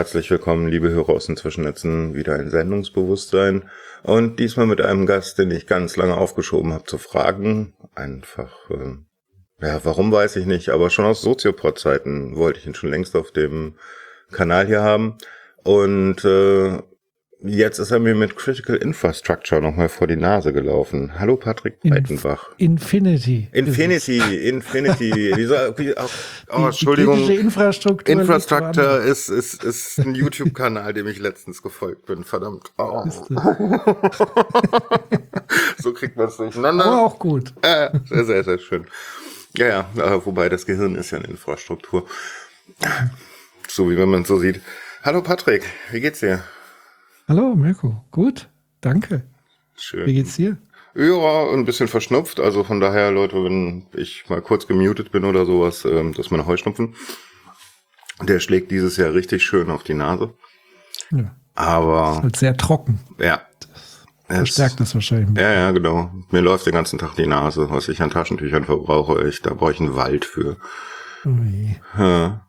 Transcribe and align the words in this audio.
Herzlich 0.00 0.30
willkommen, 0.30 0.66
liebe 0.66 0.88
Hörer 0.88 1.10
aus 1.10 1.26
den 1.26 1.36
Zwischennetzen, 1.36 2.14
wieder 2.14 2.40
in 2.40 2.48
Sendungsbewusstsein. 2.48 3.68
Und 4.02 4.40
diesmal 4.40 4.64
mit 4.64 4.80
einem 4.80 5.04
Gast, 5.04 5.38
den 5.38 5.50
ich 5.50 5.66
ganz 5.66 5.94
lange 5.96 6.16
aufgeschoben 6.16 6.72
habe 6.72 6.84
zu 6.84 6.96
fragen. 6.96 7.74
Einfach, 7.94 8.70
äh, 8.70 8.94
ja, 9.60 9.84
warum 9.84 10.10
weiß 10.10 10.36
ich 10.36 10.46
nicht, 10.46 10.70
aber 10.70 10.88
schon 10.88 11.04
aus 11.04 11.20
Soziopod-Zeiten 11.20 12.36
wollte 12.36 12.60
ich 12.60 12.66
ihn 12.66 12.74
schon 12.74 12.88
längst 12.88 13.14
auf 13.14 13.30
dem 13.30 13.74
Kanal 14.32 14.66
hier 14.66 14.80
haben. 14.80 15.18
Und 15.64 16.24
äh, 16.24 16.78
Jetzt 17.42 17.78
ist 17.78 17.90
er 17.90 18.00
mir 18.00 18.14
mit 18.14 18.36
Critical 18.36 18.76
Infrastructure 18.76 19.62
nochmal 19.62 19.88
vor 19.88 20.06
die 20.06 20.16
Nase 20.16 20.52
gelaufen. 20.52 21.18
Hallo 21.18 21.36
Patrick 21.36 21.80
Breitenbach. 21.80 22.50
Infinity. 22.58 23.48
Infinity, 23.52 24.18
Infinity. 24.18 25.32
Wieso, 25.36 25.54
wie, 25.78 25.94
oh, 25.96 26.04
oh, 26.52 26.66
Entschuldigung. 26.66 27.26
Die 27.26 27.36
Infrastruktur. 27.36 28.14
Infrastructure 28.14 28.98
ist, 28.98 29.30
ist, 29.30 29.64
ist 29.64 29.98
ein 30.00 30.14
YouTube-Kanal, 30.14 30.92
dem 30.92 31.06
ich 31.06 31.18
letztens 31.18 31.62
gefolgt 31.62 32.04
bin. 32.04 32.24
Verdammt. 32.24 32.72
Oh. 32.76 33.04
so 35.78 35.94
kriegt 35.94 36.18
man 36.18 36.28
es 36.28 36.36
durcheinander. 36.36 36.84
Aber 36.84 37.06
auch 37.06 37.18
gut. 37.18 37.54
Äh, 37.62 37.88
sehr, 38.10 38.26
sehr, 38.26 38.44
sehr 38.44 38.58
schön. 38.58 38.84
Ja, 39.56 39.88
ja, 39.96 40.26
wobei 40.26 40.50
das 40.50 40.66
Gehirn 40.66 40.94
ist 40.94 41.10
ja 41.10 41.16
eine 41.18 41.28
Infrastruktur. 41.28 42.06
So 43.66 43.90
wie 43.90 43.96
wenn 43.96 44.10
man 44.10 44.22
es 44.22 44.28
so 44.28 44.38
sieht. 44.38 44.60
Hallo 45.02 45.22
Patrick, 45.22 45.64
wie 45.90 46.00
geht's 46.00 46.20
dir? 46.20 46.44
Hallo 47.30 47.54
Mirko, 47.54 48.04
gut, 48.10 48.48
danke. 48.80 49.22
Schön. 49.76 50.04
Wie 50.04 50.14
geht's 50.14 50.34
dir? 50.34 50.58
Ja, 50.96 51.52
ein 51.52 51.64
bisschen 51.64 51.86
verschnupft. 51.86 52.40
Also 52.40 52.64
von 52.64 52.80
daher, 52.80 53.12
Leute, 53.12 53.44
wenn 53.44 53.86
ich 53.94 54.24
mal 54.28 54.42
kurz 54.42 54.66
gemutet 54.66 55.12
bin 55.12 55.24
oder 55.24 55.46
sowas, 55.46 55.84
ähm, 55.84 56.12
das 56.12 56.26
ist 56.26 56.32
meine 56.32 56.46
Heuschnupfen. 56.46 56.96
Der 58.20 58.40
schlägt 58.40 58.72
dieses 58.72 58.96
Jahr 58.96 59.14
richtig 59.14 59.44
schön 59.44 59.70
auf 59.70 59.84
die 59.84 59.94
Nase. 59.94 60.34
Ja. 61.12 61.36
Aber. 61.54 62.14
Ist 62.16 62.22
halt 62.24 62.36
sehr 62.36 62.56
trocken. 62.56 62.98
Ja. 63.20 63.42
Das 64.26 64.38
verstärkt 64.38 64.80
das 64.80 64.96
wahrscheinlich. 64.96 65.38
Ja, 65.38 65.52
ja, 65.52 65.70
genau. 65.70 66.10
Mir 66.32 66.40
läuft 66.40 66.66
den 66.66 66.74
ganzen 66.74 66.98
Tag 66.98 67.14
die 67.14 67.28
Nase, 67.28 67.70
was 67.70 67.88
ich 67.88 68.02
an 68.02 68.10
Taschentüchern 68.10 68.64
verbrauche. 68.64 69.28
Ich, 69.28 69.40
da 69.40 69.54
brauche 69.54 69.70
ich 69.70 69.78
einen 69.78 69.94
Wald 69.94 70.24
für. 70.24 70.56
Ui. 71.24 71.76
Ja. 71.96 72.44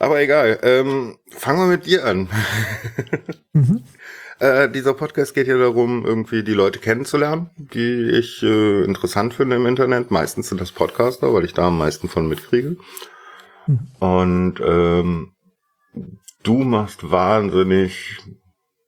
Aber 0.00 0.18
egal, 0.18 0.58
ähm, 0.62 1.18
fangen 1.28 1.60
wir 1.60 1.66
mit 1.66 1.86
dir 1.86 2.04
an. 2.04 2.28
Mhm. 3.52 3.82
Äh, 4.38 4.70
dieser 4.70 4.94
Podcast 4.94 5.34
geht 5.34 5.48
ja 5.48 5.58
darum, 5.58 6.06
irgendwie 6.06 6.44
die 6.44 6.54
Leute 6.54 6.78
kennenzulernen, 6.78 7.50
die 7.56 8.10
ich 8.10 8.40
äh, 8.44 8.84
interessant 8.84 9.34
finde 9.34 9.56
im 9.56 9.66
Internet. 9.66 10.12
Meistens 10.12 10.48
sind 10.48 10.60
das 10.60 10.70
Podcaster, 10.70 11.34
weil 11.34 11.44
ich 11.44 11.52
da 11.52 11.66
am 11.66 11.76
meisten 11.76 12.08
von 12.08 12.28
mitkriege. 12.28 12.76
Mhm. 13.66 13.88
Und 13.98 14.60
ähm, 14.64 15.32
du 16.44 16.58
machst 16.58 17.10
wahnsinnig 17.10 18.18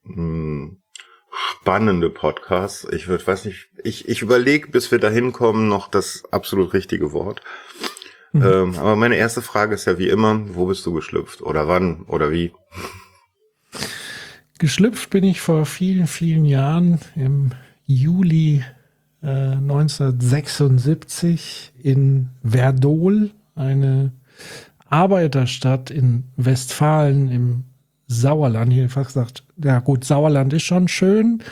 mh, 0.05 0.77
spannende 1.33 2.09
Podcasts. 2.09 2.87
Ich 2.93 3.09
würd, 3.09 3.27
weiß 3.27 3.47
nicht, 3.47 3.69
ich, 3.83 4.09
ich 4.09 4.23
überlege, 4.23 4.69
bis 4.69 4.93
wir 4.93 5.01
dahin 5.01 5.33
kommen, 5.33 5.69
noch 5.69 5.89
das 5.89 6.23
absolut 6.31 6.73
richtige 6.73 7.13
Wort. 7.13 7.43
Mhm. 8.33 8.43
Ähm, 8.43 8.75
aber 8.79 8.97
meine 8.97 9.17
erste 9.17 9.43
Frage 9.43 9.75
ist 9.75 9.85
ja 9.85 9.99
wie 9.99 10.09
immer, 10.09 10.41
wo 10.55 10.67
bist 10.67 10.87
du 10.87 10.93
geschlüpft? 10.93 11.43
Oder 11.43 11.69
wann? 11.69 12.03
Oder 12.07 12.31
wie? 12.31 12.53
Geschlüpft 14.59 15.11
bin 15.11 15.25
ich 15.25 15.41
vor 15.41 15.67
vielen, 15.67 16.07
vielen 16.07 16.45
Jahren 16.45 17.01
im 17.17 17.51
Juli 17.85 18.65
äh, 19.23 19.27
1976 19.27 21.73
in 21.83 22.31
Verdol, 22.43 23.31
eine 23.55 24.13
Arbeiterstadt 24.89 25.91
in 25.91 26.25
Westfalen 26.37 27.31
im 27.31 27.65
Sauerland. 28.07 28.73
Hier 28.73 28.89
fast 28.89 29.09
gesagt, 29.09 29.45
ja 29.63 29.81
gut, 29.81 30.05
Sauerland 30.05 30.53
ist 30.53 30.65
schon 30.65 30.89
schön. 30.89 31.43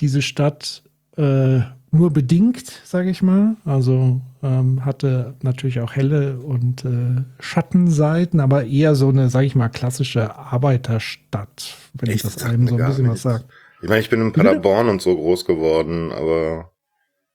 Diese 0.00 0.22
Stadt 0.22 0.82
äh, 1.16 1.60
nur 1.90 2.12
bedingt, 2.12 2.80
sage 2.84 3.10
ich 3.10 3.22
mal. 3.22 3.56
Also 3.64 4.20
ähm, 4.44 4.84
hatte 4.84 5.34
natürlich 5.42 5.80
auch 5.80 5.94
helle 5.94 6.38
und 6.38 6.84
äh, 6.84 7.22
Schattenseiten, 7.40 8.40
aber 8.40 8.66
eher 8.66 8.94
so 8.94 9.08
eine, 9.08 9.30
sage 9.30 9.46
ich 9.46 9.54
mal, 9.54 9.70
klassische 9.70 10.36
Arbeiterstadt, 10.36 11.76
wenn 11.94 12.10
Echt? 12.10 12.24
ich 12.24 12.34
das 12.34 12.44
einem 12.44 12.68
so 12.68 12.76
ein 12.76 12.86
bisschen 12.86 13.08
was 13.08 13.12
nichts. 13.14 13.22
sagt. 13.22 13.46
Ich 13.82 13.88
meine, 13.88 14.00
ich 14.02 14.10
bin 14.10 14.20
in? 14.20 14.32
Paderborn 14.32 14.88
und 14.88 15.00
so 15.00 15.16
groß 15.16 15.46
geworden, 15.46 16.12
aber 16.12 16.70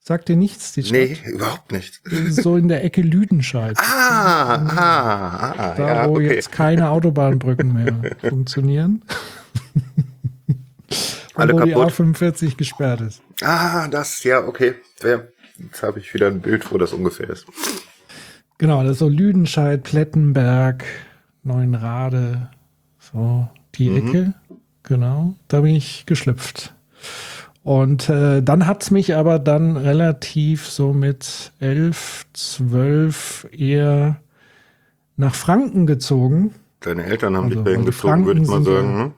Sagt 0.01 0.29
dir 0.29 0.37
nichts, 0.37 0.71
die 0.73 0.83
Stadt? 0.83 0.93
nee, 0.93 1.17
überhaupt 1.25 1.71
nicht. 1.71 2.01
So 2.29 2.55
in 2.55 2.67
der 2.67 2.83
Ecke 2.83 3.01
Lüdenscheid. 3.01 3.77
Ah, 3.77 4.55
ah, 4.55 5.53
ah, 5.57 5.73
da, 5.75 5.87
ja, 5.87 6.09
wo 6.09 6.15
okay. 6.15 6.33
jetzt 6.33 6.51
keine 6.51 6.89
Autobahnbrücken 6.89 7.73
mehr 7.73 8.15
funktionieren. 8.29 9.03
Alle 11.35 11.53
wo 11.53 11.59
die 11.59 11.71
kaputt. 11.73 11.93
A45 11.93 12.55
gesperrt 12.55 13.01
ist. 13.01 13.21
Ah, 13.41 13.87
das, 13.87 14.23
ja, 14.23 14.47
okay. 14.47 14.75
Ja, 15.03 15.21
jetzt 15.59 15.83
habe 15.83 15.99
ich 15.99 16.13
wieder 16.13 16.27
ein 16.27 16.41
Bild, 16.41 16.71
wo 16.71 16.77
das 16.77 16.93
ungefähr 16.93 17.29
ist. 17.29 17.45
Genau, 18.57 18.81
das 18.83 18.93
ist 18.93 18.99
so 18.99 19.07
Lüdenscheid, 19.09 19.83
Plettenberg, 19.83 20.83
Neuenrade, 21.43 22.49
so 22.99 23.47
die 23.75 23.89
Mhm. 23.89 23.97
Ecke. 24.07 24.33
Genau, 24.83 25.35
da 25.47 25.61
bin 25.61 25.75
ich 25.75 26.05
geschlüpft. 26.05 26.73
Und 27.63 28.09
äh, 28.09 28.41
dann 28.41 28.65
hat's 28.67 28.89
mich 28.91 29.15
aber 29.15 29.37
dann 29.39 29.77
relativ 29.77 30.67
so 30.67 30.93
mit 30.93 31.51
elf, 31.59 32.25
zwölf 32.33 33.47
eher 33.51 34.17
nach 35.17 35.35
Franken 35.35 35.85
gezogen. 35.85 36.55
Deine 36.79 37.03
Eltern 37.03 37.35
haben 37.35 37.45
Also, 37.45 37.57
dich 37.57 37.65
dahin 37.65 37.81
die 37.81 37.85
gezogen, 37.87 38.25
würde 38.25 38.41
ich 38.41 38.47
mal 38.47 38.63
sagen. 38.63 38.97
ja- 38.97 39.03
hm? 39.05 39.13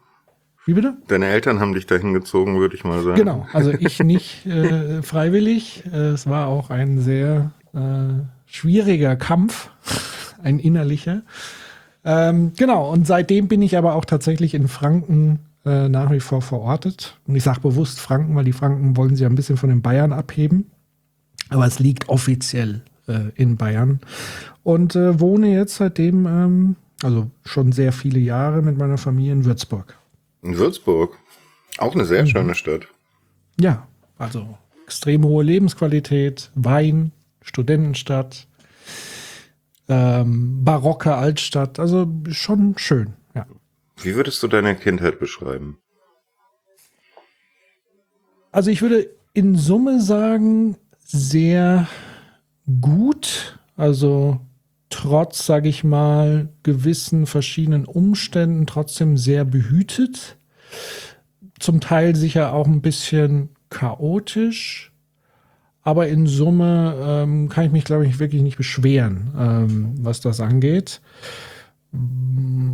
Wie 0.65 0.73
bitte? 0.73 0.95
Deine 1.07 1.27
Eltern 1.27 1.59
haben 1.59 1.73
dich 1.73 1.87
dahin 1.87 2.13
gezogen, 2.13 2.59
würde 2.59 2.75
ich 2.75 2.83
mal 2.83 3.01
sagen. 3.03 3.17
Genau, 3.17 3.47
also 3.51 3.71
ich 3.71 3.99
nicht 4.03 4.45
äh, 4.45 5.01
freiwillig. 5.01 5.83
Äh, 5.91 6.09
es 6.09 6.27
war 6.27 6.47
auch 6.47 6.69
ein 6.69 6.99
sehr 6.99 7.51
äh, 7.73 8.23
schwieriger 8.45 9.15
Kampf, 9.15 9.69
ein 10.43 10.59
innerlicher. 10.59 11.23
Ähm, 12.03 12.53
genau, 12.55 12.91
und 12.91 13.07
seitdem 13.07 13.47
bin 13.47 13.61
ich 13.61 13.77
aber 13.77 13.95
auch 13.95 14.05
tatsächlich 14.05 14.53
in 14.53 14.67
Franken 14.67 15.39
äh, 15.65 15.89
nach 15.89 16.11
wie 16.11 16.19
vor 16.19 16.41
verortet. 16.41 17.17
Und 17.27 17.35
ich 17.35 17.43
sage 17.43 17.61
bewusst 17.61 17.99
Franken, 17.99 18.35
weil 18.35 18.45
die 18.45 18.53
Franken 18.53 18.97
wollen 18.97 19.15
sie 19.15 19.25
ein 19.25 19.35
bisschen 19.35 19.57
von 19.57 19.69
den 19.69 19.81
Bayern 19.81 20.13
abheben. 20.13 20.71
Aber 21.49 21.65
es 21.65 21.79
liegt 21.79 22.09
offiziell 22.09 22.81
äh, 23.07 23.31
in 23.35 23.57
Bayern. 23.57 23.99
Und 24.63 24.95
äh, 24.95 25.19
wohne 25.19 25.53
jetzt 25.53 25.75
seitdem, 25.75 26.25
ähm, 26.25 26.75
also 27.03 27.29
schon 27.43 27.71
sehr 27.71 27.91
viele 27.91 28.19
Jahre 28.19 28.61
mit 28.61 28.77
meiner 28.77 28.97
Familie 28.97 29.33
in 29.33 29.45
Würzburg. 29.45 29.97
In 30.41 30.57
Würzburg. 30.57 31.17
Auch 31.77 31.93
eine 31.93 32.03
Mhm. 32.03 32.07
sehr 32.07 32.25
schöne 32.25 32.55
Stadt. 32.55 32.87
Ja, 33.59 33.87
also 34.17 34.57
extrem 34.85 35.23
hohe 35.23 35.43
Lebensqualität, 35.43 36.51
Wein, 36.55 37.11
Studentenstadt, 37.41 38.47
ähm, 39.87 40.63
barocke 40.63 41.15
Altstadt, 41.15 41.79
also 41.79 42.07
schon 42.29 42.77
schön, 42.77 43.13
ja. 43.35 43.45
Wie 44.01 44.15
würdest 44.15 44.41
du 44.43 44.47
deine 44.47 44.75
Kindheit 44.75 45.19
beschreiben? 45.19 45.77
Also 48.51 48.69
ich 48.69 48.81
würde 48.81 49.09
in 49.33 49.55
Summe 49.55 50.01
sagen, 50.01 50.75
sehr 51.05 51.87
gut, 52.81 53.59
also 53.77 54.39
trotz, 54.89 55.45
sage 55.45 55.69
ich 55.69 55.83
mal, 55.83 56.49
gewissen 56.63 57.25
verschiedenen 57.27 57.85
Umständen 57.85 58.67
trotzdem 58.67 59.17
sehr 59.17 59.45
behütet. 59.45 60.37
Zum 61.59 61.79
Teil 61.79 62.15
sicher 62.15 62.53
auch 62.53 62.67
ein 62.67 62.81
bisschen 62.81 63.49
chaotisch, 63.69 64.91
aber 65.83 66.07
in 66.07 66.27
Summe 66.27 66.95
ähm, 67.01 67.49
kann 67.49 67.65
ich 67.65 67.71
mich, 67.71 67.85
glaube 67.85 68.05
ich, 68.05 68.19
wirklich 68.19 68.41
nicht 68.41 68.57
beschweren, 68.57 69.31
ähm, 69.37 69.93
was 70.01 70.21
das 70.21 70.39
angeht. 70.39 71.01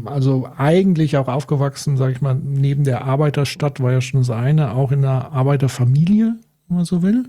Also 0.05 0.47
eigentlich 0.57 1.17
auch 1.17 1.27
aufgewachsen, 1.27 1.97
sage 1.97 2.13
ich 2.13 2.21
mal, 2.21 2.35
neben 2.35 2.83
der 2.83 3.05
Arbeiterstadt 3.05 3.79
war 3.81 3.91
ja 3.91 4.01
schon 4.01 4.19
das 4.19 4.29
eine, 4.29 4.73
auch 4.73 4.91
in 4.91 5.03
einer 5.03 5.31
Arbeiterfamilie, 5.31 6.35
wenn 6.67 6.75
man 6.75 6.85
so 6.85 7.01
will. 7.01 7.25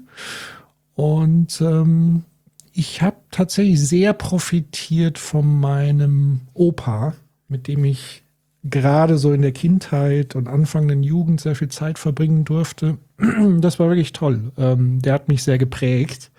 Und 0.95 1.61
ähm, 1.61 2.25
ich 2.73 3.03
habe 3.03 3.17
tatsächlich 3.31 3.81
sehr 3.81 4.13
profitiert 4.13 5.19
von 5.19 5.61
meinem 5.61 6.43
Opa, 6.55 7.15
mit 7.49 7.69
dem 7.69 7.85
ich 7.85 8.23
gerade 8.65 9.19
so 9.19 9.33
in 9.33 9.43
der 9.43 9.53
Kindheit 9.53 10.35
und 10.35 10.49
anfangenden 10.49 11.03
Jugend 11.03 11.41
sehr 11.41 11.55
viel 11.55 11.69
Zeit 11.69 11.99
verbringen 11.99 12.45
durfte. 12.45 12.99
Das 13.61 13.79
war 13.79 13.89
wirklich 13.89 14.13
toll. 14.13 14.53
Ähm, 14.57 15.01
der 15.03 15.15
hat 15.15 15.29
mich 15.29 15.43
sehr 15.43 15.59
geprägt, 15.59 16.31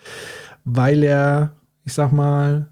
weil 0.63 1.03
er, 1.03 1.51
ich 1.85 1.93
sag 1.93 2.11
mal, 2.11 2.67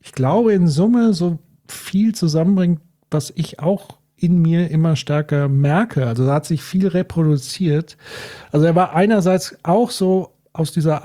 ich 0.00 0.12
glaube 0.12 0.52
in 0.52 0.68
Summe 0.68 1.14
so 1.14 1.38
viel 1.66 2.14
zusammenbringt, 2.14 2.80
was 3.10 3.32
ich 3.36 3.60
auch 3.60 3.98
in 4.16 4.42
mir 4.42 4.70
immer 4.70 4.96
stärker 4.96 5.48
merke. 5.48 6.06
Also 6.06 6.26
da 6.26 6.34
hat 6.34 6.46
sich 6.46 6.62
viel 6.62 6.88
reproduziert. 6.88 7.96
Also 8.50 8.66
er 8.66 8.74
war 8.74 8.94
einerseits 8.94 9.56
auch 9.62 9.90
so 9.90 10.32
aus 10.52 10.72
dieser 10.72 11.04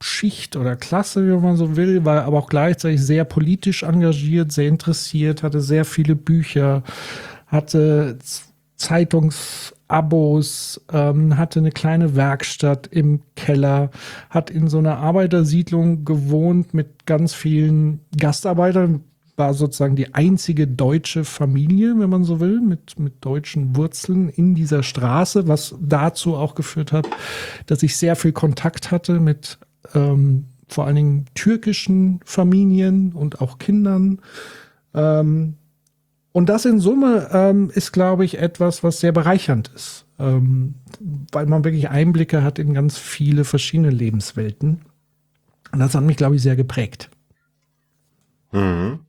Schicht 0.00 0.56
oder 0.56 0.76
Klasse, 0.76 1.26
wie 1.26 1.32
man 1.40 1.56
so 1.56 1.76
will, 1.76 2.04
war 2.04 2.22
aber 2.24 2.38
auch 2.38 2.48
gleichzeitig 2.48 3.02
sehr 3.02 3.24
politisch 3.24 3.82
engagiert, 3.82 4.52
sehr 4.52 4.68
interessiert, 4.68 5.42
hatte 5.42 5.60
sehr 5.60 5.84
viele 5.84 6.14
Bücher, 6.14 6.84
hatte 7.46 8.16
Zeitungsabos, 8.76 10.80
ähm, 10.92 11.36
hatte 11.36 11.58
eine 11.58 11.72
kleine 11.72 12.14
Werkstatt 12.14 12.86
im 12.86 13.22
Keller, 13.34 13.90
hat 14.30 14.50
in 14.50 14.68
so 14.68 14.78
einer 14.78 14.98
Arbeitersiedlung 14.98 16.04
gewohnt 16.04 16.74
mit 16.74 17.04
ganz 17.04 17.34
vielen 17.34 17.98
Gastarbeitern, 18.16 19.02
war 19.34 19.52
sozusagen 19.54 19.96
die 19.96 20.14
einzige 20.14 20.68
deutsche 20.68 21.24
Familie, 21.24 21.98
wenn 21.98 22.10
man 22.10 22.22
so 22.24 22.40
will, 22.40 22.60
mit, 22.60 23.00
mit 23.00 23.24
deutschen 23.24 23.74
Wurzeln 23.76 24.28
in 24.28 24.54
dieser 24.54 24.84
Straße, 24.84 25.48
was 25.48 25.74
dazu 25.80 26.36
auch 26.36 26.54
geführt 26.54 26.92
hat, 26.92 27.08
dass 27.66 27.82
ich 27.82 27.96
sehr 27.96 28.14
viel 28.16 28.32
Kontakt 28.32 28.90
hatte 28.90 29.20
mit 29.20 29.58
ähm, 29.94 30.46
vor 30.68 30.86
allen 30.86 30.96
Dingen 30.96 31.26
türkischen 31.34 32.20
Familien 32.24 33.12
und 33.12 33.40
auch 33.40 33.58
Kindern. 33.58 34.20
Ähm, 34.94 35.54
und 36.32 36.48
das 36.48 36.64
in 36.66 36.78
Summe 36.78 37.30
ähm, 37.32 37.70
ist, 37.74 37.92
glaube 37.92 38.24
ich, 38.24 38.38
etwas, 38.38 38.84
was 38.84 39.00
sehr 39.00 39.12
bereichernd 39.12 39.72
ist, 39.74 40.06
ähm, 40.18 40.74
weil 41.32 41.46
man 41.46 41.64
wirklich 41.64 41.88
Einblicke 41.88 42.42
hat 42.42 42.58
in 42.58 42.74
ganz 42.74 42.98
viele 42.98 43.44
verschiedene 43.44 43.90
Lebenswelten. 43.90 44.82
Und 45.72 45.80
das 45.80 45.94
hat 45.94 46.04
mich, 46.04 46.16
glaube 46.16 46.36
ich, 46.36 46.42
sehr 46.42 46.56
geprägt. 46.56 47.10
Mhm. 48.52 49.00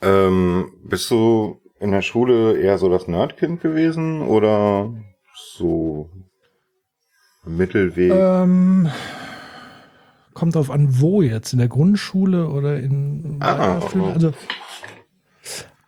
Ähm, 0.00 0.72
bist 0.84 1.10
du 1.10 1.60
in 1.80 1.90
der 1.90 2.02
Schule 2.02 2.58
eher 2.58 2.78
so 2.78 2.88
das 2.88 3.08
Nerdkind 3.08 3.60
gewesen 3.60 4.22
oder 4.22 4.92
so 5.56 6.10
Mittelweg? 7.44 8.12
Ähm, 8.12 8.88
kommt 10.38 10.56
auf 10.56 10.70
an, 10.70 11.00
wo 11.00 11.20
jetzt, 11.20 11.52
in 11.52 11.58
der 11.58 11.66
Grundschule 11.66 12.48
oder 12.48 12.78
in 12.78 13.38
Ah, 13.40 13.80
also 14.14 14.32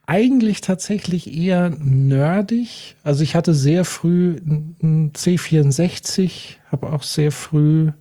eigentlich 0.07 0.61
tatsächlich 0.61 1.33
eher 1.33 1.71
nerdig. 1.71 2.97
Also 3.05 3.23
ich 3.23 3.37
hatte 3.37 3.55
sehr 3.55 3.85
früh 3.85 4.41
ein 4.83 5.13
C64, 5.15 6.57
habe 6.73 6.93
auch 6.93 7.05
sehr 7.05 7.31
früh 7.31 7.93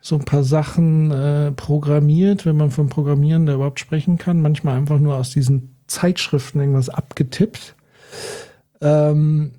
so 0.00 0.16
ein 0.16 0.24
paar 0.24 0.42
Sachen 0.42 1.12
äh, 1.12 1.52
programmiert, 1.52 2.44
wenn 2.44 2.56
man 2.56 2.72
von 2.72 2.88
Programmieren 2.88 3.46
da 3.46 3.54
überhaupt 3.54 3.78
sprechen 3.78 4.18
kann. 4.18 4.42
Manchmal 4.42 4.76
einfach 4.76 4.98
nur 4.98 5.14
aus 5.14 5.30
diesen 5.30 5.76
Zeitschriften 5.86 6.58
irgendwas 6.58 6.88
abgetippt. 6.88 7.76
Ähm, 8.80 9.52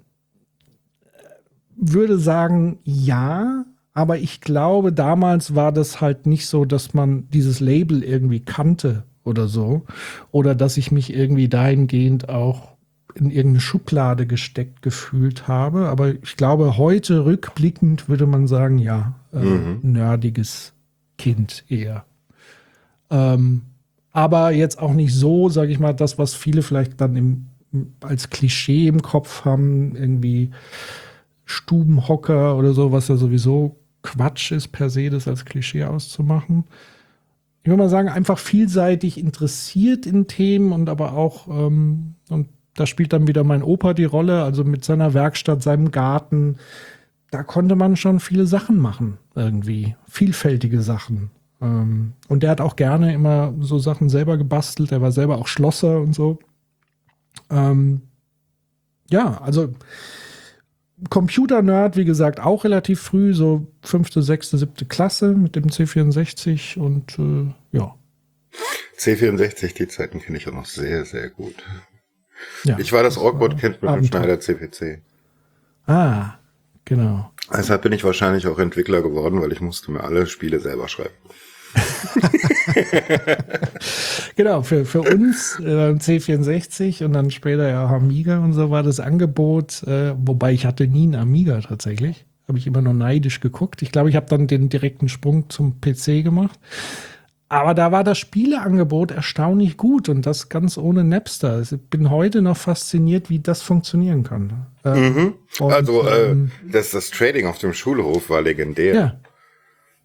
würde 1.78 2.20
sagen, 2.20 2.80
ja, 2.84 3.64
aber 4.00 4.18
ich 4.18 4.40
glaube, 4.40 4.94
damals 4.94 5.56
war 5.56 5.74
das 5.74 6.00
halt 6.00 6.26
nicht 6.26 6.48
so, 6.48 6.64
dass 6.64 6.94
man 6.94 7.28
dieses 7.32 7.60
Label 7.60 8.02
irgendwie 8.02 8.40
kannte 8.40 9.04
oder 9.26 9.50
so. 9.50 9.84
Oder 10.32 10.56
dass 10.56 10.78
ich 10.78 10.90
mich 10.94 11.14
irgendwie 11.14 11.50
dahingehend 11.50 12.30
auch 12.30 12.70
in 13.14 13.30
irgendeine 13.30 13.60
Schublade 13.60 14.26
gesteckt 14.26 14.82
gefühlt 14.82 15.50
habe. 15.50 15.90
Aber 15.90 16.14
ich 16.14 16.38
glaube, 16.38 16.78
heute 16.78 17.26
rückblickend 17.26 18.08
würde 18.08 18.26
man 18.26 18.48
sagen, 18.48 18.78
ja, 18.78 19.16
äh, 19.34 19.40
mhm. 19.40 19.80
nerdiges 19.82 20.72
Kind 21.18 21.66
eher. 21.68 22.06
Ähm, 23.10 23.64
aber 24.14 24.52
jetzt 24.52 24.80
auch 24.80 24.94
nicht 24.94 25.14
so, 25.14 25.50
sage 25.50 25.74
ich 25.74 25.80
mal, 25.80 25.92
das, 25.92 26.18
was 26.18 26.36
viele 26.36 26.62
vielleicht 26.62 27.02
dann 27.02 27.18
im, 27.18 27.48
als 28.00 28.30
Klischee 28.30 28.88
im 28.88 29.02
Kopf 29.02 29.44
haben, 29.44 29.98
irgendwie 29.98 30.52
Stubenhocker 31.44 32.56
oder 32.56 32.72
so, 32.72 32.94
was 32.94 33.10
ja 33.10 33.18
sowieso 33.18 33.76
Quatsch 34.02 34.52
ist, 34.52 34.70
per 34.70 34.90
se 34.90 35.10
das 35.10 35.28
als 35.28 35.46
Klischee 35.46 35.84
auszumachen 35.84 36.66
ich 37.62 37.70
würde 37.70 37.84
mal 37.84 37.90
sagen, 37.90 38.10
einfach 38.10 38.40
vielseitig 38.40 39.18
interessiert 39.18 40.06
in 40.06 40.28
Themen 40.28 40.72
und 40.72 40.90
aber 40.90 41.14
auch, 41.14 41.48
ähm, 41.48 42.16
und 42.30 42.48
da 42.76 42.86
spielt 42.86 43.12
dann 43.12 43.28
wieder 43.28 43.44
mein 43.44 43.64
Opa 43.64 43.94
die 43.94 44.06
Rolle, 44.06 44.44
also 44.44 44.64
mit 44.64 44.86
seiner 44.86 45.14
Werkstatt, 45.14 45.62
seinem 45.62 45.92
Garten. 45.92 46.56
Da 47.32 47.44
konnte 47.44 47.76
man 47.76 47.96
schon 47.96 48.22
viele 48.22 48.48
Sachen 48.48 48.80
machen, 48.80 49.18
irgendwie. 49.36 49.96
Vielfältige 50.08 50.82
Sachen. 50.82 51.32
Ähm, 51.62 52.14
und 52.30 52.44
der 52.44 52.52
hat 52.52 52.62
auch 52.62 52.78
gerne 52.78 53.14
immer 53.14 53.54
so 53.60 53.78
Sachen 53.78 54.10
selber 54.10 54.38
gebastelt. 54.38 54.94
Er 54.94 55.02
war 55.02 55.12
selber 55.12 55.38
auch 55.38 55.48
Schlosser 55.48 56.00
und 56.00 56.16
so. 56.16 56.40
Ähm, 57.50 58.02
ja, 59.10 59.42
also 59.42 59.74
Computer-Nerd, 61.10 61.96
wie 61.96 62.06
gesagt, 62.06 62.40
auch 62.40 62.64
relativ 62.64 63.02
früh, 63.02 63.34
so 63.34 63.68
fünfte, 63.82 64.22
sechste, 64.22 64.58
siebte 64.58 64.86
Klasse 64.86 65.34
mit 65.34 65.56
dem 65.56 65.68
C64 65.68 66.78
und 66.78 67.18
äh, 67.20 67.78
ja. 67.78 67.96
C64, 68.98 69.76
die 69.76 69.88
Zeiten 69.88 70.20
kenne 70.20 70.38
ich 70.38 70.48
auch 70.48 70.54
noch 70.54 70.66
sehr, 70.66 71.06
sehr 71.06 71.30
gut. 71.30 71.56
Ja, 72.64 72.78
ich 72.80 72.92
war 72.92 73.04
das 73.04 73.18
Awkward-Kind 73.18 73.82
mit 73.82 73.92
dem 73.92 74.04
Schneider 74.06 74.40
CPC. 74.40 75.02
Ah, 75.86 76.34
genau. 76.86 77.32
Deshalb 77.52 77.82
bin 77.82 77.94
ich 77.94 78.04
wahrscheinlich 78.04 78.48
auch 78.48 78.60
Entwickler 78.60 79.02
geworden, 79.02 79.42
weil 79.42 79.52
ich 79.52 79.62
musste 79.62 79.92
mir 79.92 80.04
alle 80.04 80.28
Spiele 80.28 80.60
selber 80.60 80.88
schreiben. 80.88 81.16
genau, 84.36 84.62
für, 84.62 84.86
für 84.86 85.02
uns 85.02 85.60
äh, 85.60 85.94
C64 85.94 87.04
und 87.06 87.14
dann 87.14 87.32
später 87.32 87.70
ja 87.70 87.88
Amiga 87.88 88.40
und 88.40 88.54
so 88.54 88.70
war 88.72 88.84
das 88.84 89.00
Angebot, 89.00 89.84
äh, 89.84 90.14
wobei 90.18 90.54
ich 90.54 90.66
hatte 90.66 90.88
nie 90.88 91.04
einen 91.04 91.16
Amiga 91.16 91.62
tatsächlich. 91.62 92.26
Habe 92.48 92.58
ich 92.58 92.66
immer 92.66 92.82
nur 92.82 92.96
neidisch 92.96 93.42
geguckt. 93.42 93.84
Ich 93.84 93.92
glaube, 93.92 94.10
ich 94.10 94.16
habe 94.16 94.26
dann 94.26 94.48
den 94.48 94.70
direkten 94.70 95.08
Sprung 95.08 95.50
zum 95.50 95.80
PC 95.82 96.24
gemacht. 96.24 96.60
Aber 97.48 97.74
da 97.74 97.92
war 97.92 98.04
das 98.04 98.20
Spieleangebot 98.20 99.10
erstaunlich 99.10 99.76
gut 99.76 100.08
und 100.08 100.28
das 100.28 100.50
ganz 100.50 100.78
ohne 100.78 101.04
Napster. 101.04 101.62
Ich 101.62 101.76
bin 101.90 102.12
heute 102.12 102.44
noch 102.44 102.58
fasziniert, 102.58 103.32
wie 103.32 103.40
das 103.40 103.64
funktionieren 103.64 104.24
kann. 104.24 104.68
Ähm, 104.86 105.14
mhm. 105.14 105.34
also 105.72 106.08
äh, 106.08 106.30
ähm, 106.30 106.52
das, 106.72 106.92
das 106.92 107.10
Trading 107.10 107.48
auf 107.48 107.58
dem 107.58 107.74
Schulhof 107.74 108.30
war 108.30 108.44
legendär. 108.44 108.94
Ja, 108.94 109.20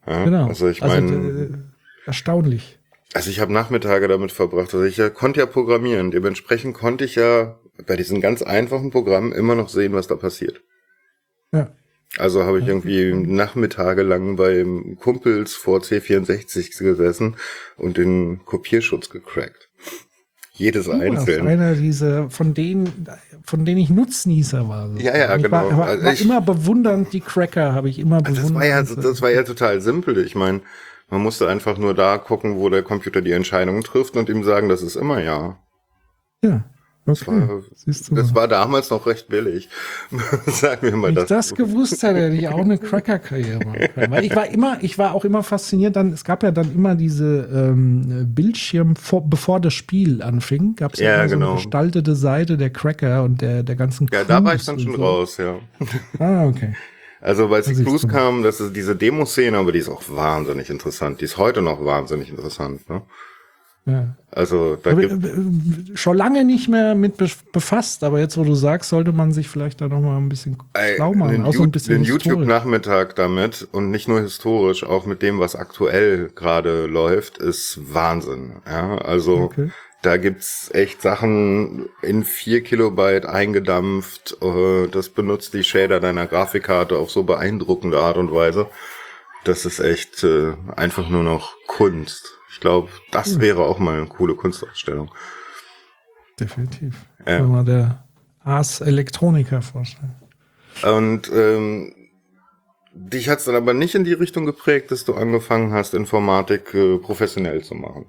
ja, 0.06 0.24
genau. 0.24 0.46
Also 0.48 0.68
ich 0.68 0.80
meine, 0.80 1.12
also, 1.12 1.42
äh, 1.42 1.48
erstaunlich. 2.06 2.78
Also 3.14 3.30
ich 3.30 3.40
habe 3.40 3.52
Nachmittage 3.52 4.08
damit 4.08 4.32
verbracht. 4.32 4.74
Also 4.74 4.82
ich 4.82 4.96
ja, 4.96 5.08
konnte 5.08 5.40
ja 5.40 5.46
programmieren. 5.46 6.10
Dementsprechend 6.10 6.74
konnte 6.74 7.04
ich 7.04 7.14
ja 7.14 7.58
bei 7.86 7.96
diesen 7.96 8.20
ganz 8.20 8.42
einfachen 8.42 8.90
Programmen 8.90 9.32
immer 9.32 9.54
noch 9.54 9.68
sehen, 9.68 9.92
was 9.92 10.08
da 10.08 10.16
passiert. 10.16 10.60
Ja. 11.52 11.70
Also 12.16 12.44
habe 12.44 12.60
ich 12.60 12.66
irgendwie 12.66 13.12
Nachmittage 13.12 14.02
lang 14.02 14.36
beim 14.36 14.96
Kumpels 15.00 15.54
vor 15.54 15.80
C64 15.80 16.78
gesessen 16.78 17.36
und 17.76 17.96
den 17.96 18.44
Kopierschutz 18.44 19.10
gecrackt. 19.10 19.68
Jedes 20.56 20.88
oh, 20.88 20.92
einzeln. 20.92 21.48
Einer 21.48 21.74
dieser, 21.74 22.30
von 22.30 22.54
denen, 22.54 23.06
von 23.42 23.64
denen 23.64 23.78
ich 23.78 23.90
Nutznießer 23.90 24.68
war. 24.68 24.88
So. 24.88 24.98
Ja, 24.98 25.16
ja, 25.16 25.36
ich 25.36 25.42
genau. 25.42 25.56
War, 25.56 25.76
war, 25.78 25.86
also 25.86 26.08
ich, 26.08 26.22
immer 26.22 26.40
bewundernd, 26.40 27.12
die 27.12 27.20
Cracker 27.20 27.74
habe 27.74 27.88
ich 27.88 27.98
immer 27.98 28.22
bewundert. 28.22 28.44
Das 28.44 28.54
war 28.54 28.64
ja, 28.64 28.82
das 28.82 29.22
war 29.22 29.30
ja 29.30 29.42
total 29.42 29.80
simpel. 29.80 30.16
Ich 30.18 30.36
meine, 30.36 30.60
man 31.10 31.22
musste 31.22 31.48
einfach 31.48 31.76
nur 31.76 31.92
da 31.92 32.18
gucken, 32.18 32.56
wo 32.56 32.68
der 32.68 32.82
Computer 32.82 33.20
die 33.20 33.32
Entscheidung 33.32 33.82
trifft 33.82 34.16
und 34.16 34.28
ihm 34.28 34.44
sagen, 34.44 34.68
das 34.68 34.82
ist 34.82 34.94
immer 34.94 35.20
ja. 35.20 35.58
Ja. 36.42 36.64
Das, 37.06 37.26
war, 37.26 37.60
das 37.84 38.34
war 38.34 38.48
damals 38.48 38.88
noch 38.88 39.06
recht 39.06 39.28
billig. 39.28 39.68
Sagen 40.46 40.82
wir 40.82 40.96
mal 40.96 41.08
Wenn 41.08 41.16
das. 41.16 41.24
ich 41.24 41.28
das 41.28 41.54
gewusst 41.54 42.02
hätte, 42.02 42.20
hätte 42.20 42.36
ich 42.36 42.48
auch 42.48 42.60
eine 42.60 42.78
Cracker-Karriere 42.78 43.58
machen 43.58 43.88
können. 43.94 44.10
Weil 44.10 44.24
ich 44.24 44.34
war 44.34 44.46
immer, 44.46 44.78
ich 44.80 44.96
war 44.96 45.12
auch 45.12 45.26
immer 45.26 45.42
fasziniert. 45.42 45.96
Dann, 45.96 46.12
es 46.12 46.24
gab 46.24 46.42
ja 46.42 46.50
dann 46.50 46.74
immer 46.74 46.94
diese 46.94 47.48
ähm, 47.52 48.32
Bildschirm, 48.34 48.96
vor, 48.96 49.28
bevor 49.28 49.60
das 49.60 49.74
Spiel 49.74 50.22
anfing, 50.22 50.76
gab 50.76 50.94
es 50.94 51.00
ja, 51.00 51.18
ja 51.18 51.26
genau. 51.26 51.46
so 51.46 51.52
eine 51.52 51.62
gestaltete 51.62 52.14
Seite 52.14 52.56
der 52.56 52.70
Cracker 52.70 53.22
und 53.22 53.42
der, 53.42 53.62
der 53.62 53.76
ganzen 53.76 54.08
Ja, 54.10 54.24
da 54.24 54.42
war 54.42 54.54
ich 54.54 54.64
dann 54.64 54.80
schon 54.80 54.96
so. 54.96 55.04
raus, 55.04 55.36
ja. 55.36 55.58
Ah, 56.18 56.46
okay. 56.46 56.74
Also 57.20 57.48
weil 57.48 57.62
die 57.62 57.72
Clues 57.72 58.06
kam, 58.06 58.42
das 58.42 58.60
ist 58.60 58.76
diese 58.76 58.94
Demo-Szene, 58.94 59.56
aber 59.56 59.72
die 59.72 59.78
ist 59.78 59.88
auch 59.88 60.02
wahnsinnig 60.10 60.68
interessant. 60.68 61.22
Die 61.22 61.24
ist 61.24 61.38
heute 61.38 61.62
noch 61.62 61.82
wahnsinnig 61.82 62.28
interessant. 62.28 62.86
Ne? 62.90 63.00
Ja. 63.86 64.16
Also 64.30 64.76
da 64.82 64.94
gibt 64.94 65.98
schon 65.98 66.16
lange 66.16 66.44
nicht 66.44 66.68
mehr 66.68 66.94
mit 66.94 67.18
befasst, 67.52 68.02
aber 68.02 68.18
jetzt, 68.18 68.36
wo 68.38 68.42
du 68.42 68.54
sagst, 68.54 68.90
sollte 68.90 69.12
man 69.12 69.32
sich 69.32 69.48
vielleicht 69.48 69.80
da 69.80 69.88
noch 69.88 70.00
mal 70.00 70.16
ein 70.16 70.28
bisschen 70.28 70.56
schlau 70.96 71.14
machen. 71.14 71.44
Den, 71.44 71.52
so 71.52 71.66
den 71.66 72.02
YouTube-Nachmittag 72.02 73.14
damit 73.14 73.68
und 73.72 73.90
nicht 73.90 74.08
nur 74.08 74.20
historisch, 74.20 74.84
auch 74.84 75.06
mit 75.06 75.22
dem, 75.22 75.38
was 75.38 75.54
aktuell 75.54 76.30
gerade 76.34 76.86
läuft, 76.86 77.38
ist 77.38 77.78
Wahnsinn. 77.92 78.54
Ja, 78.66 78.98
also 78.98 79.36
okay. 79.36 79.70
da 80.02 80.16
gibt's 80.16 80.70
echt 80.72 81.02
Sachen 81.02 81.88
in 82.00 82.24
vier 82.24 82.62
Kilobyte 82.62 83.26
eingedampft. 83.26 84.38
Äh, 84.42 84.88
das 84.88 85.10
benutzt 85.10 85.52
die 85.52 85.62
Shader 85.62 86.00
deiner 86.00 86.26
Grafikkarte 86.26 86.96
auf 86.98 87.10
so 87.10 87.22
beeindruckende 87.22 88.00
Art 88.00 88.16
und 88.16 88.32
Weise. 88.32 88.66
Das 89.44 89.66
ist 89.66 89.78
echt 89.78 90.24
äh, 90.24 90.54
einfach 90.74 91.10
nur 91.10 91.22
noch 91.22 91.54
Kunst. 91.66 92.38
Ich 92.54 92.60
glaube, 92.60 92.88
das 93.10 93.34
hm. 93.34 93.40
wäre 93.40 93.64
auch 93.64 93.80
mal 93.80 93.98
eine 93.98 94.06
coole 94.06 94.36
Kunstausstellung. 94.36 95.10
Definitiv. 96.38 97.04
Ja. 97.26 97.40
Wenn 97.40 97.50
man 97.50 97.66
der 97.66 98.04
Ars 98.44 98.80
Electronica 98.80 99.60
vorstellen. 99.60 100.14
Und 100.82 101.30
ähm, 101.32 101.92
dich 102.92 103.28
hat's 103.28 103.44
dann 103.44 103.56
aber 103.56 103.74
nicht 103.74 103.96
in 103.96 104.04
die 104.04 104.12
Richtung 104.12 104.46
geprägt, 104.46 104.92
dass 104.92 105.04
du 105.04 105.14
angefangen 105.14 105.72
hast, 105.72 105.94
Informatik 105.94 106.72
äh, 106.74 106.98
professionell 106.98 107.64
zu 107.64 107.74
machen. 107.74 108.06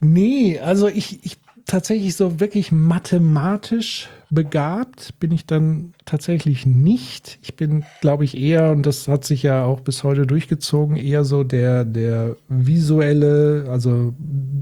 Nee, 0.00 0.58
also 0.58 0.88
ich, 0.88 1.24
ich 1.24 1.38
tatsächlich 1.66 2.16
so 2.16 2.40
wirklich 2.40 2.72
mathematisch 2.72 4.08
begabt 4.30 5.18
bin 5.18 5.32
ich 5.32 5.46
dann 5.46 5.92
tatsächlich 6.04 6.64
nicht. 6.66 7.38
Ich 7.42 7.56
bin, 7.56 7.84
glaube 8.00 8.24
ich, 8.24 8.36
eher, 8.36 8.70
und 8.70 8.86
das 8.86 9.08
hat 9.08 9.24
sich 9.24 9.42
ja 9.42 9.64
auch 9.64 9.80
bis 9.80 10.04
heute 10.04 10.26
durchgezogen, 10.26 10.96
eher 10.96 11.24
so 11.24 11.44
der, 11.44 11.84
der 11.84 12.36
visuelle, 12.48 13.66
also 13.68 14.14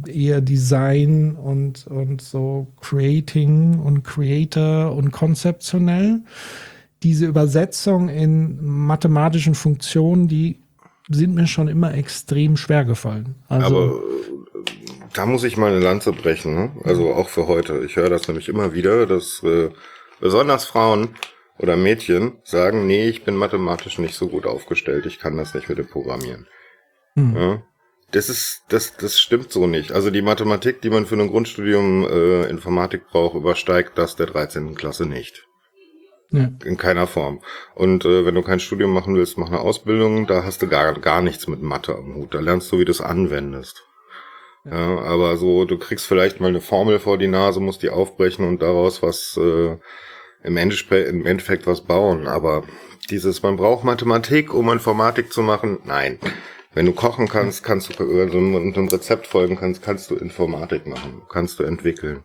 eher 0.07 0.41
Design 0.41 1.37
und, 1.37 1.87
und 1.87 2.23
so 2.23 2.67
Creating 2.81 3.79
und 3.79 4.03
Creator 4.05 4.95
und 4.95 5.11
konzeptionell. 5.11 6.21
Diese 7.03 7.27
Übersetzung 7.27 8.09
in 8.09 8.65
mathematischen 8.65 9.55
Funktionen, 9.55 10.29
die 10.29 10.59
sind 11.11 11.35
mir 11.35 11.47
schon 11.47 11.69
immer 11.69 11.95
extrem 11.95 12.57
schwer 12.57 12.85
gefallen. 12.85 13.35
Also, 13.49 13.77
Aber 13.77 14.01
da 15.13 15.27
muss 15.27 15.45
ich 15.45 15.57
mal 15.57 15.73
eine 15.73 15.81
Lanze 15.81 16.13
brechen, 16.13 16.55
ne? 16.55 16.73
also 16.85 17.13
auch 17.13 17.29
für 17.29 17.47
heute. 17.47 17.85
Ich 17.85 17.97
höre 17.97 18.11
das 18.11 18.29
nämlich 18.29 18.49
immer 18.49 18.73
wieder, 18.75 19.07
dass 19.07 19.43
äh, 19.43 19.71
besonders 20.21 20.65
Frauen 20.65 21.17
oder 21.59 21.77
Mädchen 21.77 22.39
sagen, 22.45 22.87
nee, 22.87 23.09
ich 23.09 23.25
bin 23.25 23.37
mathematisch 23.37 23.99
nicht 23.99 24.15
so 24.15 24.29
gut 24.29 24.47
aufgestellt, 24.47 25.07
ich 25.07 25.19
kann 25.19 25.37
das 25.37 25.55
nicht 25.55 25.69
mit 25.69 25.79
dem 25.79 25.89
Programmieren. 25.89 26.47
Hm. 27.15 27.37
Ja? 27.37 27.63
Das 28.11 28.31
ist, 28.31 28.63
das, 28.69 28.97
das 28.97 29.21
stimmt 29.21 29.53
so 29.53 29.67
nicht. 29.67 29.93
Also 29.93 30.11
die 30.11 30.23
Mathematik, 30.23 30.81
die 30.81 30.89
man 30.89 31.05
für 31.05 31.17
ein 31.17 31.29
Grundstudium 31.29 32.07
äh, 32.09 32.49
Informatik 32.49 33.09
braucht, 33.09 33.35
übersteigt 33.35 33.99
das 33.99 34.17
der 34.17 34.27
13. 34.27 34.75
Klasse 34.75 35.05
nicht. 35.05 35.47
Ja. 36.31 36.51
In 36.65 36.77
keiner 36.77 37.07
Form. 37.07 37.41
Und 37.75 38.05
äh, 38.05 38.25
wenn 38.25 38.35
du 38.35 38.43
kein 38.43 38.61
Studium 38.61 38.93
machen 38.93 39.15
willst, 39.15 39.39
mach 39.39 39.49
eine 39.49 39.61
Ausbildung, 39.61 40.27
da 40.27 40.45
hast 40.45 40.61
du 40.63 40.69
gar, 40.69 40.93
gar 41.01 41.23
nichts 41.23 41.49
mit 41.49 41.63
Mathe 41.63 41.95
am 41.95 42.15
Hut. 42.15 42.35
Da 42.35 42.41
lernst 42.41 42.71
du, 42.71 42.79
wie 42.79 42.85
du 42.85 42.93
es 42.93 43.01
anwendest. 43.01 43.88
Ja, 44.65 44.99
aber 45.01 45.37
so, 45.37 45.65
du 45.65 45.79
kriegst 45.79 46.07
vielleicht 46.07 46.41
mal 46.41 46.49
eine 46.49 46.61
Formel 46.61 46.99
vor 46.99 47.19
die 47.19 47.29
Nase, 47.29 47.61
musst 47.61 47.83
die 47.83 47.91
aufbrechen 47.91 48.47
und 48.47 48.61
daraus 48.61 49.03
was 49.03 49.39
äh, 49.41 49.77
im, 50.43 50.57
Endeffekt, 50.57 51.09
im 51.09 51.25
Endeffekt 51.27 51.67
was 51.67 51.81
bauen. 51.83 52.27
Aber 52.27 52.65
dieses, 53.11 53.43
man 53.43 53.57
braucht 53.57 53.85
Mathematik, 53.85 54.53
um 54.53 54.71
Informatik 54.71 55.33
zu 55.33 55.43
machen, 55.43 55.79
nein. 55.85 56.19
Wenn 56.75 56.87
du 56.87 56.93
kochen 56.93 57.29
kannst, 57.29 57.65
kannst 57.65 57.99
du 57.99 58.05
äh, 58.05 58.31
so 58.31 58.39
einem 58.39 58.89
Rezept 58.89 59.27
folgen 59.27 59.57
kannst, 59.57 59.83
kannst 59.83 60.11
du 60.11 60.17
Informatik 60.17 60.87
machen, 60.87 61.23
kannst 61.29 61.59
du 61.59 61.65
entwickeln. 61.65 62.25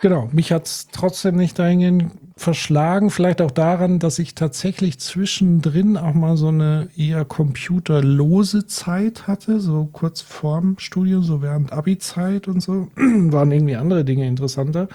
Genau, 0.00 0.28
mich 0.32 0.52
hat 0.52 0.66
es 0.66 0.88
trotzdem 0.92 1.36
nicht 1.36 1.58
dahingehend 1.58 2.10
verschlagen. 2.36 3.10
Vielleicht 3.10 3.40
auch 3.40 3.50
daran, 3.50 3.98
dass 3.98 4.18
ich 4.18 4.34
tatsächlich 4.34 4.98
zwischendrin 4.98 5.96
auch 5.96 6.14
mal 6.14 6.36
so 6.36 6.48
eine 6.48 6.88
eher 6.96 7.24
computerlose 7.24 8.66
Zeit 8.66 9.26
hatte, 9.28 9.60
so 9.60 9.88
kurz 9.92 10.20
vorm 10.20 10.76
Studium, 10.78 11.22
so 11.22 11.42
während 11.42 11.72
Abi-Zeit 11.72 12.48
und 12.48 12.60
so. 12.60 12.88
Waren 12.96 13.52
irgendwie 13.52 13.76
andere 13.76 14.04
Dinge 14.04 14.26
interessanter. 14.26 14.88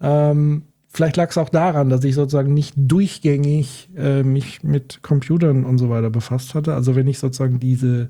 Ähm, 0.00 0.62
vielleicht 0.88 1.16
lag 1.16 1.30
es 1.30 1.38
auch 1.38 1.50
daran, 1.50 1.90
dass 1.90 2.04
ich 2.04 2.14
sozusagen 2.14 2.54
nicht 2.54 2.74
durchgängig 2.76 3.90
äh, 3.96 4.22
mich 4.22 4.62
mit 4.62 5.02
Computern 5.02 5.64
und 5.64 5.76
so 5.76 5.90
weiter 5.90 6.08
befasst 6.08 6.54
hatte. 6.54 6.74
Also 6.74 6.96
wenn 6.96 7.06
ich 7.06 7.18
sozusagen 7.18 7.60
diese, 7.60 8.08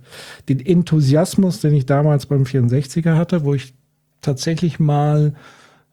den 0.49 0.65
Enthusiasmus, 0.65 1.61
den 1.61 1.75
ich 1.75 1.87
damals 1.87 2.27
beim 2.27 2.45
64er 2.45 3.17
hatte, 3.17 3.45
wo 3.45 3.55
ich 3.55 3.75
tatsächlich 4.21 4.79
mal 4.79 5.35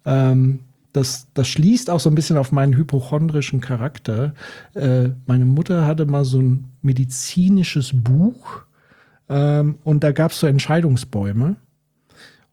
ähm, 0.05 0.59
das, 0.93 1.27
das 1.33 1.47
schließt 1.47 1.89
auch 1.89 1.99
so 1.99 2.09
ein 2.09 2.15
bisschen 2.15 2.37
auf 2.37 2.51
meinen 2.51 2.75
hypochondrischen 2.75 3.61
Charakter. 3.61 4.33
Äh, 4.73 5.09
meine 5.27 5.45
Mutter 5.45 5.85
hatte 5.85 6.05
mal 6.05 6.25
so 6.25 6.39
ein 6.39 6.71
medizinisches 6.81 7.91
Buch 7.93 8.63
ähm, 9.29 9.77
und 9.83 10.03
da 10.03 10.11
gab 10.11 10.31
es 10.31 10.39
so 10.39 10.47
Entscheidungsbäume. 10.47 11.55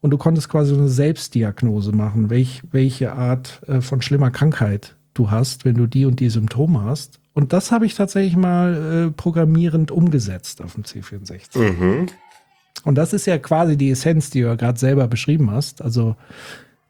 Und 0.02 0.10
du 0.10 0.18
konntest 0.18 0.48
quasi 0.50 0.74
eine 0.74 0.88
Selbstdiagnose 0.88 1.90
machen, 1.90 2.30
welch, 2.30 2.62
welche 2.70 3.12
Art 3.12 3.62
äh, 3.66 3.80
von 3.80 4.02
schlimmer 4.02 4.30
Krankheit 4.30 4.94
du 5.14 5.30
hast, 5.30 5.64
wenn 5.64 5.74
du 5.74 5.86
die 5.86 6.04
und 6.04 6.20
die 6.20 6.28
Symptome 6.28 6.84
hast. 6.84 7.18
Und 7.32 7.52
das 7.52 7.72
habe 7.72 7.86
ich 7.86 7.94
tatsächlich 7.94 8.36
mal 8.36 9.08
äh, 9.08 9.10
programmierend 9.10 9.90
umgesetzt 9.90 10.62
auf 10.62 10.74
dem 10.74 10.84
C64. 10.84 11.58
Mhm. 11.58 12.06
Und 12.84 12.94
das 12.94 13.12
ist 13.12 13.26
ja 13.26 13.38
quasi 13.38 13.76
die 13.76 13.90
Essenz, 13.90 14.30
die 14.30 14.42
du 14.42 14.46
ja 14.46 14.54
gerade 14.54 14.78
selber 14.78 15.08
beschrieben 15.08 15.50
hast. 15.50 15.82
Also 15.82 16.14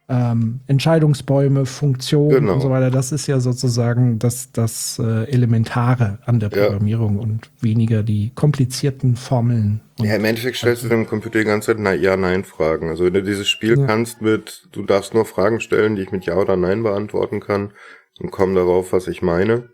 ähm, 0.08 0.60
Entscheidungsbäume, 0.68 1.66
Funktionen 1.66 2.30
genau. 2.30 2.54
und 2.54 2.60
so 2.60 2.70
weiter. 2.70 2.90
Das 2.90 3.10
ist 3.10 3.26
ja 3.26 3.40
sozusagen 3.40 4.18
das, 4.18 4.52
das 4.52 5.00
äh, 5.00 5.24
Elementare 5.24 6.18
an 6.24 6.38
der 6.38 6.48
Programmierung 6.48 7.16
ja. 7.16 7.22
und 7.22 7.50
weniger 7.60 8.02
die 8.02 8.30
komplizierten 8.34 9.16
Formeln. 9.16 9.80
Ja, 9.98 10.14
im 10.14 10.24
Endeffekt 10.24 10.58
stellst 10.58 10.84
du 10.84 10.88
dem 10.88 11.06
Computer 11.06 11.40
die 11.40 11.44
ganze 11.44 11.76
Zeit 11.76 12.00
Ja-Nein-Fragen. 12.00 12.88
Also 12.88 13.04
wenn 13.04 13.14
du 13.14 13.22
dieses 13.22 13.48
Spiel 13.48 13.78
ja. 13.78 13.86
kannst 13.86 14.22
mit, 14.22 14.68
du 14.72 14.82
darfst 14.82 15.14
nur 15.14 15.24
Fragen 15.24 15.60
stellen, 15.60 15.96
die 15.96 16.02
ich 16.02 16.12
mit 16.12 16.24
Ja 16.24 16.36
oder 16.36 16.56
Nein 16.56 16.82
beantworten 16.82 17.40
kann 17.40 17.72
und 18.20 18.30
komm 18.30 18.54
darauf, 18.54 18.92
was 18.92 19.08
ich 19.08 19.22
meine, 19.22 19.70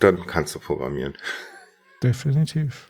dann 0.00 0.26
kannst 0.26 0.54
du 0.54 0.58
programmieren. 0.58 1.14
Definitiv. 2.02 2.88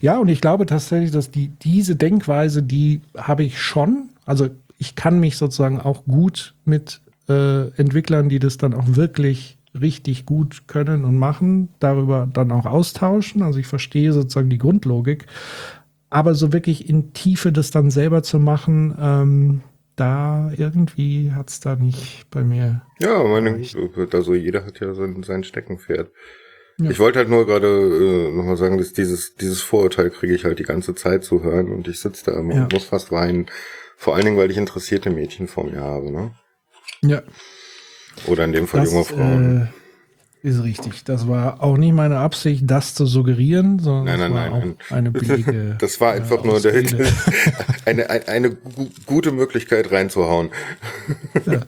Ja, 0.00 0.18
und 0.18 0.28
ich 0.28 0.40
glaube 0.40 0.66
tatsächlich, 0.66 1.10
dass 1.10 1.30
die, 1.30 1.48
diese 1.48 1.96
Denkweise, 1.96 2.62
die 2.62 3.00
habe 3.16 3.44
ich 3.44 3.60
schon. 3.60 4.10
Also 4.26 4.50
ich 4.80 4.94
kann 4.94 5.20
mich 5.20 5.36
sozusagen 5.36 5.78
auch 5.78 6.04
gut 6.06 6.54
mit 6.64 7.02
äh, 7.28 7.68
Entwicklern, 7.76 8.30
die 8.30 8.38
das 8.38 8.56
dann 8.56 8.72
auch 8.72 8.96
wirklich 8.96 9.58
richtig 9.78 10.24
gut 10.24 10.66
können 10.68 11.04
und 11.04 11.18
machen, 11.18 11.68
darüber 11.78 12.26
dann 12.32 12.50
auch 12.50 12.64
austauschen. 12.64 13.42
Also 13.42 13.58
ich 13.58 13.66
verstehe 13.66 14.12
sozusagen 14.14 14.48
die 14.48 14.58
Grundlogik. 14.58 15.26
Aber 16.08 16.34
so 16.34 16.54
wirklich 16.54 16.88
in 16.88 17.12
Tiefe 17.12 17.52
das 17.52 17.70
dann 17.70 17.90
selber 17.90 18.22
zu 18.22 18.40
machen, 18.40 18.96
ähm, 18.98 19.60
da 19.96 20.50
irgendwie 20.56 21.32
hat 21.32 21.50
es 21.50 21.60
da 21.60 21.76
nicht 21.76 22.24
bei 22.30 22.42
mir. 22.42 22.80
Ja, 23.00 23.22
meine, 23.22 23.62
also 24.12 24.34
jeder 24.34 24.64
hat 24.64 24.80
ja 24.80 24.94
sein, 24.94 25.22
sein 25.22 25.44
Steckenpferd. 25.44 26.10
Ja. 26.78 26.90
Ich 26.90 26.98
wollte 26.98 27.18
halt 27.18 27.28
nur 27.28 27.44
gerade 27.44 27.66
äh, 27.66 28.34
nochmal 28.34 28.56
sagen, 28.56 28.78
dass 28.78 28.94
dieses, 28.94 29.34
dieses 29.34 29.60
Vorurteil 29.60 30.08
kriege 30.08 30.34
ich 30.34 30.44
halt 30.44 30.58
die 30.58 30.64
ganze 30.64 30.94
Zeit 30.94 31.22
zu 31.22 31.42
hören 31.42 31.70
und 31.70 31.86
ich 31.86 32.00
sitze 32.00 32.30
da 32.30 32.40
immer 32.40 32.54
ja. 32.54 32.62
und 32.62 32.72
muss 32.72 32.84
fast 32.84 33.12
weinen. 33.12 33.46
Vor 34.00 34.14
allen 34.14 34.24
Dingen, 34.24 34.38
weil 34.38 34.50
ich 34.50 34.56
interessierte 34.56 35.10
Mädchen 35.10 35.46
vor 35.46 35.64
mir 35.64 35.82
habe, 35.82 36.10
ne? 36.10 36.30
Ja. 37.02 37.20
Oder 38.26 38.46
in 38.46 38.52
dem 38.52 38.66
Fall 38.66 38.80
das, 38.80 38.92
junge 38.92 39.04
Frauen. 39.04 39.70
Äh, 40.42 40.48
ist 40.48 40.64
richtig. 40.64 41.04
Das 41.04 41.28
war 41.28 41.62
auch 41.62 41.76
nicht 41.76 41.92
meine 41.92 42.16
Absicht, 42.16 42.62
das 42.64 42.94
zu 42.94 43.04
suggerieren, 43.04 43.78
sondern 43.78 44.18
nein, 44.18 44.32
nein, 44.32 44.50
nein, 44.52 44.60
nein. 44.60 44.76
eine 44.88 45.10
billige. 45.10 45.76
Das 45.80 46.00
war 46.00 46.14
einfach 46.14 46.42
äh, 46.42 46.46
nur 46.46 46.60
der, 46.60 46.72
eine, 47.84 48.08
eine, 48.08 48.28
eine 48.28 48.56
gute 49.04 49.32
Möglichkeit 49.32 49.92
reinzuhauen. 49.92 50.48
Ja. 51.44 51.60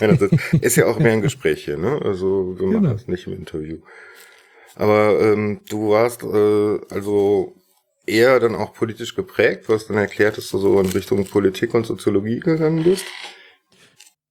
nein, 0.00 0.18
ist, 0.18 0.62
ist, 0.62 0.76
ja 0.76 0.86
auch 0.86 0.98
mehr 0.98 1.12
ein 1.12 1.22
Gespräch 1.22 1.64
hier, 1.64 1.76
ne? 1.76 2.00
Also 2.04 2.56
wir 2.58 2.66
machen 2.66 2.82
genau. 2.82 2.92
das 2.94 3.06
nicht 3.06 3.28
im 3.28 3.32
Interview. 3.34 3.78
Aber 4.74 5.20
ähm, 5.20 5.60
du 5.68 5.90
warst 5.90 6.24
äh, 6.24 6.94
also 6.94 7.54
eher 8.06 8.38
dann 8.40 8.54
auch 8.54 8.72
politisch 8.72 9.14
geprägt, 9.14 9.68
was 9.68 9.86
dann 9.86 9.96
erklärt, 9.96 10.38
dass 10.38 10.48
du 10.50 10.58
so 10.58 10.80
in 10.80 10.86
Richtung 10.86 11.24
Politik 11.26 11.74
und 11.74 11.86
Soziologie 11.86 12.40
gegangen 12.40 12.84
bist? 12.84 13.04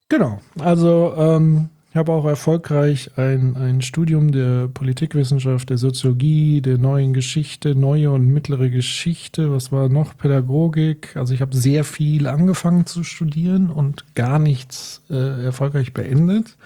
Genau, 0.08 0.40
also 0.58 1.14
ähm, 1.16 1.68
ich 1.96 1.98
habe 1.98 2.12
auch 2.12 2.26
erfolgreich 2.26 3.10
ein, 3.16 3.56
ein 3.56 3.80
Studium 3.80 4.30
der 4.30 4.68
Politikwissenschaft, 4.68 5.70
der 5.70 5.78
Soziologie, 5.78 6.60
der 6.60 6.76
neuen 6.76 7.14
Geschichte, 7.14 7.74
neue 7.74 8.10
und 8.10 8.28
mittlere 8.28 8.68
Geschichte, 8.68 9.50
was 9.50 9.72
war 9.72 9.88
noch, 9.88 10.14
Pädagogik. 10.14 11.16
Also 11.16 11.32
ich 11.32 11.40
habe 11.40 11.56
sehr 11.56 11.84
viel 11.84 12.26
angefangen 12.26 12.84
zu 12.84 13.02
studieren 13.02 13.70
und 13.70 14.14
gar 14.14 14.38
nichts 14.38 15.04
äh, 15.08 15.44
erfolgreich 15.44 15.94
beendet. 15.94 16.58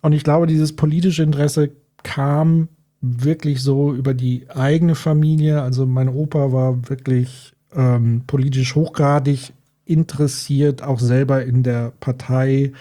Und 0.00 0.14
ich 0.14 0.24
glaube, 0.24 0.46
dieses 0.46 0.74
politische 0.74 1.22
Interesse 1.22 1.70
kam 2.02 2.68
wirklich 3.04 3.62
so 3.62 3.92
über 3.92 4.14
die 4.14 4.46
eigene 4.50 4.94
Familie. 4.94 5.62
Also 5.62 5.86
mein 5.86 6.08
Opa 6.08 6.52
war 6.52 6.88
wirklich 6.88 7.52
ähm, 7.74 8.22
politisch 8.26 8.74
hochgradig 8.74 9.52
interessiert, 9.84 10.82
auch 10.82 11.00
selber 11.00 11.44
in 11.44 11.62
der 11.62 11.92
Partei 12.00 12.72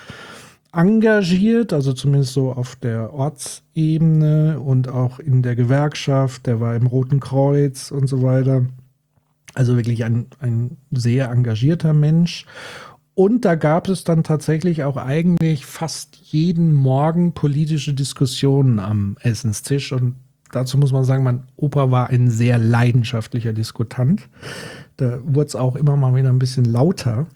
engagiert, 0.71 1.71
also 1.71 1.93
zumindest 1.93 2.33
so 2.33 2.51
auf 2.51 2.75
der 2.75 3.13
Ortsebene 3.13 4.59
und 4.59 4.87
auch 4.87 5.19
in 5.19 5.43
der 5.43 5.55
Gewerkschaft. 5.55 6.47
Der 6.47 6.59
war 6.59 6.75
im 6.75 6.87
Roten 6.87 7.19
Kreuz 7.19 7.91
und 7.91 8.07
so 8.07 8.23
weiter. 8.23 8.65
Also 9.53 9.75
wirklich 9.75 10.03
ein, 10.03 10.27
ein 10.39 10.77
sehr 10.91 11.29
engagierter 11.29 11.93
Mensch. 11.93 12.45
Und 13.15 13.45
da 13.45 13.55
gab 13.55 13.89
es 13.89 14.03
dann 14.03 14.23
tatsächlich 14.23 14.83
auch 14.83 14.97
eigentlich 14.97 15.65
fast 15.65 16.15
jeden 16.15 16.73
Morgen 16.73 17.33
politische 17.33 17.93
Diskussionen 17.93 18.79
am 18.79 19.17
Essenstisch. 19.21 19.91
Und 19.91 20.15
dazu 20.51 20.77
muss 20.77 20.91
man 20.91 21.03
sagen, 21.03 21.23
mein 21.23 21.43
Opa 21.55 21.91
war 21.91 22.09
ein 22.09 22.29
sehr 22.29 22.57
leidenschaftlicher 22.57 23.53
Diskutant. 23.53 24.27
Da 24.97 25.19
wurde 25.23 25.47
es 25.47 25.55
auch 25.55 25.75
immer 25.75 25.95
mal 25.95 26.15
wieder 26.15 26.29
ein 26.29 26.39
bisschen 26.39 26.65
lauter. 26.65 27.27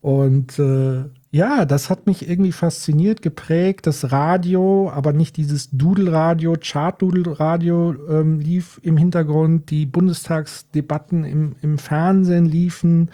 Und 0.00 0.58
äh, 0.58 1.04
ja, 1.32 1.64
das 1.64 1.90
hat 1.90 2.06
mich 2.06 2.28
irgendwie 2.28 2.52
fasziniert, 2.52 3.20
geprägt. 3.20 3.86
Das 3.86 4.10
Radio, 4.10 4.90
aber 4.90 5.12
nicht 5.12 5.36
dieses 5.36 5.68
Dudelradio, 5.70 6.56
Chart-Dudelradio 6.58 7.94
ähm, 8.08 8.40
lief 8.40 8.80
im 8.82 8.96
Hintergrund. 8.96 9.70
Die 9.70 9.84
Bundestagsdebatten 9.84 11.24
im, 11.24 11.56
im 11.60 11.78
Fernsehen 11.78 12.46
liefen 12.46 13.10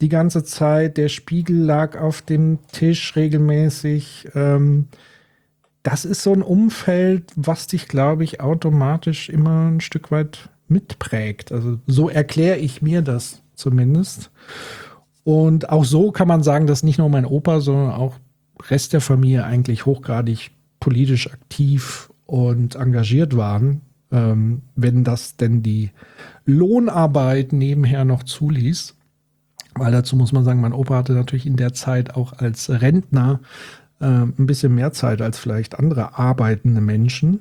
die 0.00 0.08
ganze 0.08 0.44
Zeit. 0.44 0.96
Der 0.96 1.08
Spiegel 1.08 1.56
lag 1.56 1.98
auf 2.00 2.22
dem 2.22 2.58
Tisch 2.72 3.16
regelmäßig. 3.16 4.28
Ähm, 4.34 4.88
das 5.82 6.04
ist 6.04 6.22
so 6.22 6.32
ein 6.32 6.42
Umfeld, 6.42 7.32
was 7.36 7.68
dich, 7.68 7.86
glaube 7.88 8.24
ich, 8.24 8.40
automatisch 8.40 9.28
immer 9.28 9.68
ein 9.68 9.80
Stück 9.80 10.10
weit 10.10 10.50
mitprägt. 10.68 11.52
Also 11.52 11.78
so 11.86 12.08
erkläre 12.08 12.58
ich 12.58 12.82
mir 12.82 13.02
das 13.02 13.42
zumindest. 13.54 14.30
Und 15.22 15.70
auch 15.70 15.84
so 15.84 16.10
kann 16.10 16.28
man 16.28 16.42
sagen, 16.42 16.66
dass 16.66 16.82
nicht 16.82 16.98
nur 16.98 17.08
mein 17.08 17.24
Opa, 17.24 17.60
sondern 17.60 17.92
auch 17.92 18.16
Rest 18.68 18.92
der 18.92 19.00
Familie 19.00 19.44
eigentlich 19.44 19.86
hochgradig 19.86 20.50
politisch 20.80 21.32
aktiv 21.32 22.10
und 22.26 22.74
engagiert 22.74 23.36
waren, 23.36 23.82
ähm, 24.10 24.62
wenn 24.74 25.04
das 25.04 25.36
denn 25.36 25.62
die 25.62 25.90
Lohnarbeit 26.44 27.52
nebenher 27.52 28.04
noch 28.04 28.22
zuließ. 28.22 28.95
Weil 29.76 29.92
dazu 29.92 30.16
muss 30.16 30.32
man 30.32 30.44
sagen, 30.44 30.60
mein 30.60 30.72
Opa 30.72 30.96
hatte 30.96 31.12
natürlich 31.12 31.46
in 31.46 31.56
der 31.56 31.72
Zeit 31.74 32.16
auch 32.16 32.32
als 32.32 32.70
Rentner 32.70 33.40
äh, 34.00 34.06
ein 34.06 34.46
bisschen 34.46 34.74
mehr 34.74 34.92
Zeit 34.92 35.22
als 35.22 35.38
vielleicht 35.38 35.78
andere 35.78 36.18
arbeitende 36.18 36.80
Menschen. 36.80 37.40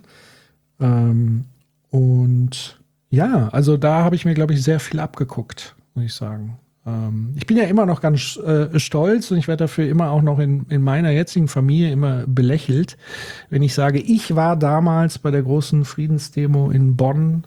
Ähm, 0.79 1.45
und 1.89 2.79
ja, 3.09 3.49
also 3.49 3.77
da 3.77 4.03
habe 4.03 4.15
ich 4.15 4.25
mir, 4.25 4.33
glaube 4.33 4.53
ich, 4.53 4.63
sehr 4.63 4.79
viel 4.79 4.99
abgeguckt, 4.99 5.75
muss 5.93 6.05
ich 6.05 6.13
sagen. 6.13 6.57
Ähm, 6.85 7.33
ich 7.35 7.45
bin 7.45 7.57
ja 7.57 7.63
immer 7.63 7.85
noch 7.85 8.01
ganz 8.01 8.37
äh, 8.37 8.77
stolz 8.79 9.31
und 9.31 9.37
ich 9.37 9.47
werde 9.47 9.63
dafür 9.63 9.87
immer 9.87 10.11
auch 10.11 10.21
noch 10.21 10.39
in, 10.39 10.65
in 10.69 10.81
meiner 10.81 11.11
jetzigen 11.11 11.47
Familie 11.47 11.91
immer 11.91 12.25
belächelt, 12.27 12.97
wenn 13.49 13.63
ich 13.63 13.73
sage, 13.73 13.99
ich 13.99 14.35
war 14.35 14.55
damals 14.55 15.19
bei 15.19 15.31
der 15.31 15.43
großen 15.43 15.85
Friedensdemo 15.85 16.69
in 16.71 16.95
Bonn, 16.95 17.45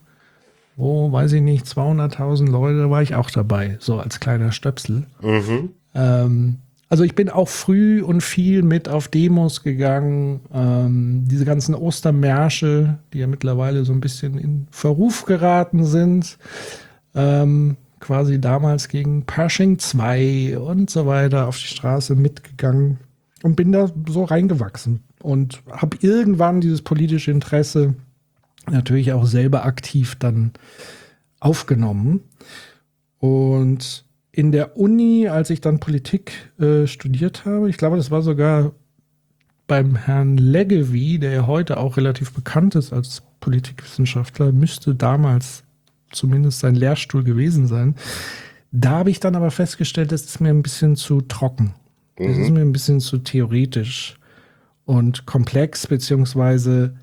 wo, 0.79 1.11
weiß 1.11 1.33
ich 1.33 1.43
nicht, 1.43 1.67
200.000 1.67 2.49
Leute, 2.49 2.89
war 2.89 3.03
ich 3.03 3.17
auch 3.17 3.31
dabei, 3.31 3.77
so 3.81 3.99
als 3.99 4.21
kleiner 4.21 4.53
Stöpsel. 4.53 5.07
Mhm. 5.21 5.71
Ähm, 5.93 6.57
also 6.89 7.03
ich 7.03 7.17
bin 7.17 7.29
auch 7.29 7.49
früh 7.49 8.01
und 8.01 8.23
viel 8.23 8.63
mit 8.63 8.89
auf 8.89 9.09
Demos 9.09 9.65
gegangen. 9.65 10.41
Ähm, 10.55 11.25
diese 11.27 11.45
ganzen 11.45 11.75
Ostermärsche, 11.75 12.99
die 13.13 13.19
ja 13.19 13.27
mittlerweile 13.27 13.85
so 13.85 13.93
ein 13.93 14.01
bisschen 14.01 14.39
in 14.39 14.69
Verruf 14.71 15.27
geraten 15.27 15.85
sind. 15.85 16.39
Ähm, 17.15 17.77
quasi 17.99 18.41
damals 18.41 18.89
gegen 18.89 19.25
Pershing 19.25 19.81
2 19.81 20.59
und 20.59 20.89
so 20.91 21.07
weiter 21.07 21.49
auf 21.49 21.59
die 21.59 21.67
Straße 21.67 22.15
mitgegangen 22.15 22.99
und 23.43 23.57
bin 23.57 23.73
da 23.73 23.91
so 24.09 24.23
reingewachsen 24.23 25.01
und 25.21 25.61
habe 25.73 25.97
irgendwann 26.01 26.61
dieses 26.61 26.83
politische 26.83 27.33
Interesse 27.33 27.97
natürlich 28.71 29.13
auch 29.13 29.27
selber 29.27 29.65
aktiv 29.65 30.17
dann 30.19 30.53
aufgenommen. 31.41 32.21
Und 33.19 34.05
in 34.33 34.53
der 34.53 34.77
Uni, 34.77 35.29
als 35.29 35.51
ich 35.51 35.61
dann 35.61 35.81
Politik 35.81 36.53
äh, 36.61 36.87
studiert 36.87 37.45
habe, 37.45 37.69
ich 37.69 37.77
glaube, 37.77 37.97
das 37.97 38.11
war 38.11 38.23
sogar 38.23 38.73
beim 39.67 39.97
Herrn 39.97 40.39
Leggevi, 40.39 41.19
der 41.19 41.33
ja 41.33 41.47
heute 41.47 41.77
auch 41.77 41.97
relativ 41.97 42.33
bekannt 42.33 42.75
ist 42.75 42.93
als 42.93 43.23
Politikwissenschaftler, 43.41 44.53
müsste 44.53 44.95
damals 44.95 45.65
zumindest 46.11 46.61
sein 46.61 46.75
Lehrstuhl 46.75 47.23
gewesen 47.23 47.67
sein. 47.67 47.95
Da 48.73 48.91
habe 48.91 49.11
ich 49.11 49.21
dann 49.21 49.37
aber 49.37 49.51
festgestellt, 49.51 50.13
das 50.13 50.25
ist 50.25 50.41
mir 50.41 50.51
ein 50.51 50.63
bisschen 50.63 50.97
zu 50.97 51.21
trocken. 51.21 51.75
Das 52.17 52.37
mhm. 52.37 52.43
ist 52.43 52.51
mir 52.51 52.61
ein 52.61 52.73
bisschen 52.73 53.01
zu 53.01 53.19
theoretisch 53.19 54.19
und 54.85 55.27
komplex, 55.27 55.87
beziehungsweise 55.87 56.97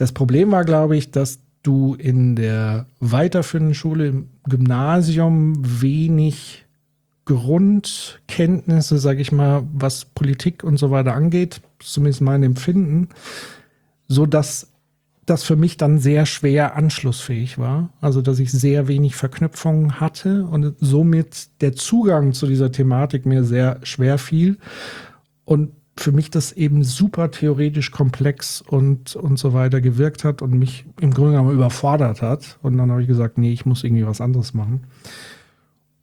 das 0.00 0.12
Problem 0.12 0.50
war, 0.50 0.64
glaube 0.64 0.96
ich, 0.96 1.10
dass 1.10 1.40
du 1.62 1.94
in 1.94 2.34
der 2.34 2.86
weiterführenden 3.00 3.74
Schule 3.74 4.06
im 4.06 4.28
Gymnasium 4.48 5.52
wenig 5.82 6.64
Grundkenntnisse, 7.26 8.96
sage 8.96 9.20
ich 9.20 9.30
mal, 9.30 9.62
was 9.74 10.06
Politik 10.06 10.64
und 10.64 10.78
so 10.78 10.90
weiter 10.90 11.12
angeht, 11.12 11.60
zumindest 11.80 12.22
mein 12.22 12.42
Empfinden, 12.42 13.10
so 14.08 14.24
dass 14.24 14.68
das 15.26 15.44
für 15.44 15.56
mich 15.56 15.76
dann 15.76 15.98
sehr 15.98 16.24
schwer 16.24 16.76
anschlussfähig 16.76 17.58
war. 17.58 17.90
Also, 18.00 18.22
dass 18.22 18.38
ich 18.38 18.50
sehr 18.50 18.88
wenig 18.88 19.16
Verknüpfungen 19.16 20.00
hatte 20.00 20.44
und 20.46 20.76
somit 20.80 21.48
der 21.60 21.74
Zugang 21.74 22.32
zu 22.32 22.46
dieser 22.46 22.72
Thematik 22.72 23.26
mir 23.26 23.44
sehr 23.44 23.80
schwer 23.82 24.16
fiel. 24.16 24.56
Und 25.44 25.72
für 26.02 26.12
mich 26.12 26.30
das 26.30 26.52
eben 26.52 26.82
super 26.82 27.30
theoretisch 27.30 27.90
komplex 27.90 28.62
und, 28.62 29.16
und 29.16 29.38
so 29.38 29.52
weiter 29.52 29.80
gewirkt 29.80 30.24
hat 30.24 30.42
und 30.42 30.52
mich 30.52 30.86
im 31.00 31.12
Grunde 31.12 31.32
genommen 31.32 31.52
überfordert 31.52 32.22
hat. 32.22 32.58
Und 32.62 32.78
dann 32.78 32.90
habe 32.90 33.02
ich 33.02 33.08
gesagt, 33.08 33.38
nee, 33.38 33.52
ich 33.52 33.66
muss 33.66 33.84
irgendwie 33.84 34.06
was 34.06 34.20
anderes 34.20 34.54
machen. 34.54 34.84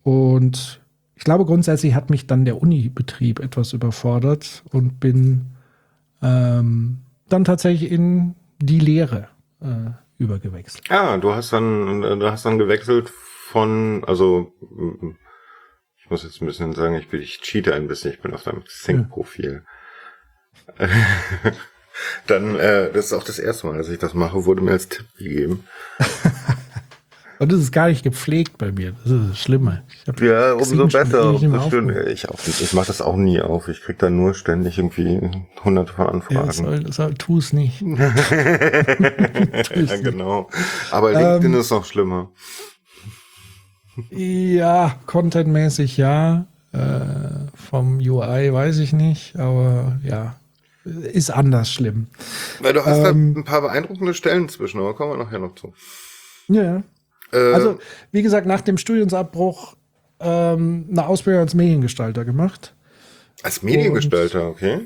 Und 0.04 0.82
ich 1.16 1.24
glaube, 1.24 1.46
grundsätzlich 1.46 1.96
hat 1.96 2.10
mich 2.10 2.28
dann 2.28 2.46
der 2.46 2.62
Unibetrieb 2.62 3.40
etwas 3.40 3.74
überfordert 3.74 4.64
und 4.72 5.00
bin 5.00 5.48
ähm, 6.22 7.00
dann 7.28 7.44
tatsächlich 7.44 7.92
in 7.92 8.36
die 8.60 8.80
Lehre 8.80 9.28
äh, 9.62 9.92
übergewechselt. 10.18 10.84
Ah, 10.90 11.18
du 11.18 11.34
hast 11.34 11.54
dann, 11.54 12.02
du 12.02 12.32
hast 12.32 12.46
dann 12.46 12.60
gewechselt 12.60 13.10
von, 13.10 14.04
also 14.06 14.54
ich 15.98 16.10
muss 16.10 16.24
jetzt 16.24 16.42
ein 16.42 16.46
bisschen 16.46 16.74
sagen, 16.74 16.96
ich 16.96 17.10
bin, 17.10 17.22
ich 17.22 17.42
cheate 17.42 17.74
ein 17.74 17.88
bisschen, 17.88 18.14
ich 18.14 18.22
bin 18.22 18.34
auf 18.34 18.44
deinem 18.44 18.64
Sync-Profil. 18.66 19.64
Ja. 19.66 19.77
dann, 22.28 22.56
äh, 22.56 22.92
das 22.92 23.06
ist 23.06 23.14
auch 23.14 23.24
das 23.24 23.40
erste 23.40 23.68
Mal, 23.68 23.78
dass 23.78 23.90
ich 23.90 24.00
das 24.00 24.14
mache, 24.14 24.46
wurde 24.46 24.62
mir 24.62 24.72
als 24.72 24.90
Tipp 24.90 25.06
gegeben. 25.18 25.64
Und 27.40 27.52
das 27.52 27.60
ist 27.60 27.72
gar 27.72 27.88
nicht 27.90 28.04
gepflegt 28.04 28.58
bei 28.58 28.72
mir. 28.72 28.94
Das 29.04 29.12
ist 29.12 29.30
das 29.30 29.40
Schlimme. 29.40 29.84
Ja, 30.20 30.54
umso 30.54 30.88
besser. 30.88 31.36
Ich, 32.08 32.28
auch, 32.28 32.40
ich 32.48 32.74
mache 32.74 32.88
das 32.88 33.00
auch 33.00 33.16
nie 33.16 33.40
auf. 33.42 33.68
Ich 33.68 33.82
krieg 33.82 34.00
da 34.00 34.10
nur 34.10 34.34
ständig 34.34 34.80
irgendwie 34.80 35.22
hunderte 35.64 35.94
von 35.94 36.08
Anfragen. 36.08 36.82
Ja, 36.84 36.92
soll, 36.92 37.14
tu 37.14 37.38
es 37.38 37.54
nicht. 37.54 37.82
ja, 37.82 38.12
genau. 40.02 40.50
Aber 40.90 41.12
LinkedIn 41.12 41.54
ähm, 41.54 41.60
ist 41.60 41.70
noch 41.70 41.86
schlimmer. 41.86 42.32
Ja, 44.10 44.96
contentmäßig 45.06 45.98
ja. 45.98 46.48
Äh, 46.74 47.50
vom 47.56 47.98
UI 47.98 48.52
weiß 48.52 48.80
ich 48.80 48.94
nicht, 48.94 49.38
aber 49.38 50.00
ja, 50.04 50.36
ist 51.12 51.30
anders 51.30 51.72
schlimm. 51.72 52.08
Weil 52.62 52.74
du 52.74 52.86
hast 52.86 52.98
ähm, 53.00 53.34
da 53.34 53.40
ein 53.40 53.44
paar 53.44 53.62
beeindruckende 53.62 54.14
Stellen 54.14 54.50
zwischen, 54.50 54.80
aber 54.80 54.94
kommen 54.94 55.18
wir 55.18 55.24
nachher 55.24 55.40
noch 55.40 55.56
zu. 55.56 55.74
Ja, 56.48 56.84
äh, 57.32 57.54
also, 57.54 57.80
wie 58.12 58.22
gesagt, 58.22 58.48
nach 58.48 58.62
dem 58.62 58.78
Studiensabbruch 58.78 59.76
ähm, 60.20 60.86
eine 60.90 61.08
Ausbildung 61.08 61.42
als 61.42 61.54
Mediengestalter 61.54 62.26
gemacht. 62.26 62.74
Als 63.44 63.64
Mediengestalter, 63.64 64.48
Und, 64.48 64.52
okay. 64.52 64.80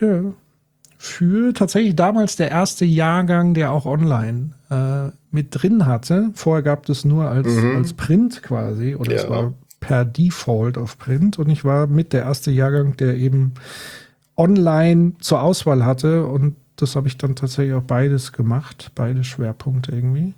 Ja. 0.00 0.22
Für 0.98 1.52
tatsächlich 1.52 1.96
damals 1.96 2.36
der 2.36 2.50
erste 2.50 2.84
Jahrgang, 2.84 3.54
der 3.54 3.72
auch 3.72 3.86
online 3.86 4.50
äh, 4.70 5.10
mit 5.30 5.48
drin 5.50 5.86
hatte. 5.86 6.30
Vorher 6.34 6.62
gab 6.62 6.88
es 6.88 7.04
nur 7.04 7.28
als, 7.28 7.48
mhm. 7.48 7.76
als 7.76 7.92
Print 7.94 8.42
quasi, 8.42 8.94
oder 8.94 9.12
ja. 9.12 9.18
es 9.18 9.28
war 9.28 9.52
per 9.80 10.04
Default 10.04 10.78
auf 10.78 10.98
Print. 10.98 11.38
Und 11.38 11.50
ich 11.50 11.64
war 11.64 11.88
mit 11.88 12.12
der 12.12 12.22
erste 12.22 12.52
Jahrgang, 12.52 12.96
der 12.96 13.16
eben 13.16 13.54
online 14.36 15.12
zur 15.20 15.42
Auswahl 15.42 15.84
hatte. 15.84 16.26
Und 16.26 16.56
das 16.76 16.96
habe 16.96 17.08
ich 17.08 17.18
dann 17.18 17.36
tatsächlich 17.36 17.74
auch 17.74 17.82
beides 17.82 18.32
gemacht, 18.32 18.92
beide 18.94 19.24
Schwerpunkte 19.24 19.92
irgendwie. 19.92 20.34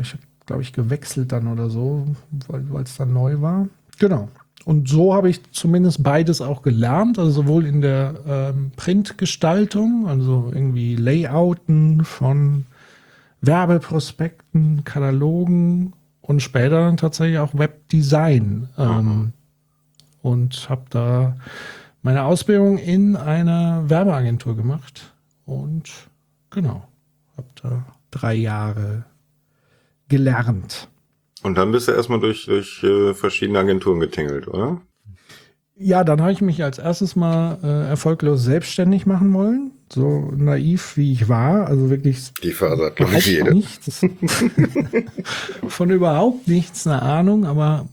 Ich 0.00 0.12
habe 0.12 0.22
glaube 0.48 0.62
ich, 0.62 0.72
gewechselt 0.72 1.30
dann 1.30 1.46
oder 1.46 1.70
so, 1.70 2.08
weil 2.48 2.82
es 2.82 2.96
dann 2.96 3.12
neu 3.12 3.40
war. 3.40 3.68
Genau. 3.98 4.28
Und 4.64 4.88
so 4.88 5.14
habe 5.14 5.30
ich 5.30 5.40
zumindest 5.52 6.02
beides 6.02 6.40
auch 6.40 6.62
gelernt, 6.62 7.18
also 7.18 7.30
sowohl 7.30 7.64
in 7.64 7.80
der 7.80 8.14
ähm, 8.26 8.72
Printgestaltung, 8.74 10.08
also 10.08 10.50
irgendwie 10.52 10.96
Layouten 10.96 12.04
von 12.04 12.66
Werbeprospekten, 13.40 14.84
Katalogen 14.84 15.92
und 16.22 16.42
später 16.42 16.80
dann 16.80 16.96
tatsächlich 16.96 17.38
auch 17.38 17.54
Webdesign. 17.54 18.68
Ähm, 18.76 19.32
und 20.22 20.68
habe 20.68 20.82
da 20.90 21.36
meine 22.02 22.24
Ausbildung 22.24 22.78
in 22.78 23.16
einer 23.16 23.88
Werbeagentur 23.88 24.56
gemacht 24.56 25.14
und 25.44 25.90
genau, 26.50 26.86
habe 27.36 27.48
da 27.62 27.84
drei 28.10 28.34
Jahre 28.34 29.04
gelernt. 30.08 30.88
Und 31.42 31.56
dann 31.56 31.72
bist 31.72 31.88
du 31.88 31.92
erstmal 31.92 32.20
durch, 32.20 32.46
durch 32.46 32.82
äh, 32.82 33.14
verschiedene 33.14 33.60
Agenturen 33.60 34.00
getingelt, 34.00 34.48
oder? 34.48 34.80
Ja, 35.76 36.02
dann 36.02 36.20
habe 36.20 36.32
ich 36.32 36.40
mich 36.40 36.64
als 36.64 36.78
erstes 36.78 37.14
mal 37.14 37.58
äh, 37.62 37.88
erfolglos 37.88 38.42
selbstständig 38.42 39.06
machen 39.06 39.32
wollen. 39.32 39.70
So 39.90 40.32
naiv 40.36 40.96
wie 40.96 41.12
ich 41.12 41.28
war. 41.28 41.66
Also 41.66 41.90
wirklich. 41.90 42.32
Die 42.42 42.52
glaube 42.90 43.16
ich, 43.16 43.26
jede. 43.26 43.52
Nichts. 43.52 44.06
von 45.68 45.90
überhaupt 45.90 46.46
nichts 46.46 46.86
eine 46.86 47.02
Ahnung, 47.02 47.46
aber 47.46 47.86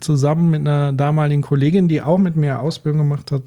zusammen 0.00 0.50
mit 0.50 0.60
einer 0.60 0.92
damaligen 0.92 1.42
Kollegin, 1.42 1.88
die 1.88 2.02
auch 2.02 2.18
mit 2.18 2.36
mir 2.36 2.60
Ausbildung 2.60 3.02
gemacht 3.02 3.30
hat, 3.30 3.42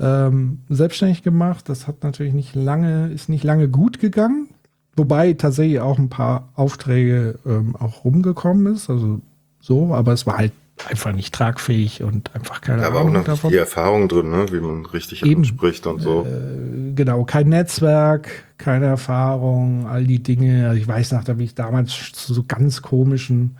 ähm, 0.00 0.60
selbstständig 0.68 1.22
gemacht. 1.22 1.68
Das 1.68 1.86
hat 1.86 2.02
natürlich 2.02 2.32
nicht 2.32 2.54
lange, 2.54 3.08
ist 3.08 3.28
nicht 3.28 3.44
lange 3.44 3.68
gut 3.68 3.98
gegangen. 3.98 4.48
Wobei 4.96 5.34
tatsächlich 5.34 5.80
auch 5.80 5.98
ein 5.98 6.08
paar 6.08 6.48
Aufträge 6.54 7.38
ähm, 7.46 7.76
auch 7.76 8.04
rumgekommen 8.04 8.74
ist. 8.74 8.90
Also 8.90 9.20
so, 9.60 9.94
aber 9.94 10.12
es 10.12 10.26
war 10.26 10.38
halt 10.38 10.52
einfach 10.86 11.12
nicht 11.12 11.34
tragfähig 11.34 12.02
und 12.02 12.34
einfach 12.34 12.60
keine 12.60 12.82
da 12.82 12.92
war 12.92 13.00
Ahnung 13.00 13.16
auch 13.16 13.18
noch 13.18 13.24
davon. 13.24 13.50
die 13.50 13.56
Erfahrung 13.56 14.08
drin, 14.08 14.30
ne? 14.30 14.46
wie 14.50 14.60
man 14.60 14.86
richtig 14.86 15.24
Eben, 15.24 15.42
anspricht 15.42 15.86
und 15.86 16.00
so. 16.00 16.26
Äh, 16.26 16.92
genau, 16.94 17.24
kein 17.24 17.48
Netzwerk, 17.48 18.28
keine 18.58 18.86
Erfahrung, 18.86 19.86
all 19.86 20.04
die 20.04 20.22
Dinge. 20.22 20.68
Also 20.68 20.80
ich 20.80 20.88
weiß 20.88 21.12
noch, 21.12 21.24
da 21.24 21.34
bin 21.34 21.46
ich 21.46 21.54
damals 21.54 22.12
zu 22.12 22.34
so 22.34 22.44
ganz 22.46 22.82
komischen, 22.82 23.56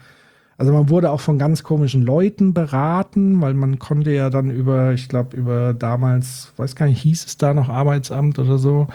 also 0.57 0.73
man 0.73 0.89
wurde 0.89 1.11
auch 1.11 1.21
von 1.21 1.39
ganz 1.39 1.63
komischen 1.63 2.03
Leuten 2.03 2.55
beraten, 2.55 3.41
weil 3.41 3.55
man 3.55 3.79
konnte 3.79 4.11
ja 4.11 4.31
dann 4.31 4.51
über, 4.51 4.93
ich 4.93 5.09
glaube, 5.09 5.37
über 5.37 5.75
damals, 5.75 6.53
weiß 6.57 6.75
gar 6.75 6.87
nicht, 6.87 7.01
hieß 7.03 7.27
es 7.27 7.37
da 7.37 7.55
noch 7.55 7.69
Arbeitsamt 7.69 8.39
oder 8.39 8.59
so, 8.59 8.89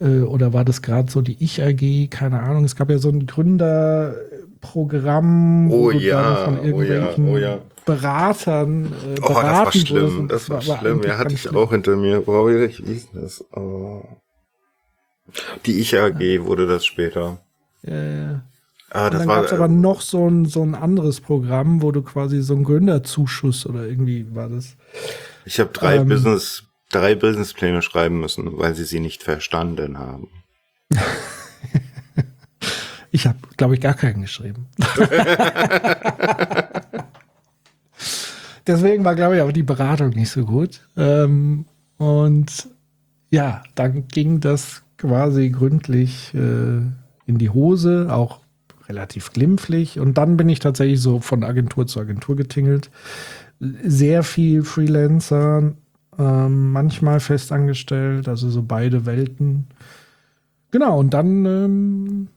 äh, 0.00 0.20
oder 0.20 0.52
war 0.52 0.64
das 0.64 0.82
gerade 0.82 1.10
so 1.10 1.20
die 1.20 1.36
Ich-AG, 1.42 2.10
keine 2.10 2.40
Ahnung. 2.40 2.64
Es 2.64 2.76
gab 2.76 2.90
ja 2.90 2.98
so 2.98 3.08
ein 3.10 3.26
Gründer, 3.26 4.14
Programm 4.60 5.70
oh, 5.70 5.90
ja, 5.90 6.44
von 6.44 6.64
irgendwelchen 6.64 7.28
oh 7.28 7.36
ja, 7.36 7.48
oh 7.54 7.56
ja. 7.56 7.58
Beratern 7.84 8.86
äh, 8.86 9.20
oh, 9.22 9.28
das 9.28 9.44
war 9.44 9.72
schlimm, 9.72 10.28
das 10.28 10.50
war, 10.50 10.66
war 10.66 10.78
schlimm. 10.78 11.02
Ja, 11.02 11.18
hatte 11.18 11.34
ich 11.34 11.42
schlimm. 11.42 11.56
auch 11.56 11.70
hinter 11.70 11.96
mir. 11.96 12.26
Wow, 12.26 12.48
wie 12.48 12.68
hieß 12.68 13.08
das? 13.14 13.44
Oh. 13.52 14.02
Die 15.66 15.78
Ich-AG 15.80 16.20
ja. 16.20 16.44
wurde 16.44 16.66
das 16.66 16.84
später. 16.84 17.38
Ja, 17.82 18.04
ja. 18.04 18.42
Ah, 18.90 19.10
dann 19.10 19.26
war 19.28 19.42
gab's 19.42 19.52
aber 19.52 19.68
noch 19.68 20.00
so 20.00 20.28
ein, 20.28 20.46
so 20.46 20.62
ein 20.62 20.74
anderes 20.74 21.20
Programm, 21.20 21.82
wo 21.82 21.92
du 21.92 22.02
quasi 22.02 22.40
so 22.40 22.54
einen 22.54 22.64
Gründerzuschuss 22.64 23.66
oder 23.66 23.86
irgendwie 23.86 24.34
war 24.34 24.48
das. 24.48 24.76
Ich 25.44 25.60
habe 25.60 25.70
drei 25.72 25.96
ähm, 25.96 26.08
Business, 26.08 26.64
drei 26.90 27.14
Businesspläne 27.14 27.82
schreiben 27.82 28.20
müssen, 28.20 28.56
weil 28.58 28.74
sie 28.74 28.84
sie 28.84 29.00
nicht 29.00 29.22
verstanden 29.22 29.98
haben. 29.98 30.28
Ich 33.10 33.26
habe, 33.26 33.38
glaube 33.56 33.74
ich, 33.74 33.80
gar 33.80 33.94
keinen 33.94 34.22
geschrieben. 34.22 34.66
Deswegen 38.66 39.04
war, 39.04 39.14
glaube 39.14 39.36
ich, 39.36 39.42
auch 39.42 39.52
die 39.52 39.62
Beratung 39.62 40.10
nicht 40.10 40.30
so 40.30 40.44
gut. 40.44 40.80
Ähm, 40.96 41.64
und 41.96 42.68
ja, 43.30 43.62
dann 43.74 44.08
ging 44.08 44.40
das 44.40 44.82
quasi 44.98 45.48
gründlich 45.50 46.34
äh, 46.34 46.80
in 47.26 47.38
die 47.38 47.50
Hose, 47.50 48.08
auch 48.10 48.40
relativ 48.88 49.32
glimpflich. 49.32 49.98
Und 49.98 50.18
dann 50.18 50.36
bin 50.36 50.48
ich 50.48 50.60
tatsächlich 50.60 51.00
so 51.00 51.20
von 51.20 51.44
Agentur 51.44 51.86
zu 51.86 52.00
Agentur 52.00 52.36
getingelt. 52.36 52.90
Sehr 53.60 54.22
viel 54.22 54.62
Freelancer, 54.64 55.72
ähm, 56.18 56.72
manchmal 56.72 57.20
festangestellt, 57.20 58.28
also 58.28 58.50
so 58.50 58.62
beide 58.62 59.06
Welten. 59.06 59.68
Genau, 60.70 60.98
und 60.98 61.14
dann 61.14 61.46
ähm, 61.46 62.28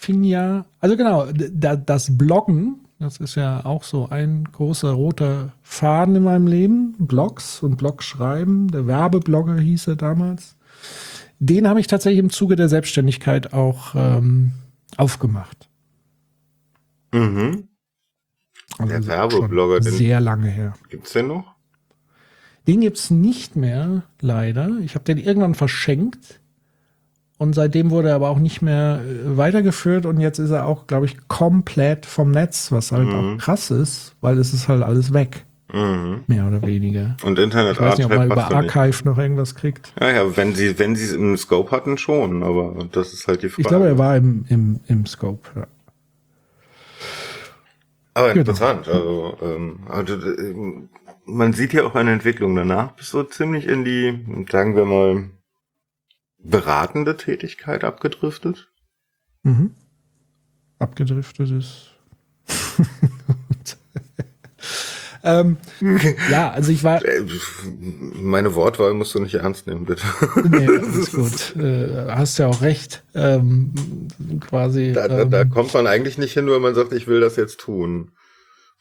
fing 0.00 0.24
ja, 0.24 0.64
also 0.80 0.96
genau, 0.96 1.26
da, 1.32 1.76
das 1.76 2.16
Bloggen, 2.16 2.86
das 2.98 3.18
ist 3.18 3.34
ja 3.34 3.66
auch 3.66 3.84
so 3.84 4.08
ein 4.08 4.44
großer 4.44 4.92
roter 4.92 5.52
Faden 5.62 6.16
in 6.16 6.22
meinem 6.22 6.46
Leben. 6.46 6.94
Blogs 6.98 7.62
und 7.62 7.76
Blogschreiben, 7.76 8.68
der 8.68 8.86
Werbeblogger 8.86 9.58
hieß 9.58 9.88
er 9.88 9.96
damals. 9.96 10.56
Den 11.38 11.68
habe 11.68 11.80
ich 11.80 11.86
tatsächlich 11.86 12.18
im 12.18 12.30
Zuge 12.30 12.56
der 12.56 12.70
Selbstständigkeit 12.70 13.52
auch 13.52 13.94
ähm, 13.94 14.52
aufgemacht. 14.96 15.68
Mhm. 17.12 17.68
Also 18.78 18.92
der 18.92 19.06
Werbeblogger, 19.06 19.82
sehr 19.82 20.20
lange 20.20 20.48
her. 20.48 20.74
Gibt's 20.88 21.12
den 21.12 21.26
noch? 21.26 21.54
Den 22.66 22.80
gibt's 22.80 23.10
nicht 23.10 23.54
mehr, 23.54 24.04
leider. 24.20 24.78
Ich 24.82 24.94
habe 24.94 25.04
den 25.04 25.18
irgendwann 25.18 25.54
verschenkt. 25.54 26.39
Und 27.40 27.54
seitdem 27.54 27.90
wurde 27.90 28.10
er 28.10 28.16
aber 28.16 28.28
auch 28.28 28.38
nicht 28.38 28.60
mehr 28.60 29.00
äh, 29.00 29.38
weitergeführt 29.38 30.04
und 30.04 30.20
jetzt 30.20 30.38
ist 30.38 30.50
er 30.50 30.66
auch, 30.66 30.86
glaube 30.86 31.06
ich, 31.06 31.26
komplett 31.26 32.04
vom 32.04 32.32
Netz, 32.32 32.70
was 32.70 32.92
halt 32.92 33.08
mhm. 33.08 33.14
auch 33.14 33.38
krass 33.38 33.70
ist, 33.70 34.14
weil 34.20 34.36
es 34.36 34.52
ist 34.52 34.68
halt 34.68 34.82
alles 34.82 35.14
weg. 35.14 35.46
Mhm. 35.72 36.24
Mehr 36.26 36.46
oder 36.46 36.60
weniger. 36.60 37.16
Und 37.22 37.38
Internet 37.38 37.76
Ich 37.76 37.80
weiß 37.80 37.96
nicht, 37.96 38.04
ob 38.04 38.14
man 38.14 38.30
über 38.30 38.54
Archive 38.54 38.88
nicht. 38.88 39.04
noch 39.06 39.16
irgendwas 39.16 39.54
kriegt. 39.54 39.94
Ja, 39.98 40.10
ja, 40.10 40.36
wenn 40.36 40.54
sie, 40.54 40.78
wenn 40.78 40.94
sie 40.94 41.06
es 41.06 41.12
im 41.14 41.34
Scope 41.38 41.70
hatten, 41.70 41.96
schon, 41.96 42.42
aber 42.42 42.86
das 42.92 43.14
ist 43.14 43.26
halt 43.26 43.42
die 43.42 43.48
Frage. 43.48 43.62
Ich 43.62 43.68
glaube, 43.68 43.86
er 43.86 43.96
war 43.96 44.18
im, 44.18 44.44
im, 44.50 44.80
im 44.86 45.06
Scope, 45.06 45.48
ja. 45.56 45.66
Aber 48.12 48.34
genau. 48.34 48.40
interessant, 48.40 48.86
also, 48.86 49.38
ähm, 49.40 49.78
also, 49.88 50.14
äh, 50.16 50.54
man 51.24 51.54
sieht 51.54 51.72
ja 51.72 51.84
auch 51.84 51.94
eine 51.94 52.12
Entwicklung 52.12 52.54
danach, 52.54 52.92
bis 52.92 53.08
so 53.08 53.22
ziemlich 53.22 53.66
in 53.66 53.86
die, 53.86 54.44
sagen 54.50 54.76
wir 54.76 54.84
mal, 54.84 55.30
beratende 56.42 57.16
Tätigkeit 57.16 57.84
abgedriftet? 57.84 58.68
Mhm. 59.42 59.74
Abgedriftet 60.78 61.50
ist. 61.50 61.90
ähm, 65.22 65.58
ja, 66.30 66.50
also 66.50 66.72
ich 66.72 66.82
war. 66.82 67.04
Äh, 67.04 67.22
meine 68.14 68.54
Wortwahl 68.54 68.94
musst 68.94 69.14
du 69.14 69.20
nicht 69.20 69.34
ernst 69.34 69.66
nehmen, 69.66 69.84
bitte. 69.84 70.02
nee, 70.48 70.66
ist 71.00 71.12
gut. 71.12 71.56
Äh, 71.56 72.06
hast 72.08 72.38
ja 72.38 72.46
auch 72.46 72.62
recht. 72.62 73.04
Ähm, 73.14 73.72
quasi. 74.40 74.92
Da, 74.92 75.08
da, 75.08 75.20
ähm, 75.20 75.30
da, 75.30 75.44
kommt 75.44 75.74
man 75.74 75.86
eigentlich 75.86 76.18
nicht 76.18 76.32
hin, 76.32 76.48
wenn 76.48 76.62
man 76.62 76.74
sagt, 76.74 76.92
ich 76.92 77.06
will 77.06 77.20
das 77.20 77.36
jetzt 77.36 77.60
tun. 77.60 78.12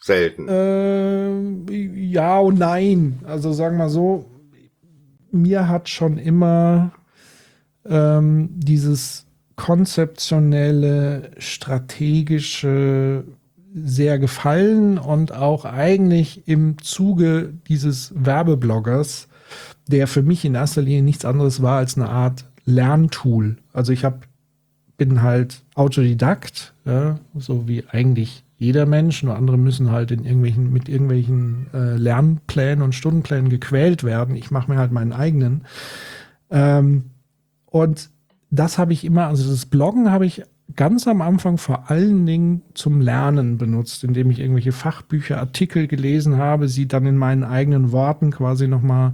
Selten. 0.02 0.48
Äh, 0.48 1.74
ja 1.74 2.40
und 2.40 2.58
nein. 2.58 3.20
Also 3.26 3.52
sagen 3.52 3.78
wir 3.78 3.90
so, 3.90 4.32
mir 5.32 5.68
hat 5.68 5.90
schon 5.90 6.18
immer 6.18 6.94
ähm, 7.90 8.50
dieses 8.54 9.26
konzeptionelle, 9.56 11.32
strategische 11.38 13.24
sehr 13.76 14.18
gefallen 14.18 14.98
und 14.98 15.32
auch 15.32 15.66
eigentlich 15.66 16.48
im 16.48 16.78
Zuge 16.82 17.54
dieses 17.68 18.14
Werbebloggers, 18.16 19.28
der 19.88 20.08
für 20.08 20.24
mich 20.24 20.46
in 20.46 20.56
erster 20.56 20.82
Linie 20.82 21.04
nichts 21.04 21.26
anderes 21.26 21.62
war 21.62 21.78
als 21.78 21.98
eine 21.98 22.10
Art 22.10 22.46
Lerntool. 22.66 23.58
Also 23.74 23.92
ich 23.92 24.06
habe 24.06 24.20
bin 25.00 25.24
halt 25.24 25.64
Autodidakt, 25.74 26.74
ja, 26.86 27.20
so 27.34 27.68
wie 27.68 27.86
eigentlich 27.90 28.44
jeder 28.58 28.86
Mensch. 28.86 29.24
Nur 29.24 29.36
andere 29.36 29.58
müssen 29.58 29.92
halt 29.92 30.12
in 30.12 30.26
irgendwelchen, 30.26 30.72
mit 30.72 30.88
irgendwelchen 30.90 31.68
äh, 31.74 31.96
Lernplänen 31.96 32.84
und 32.84 32.94
Stundenplänen 32.94 33.50
gequält 33.50 34.04
werden. 34.04 34.36
Ich 34.36 34.52
mache 34.52 34.70
mir 34.70 34.78
halt 34.78 34.92
meinen 34.92 35.14
eigenen. 35.14 35.64
Ähm, 36.52 37.06
und 37.70 38.10
das 38.52 38.78
habe 38.78 38.94
ich 38.94 39.06
immer, 39.06 39.28
also 39.28 39.50
das 39.50 39.66
Bloggen 39.66 40.12
habe 40.12 40.26
ich 40.26 40.44
ganz 40.76 41.08
am 41.08 41.22
Anfang 41.22 41.58
vor 41.58 41.90
allen 41.90 42.26
Dingen 42.26 42.62
zum 42.74 43.02
Lernen 43.02 43.58
benutzt, 43.58 44.04
indem 44.04 44.30
ich 44.32 44.40
irgendwelche 44.40 44.72
Fachbücher, 44.72 45.40
Artikel 45.40 45.88
gelesen 45.88 46.38
habe, 46.38 46.68
sie 46.68 46.88
dann 46.88 47.06
in 47.06 47.18
meinen 47.18 47.44
eigenen 47.44 47.92
Worten 47.92 48.32
quasi 48.32 48.68
nochmal 48.68 49.14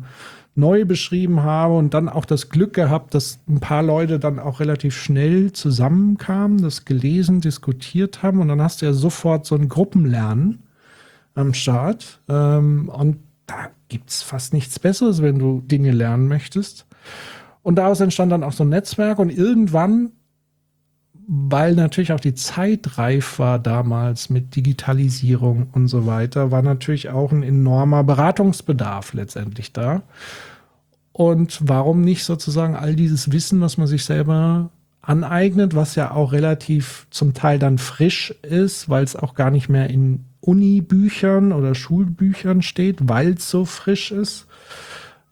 neu 0.56 0.86
beschrieben 0.86 1.44
habe 1.44 1.76
und 1.76 1.94
dann 1.94 2.08
auch 2.08 2.26
das 2.26 2.50
Glück 2.50 2.74
gehabt, 2.74 3.14
dass 3.14 3.40
ein 3.48 3.60
paar 3.60 3.84
Leute 3.84 4.20
dann 4.20 4.40
auch 4.40 4.62
relativ 4.62 4.96
schnell 4.96 5.52
zusammenkamen, 5.52 6.62
das 6.62 6.86
gelesen, 6.86 7.42
diskutiert 7.42 8.24
haben 8.24 8.40
und 8.40 8.48
dann 8.48 8.62
hast 8.62 8.82
du 8.82 8.86
ja 8.86 8.94
sofort 8.94 9.46
so 9.46 9.56
ein 9.56 9.68
Gruppenlernen 9.68 10.64
am 11.36 11.54
Start 11.54 12.22
ähm, 12.30 12.90
und 12.90 13.18
da 13.48 13.70
gibt 13.90 14.10
es 14.10 14.22
fast 14.24 14.54
nichts 14.54 14.80
Besseres, 14.80 15.22
wenn 15.22 15.40
du 15.40 15.62
Dinge 15.62 15.92
lernen 15.92 16.28
möchtest. 16.28 16.86
Und 17.66 17.78
daraus 17.78 18.00
entstand 18.00 18.32
dann 18.32 18.44
auch 18.44 18.52
so 18.52 18.64
ein 18.64 18.70
Netzwerk 18.70 19.18
und 19.18 19.32
irgendwann, 19.32 20.12
weil 21.28 21.74
natürlich 21.74 22.12
auch 22.14 22.20
die 22.20 22.36
Zeit 22.36 23.00
reif 23.00 23.40
war 23.40 23.58
damals 23.58 24.30
mit 24.30 24.56
Digitalisierung 24.56 25.70
und 25.72 25.88
so 25.88 26.06
weiter, 26.06 26.52
war 26.52 26.62
natürlich 26.62 27.10
auch 27.10 27.32
ein 27.32 27.42
enormer 27.42 28.04
Beratungsbedarf 28.04 29.16
letztendlich 29.16 29.74
da. 29.74 30.04
Und 31.12 31.58
warum 31.64 32.02
nicht 32.02 32.24
sozusagen 32.24 32.76
all 32.76 32.96
dieses 32.96 33.32
Wissen, 33.32 33.62
was 33.62 33.80
man 33.80 33.88
sich 33.88 34.06
selber 34.06 34.70
aneignet, 35.02 35.74
was 35.74 35.96
ja 35.96 36.12
auch 36.12 36.34
relativ 36.34 37.08
zum 37.10 37.34
Teil 37.34 37.58
dann 37.58 37.80
frisch 37.80 38.30
ist, 38.44 38.90
weil 38.90 39.04
es 39.04 39.16
auch 39.16 39.34
gar 39.34 39.50
nicht 39.50 39.70
mehr 39.70 39.90
in 39.90 40.26
Uni-Büchern 40.40 41.52
oder 41.52 41.74
Schulbüchern 41.74 42.62
steht, 42.62 43.10
weil 43.10 43.34
es 43.34 43.50
so 43.50 43.66
frisch 43.66 44.12
ist 44.12 44.46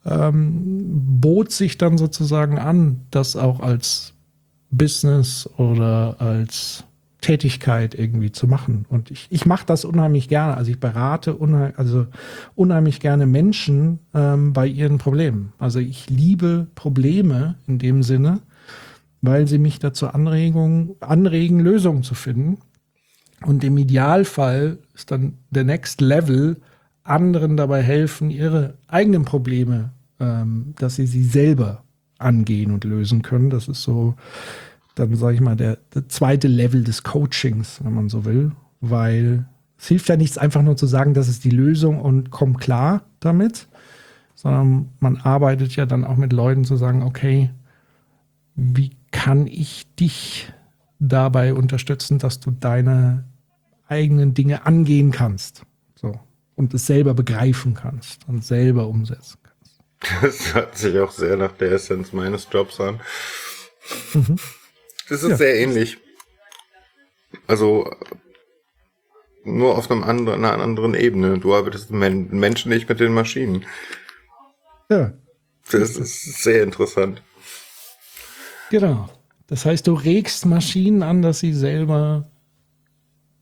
ähm, 0.06 1.20
bot 1.20 1.52
sich 1.52 1.78
dann 1.78 1.98
sozusagen 1.98 2.60
an, 2.60 3.02
das 3.12 3.36
auch 3.36 3.60
als 3.60 4.14
Business 4.70 5.50
oder 5.58 6.16
als 6.20 6.84
Tätigkeit 7.24 7.96
irgendwie 7.96 8.32
zu 8.32 8.48
machen. 8.48 8.86
Und 8.90 9.10
ich, 9.10 9.28
ich 9.30 9.46
mache 9.46 9.66
das 9.66 9.86
unheimlich 9.86 10.28
gerne. 10.28 10.58
Also 10.58 10.72
ich 10.72 10.80
berate 10.80 11.36
unheim, 11.36 11.74
also 11.78 12.06
unheimlich 12.54 13.00
gerne 13.00 13.26
Menschen 13.26 14.00
ähm, 14.14 14.52
bei 14.54 14.68
ihren 14.68 14.98
Problemen. 14.98 15.54
Also 15.58 15.80
ich 15.80 16.10
liebe 16.10 16.68
Probleme 16.76 17.56
in 17.66 17.80
dem 17.80 18.04
Sinne, 18.04 18.42
weil 19.22 19.48
sie 19.48 19.58
mich 19.58 19.80
dazu 19.80 20.08
Anregung, 20.08 20.98
anregen, 21.00 21.62
Lösungen 21.62 22.04
zu 22.04 22.14
finden. 22.14 22.58
Und 23.46 23.64
im 23.64 23.78
Idealfall 23.78 24.80
ist 24.94 25.12
dann 25.12 25.38
der 25.50 25.64
Next 25.64 26.02
Level, 26.02 26.58
anderen 27.04 27.58
dabei 27.58 27.82
helfen, 27.82 28.30
ihre 28.30 28.76
eigenen 28.88 29.26
Probleme 29.26 29.92
ähm, 30.24 30.74
dass 30.78 30.96
sie 30.96 31.08
sie 31.08 31.24
selber 31.24 31.84
angehen 32.18 32.72
und 32.72 32.84
lösen 32.84 33.22
können. 33.22 33.50
Das 33.50 33.68
ist 33.68 33.84
so, 33.84 34.16
dann 34.96 35.16
sage 35.16 35.36
ich 35.36 35.42
mal, 35.42 35.56
der, 35.56 35.78
der 35.94 36.08
zweite 36.08 36.48
Level 36.48 36.84
des 36.84 37.04
Coachings, 37.04 37.84
wenn 37.84 37.94
man 37.94 38.10
so 38.10 38.26
will, 38.26 38.52
weil 38.80 39.46
es 39.78 39.88
hilft 39.88 40.08
ja 40.10 40.16
nichts, 40.16 40.38
einfach 40.38 40.62
nur 40.62 40.78
zu 40.78 40.88
sagen, 40.88 41.14
das 41.14 41.28
ist 41.28 41.44
die 41.44 41.50
Lösung 41.50 42.00
und 42.00 42.32
komm 42.32 42.58
klar 42.58 43.04
damit, 43.20 43.68
sondern 44.36 44.90
man 45.00 45.18
arbeitet 45.18 45.76
ja 45.76 45.86
dann 45.86 46.06
auch 46.06 46.16
mit 46.16 46.32
Leuten 46.32 46.64
zu 46.64 46.78
sagen, 46.78 47.04
okay, 47.04 47.50
wie 48.56 48.92
kann 49.12 49.48
ich 49.48 49.94
dich 49.96 50.54
dabei 51.00 51.54
unterstützen, 51.54 52.18
dass 52.20 52.40
du 52.40 52.52
deine 52.52 53.26
eigenen 53.88 54.34
Dinge 54.34 54.66
angehen 54.66 55.12
kannst. 55.12 55.66
Und 56.56 56.74
es 56.74 56.86
selber 56.86 57.14
begreifen 57.14 57.74
kannst 57.74 58.28
und 58.28 58.44
selber 58.46 58.88
umsetzen 58.88 59.40
kannst. 59.44 60.24
Das 60.24 60.54
hört 60.54 60.78
sich 60.78 61.00
auch 61.00 61.12
sehr 61.12 61.38
nach 61.38 61.54
der 61.54 61.72
Essenz 61.72 62.14
meines 62.14 62.48
Jobs 62.52 62.80
an. 62.80 63.00
Mhm. 64.14 64.36
Das 65.10 65.24
ist 65.24 65.30
ja. 65.30 65.38
sehr 65.38 65.60
ähnlich. 65.60 65.98
Also 67.48 67.90
nur 69.44 69.78
auf 69.78 69.92
einem 69.92 70.04
anderen, 70.04 70.46
einer 70.46 70.64
anderen 70.64 70.94
Ebene. 70.94 71.40
Du 71.40 71.54
arbeitest 71.54 71.92
mit 71.92 72.32
Menschen, 72.32 72.70
nicht 72.70 72.88
mit 72.88 73.00
den 73.00 73.14
Maschinen. 73.14 73.66
Ja. 74.90 75.14
Das 75.72 75.98
ist 75.98 76.44
sehr 76.44 76.64
interessant. 76.64 77.22
Genau. 78.70 79.10
Das 79.48 79.66
heißt, 79.66 79.88
du 79.88 79.94
regst 79.94 80.46
Maschinen 80.46 81.04
an, 81.04 81.22
dass 81.22 81.40
sie 81.40 81.54
selber 81.54 82.30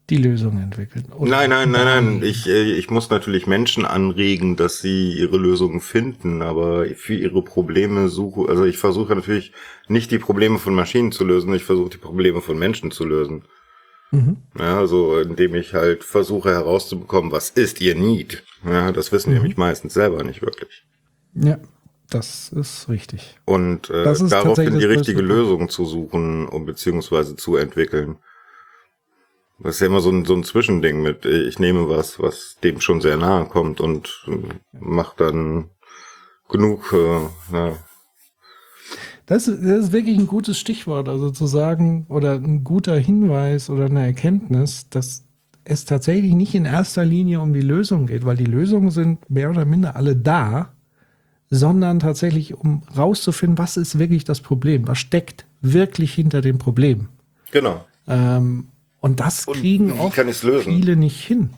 die 0.09 0.17
Lösung 0.17 0.61
entwickeln. 0.61 1.05
nein, 1.19 1.49
nein, 1.49 1.71
nein, 1.71 1.85
nein. 1.85 2.23
Ich, 2.23 2.47
äh, 2.47 2.73
ich 2.73 2.89
muss 2.89 3.09
natürlich 3.09 3.47
Menschen 3.47 3.85
anregen, 3.85 4.57
dass 4.57 4.79
sie 4.79 5.13
ihre 5.13 5.37
Lösungen 5.37 5.79
finden, 5.79 6.41
aber 6.41 6.85
für 6.95 7.13
ihre 7.13 7.41
Probleme 7.41 8.09
suche, 8.09 8.49
also 8.49 8.65
ich 8.65 8.77
versuche 8.77 9.15
natürlich 9.15 9.53
nicht 9.87 10.11
die 10.11 10.19
Probleme 10.19 10.59
von 10.59 10.75
Maschinen 10.75 11.11
zu 11.11 11.23
lösen, 11.23 11.53
ich 11.53 11.63
versuche 11.63 11.91
die 11.91 11.97
Probleme 11.97 12.41
von 12.41 12.59
Menschen 12.59 12.91
zu 12.91 13.05
lösen. 13.05 13.43
Mhm. 14.11 14.37
Ja, 14.59 14.77
also 14.77 15.19
indem 15.19 15.55
ich 15.55 15.73
halt 15.73 16.03
versuche 16.03 16.49
herauszubekommen, 16.49 17.31
was 17.31 17.49
ist 17.49 17.79
ihr 17.79 17.95
Need. 17.95 18.43
Ja, 18.65 18.91
das 18.91 19.11
wissen 19.11 19.29
mhm. 19.29 19.37
nämlich 19.37 19.57
meistens 19.57 19.93
selber 19.93 20.23
nicht 20.23 20.41
wirklich. 20.41 20.83
Ja, 21.33 21.57
das 22.09 22.49
ist 22.49 22.89
richtig. 22.89 23.39
Und 23.45 23.89
äh, 23.89 24.11
ist 24.11 24.29
daraufhin 24.29 24.77
die 24.77 24.85
richtige 24.85 25.21
Lösung 25.21 25.69
zu 25.69 25.85
suchen 25.85 26.45
und 26.47 26.65
beziehungsweise 26.65 27.37
zu 27.37 27.55
entwickeln. 27.55 28.17
Das 29.63 29.75
ist 29.75 29.81
ja 29.81 29.87
immer 29.87 30.01
so 30.01 30.09
ein, 30.09 30.25
so 30.25 30.33
ein 30.33 30.43
Zwischending 30.43 31.01
mit, 31.01 31.25
äh, 31.25 31.43
ich 31.43 31.59
nehme 31.59 31.89
was, 31.89 32.19
was 32.19 32.57
dem 32.63 32.81
schon 32.81 33.01
sehr 33.01 33.17
nahe 33.17 33.45
kommt 33.45 33.79
und 33.79 34.25
äh, 34.27 34.53
mach 34.79 35.13
dann 35.15 35.69
genug, 36.49 36.93
äh, 36.93 37.55
ja. 37.55 37.77
Das, 39.25 39.45
das 39.45 39.55
ist 39.55 39.91
wirklich 39.91 40.17
ein 40.17 40.27
gutes 40.27 40.59
Stichwort, 40.59 41.07
also 41.07 41.29
zu 41.31 41.45
sagen, 41.45 42.05
oder 42.09 42.33
ein 42.33 42.63
guter 42.63 42.97
Hinweis 42.97 43.69
oder 43.69 43.85
eine 43.85 44.05
Erkenntnis, 44.05 44.89
dass 44.89 45.25
es 45.63 45.85
tatsächlich 45.85 46.33
nicht 46.33 46.55
in 46.55 46.65
erster 46.65 47.05
Linie 47.05 47.39
um 47.39 47.53
die 47.53 47.61
Lösung 47.61 48.07
geht, 48.07 48.25
weil 48.25 48.35
die 48.35 48.45
Lösungen 48.45 48.89
sind 48.89 49.29
mehr 49.29 49.49
oder 49.49 49.63
minder 49.63 49.95
alle 49.95 50.15
da, 50.15 50.73
sondern 51.49 51.99
tatsächlich 51.99 52.55
um 52.55 52.83
rauszufinden, 52.97 53.57
was 53.57 53.77
ist 53.77 53.99
wirklich 53.99 54.23
das 54.23 54.41
Problem, 54.41 54.87
was 54.87 54.97
steckt 54.97 55.45
wirklich 55.61 56.13
hinter 56.13 56.41
dem 56.41 56.57
Problem. 56.57 57.09
Genau. 57.51 57.85
Ähm, 58.07 58.70
und 59.01 59.19
das 59.19 59.47
kriegen 59.47 59.99
auch 59.99 60.13
viele 60.13 60.95
nicht 60.95 61.21
hin. 61.25 61.49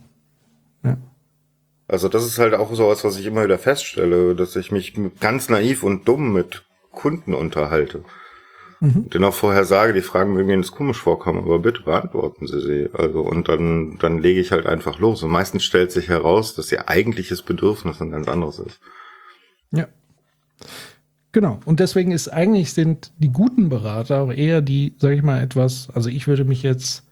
Ja. 0.83 0.97
Also 1.87 2.07
das 2.07 2.25
ist 2.25 2.39
halt 2.39 2.53
auch 2.53 2.73
so 2.73 2.87
was, 2.87 3.03
was 3.03 3.19
ich 3.19 3.25
immer 3.25 3.43
wieder 3.43 3.59
feststelle, 3.59 4.33
dass 4.33 4.55
ich 4.55 4.71
mich 4.71 4.95
ganz 5.19 5.49
naiv 5.49 5.83
und 5.83 6.07
dumm 6.07 6.33
mit 6.33 6.63
Kunden 6.91 7.33
unterhalte. 7.33 8.05
Mhm. 8.79 9.09
Den 9.09 9.23
auch 9.25 9.33
vorher 9.33 9.65
sage, 9.65 9.93
die 9.93 10.01
Fragen 10.01 10.33
mögen 10.33 10.47
mir 10.47 10.55
jetzt 10.55 10.71
komisch 10.71 10.99
vorkommen, 10.99 11.39
aber 11.39 11.59
bitte 11.59 11.83
beantworten 11.83 12.47
Sie 12.47 12.61
sie. 12.61 12.89
Also 12.93 13.19
und 13.19 13.49
dann 13.49 13.97
dann 13.99 14.19
lege 14.19 14.39
ich 14.39 14.51
halt 14.51 14.65
einfach 14.65 14.99
los. 14.99 15.21
Und 15.21 15.29
meistens 15.29 15.65
stellt 15.65 15.91
sich 15.91 16.07
heraus, 16.07 16.55
dass 16.55 16.71
ihr 16.71 16.87
eigentliches 16.87 17.41
Bedürfnis 17.41 18.01
ein 18.01 18.11
ganz 18.11 18.29
anderes 18.29 18.59
ist. 18.59 18.79
Ja. 19.71 19.87
Genau. 21.33 21.59
Und 21.65 21.81
deswegen 21.81 22.11
ist 22.11 22.29
eigentlich 22.29 22.73
sind 22.73 23.11
die 23.17 23.31
guten 23.31 23.67
Berater 23.67 24.21
auch 24.21 24.31
eher 24.31 24.61
die, 24.61 24.93
sage 24.97 25.15
ich 25.15 25.23
mal, 25.23 25.41
etwas, 25.41 25.89
also 25.93 26.09
ich 26.09 26.27
würde 26.27 26.45
mich 26.45 26.63
jetzt 26.63 27.02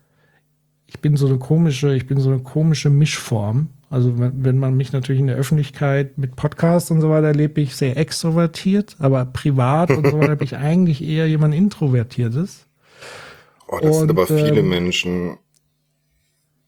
ich 0.91 0.99
bin 0.99 1.15
so 1.15 1.27
eine 1.27 1.37
komische, 1.37 1.95
ich 1.95 2.05
bin 2.05 2.19
so 2.19 2.29
eine 2.29 2.39
komische 2.39 2.89
Mischform. 2.89 3.69
Also 3.89 4.19
wenn, 4.19 4.43
wenn 4.43 4.57
man 4.57 4.75
mich 4.75 4.91
natürlich 4.91 5.21
in 5.21 5.27
der 5.27 5.37
Öffentlichkeit 5.37 6.17
mit 6.17 6.35
Podcasts 6.35 6.91
und 6.91 6.99
so 6.99 7.09
weiter 7.09 7.27
erlebt, 7.27 7.53
bin 7.53 7.63
ich 7.63 7.77
sehr 7.77 7.95
extrovertiert, 7.95 8.97
aber 8.99 9.25
privat 9.25 9.89
und 9.91 10.05
so 10.05 10.19
weiter 10.19 10.35
bin 10.35 10.45
ich 10.45 10.57
eigentlich 10.57 11.01
eher 11.01 11.27
jemand 11.27 11.55
Introvertiertes. 11.55 12.67
Oh, 13.69 13.79
das 13.81 13.95
und, 13.95 13.99
sind 14.01 14.09
aber 14.11 14.27
viele 14.27 14.59
ähm, 14.59 14.69
Menschen. 14.69 15.37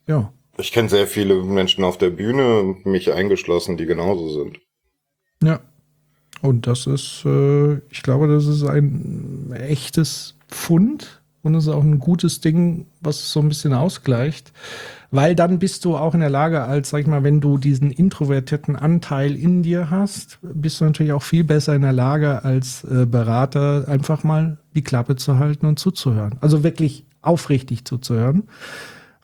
Ja. 0.07 0.31
Ich 0.57 0.71
kenne 0.71 0.88
sehr 0.88 1.07
viele 1.07 1.43
Menschen 1.43 1.83
auf 1.83 1.97
der 1.97 2.09
Bühne, 2.09 2.77
mich 2.86 3.12
eingeschlossen, 3.12 3.75
die 3.75 3.86
genauso 3.86 4.29
sind. 4.29 4.59
Ja. 5.43 5.59
Und 6.41 6.67
das 6.67 6.88
ist, 6.88 7.23
äh, 7.25 7.75
ich 7.89 8.03
glaube, 8.03 8.27
das 8.27 8.45
ist 8.45 8.63
ein 8.63 9.53
echtes 9.53 10.36
Pfund 10.47 11.22
und 11.43 11.56
es 11.56 11.65
ist 11.67 11.73
auch 11.73 11.84
ein 11.84 11.99
gutes 11.99 12.41
Ding, 12.41 12.88
was 13.01 13.32
so 13.32 13.41
ein 13.41 13.49
bisschen 13.49 13.73
ausgleicht. 13.73 14.51
Weil 15.12 15.36
dann 15.36 15.60
bist 15.60 15.86
du 15.86 15.95
auch 15.95 16.15
in 16.15 16.21
der 16.21 16.29
Lage, 16.29 16.63
als, 16.63 16.89
sag 16.89 17.01
ich 17.01 17.08
mal, 17.08 17.23
wenn 17.23 17.39
du 17.39 17.60
diesen 17.60 17.91
introvertierten 17.91 18.75
Anteil 18.75 19.36
in 19.36 19.62
dir 19.62 19.91
hast, 19.91 20.39
bist 20.41 20.82
du 20.82 20.86
natürlich 20.86 21.12
auch 21.12 21.21
viel 21.21 21.43
besser 21.43 21.75
in 21.75 21.84
der 21.84 21.93
Lage, 21.93 22.43
als 22.43 22.84
äh, 22.86 23.06
Berater 23.06 23.86
einfach 23.88 24.23
mal 24.23 24.58
die 24.73 24.82
Klappe 24.82 25.15
zu 25.15 25.38
halten 25.38 25.67
und 25.67 25.77
zuzuhören. 25.77 26.38
Also 26.41 26.63
wirklich 26.63 27.06
aufrichtig 27.21 27.86
zuzuhören. 27.86 28.43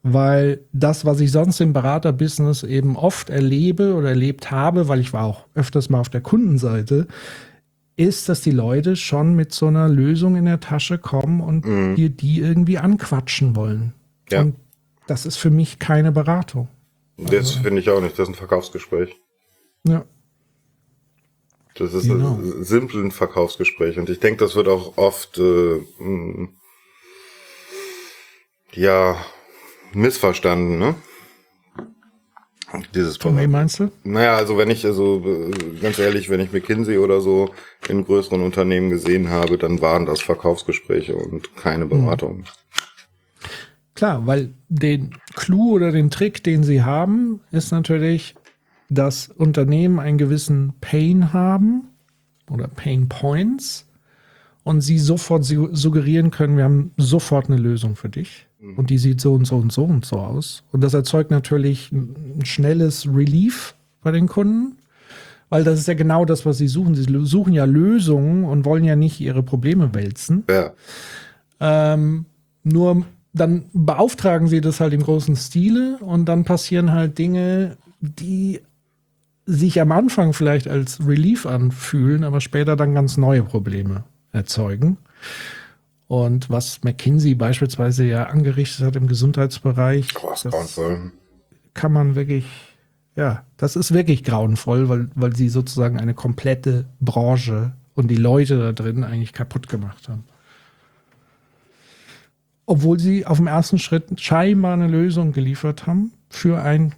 Weil 0.04 0.60
das, 0.74 1.06
was 1.06 1.20
ich 1.22 1.32
sonst 1.32 1.60
im 1.60 1.74
Beraterbusiness 1.74 2.64
eben 2.64 2.96
oft 2.96 3.30
erlebe 3.30 3.96
oder 3.96 4.10
erlebt 4.10 4.52
habe, 4.52 4.88
weil 4.90 5.00
ich 5.00 5.12
war 5.12 5.26
auch 5.26 5.46
öfters 5.56 5.90
mal 5.90 6.00
auf 6.00 6.10
der 6.10 6.22
Kundenseite, 6.22 7.08
ist, 8.00 8.30
dass 8.30 8.40
die 8.40 8.52
Leute 8.52 8.96
schon 8.96 9.36
mit 9.36 9.52
so 9.52 9.68
einer 9.68 9.90
Lösung 9.90 10.38
in 10.38 10.46
der 10.46 10.62
Tasche 10.62 10.98
kommen 10.98 11.42
und 11.42 11.66
mhm. 11.66 11.96
dir 11.96 12.10
die 12.10 12.40
irgendwie 12.40 12.78
anquatschen 12.78 13.58
wollen. 13.58 13.94
Ja. 14.30 14.42
Und 14.42 14.56
das 15.08 15.26
ist 15.26 15.36
für 15.36 15.50
mich 15.50 15.80
keine 15.80 16.14
Beratung. 16.14 16.70
Das 17.18 17.34
also, 17.34 17.62
finde 17.62 17.82
ich 17.82 17.90
auch 17.90 18.00
nicht. 18.00 18.18
Das 18.18 18.30
ist 18.30 18.36
ein 18.36 18.38
Verkaufsgespräch. 18.38 19.16
Ja. 19.84 20.06
Das 21.76 21.94
ist 21.94 22.08
genau. 22.08 22.36
ein 22.36 22.64
simples 22.64 23.14
Verkaufsgespräch. 23.14 23.98
Und 23.98 24.10
ich 24.10 24.20
denke, 24.20 24.46
das 24.46 24.56
wird 24.56 24.70
auch 24.70 24.98
oft 24.98 25.38
äh, 25.38 25.82
ja 28.74 29.18
missverstanden, 29.94 30.80
ne? 30.80 30.96
Dieses 32.94 33.18
Von 33.18 33.38
wem 33.38 33.52
meinst 33.52 33.80
du? 33.80 33.92
Naja, 34.04 34.36
also 34.36 34.58
wenn 34.58 34.70
ich, 34.70 34.86
also 34.86 35.24
ganz 35.82 35.98
ehrlich, 36.00 36.30
wenn 36.30 36.40
ich 36.40 36.52
McKinsey 36.52 36.98
oder 36.98 37.22
so 37.22 37.52
in 37.88 38.06
größeren 38.06 38.42
Unternehmen 38.42 38.90
gesehen 38.90 39.30
habe, 39.30 39.58
dann 39.58 39.82
waren 39.82 40.06
das 40.06 40.22
Verkaufsgespräche 40.22 41.16
und 41.16 41.56
keine 41.56 41.84
hm. 41.84 41.90
Beratung. 41.90 42.44
Klar, 43.96 44.26
weil 44.28 44.54
den 44.70 45.16
Clou 45.34 45.74
oder 45.74 45.92
den 45.92 46.10
Trick, 46.10 46.44
den 46.44 46.64
sie 46.64 46.84
haben, 46.84 47.42
ist 47.52 47.72
natürlich, 47.72 48.36
dass 48.90 49.28
Unternehmen 49.28 50.00
einen 50.00 50.18
gewissen 50.18 50.74
Pain 50.80 51.34
haben 51.34 51.90
oder 52.50 52.68
Pain 52.68 53.10
Points 53.10 53.89
und 54.70 54.82
sie 54.82 55.00
sofort 55.00 55.46
suggerieren 55.46 56.30
können, 56.30 56.56
wir 56.56 56.64
haben 56.64 56.92
sofort 56.96 57.50
eine 57.50 57.58
Lösung 57.58 57.96
für 57.96 58.08
dich. 58.08 58.46
Und 58.78 58.92
die 58.92 59.00
sieht 59.00 59.20
so 59.20 59.34
und 59.34 59.46
so 59.46 59.56
und 59.56 59.72
so 59.72 59.84
und 59.84 60.06
so 60.06 60.18
aus. 60.18 60.64
Und 60.72 60.82
das 60.82 60.94
erzeugt 60.94 61.32
natürlich 61.32 61.92
ein 61.92 62.46
schnelles 62.46 63.08
Relief 63.08 63.74
bei 64.04 64.12
den 64.12 64.28
Kunden, 64.28 64.76
weil 65.50 65.64
das 65.64 65.80
ist 65.80 65.88
ja 65.88 65.96
genau 65.96 66.24
das, 66.24 66.46
was 66.46 66.60
sie 66.60 66.68
suchen. 66.68 66.94
Sie 66.94 67.08
suchen 67.24 67.54
ja 67.54 67.66
Lösungen 67.66 68.44
und 68.44 68.64
wollen 68.64 68.84
ja 68.84 68.96
nicht 68.96 69.20
ihre 69.20 69.42
Probleme 69.42 69.96
wälzen. 69.96 70.44
Ja. 70.48 70.74
Ähm, 71.60 72.26
nur 72.64 73.08
dann 73.34 73.64
beauftragen 73.74 74.50
sie 74.50 74.62
das 74.62 74.80
halt 74.80 74.94
im 74.94 75.02
großen 75.02 75.36
Stile 75.36 75.98
und 76.00 76.26
dann 76.26 76.44
passieren 76.44 76.92
halt 76.92 77.18
Dinge, 77.18 77.76
die 78.02 78.62
sich 79.48 79.82
am 79.82 79.92
Anfang 79.92 80.34
vielleicht 80.34 80.68
als 80.68 81.08
Relief 81.08 81.48
anfühlen, 81.48 82.24
aber 82.24 82.40
später 82.40 82.76
dann 82.76 82.94
ganz 82.94 83.18
neue 83.18 83.42
Probleme 83.42 84.04
erzeugen. 84.32 84.98
Und 86.08 86.50
was 86.50 86.84
McKinsey 86.84 87.36
beispielsweise 87.36 88.04
ja 88.04 88.26
angerichtet 88.26 88.86
hat 88.86 88.96
im 88.96 89.08
Gesundheitsbereich, 89.08 90.08
oh, 90.24 90.30
das 90.30 90.80
kann 91.74 91.92
man 91.94 92.16
wirklich, 92.16 92.46
ja, 93.16 93.44
das 93.58 93.76
ist 93.76 93.94
wirklich 93.94 94.24
grauenvoll, 94.24 94.90
weil, 94.90 95.10
weil 95.16 95.36
sie 95.36 95.50
sozusagen 95.50 96.00
eine 96.00 96.14
komplette 96.14 96.86
Branche 97.00 97.74
und 97.94 98.08
die 98.08 98.16
Leute 98.16 98.58
da 98.58 98.72
drin 98.72 99.04
eigentlich 99.04 99.34
kaputt 99.34 99.70
gemacht 99.70 100.10
haben. 100.10 100.24
Obwohl 102.66 103.00
sie 103.00 103.26
auf 103.26 103.38
dem 103.38 103.48
ersten 103.48 103.78
Schritt 103.78 104.20
scheinbar 104.20 104.74
eine 104.74 104.88
Lösung 104.88 105.32
geliefert 105.32 105.86
haben 105.86 106.12
für 106.30 106.62
ein 106.62 106.96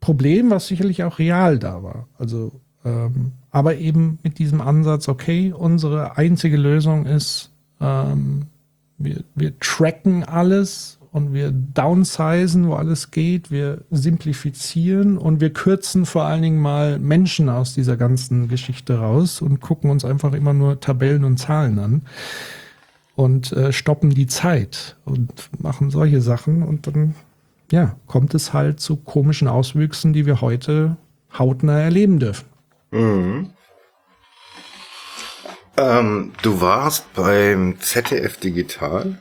Problem, 0.00 0.50
was 0.50 0.66
sicherlich 0.66 1.02
auch 1.02 1.18
real 1.18 1.58
da 1.58 1.82
war. 1.82 2.08
Also 2.18 2.52
Ähm, 2.84 3.32
aber 3.54 3.76
eben 3.76 4.18
mit 4.24 4.40
diesem 4.40 4.60
Ansatz, 4.60 5.08
okay, 5.08 5.54
unsere 5.56 6.16
einzige 6.18 6.56
Lösung 6.56 7.06
ist, 7.06 7.52
ähm, 7.80 8.46
wir, 8.98 9.22
wir 9.36 9.56
tracken 9.60 10.24
alles 10.24 10.98
und 11.12 11.32
wir 11.32 11.52
downsizen, 11.52 12.66
wo 12.66 12.74
alles 12.74 13.12
geht, 13.12 13.52
wir 13.52 13.82
simplifizieren 13.92 15.16
und 15.16 15.40
wir 15.40 15.52
kürzen 15.52 16.04
vor 16.04 16.24
allen 16.24 16.42
Dingen 16.42 16.60
mal 16.60 16.98
Menschen 16.98 17.48
aus 17.48 17.74
dieser 17.74 17.96
ganzen 17.96 18.48
Geschichte 18.48 18.98
raus 18.98 19.40
und 19.40 19.60
gucken 19.60 19.88
uns 19.88 20.04
einfach 20.04 20.32
immer 20.32 20.52
nur 20.52 20.80
Tabellen 20.80 21.22
und 21.22 21.36
Zahlen 21.36 21.78
an 21.78 22.02
und 23.14 23.52
äh, 23.52 23.72
stoppen 23.72 24.10
die 24.10 24.26
Zeit 24.26 24.96
und 25.04 25.48
machen 25.60 25.90
solche 25.90 26.20
Sachen 26.20 26.64
und 26.64 26.88
dann 26.88 27.14
ja, 27.70 27.94
kommt 28.08 28.34
es 28.34 28.52
halt 28.52 28.80
zu 28.80 28.96
komischen 28.96 29.46
Auswüchsen, 29.46 30.12
die 30.12 30.26
wir 30.26 30.40
heute 30.40 30.96
hautnah 31.38 31.78
erleben 31.78 32.18
dürfen. 32.18 32.46
Mhm. 32.94 33.50
Ähm, 35.76 36.32
du 36.42 36.60
warst 36.60 37.12
beim 37.14 37.80
ZDF 37.80 38.38
Digital. 38.38 39.18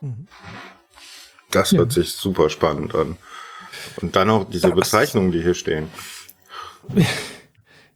Mhm. 0.00 0.26
Das 1.50 1.72
hört 1.72 1.94
ja. 1.94 2.02
sich 2.02 2.12
super 2.12 2.48
spannend 2.48 2.94
an. 2.94 3.18
Und 4.00 4.16
dann 4.16 4.30
auch 4.30 4.48
diese 4.48 4.68
das, 4.68 4.76
Bezeichnungen, 4.76 5.30
die 5.32 5.42
hier 5.42 5.54
stehen. 5.54 5.88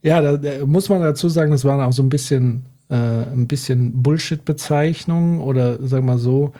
Ja, 0.03 0.21
da, 0.21 0.37
da, 0.37 0.65
muss 0.65 0.89
man 0.89 1.01
dazu 1.01 1.29
sagen, 1.29 1.51
das 1.51 1.65
waren 1.65 1.81
auch 1.81 1.93
so 1.93 2.01
ein 2.01 2.09
bisschen, 2.11 2.67
äh, 2.89 2.95
ein 2.95 3.49
bisschen 3.49 4.05
Bullshit-Bezeichnungen 4.05 5.41
oder 5.41 5.79
sag 5.85 6.05
mal 6.05 6.19
so, 6.19 6.53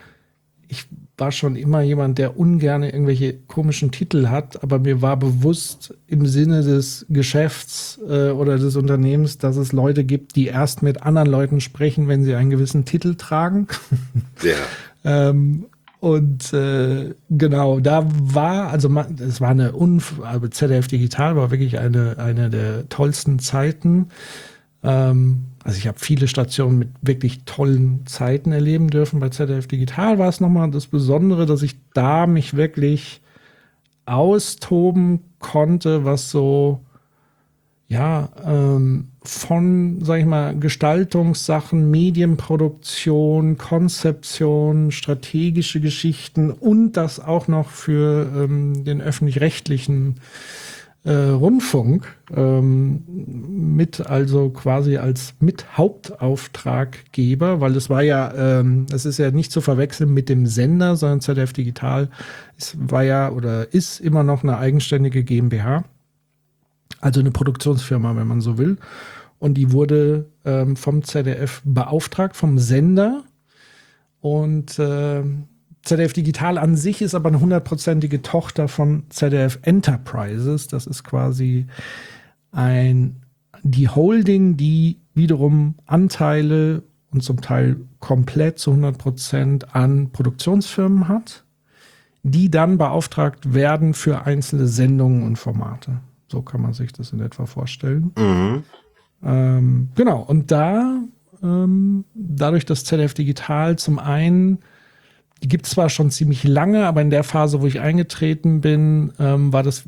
ich 0.67 0.87
war 1.19 1.33
schon 1.33 1.57
immer 1.57 1.81
jemand, 1.81 2.19
der 2.19 2.39
ungern 2.39 2.83
irgendwelche 2.83 3.35
komischen 3.35 3.91
Titel 3.91 4.29
hat, 4.29 4.63
aber 4.63 4.79
mir 4.79 5.01
war 5.01 5.17
bewusst 5.17 5.95
im 6.07 6.27
Sinne 6.27 6.63
des 6.63 7.07
Geschäfts 7.09 7.99
äh, 8.07 8.31
oder 8.31 8.59
des 8.59 8.77
Unternehmens, 8.77 9.39
dass 9.39 9.57
es 9.57 9.73
Leute 9.73 10.05
gibt, 10.05 10.37
die 10.37 10.47
erst 10.47 10.83
mit 10.83 11.03
anderen 11.03 11.29
Leuten 11.29 11.61
sprechen, 11.61 12.07
wenn 12.09 12.25
sie 12.25 12.35
einen 12.35 12.51
gewissen 12.51 12.85
Titel 12.85 13.15
tragen. 13.15 13.67
Ja. 14.43 14.57
ähm, 15.31 15.67
und 16.01 16.53
äh, 16.53 17.15
genau, 17.31 17.81
da 17.81 18.07
war, 18.07 18.69
also 18.71 18.91
es 19.19 19.41
war 19.41 19.49
eine 19.49 19.73
Unf 19.73 20.21
also 20.23 20.47
ZDF 20.49 20.87
Digital 20.87 21.37
war 21.37 21.51
wirklich 21.51 21.79
eine, 21.79 22.19
eine 22.19 22.51
der 22.51 22.89
tollsten 22.91 23.39
Zeiten. 23.39 24.09
Ähm, 24.83 25.47
also 25.67 25.79
ich 25.79 25.89
habe 25.89 25.99
viele 25.99 26.29
Stationen 26.29 26.79
mit 26.79 26.91
wirklich 27.03 27.41
tollen 27.45 28.07
Zeiten 28.07 28.53
erleben 28.53 28.89
dürfen. 28.89 29.19
Bei 29.19 29.31
ZDF 29.31 29.67
Digital 29.67 30.17
war 30.17 30.29
es 30.29 30.41
nochmal 30.41 30.71
das 30.71 30.87
Besondere, 30.87 31.45
dass 31.45 31.63
ich 31.63 31.75
da 31.93 32.29
mich 32.29 32.55
wirklich 32.55 33.21
austoben 34.05 35.25
konnte, 35.41 36.05
was 36.05 36.31
so, 36.31 36.83
ja, 37.89 38.29
ähm, 38.45 39.09
von, 39.25 39.99
sag 40.05 40.21
ich 40.21 40.27
mal, 40.27 40.57
Gestaltungssachen, 40.57 41.91
Medienproduktion, 41.91 43.59
Konzeption, 43.59 44.93
strategische 44.93 45.81
Geschichten 45.81 46.53
und 46.53 46.93
das 46.93 47.19
auch 47.19 47.49
noch 47.49 47.71
für 47.71 48.31
ähm, 48.37 48.85
den 48.85 49.01
öffentlich-rechtlichen 49.01 50.21
Rundfunk 51.13 52.17
ähm, 52.35 53.05
mit, 53.77 54.01
also 54.01 54.51
quasi 54.51 54.97
als 54.97 55.35
mit 55.41 55.77
Hauptauftraggeber, 55.77 57.61
weil 57.61 57.77
es 57.77 57.89
war 57.89 58.03
ja, 58.03 58.33
ähm, 58.35 58.87
es 58.93 59.05
ist 59.07 59.19
ja 59.19 59.31
nicht 59.31 59.53
zu 59.53 59.61
verwechseln 59.61 60.13
mit 60.13 60.29
dem 60.29 60.47
Sender, 60.47 60.97
sondern 60.97 61.21
ZDF 61.21 61.53
Digital 61.53 62.09
es 62.57 62.77
war 62.79 63.03
ja 63.03 63.31
oder 63.31 63.73
ist 63.73 64.01
immer 64.01 64.23
noch 64.23 64.43
eine 64.43 64.59
eigenständige 64.59 65.25
GmbH, 65.25 65.85
also 67.01 67.21
eine 67.21 67.31
Produktionsfirma, 67.31 68.17
wenn 68.17 68.27
man 68.27 68.41
so 68.41 68.59
will. 68.59 68.79
Und 69.39 69.55
die 69.55 69.73
wurde 69.73 70.27
ähm, 70.45 70.77
vom 70.77 71.03
ZDF 71.03 71.61
beauftragt, 71.65 72.37
vom 72.37 72.59
Sender. 72.59 73.25
Und 74.21 74.79
äh, 74.79 75.23
ZDF 75.87 76.13
Digital 76.13 76.59
an 76.59 76.75
sich 76.75 77.01
ist 77.01 77.15
aber 77.15 77.29
eine 77.29 77.41
hundertprozentige 77.41 78.21
Tochter 78.21 78.67
von 78.67 79.05
ZDF 79.09 79.61
Enterprises. 79.63 80.67
Das 80.67 80.87
ist 80.87 81.05
quasi 81.05 81.67
ein, 82.51 83.23
die 83.63 83.89
Holding, 83.89 84.57
die 84.57 84.99
wiederum 85.15 85.77
Anteile 85.87 86.83
und 87.13 87.23
zum 87.23 87.41
Teil 87.41 87.77
komplett 88.01 88.59
zu 88.59 88.71
100 88.71 88.99
Prozent 88.99 89.77
an 89.77 90.11
Produktionsfirmen 90.11 91.07
hat, 91.07 91.45
die 92.25 92.51
dann 92.51 92.79
beauftragt 92.79 93.55
werden 93.55 93.95
für 93.95 94.27
einzelne 94.27 94.67
Sendungen 94.67 95.23
und 95.23 95.37
Formate. 95.37 96.01
So 96.27 96.43
kann 96.43 96.63
man 96.63 96.73
sich 96.73 96.93
das 96.93 97.13
in 97.13 97.21
etwa 97.21 97.47
vorstellen. 97.47 98.11
Mhm. 98.19 98.65
Ähm, 99.23 99.89
genau, 99.95 100.21
und 100.21 100.51
da, 100.51 101.01
ähm, 101.45 102.05
dadurch, 102.15 102.67
dass 102.67 102.85
ZDF 102.85 103.15
Digital 103.15 103.77
zum 103.79 104.01
einen 104.01 104.59
die 105.43 105.49
gibt 105.49 105.67
es 105.67 105.73
zwar 105.73 105.89
schon 105.91 106.11
ziemlich 106.11 106.45
lange, 106.45 106.87
aber 106.87 107.03
in 107.03 107.11
der 107.11 107.25
Phase, 107.25 107.61
wo 107.61 107.67
ich 107.67 107.81
eingetreten 107.81 108.61
bin, 108.61 109.13
ähm, 109.19 109.53
war 109.53 109.63
das 109.63 109.85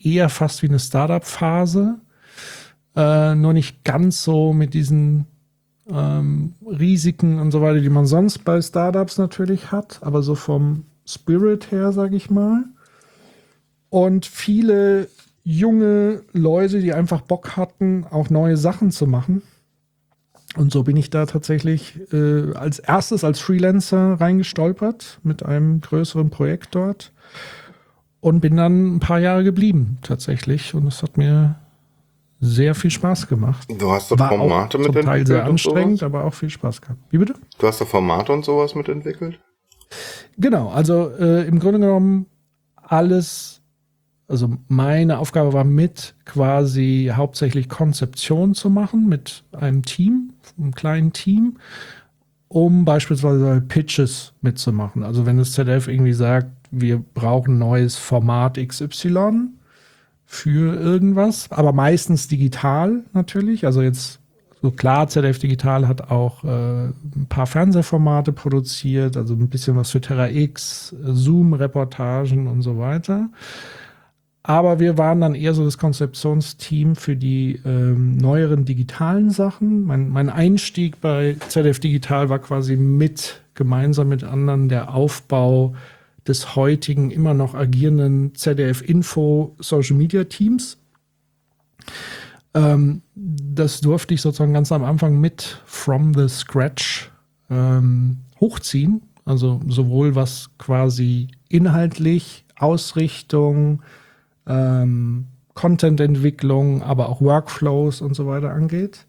eher 0.00 0.28
fast 0.28 0.62
wie 0.62 0.68
eine 0.68 0.78
Startup-Phase. 0.78 1.96
Äh, 2.94 3.34
nur 3.34 3.52
nicht 3.52 3.84
ganz 3.84 4.22
so 4.22 4.52
mit 4.52 4.74
diesen 4.74 5.26
ähm, 5.90 6.54
Risiken 6.64 7.38
und 7.38 7.50
so 7.50 7.62
weiter, 7.62 7.80
die 7.80 7.88
man 7.88 8.06
sonst 8.06 8.44
bei 8.44 8.60
Startups 8.60 9.18
natürlich 9.18 9.72
hat, 9.72 9.98
aber 10.02 10.22
so 10.22 10.34
vom 10.34 10.84
Spirit 11.06 11.70
her, 11.70 11.92
sag 11.92 12.12
ich 12.12 12.30
mal. 12.30 12.64
Und 13.88 14.26
viele 14.26 15.08
junge 15.44 16.22
Leute, 16.32 16.80
die 16.80 16.92
einfach 16.92 17.22
Bock 17.22 17.56
hatten, 17.56 18.06
auch 18.10 18.30
neue 18.30 18.56
Sachen 18.56 18.90
zu 18.90 19.06
machen. 19.06 19.42
Und 20.56 20.70
so 20.72 20.82
bin 20.82 20.96
ich 20.96 21.08
da 21.08 21.26
tatsächlich 21.26 21.98
äh, 22.12 22.52
als 22.54 22.78
erstes 22.78 23.24
als 23.24 23.40
Freelancer 23.40 24.20
reingestolpert 24.20 25.18
mit 25.22 25.44
einem 25.44 25.80
größeren 25.80 26.30
Projekt 26.30 26.74
dort 26.74 27.12
und 28.20 28.40
bin 28.40 28.56
dann 28.56 28.96
ein 28.96 29.00
paar 29.00 29.18
Jahre 29.18 29.44
geblieben 29.44 29.98
tatsächlich. 30.02 30.74
Und 30.74 30.86
es 30.86 31.02
hat 31.02 31.16
mir 31.16 31.56
sehr 32.40 32.74
viel 32.74 32.90
Spaß 32.90 33.28
gemacht. 33.28 33.66
Du 33.78 33.90
hast 33.90 34.10
doch 34.10 34.18
Formate 34.18 34.76
mit 34.78 34.88
entwickelt? 34.88 35.06
Teil 35.06 35.26
sehr 35.26 35.44
anstrengend, 35.44 36.02
aber 36.02 36.24
auch 36.24 36.34
viel 36.34 36.50
Spaß 36.50 36.82
gehabt. 36.82 37.00
Wie 37.10 37.18
bitte? 37.18 37.34
Du 37.58 37.66
hast 37.66 37.80
doch 37.80 37.88
Formate 37.88 38.32
und 38.32 38.44
sowas 38.44 38.74
mitentwickelt? 38.74 39.38
Genau, 40.36 40.68
also 40.68 41.10
äh, 41.18 41.46
im 41.46 41.60
Grunde 41.60 41.80
genommen 41.80 42.26
alles 42.76 43.62
also 44.32 44.48
meine 44.68 45.18
Aufgabe 45.18 45.52
war 45.52 45.64
mit 45.64 46.14
quasi 46.24 47.12
hauptsächlich 47.14 47.68
Konzeption 47.68 48.54
zu 48.54 48.70
machen 48.70 49.06
mit 49.06 49.44
einem 49.52 49.84
Team, 49.84 50.31
einem 50.62 50.74
kleinen 50.74 51.12
Team, 51.12 51.58
um 52.48 52.84
beispielsweise 52.84 53.62
Pitches 53.66 54.32
mitzumachen. 54.40 55.02
Also 55.02 55.26
wenn 55.26 55.38
das 55.38 55.52
ZDF 55.52 55.88
irgendwie 55.88 56.12
sagt, 56.12 56.48
wir 56.70 56.98
brauchen 56.98 57.58
neues 57.58 57.96
Format 57.96 58.56
XY 58.56 59.48
für 60.26 60.74
irgendwas, 60.74 61.50
aber 61.50 61.72
meistens 61.72 62.28
digital 62.28 63.04
natürlich. 63.12 63.66
Also 63.66 63.82
jetzt 63.82 64.22
so 64.62 64.70
klar, 64.70 65.08
ZDF 65.08 65.40
Digital 65.40 65.88
hat 65.88 66.12
auch 66.12 66.44
äh, 66.44 66.84
ein 66.86 67.26
paar 67.28 67.48
Fernsehformate 67.48 68.32
produziert, 68.32 69.16
also 69.16 69.34
ein 69.34 69.48
bisschen 69.48 69.76
was 69.76 69.90
für 69.90 70.00
Terra 70.00 70.28
X, 70.28 70.94
Zoom-Reportagen 71.02 72.46
und 72.46 72.62
so 72.62 72.78
weiter. 72.78 73.28
Aber 74.44 74.80
wir 74.80 74.98
waren 74.98 75.20
dann 75.20 75.36
eher 75.36 75.54
so 75.54 75.64
das 75.64 75.78
Konzeptionsteam 75.78 76.96
für 76.96 77.14
die 77.14 77.60
ähm, 77.64 78.16
neueren 78.16 78.64
digitalen 78.64 79.30
Sachen. 79.30 79.84
Mein, 79.84 80.08
mein 80.08 80.28
Einstieg 80.28 81.00
bei 81.00 81.36
ZDF 81.48 81.78
Digital 81.78 82.28
war 82.28 82.40
quasi 82.40 82.76
mit, 82.76 83.40
gemeinsam 83.54 84.08
mit 84.08 84.24
anderen, 84.24 84.68
der 84.68 84.94
Aufbau 84.94 85.74
des 86.26 86.56
heutigen 86.56 87.10
immer 87.10 87.34
noch 87.34 87.54
agierenden 87.54 88.34
ZDF 88.34 88.82
Info 88.82 89.54
Social 89.60 89.96
Media 89.96 90.24
Teams. 90.24 90.78
Ähm, 92.54 93.02
das 93.14 93.80
durfte 93.80 94.14
ich 94.14 94.22
sozusagen 94.22 94.52
ganz 94.52 94.72
am 94.72 94.84
Anfang 94.84 95.20
mit 95.20 95.62
from 95.66 96.14
the 96.14 96.28
scratch 96.28 97.10
ähm, 97.48 98.18
hochziehen. 98.40 99.02
Also 99.24 99.60
sowohl 99.68 100.16
was 100.16 100.50
quasi 100.58 101.28
inhaltlich, 101.48 102.44
Ausrichtung, 102.56 103.82
ähm, 104.46 105.26
Content-Entwicklung, 105.54 106.82
aber 106.82 107.08
auch 107.08 107.20
Workflows 107.20 108.00
und 108.00 108.14
so 108.14 108.26
weiter 108.26 108.50
angeht. 108.50 109.06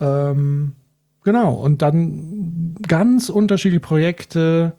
Ähm, 0.00 0.72
genau, 1.24 1.54
und 1.54 1.82
dann 1.82 2.74
ganz 2.86 3.28
unterschiedliche 3.28 3.80
Projekte, 3.80 4.74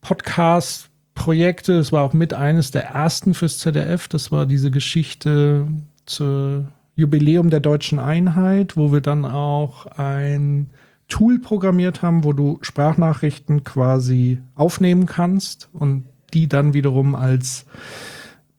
Podcast-Projekte. 0.00 1.76
Das 1.76 1.92
war 1.92 2.02
auch 2.02 2.12
mit 2.12 2.34
eines 2.34 2.70
der 2.70 2.84
ersten 2.86 3.34
fürs 3.34 3.58
ZDF. 3.58 4.08
Das 4.08 4.32
war 4.32 4.46
diese 4.46 4.70
Geschichte 4.70 5.68
zur 6.06 6.68
Jubiläum 6.94 7.50
der 7.50 7.60
deutschen 7.60 7.98
Einheit, 7.98 8.76
wo 8.76 8.92
wir 8.92 9.00
dann 9.00 9.24
auch 9.24 9.86
ein 9.86 10.70
Tool 11.08 11.38
programmiert 11.38 12.02
haben, 12.02 12.24
wo 12.24 12.32
du 12.32 12.58
Sprachnachrichten 12.62 13.64
quasi 13.64 14.38
aufnehmen 14.54 15.06
kannst 15.06 15.68
und 15.72 16.04
die 16.32 16.48
dann 16.48 16.74
wiederum 16.74 17.14
als 17.14 17.66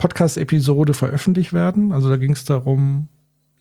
Podcast-Episode 0.03 0.93
veröffentlicht 0.93 1.53
werden. 1.53 1.93
Also 1.93 2.09
da 2.09 2.17
ging 2.17 2.33
es 2.33 2.43
darum, 2.43 3.07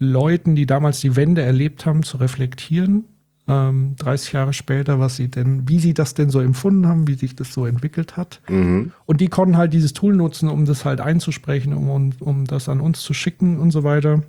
Leuten, 0.01 0.57
die 0.57 0.67
damals 0.67 0.99
die 0.99 1.15
Wende 1.15 1.41
erlebt 1.41 1.87
haben, 1.87 2.03
zu 2.03 2.17
reflektieren. 2.17 3.05
Ähm, 3.47 3.95
30 4.01 4.33
Jahre 4.33 4.53
später, 4.53 4.99
was 4.99 5.15
sie 5.15 5.29
denn, 5.29 5.69
wie 5.69 5.79
sie 5.79 5.95
das 5.95 6.15
denn 6.15 6.31
so 6.31 6.41
empfunden 6.41 6.89
haben, 6.89 7.07
wie 7.07 7.15
sich 7.15 7.37
das 7.37 7.53
so 7.53 7.65
entwickelt 7.65 8.17
hat. 8.17 8.41
Mhm. 8.49 8.91
Und 9.07 9.21
die 9.21 9.29
konnten 9.29 9.57
halt 9.57 9.73
dieses 9.73 9.93
Tool 9.93 10.17
nutzen, 10.17 10.49
um 10.49 10.65
das 10.65 10.85
halt 10.85 11.01
einzusprechen, 11.01 11.75
um, 11.75 11.89
um, 11.89 12.11
um 12.19 12.45
das 12.45 12.69
an 12.69 12.81
uns 12.81 13.03
zu 13.03 13.15
schicken 13.15 13.61
und 13.61 13.71
so 13.71 13.85
weiter. 13.85 14.25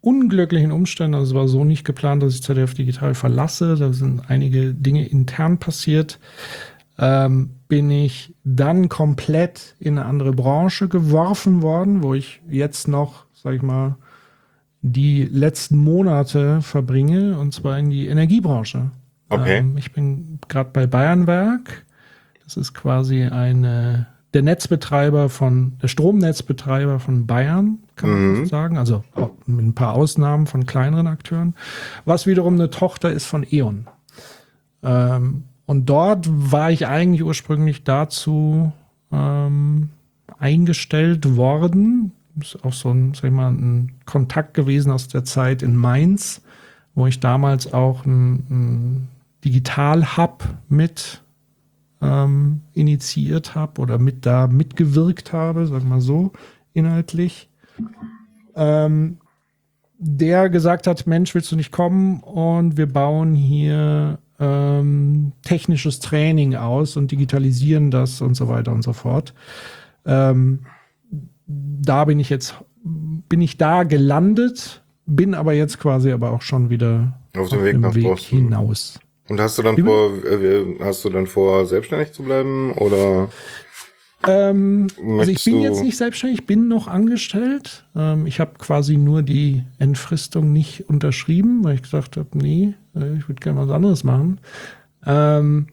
unglücklichen 0.00 0.72
Umständen, 0.72 1.14
also 1.14 1.32
es 1.32 1.38
war 1.38 1.46
so 1.46 1.64
nicht 1.64 1.84
geplant, 1.84 2.22
dass 2.22 2.34
ich 2.34 2.42
ZDF 2.42 2.74
Digital 2.74 3.14
verlasse, 3.14 3.76
da 3.76 3.92
sind 3.92 4.28
einige 4.28 4.74
Dinge 4.74 5.06
intern 5.06 5.58
passiert, 5.58 6.18
ähm, 6.98 7.50
bin 7.68 7.90
ich 7.90 8.34
dann 8.42 8.88
komplett 8.88 9.76
in 9.78 9.98
eine 9.98 10.06
andere 10.08 10.32
Branche 10.32 10.88
geworfen 10.88 11.62
worden, 11.62 12.02
wo 12.02 12.14
ich 12.14 12.42
jetzt 12.48 12.88
noch, 12.88 13.26
sag 13.32 13.54
ich 13.54 13.62
mal, 13.62 13.96
die 14.82 15.24
letzten 15.24 15.76
Monate 15.76 16.60
verbringe, 16.60 17.38
und 17.38 17.54
zwar 17.54 17.78
in 17.78 17.88
die 17.88 18.08
Energiebranche. 18.08 18.90
Okay. 19.32 19.58
Ähm, 19.58 19.76
ich 19.76 19.92
bin 19.92 20.38
gerade 20.48 20.70
bei 20.72 20.86
Bayernwerk. 20.86 21.84
Das 22.44 22.56
ist 22.56 22.74
quasi 22.74 23.24
eine, 23.24 24.06
der 24.34 24.42
Netzbetreiber 24.42 25.28
von, 25.28 25.78
der 25.80 25.88
Stromnetzbetreiber 25.88 26.98
von 27.00 27.26
Bayern, 27.26 27.78
kann 27.96 28.10
man 28.10 28.32
Mhm. 28.32 28.36
fast 28.40 28.50
sagen. 28.50 28.78
Also 28.78 29.04
auch 29.14 29.30
mit 29.46 29.64
ein 29.64 29.74
paar 29.74 29.94
Ausnahmen 29.94 30.46
von 30.46 30.66
kleineren 30.66 31.06
Akteuren. 31.06 31.54
Was 32.04 32.26
wiederum 32.26 32.54
eine 32.54 32.70
Tochter 32.70 33.10
ist 33.12 33.26
von 33.26 33.46
E.ON. 33.50 33.86
Ähm, 34.82 35.44
und 35.66 35.86
dort 35.86 36.26
war 36.30 36.70
ich 36.70 36.86
eigentlich 36.86 37.22
ursprünglich 37.22 37.84
dazu 37.84 38.72
ähm, 39.12 39.90
eingestellt 40.38 41.36
worden. 41.36 42.12
Ist 42.40 42.64
auch 42.64 42.72
so 42.72 42.90
ein, 42.90 43.14
sag 43.14 43.24
ich 43.24 43.30
mal, 43.30 43.50
ein 43.50 43.92
Kontakt 44.06 44.54
gewesen 44.54 44.90
aus 44.90 45.08
der 45.08 45.24
Zeit 45.24 45.62
in 45.62 45.76
Mainz, 45.76 46.42
wo 46.94 47.06
ich 47.06 47.20
damals 47.20 47.72
auch 47.72 48.04
ein, 48.04 48.32
ein 48.50 49.08
Digital-Hub 49.44 50.44
mit 50.68 51.22
ähm, 52.00 52.62
initiiert 52.72 53.54
habe 53.54 53.80
oder 53.80 53.98
mit 53.98 54.26
da 54.26 54.46
mitgewirkt 54.46 55.32
habe, 55.32 55.66
sagen 55.66 55.84
wir 55.84 55.90
mal 55.90 56.00
so, 56.00 56.32
inhaltlich. 56.72 57.48
Ähm, 58.54 59.18
der 59.98 60.50
gesagt 60.50 60.86
hat, 60.86 61.06
Mensch, 61.06 61.34
willst 61.34 61.52
du 61.52 61.56
nicht 61.56 61.70
kommen? 61.70 62.20
Und 62.20 62.76
wir 62.76 62.92
bauen 62.92 63.34
hier 63.34 64.18
ähm, 64.40 65.32
technisches 65.42 66.00
Training 66.00 66.56
aus 66.56 66.96
und 66.96 67.12
digitalisieren 67.12 67.92
das 67.92 68.20
und 68.20 68.34
so 68.34 68.48
weiter 68.48 68.72
und 68.72 68.82
so 68.82 68.92
fort. 68.92 69.32
Ähm, 70.04 70.60
da 71.46 72.04
bin 72.04 72.18
ich 72.18 72.30
jetzt, 72.30 72.56
bin 72.82 73.40
ich 73.40 73.58
da 73.58 73.84
gelandet, 73.84 74.82
bin 75.06 75.34
aber 75.34 75.52
jetzt 75.52 75.78
quasi 75.78 76.10
aber 76.10 76.32
auch 76.32 76.42
schon 76.42 76.70
wieder 76.70 77.20
Auf 77.36 77.50
dem 77.50 77.62
Weg 77.64 77.78
nach 77.78 77.94
Boston. 77.94 78.38
hinaus. 78.38 78.98
Und 79.28 79.40
hast 79.40 79.58
du 79.58 79.62
dann 79.62 79.76
Wie 79.76 79.82
vor, 79.82 80.10
äh, 80.24 80.78
hast 80.80 81.04
du 81.04 81.10
dann 81.10 81.26
vor, 81.26 81.66
selbstständig 81.66 82.12
zu 82.12 82.22
bleiben 82.22 82.72
oder? 82.72 83.28
Ähm, 84.26 84.88
also 85.18 85.30
ich 85.30 85.44
bin 85.44 85.60
jetzt 85.60 85.82
nicht 85.82 85.96
selbstständig, 85.96 86.40
ich 86.40 86.46
bin 86.46 86.68
noch 86.68 86.86
angestellt. 86.86 87.86
Ähm, 87.96 88.26
ich 88.26 88.40
habe 88.40 88.52
quasi 88.58 88.96
nur 88.96 89.22
die 89.22 89.64
Entfristung 89.78 90.52
nicht 90.52 90.88
unterschrieben, 90.88 91.64
weil 91.64 91.76
ich 91.76 91.82
gesagt 91.82 92.16
habe, 92.16 92.28
nee, 92.34 92.74
äh, 92.94 93.16
ich 93.16 93.28
würde 93.28 93.40
gerne 93.40 93.60
was 93.60 93.70
anderes 93.70 94.04
machen. 94.04 94.40
Ähm, 95.04 95.66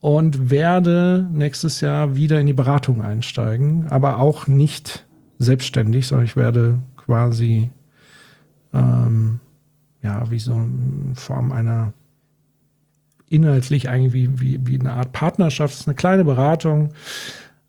und 0.00 0.50
werde 0.50 1.28
nächstes 1.32 1.80
Jahr 1.80 2.14
wieder 2.14 2.38
in 2.38 2.46
die 2.46 2.52
Beratung 2.52 3.02
einsteigen, 3.02 3.86
aber 3.88 4.18
auch 4.18 4.46
nicht 4.46 5.04
selbstständig, 5.38 6.06
sondern 6.06 6.26
ich 6.26 6.36
werde 6.36 6.78
quasi 6.96 7.70
ähm, 8.72 9.40
ja 10.02 10.30
wie 10.30 10.38
so 10.38 10.52
in 10.52 11.12
Form 11.16 11.50
einer 11.50 11.92
inhaltlich 13.28 13.88
eigentlich 13.88 14.12
wie, 14.12 14.40
wie, 14.40 14.66
wie 14.66 14.80
eine 14.80 14.92
Art 14.92 15.12
Partnerschaft, 15.12 15.74
das 15.74 15.80
ist 15.80 15.88
eine 15.88 15.96
kleine 15.96 16.24
Beratung. 16.24 16.90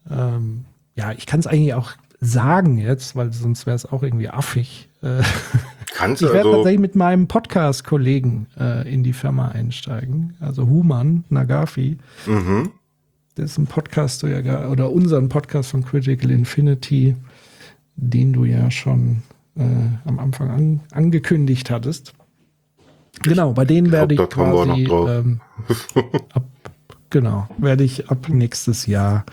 Ähm, 0.09 0.65
ja, 0.95 1.11
ich 1.11 1.25
kann 1.25 1.39
es 1.39 1.47
eigentlich 1.47 1.73
auch 1.73 1.91
sagen 2.19 2.77
jetzt, 2.77 3.15
weil 3.15 3.31
sonst 3.31 3.65
wäre 3.65 3.75
es 3.75 3.85
auch 3.85 4.03
irgendwie 4.03 4.29
affig. 4.29 4.89
Äh, 5.01 5.21
Kannst 5.93 6.21
ich 6.23 6.27
werde 6.29 6.39
also? 6.39 6.51
tatsächlich 6.57 6.81
mit 6.81 6.95
meinem 6.95 7.27
Podcast-Kollegen 7.27 8.47
äh, 8.59 8.91
in 8.91 9.03
die 9.03 9.13
Firma 9.13 9.49
einsteigen, 9.49 10.35
also 10.39 10.67
Human 10.67 11.23
Nagafi. 11.29 11.97
Mhm. 12.25 12.71
Das 13.35 13.51
ist 13.51 13.57
ein 13.59 13.67
Podcast, 13.67 14.23
du 14.23 14.27
ja 14.27 14.67
oder 14.67 14.91
unseren 14.91 15.29
Podcast 15.29 15.69
von 15.71 15.85
Critical 15.85 16.31
Infinity, 16.31 17.15
den 17.95 18.33
du 18.33 18.45
ja 18.45 18.71
schon 18.71 19.21
äh, 19.55 19.61
am 20.05 20.17
Anfang 20.17 20.49
an, 20.49 20.79
angekündigt 20.91 21.69
hattest. 21.69 22.13
Genau, 23.23 23.53
bei 23.53 23.63
denen 23.65 23.91
werde 23.91 24.13
ich 24.13 24.19
wir 24.19 24.27
quasi 24.27 24.87
ähm, 24.89 25.41
ab, 26.33 26.45
genau, 27.09 27.49
werde 27.57 27.83
ich 27.83 28.09
ab 28.09 28.29
nächstes 28.29 28.85
Jahr 28.85 29.25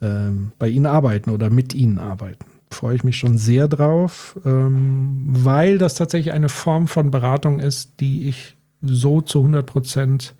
ähm, 0.00 0.52
bei 0.58 0.68
Ihnen 0.68 0.86
arbeiten 0.86 1.28
oder 1.30 1.50
mit 1.50 1.74
Ihnen 1.74 1.98
arbeiten. 1.98 2.46
Freue 2.70 2.94
ich 2.96 3.04
mich 3.04 3.18
schon 3.18 3.36
sehr 3.38 3.68
drauf, 3.68 4.38
ähm, 4.44 5.24
weil 5.26 5.78
das 5.78 5.94
tatsächlich 5.94 6.32
eine 6.32 6.48
Form 6.48 6.88
von 6.88 7.10
Beratung 7.10 7.60
ist, 7.60 8.00
die 8.00 8.28
ich 8.28 8.56
so 8.80 9.20
zu 9.20 9.40
100 9.40 9.66
Prozent 9.66 10.34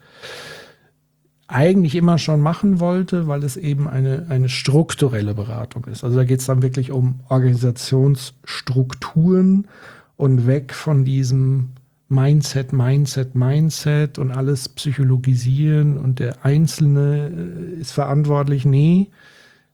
eigentlich 1.47 1.95
immer 1.95 2.17
schon 2.19 2.41
machen 2.41 2.81
wollte, 2.81 3.29
weil 3.29 3.45
es 3.45 3.59
eben 3.59 3.87
eine, 3.87 4.25
eine 4.31 4.49
strukturelle 4.49 5.35
Beratung 5.35 5.85
ist. 5.85 6.03
Also 6.03 6.17
da 6.17 6.25
geht 6.25 6.41
es 6.41 6.47
dann 6.47 6.63
wirklich 6.63 6.91
um 6.91 7.21
Organisationsstrukturen 7.29 9.69
und 10.17 10.47
weg 10.47 10.73
von 10.73 11.05
diesem 11.05 11.73
Mindset, 12.13 12.73
Mindset, 12.73 13.35
Mindset 13.35 14.19
und 14.19 14.31
alles 14.31 14.69
psychologisieren 14.69 15.97
und 15.97 16.19
der 16.19 16.45
Einzelne 16.45 17.31
äh, 17.31 17.81
ist 17.81 17.93
verantwortlich. 17.93 18.65
Nee, 18.65 19.09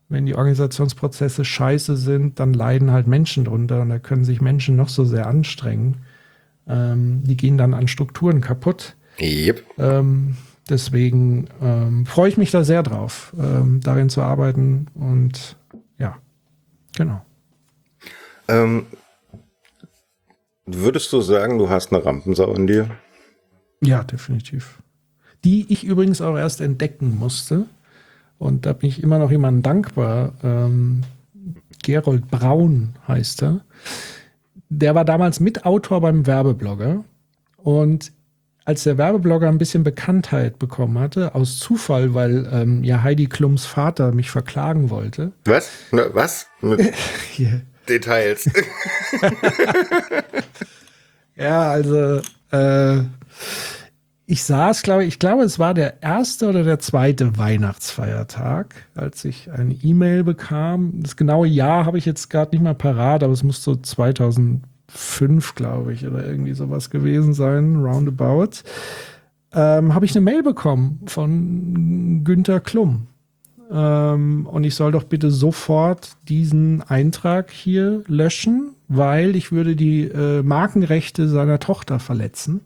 wenn 0.08 0.24
die 0.24 0.36
Organisationsprozesse 0.36 1.44
scheiße 1.44 1.96
sind, 1.96 2.40
dann 2.40 2.54
leiden 2.54 2.92
halt 2.92 3.06
Menschen 3.06 3.44
drunter 3.44 3.82
und 3.82 3.90
da 3.90 3.98
können 3.98 4.24
sich 4.24 4.40
Menschen 4.40 4.76
noch 4.76 4.88
so 4.88 5.04
sehr 5.04 5.26
anstrengen. 5.26 5.98
Ähm, 6.66 7.22
die 7.24 7.36
gehen 7.36 7.58
dann 7.58 7.74
an 7.74 7.88
Strukturen 7.88 8.40
kaputt. 8.40 8.94
Yep. 9.20 9.64
Ähm, 9.78 10.36
deswegen 10.70 11.48
ähm, 11.60 12.06
freue 12.06 12.28
ich 12.28 12.36
mich 12.36 12.52
da 12.52 12.62
sehr 12.62 12.82
drauf, 12.82 13.34
ähm, 13.38 13.80
darin 13.82 14.08
zu 14.08 14.22
arbeiten. 14.22 14.86
Und 14.94 15.56
ja, 15.98 16.16
genau. 16.96 17.20
Würdest 20.70 21.12
du 21.12 21.20
sagen, 21.20 21.58
du 21.58 21.68
hast 21.68 21.92
eine 21.92 22.04
Rampensau 22.04 22.52
in 22.54 22.66
dir? 22.66 22.90
Ja, 23.80 24.04
definitiv. 24.04 24.78
Die 25.44 25.66
ich 25.72 25.84
übrigens 25.84 26.20
auch 26.20 26.36
erst 26.36 26.60
entdecken 26.60 27.16
musste. 27.18 27.66
Und 28.38 28.66
da 28.66 28.72
bin 28.72 28.88
ich 28.88 29.02
immer 29.02 29.18
noch 29.18 29.30
jemandem 29.30 29.62
dankbar. 29.62 30.34
Ähm, 30.42 31.02
Gerold 31.82 32.30
Braun 32.30 32.94
heißt 33.06 33.42
er. 33.42 33.60
Der 34.68 34.94
war 34.94 35.04
damals 35.04 35.40
Mitautor 35.40 36.00
beim 36.00 36.26
Werbeblogger. 36.26 37.04
Und 37.56 38.12
als 38.68 38.84
der 38.84 38.98
Werbeblogger 38.98 39.48
ein 39.48 39.56
bisschen 39.56 39.82
Bekanntheit 39.82 40.58
bekommen 40.58 40.98
hatte, 40.98 41.34
aus 41.34 41.58
Zufall, 41.58 42.12
weil 42.12 42.46
ähm, 42.52 42.84
ja 42.84 43.02
Heidi 43.02 43.26
Klums 43.26 43.64
Vater 43.64 44.12
mich 44.12 44.30
verklagen 44.30 44.90
wollte, 44.90 45.32
Was? 45.46 45.70
Na, 45.90 46.02
was? 46.12 46.48
Hier, 47.30 47.62
Details. 47.88 48.48
Ja, 51.38 51.70
also 51.70 52.20
äh, 52.50 53.02
ich 54.26 54.42
saß, 54.42 54.82
glaube 54.82 55.04
ich, 55.04 55.18
glaube, 55.18 55.44
es 55.44 55.58
war 55.58 55.72
der 55.72 56.02
erste 56.02 56.48
oder 56.48 56.64
der 56.64 56.80
zweite 56.80 57.38
Weihnachtsfeiertag, 57.38 58.74
als 58.94 59.24
ich 59.24 59.50
eine 59.50 59.74
E-Mail 59.74 60.24
bekam. 60.24 60.94
Das 60.96 61.16
genaue 61.16 61.46
Jahr 61.46 61.86
habe 61.86 61.96
ich 61.96 62.04
jetzt 62.04 62.28
gerade 62.28 62.50
nicht 62.54 62.62
mal 62.62 62.74
parat, 62.74 63.22
aber 63.22 63.32
es 63.32 63.44
muss 63.44 63.62
so 63.62 63.76
2005, 63.76 65.54
glaube 65.54 65.92
ich, 65.92 66.06
oder 66.06 66.26
irgendwie 66.26 66.54
sowas 66.54 66.90
gewesen 66.90 67.34
sein, 67.34 67.76
roundabout. 67.76 68.64
Ähm, 69.52 69.94
habe 69.94 70.04
ich 70.04 70.14
eine 70.14 70.24
Mail 70.24 70.42
bekommen 70.42 71.00
von 71.06 72.22
Günter 72.24 72.60
Klum. 72.60 73.06
Ähm, 73.70 74.46
und 74.46 74.64
ich 74.64 74.74
soll 74.74 74.92
doch 74.92 75.04
bitte 75.04 75.30
sofort 75.30 76.16
diesen 76.28 76.82
Eintrag 76.82 77.50
hier 77.50 78.02
löschen, 78.06 78.74
weil 78.88 79.36
ich 79.36 79.52
würde 79.52 79.76
die 79.76 80.04
äh, 80.04 80.42
Markenrechte 80.42 81.28
seiner 81.28 81.58
Tochter 81.58 81.98
verletzen. 81.98 82.60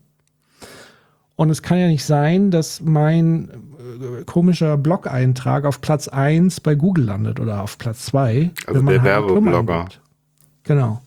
Und 1.34 1.50
es 1.50 1.62
kann 1.62 1.78
ja 1.78 1.88
nicht 1.88 2.04
sein, 2.04 2.50
dass 2.50 2.80
mein 2.80 3.48
äh, 3.48 4.24
komischer 4.24 4.76
Blog-Eintrag 4.76 5.64
auf 5.64 5.80
Platz 5.80 6.08
1 6.08 6.60
bei 6.60 6.74
Google 6.74 7.06
landet 7.06 7.40
oder 7.40 7.62
auf 7.62 7.78
Platz 7.78 8.06
2. 8.06 8.50
Also 8.66 8.82
der 8.82 9.02
Werbeblogger. 9.02 9.86
Genau. 10.62 11.02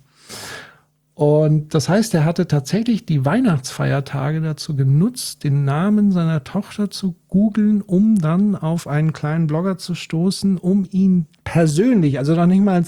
Und 1.15 1.73
das 1.73 1.87
heißt, 1.87 2.13
er 2.13 2.25
hatte 2.25 2.45
tatsächlich 2.45 3.05
die 3.05 3.23
Weihnachtsfeiertage 3.23 4.41
dazu 4.41 4.75
genutzt, 4.75 5.45
den 5.45 5.63
Namen 5.63 6.11
seiner 6.11 6.43
Tochter 6.43 6.89
zu 6.91 7.15
googeln, 7.29 7.81
um 7.81 8.19
dann 8.19 8.53
auf 8.57 8.85
einen 8.85 9.13
kleinen 9.13 9.47
Blogger 9.47 9.77
zu 9.77 9.95
stoßen, 9.95 10.57
um 10.57 10.85
ihn 10.91 11.27
persönlich, 11.45 12.19
also 12.19 12.35
noch 12.35 12.47
nicht 12.47 12.61
mal 12.61 12.83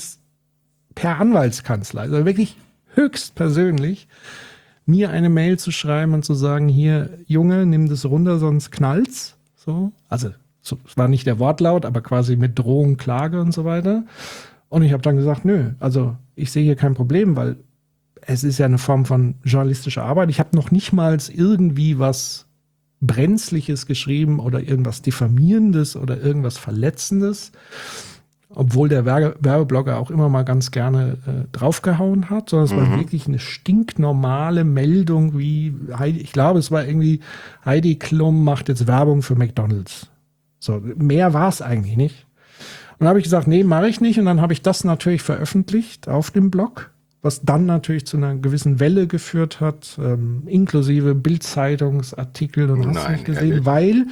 per 0.94 1.22
Anwaltskanzler, 1.22 2.02
also 2.02 2.26
wirklich 2.26 2.58
höchst 2.96 3.36
persönlich, 3.36 4.10
mir 4.86 5.10
eine 5.10 5.30
Mail 5.30 5.58
zu 5.58 5.72
schreiben 5.72 6.14
und 6.14 6.26
zu 6.26 6.34
sagen, 6.34 6.68
hier, 6.68 7.10
Junge, 7.28 7.66
nimm 7.66 7.88
das 7.88 8.06
runter, 8.06 8.40
sonst 8.40 8.72
knallt's. 8.72 9.38
So. 9.56 9.94
Also, 10.10 10.32
so, 10.62 10.78
es 10.86 10.98
war 10.98 11.08
nicht 11.08 11.28
der 11.28 11.40
Wortlaut, 11.40 11.86
aber 11.86 12.02
quasi 12.02 12.36
mit 12.36 12.60
Drohung, 12.60 12.98
Klage 12.98 13.40
und 13.40 13.54
so 13.54 13.64
weiter. 13.64 14.04
Und 14.68 14.84
ich 14.84 14.92
habe 14.92 15.04
dann 15.04 15.16
gesagt, 15.16 15.46
nö, 15.46 15.72
also 15.80 16.18
ich 16.36 16.52
sehe 16.52 16.64
hier 16.64 16.76
kein 16.76 16.94
Problem, 16.94 17.38
weil 17.38 17.56
es 18.28 18.44
ist 18.44 18.58
ja 18.58 18.66
eine 18.66 18.78
Form 18.78 19.06
von 19.06 19.36
journalistischer 19.44 20.04
Arbeit. 20.04 20.30
Ich 20.30 20.40
habe 20.40 20.56
noch 20.56 20.70
nicht 20.70 20.94
mal 20.94 21.18
irgendwie 21.34 21.98
was 21.98 22.46
Brenzliches 23.00 23.86
geschrieben 23.86 24.40
oder 24.40 24.62
irgendwas 24.62 25.02
Diffamierendes 25.02 25.96
oder 25.96 26.22
irgendwas 26.22 26.58
Verletzendes 26.58 27.52
obwohl 28.50 28.90
der 28.90 29.06
Werbeblogger 29.06 29.98
auch 29.98 30.10
immer 30.10 30.30
mal 30.30 30.44
ganz 30.44 30.72
gerne 30.72 31.18
äh, 31.28 31.48
draufgehauen 31.52 32.30
hat, 32.30 32.50
sondern 32.50 32.66
es 32.66 32.74
mhm. 32.74 32.92
war 32.92 33.00
wirklich 33.00 33.28
eine 33.28 33.40
stinknormale 33.40 34.64
Meldung, 34.64 35.38
wie 35.38 35.76
Heidi, 35.98 36.20
ich 36.20 36.32
glaube, 36.32 36.60
es 36.60 36.72
war 36.72 36.86
irgendwie 36.86 37.20
Heidi 37.66 37.96
Klum 37.96 38.44
macht 38.44 38.70
jetzt 38.70 38.88
Werbung 38.88 39.22
für 39.22 39.36
McDonalds. 39.36 40.08
So, 40.60 40.82
mehr 40.96 41.34
war 41.34 41.50
es 41.50 41.62
eigentlich 41.62 41.98
nicht. 41.98 42.26
Und 42.94 43.02
dann 43.02 43.10
habe 43.10 43.20
ich 43.20 43.26
gesagt, 43.26 43.48
nee, 43.48 43.64
mache 43.64 43.90
ich 43.90 44.02
nicht. 44.02 44.18
Und 44.18 44.26
dann 44.26 44.42
habe 44.42 44.54
ich 44.54 44.62
das 44.62 44.84
natürlich 44.84 45.22
veröffentlicht 45.22 46.08
auf 46.08 46.32
dem 46.32 46.50
Blog, 46.50 46.90
was 47.22 47.41
dann 47.41 47.65
natürlich 47.65 48.05
zu 48.05 48.18
einer 48.18 48.36
gewissen 48.36 48.80
Welle 48.80 49.07
geführt 49.07 49.59
hat, 49.59 49.97
ähm, 49.99 50.43
inklusive 50.45 51.15
Bildzeitungsartikel 51.15 52.70
und 52.70 52.95
hast 52.95 53.09
nicht 53.09 53.26
gesehen, 53.26 53.49
ehrlich? 53.49 53.65
weil 53.65 54.05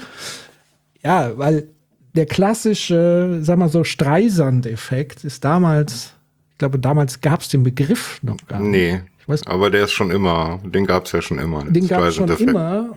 ja, 1.04 1.38
weil 1.38 1.68
der 2.16 2.26
klassische, 2.26 3.40
sag 3.42 3.60
mal 3.60 3.70
so, 3.70 3.84
Streisand-Effekt 3.84 5.24
ist 5.24 5.46
damals, 5.46 6.14
ich 6.54 6.58
glaube, 6.58 6.80
damals 6.80 7.22
gab 7.22 7.42
es 7.42 7.50
den 7.50 7.64
Begriff 7.64 8.20
noch 8.24 8.38
gar 8.48 8.60
nicht. 8.60 9.04
Nee. 9.28 9.38
aber 9.46 9.70
der 9.70 9.84
ist 9.84 9.92
schon 9.92 10.10
immer, 10.10 10.60
den 10.64 10.86
gab 10.86 11.06
es 11.06 11.12
ja 11.12 11.22
schon 11.22 11.38
immer. 11.38 11.64
Den 11.66 11.88
gab 11.88 12.02
es 12.04 12.16
schon 12.16 12.30
immer. 12.30 12.96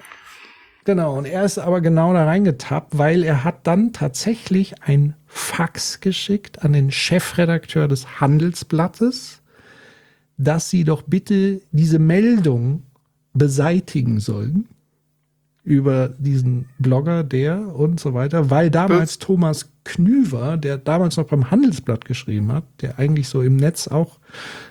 Genau, 0.85 1.19
und 1.19 1.27
er 1.27 1.45
ist 1.45 1.59
aber 1.59 1.83
genau 1.83 2.15
da 2.15 2.25
reingetappt, 2.25 2.97
weil 2.97 3.25
er 3.25 3.45
hat 3.45 3.67
dann 3.67 3.93
tatsächlich 3.93 4.83
ein 4.83 5.15
Fax 5.27 6.01
geschickt 6.01 6.63
an 6.63 6.73
den 6.73 6.91
Chefredakteur 6.91 7.89
des 7.89 8.21
Handelsblattes, 8.21 9.43
dass 10.39 10.71
sie 10.71 10.85
doch 10.85 11.03
bitte 11.03 11.61
diese 11.73 11.99
Meldung 11.99 12.85
beseitigen 13.35 14.21
sollen 14.21 14.69
über 15.65 16.09
diesen 16.19 16.67
Blogger, 16.79 17.25
der 17.25 17.75
und 17.77 18.01
so 18.01 18.15
weiter, 18.15 18.49
weil 18.49 18.71
damals 18.71 19.19
Thomas 19.19 19.69
Knüver, 19.85 20.57
der 20.57 20.79
damals 20.79 21.19
noch 21.19 21.27
beim 21.27 21.51
Handelsblatt 21.51 22.07
geschrieben 22.07 22.53
hat, 22.53 22.65
der 22.81 22.99
eigentlich 22.99 23.29
so 23.29 23.43
im 23.43 23.57
Netz 23.57 23.87
auch 23.87 24.19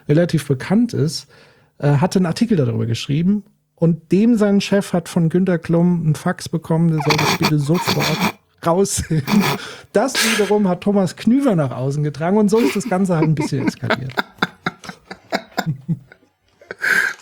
relativ 0.09 0.47
bekannt 0.47 0.93
ist, 0.93 1.27
äh, 1.77 1.97
hatte 1.97 2.17
einen 2.17 2.25
Artikel 2.25 2.57
darüber 2.57 2.87
geschrieben 2.87 3.43
und 3.75 4.11
dem 4.11 4.37
sein 4.37 4.59
Chef 4.59 4.93
hat 4.93 5.07
von 5.07 5.29
Günter 5.29 5.59
Klum 5.59 6.01
einen 6.03 6.15
Fax 6.15 6.49
bekommen, 6.49 6.87
der 6.87 7.01
soll 7.05 7.17
das 7.17 7.37
bitte 7.37 7.59
sofort 7.59 8.17
raus. 8.65 9.03
Das 9.93 10.13
wiederum 10.13 10.67
hat 10.67 10.81
Thomas 10.81 11.15
Knüver 11.15 11.55
nach 11.55 11.71
außen 11.71 12.03
getragen 12.03 12.37
und 12.37 12.49
so 12.49 12.57
ist 12.59 12.75
das 12.75 12.89
Ganze 12.89 13.15
halt 13.15 13.25
ein 13.25 13.35
bisschen 13.35 13.67
eskaliert. 13.67 14.13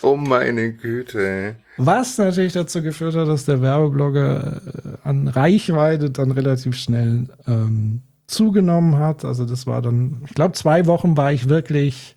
Oh 0.02 0.16
meine 0.16 0.72
Güte. 0.72 1.56
Was 1.76 2.18
natürlich 2.18 2.52
dazu 2.52 2.82
geführt 2.82 3.14
hat, 3.14 3.28
dass 3.28 3.44
der 3.44 3.62
Werbeblogger 3.62 4.56
äh, 4.56 5.08
an 5.08 5.28
Reichweite 5.28 6.10
dann 6.10 6.30
relativ 6.30 6.76
schnell 6.76 7.28
ähm, 7.46 8.02
zugenommen 8.26 8.98
hat. 8.98 9.24
Also 9.24 9.44
das 9.44 9.66
war 9.66 9.82
dann, 9.82 10.22
ich 10.26 10.34
glaube, 10.34 10.54
zwei 10.54 10.86
Wochen 10.86 11.16
war 11.16 11.32
ich 11.32 11.48
wirklich 11.48 12.16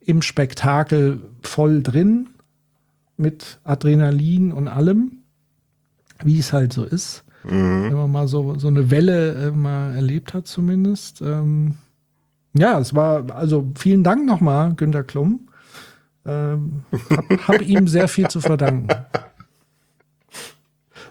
im 0.00 0.22
Spektakel 0.22 1.20
voll 1.42 1.82
drin 1.82 2.28
mit 3.16 3.58
Adrenalin 3.64 4.52
und 4.52 4.68
allem, 4.68 5.18
wie 6.24 6.38
es 6.38 6.52
halt 6.52 6.72
so 6.72 6.84
ist. 6.84 7.24
Mhm. 7.44 7.84
Wenn 7.84 7.94
man 7.94 8.12
mal 8.12 8.28
so, 8.28 8.58
so 8.58 8.68
eine 8.68 8.90
Welle 8.90 9.34
äh, 9.34 9.50
mal 9.50 9.94
erlebt 9.94 10.34
hat, 10.34 10.46
zumindest. 10.46 11.20
Ähm, 11.20 11.76
ja, 12.54 12.78
es 12.78 12.94
war, 12.94 13.30
also 13.34 13.70
vielen 13.76 14.04
Dank 14.04 14.26
nochmal, 14.26 14.74
Günter 14.74 15.04
Klum. 15.04 15.48
Ähm, 16.26 16.82
hab, 17.10 17.48
hab 17.48 17.62
ihm 17.62 17.88
sehr 17.88 18.08
viel 18.08 18.28
zu 18.28 18.40
verdanken. 18.40 18.88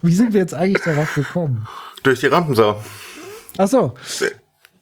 Wie 0.01 0.13
sind 0.13 0.33
wir 0.33 0.41
jetzt 0.41 0.53
eigentlich 0.53 0.83
darauf 0.83 1.13
gekommen? 1.15 1.67
Durch 2.03 2.19
die 2.19 2.27
Rampensau. 2.27 2.81
Ach 3.57 3.67
so. 3.67 3.93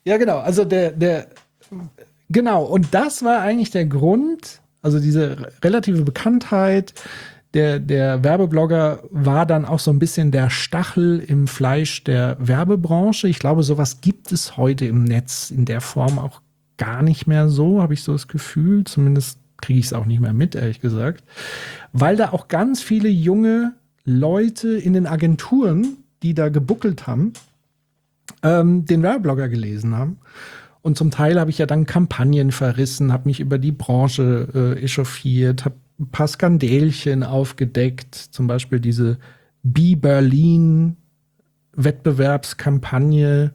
Ja, 0.04 0.18
genau. 0.18 0.40
Also 0.40 0.66
der, 0.66 0.92
der, 0.92 1.28
genau. 2.30 2.64
Und 2.64 2.94
das 2.94 3.24
war 3.24 3.40
eigentlich 3.40 3.72
der 3.72 3.86
Grund, 3.86 4.62
also 4.82 5.00
diese 5.00 5.52
relative 5.64 6.04
Bekanntheit, 6.04 6.94
der, 7.54 7.80
der 7.80 8.22
Werbeblogger 8.22 9.00
war 9.12 9.46
dann 9.46 9.64
auch 9.64 9.80
so 9.80 9.90
ein 9.90 10.00
bisschen 10.00 10.32
der 10.32 10.50
Stachel 10.50 11.20
im 11.26 11.48
Fleisch 11.48 12.04
der 12.04 12.36
Werbebranche. 12.38 13.30
Ich 13.30 13.40
glaube, 13.40 13.64
sowas 13.64 14.02
gibt 14.02 14.34
es 14.34 14.58
heute 14.58 14.86
im 14.86 15.06
Netz 15.06 15.52
in 15.52 15.64
der 15.64 15.80
Form 15.80 16.20
auch 16.20 16.42
gar 16.78 17.02
nicht 17.02 17.28
mehr 17.28 17.50
so, 17.50 17.82
habe 17.82 17.94
ich 17.94 18.04
so 18.04 18.12
das 18.12 18.28
Gefühl. 18.28 18.84
Zumindest 18.84 19.40
kriege 19.58 19.80
ich 19.80 19.86
es 19.86 19.94
auch 19.94 20.06
nicht 20.06 20.20
mehr 20.20 20.34
mit, 20.34 20.56
ehrlich 20.56 20.82
gesagt. 20.82 21.24
Weil 21.94 22.16
da 22.16 22.32
auch 22.32 22.48
ganz 22.48 22.82
viele 22.82 23.10
junge 23.10 23.74
Leute 24.04 24.78
in 24.78 24.94
den 24.94 25.08
Agenturen, 25.08 25.98
die 26.24 26.34
da 26.34 26.50
gebuckelt 26.50 27.08
haben, 27.08 27.34
ähm, 28.44 28.86
den 28.86 29.02
Werbeblogger 29.02 29.50
gelesen 29.50 29.96
haben. 29.96 30.18
Und 30.82 30.98
zum 30.98 31.10
Teil 31.10 31.40
habe 31.40 31.50
ich 31.50 31.58
ja 31.58 31.66
dann 31.66 31.88
Kampagnen 31.88 32.52
verrissen, 32.52 33.12
habe 33.12 33.28
mich 33.28 33.40
über 33.40 33.58
die 33.58 33.72
Branche 33.72 34.48
äh, 34.54 34.84
echauffiert, 34.84 35.66
habe 35.66 35.76
ein 36.00 36.10
paar 36.10 36.28
Skandälchen 36.28 37.24
aufgedeckt, 37.24 38.14
zum 38.16 38.48
Beispiel 38.48 38.80
diese 38.80 39.18
Be 39.64 39.96
Berlin 39.96 40.98
Wettbewerbskampagne. 41.76 43.52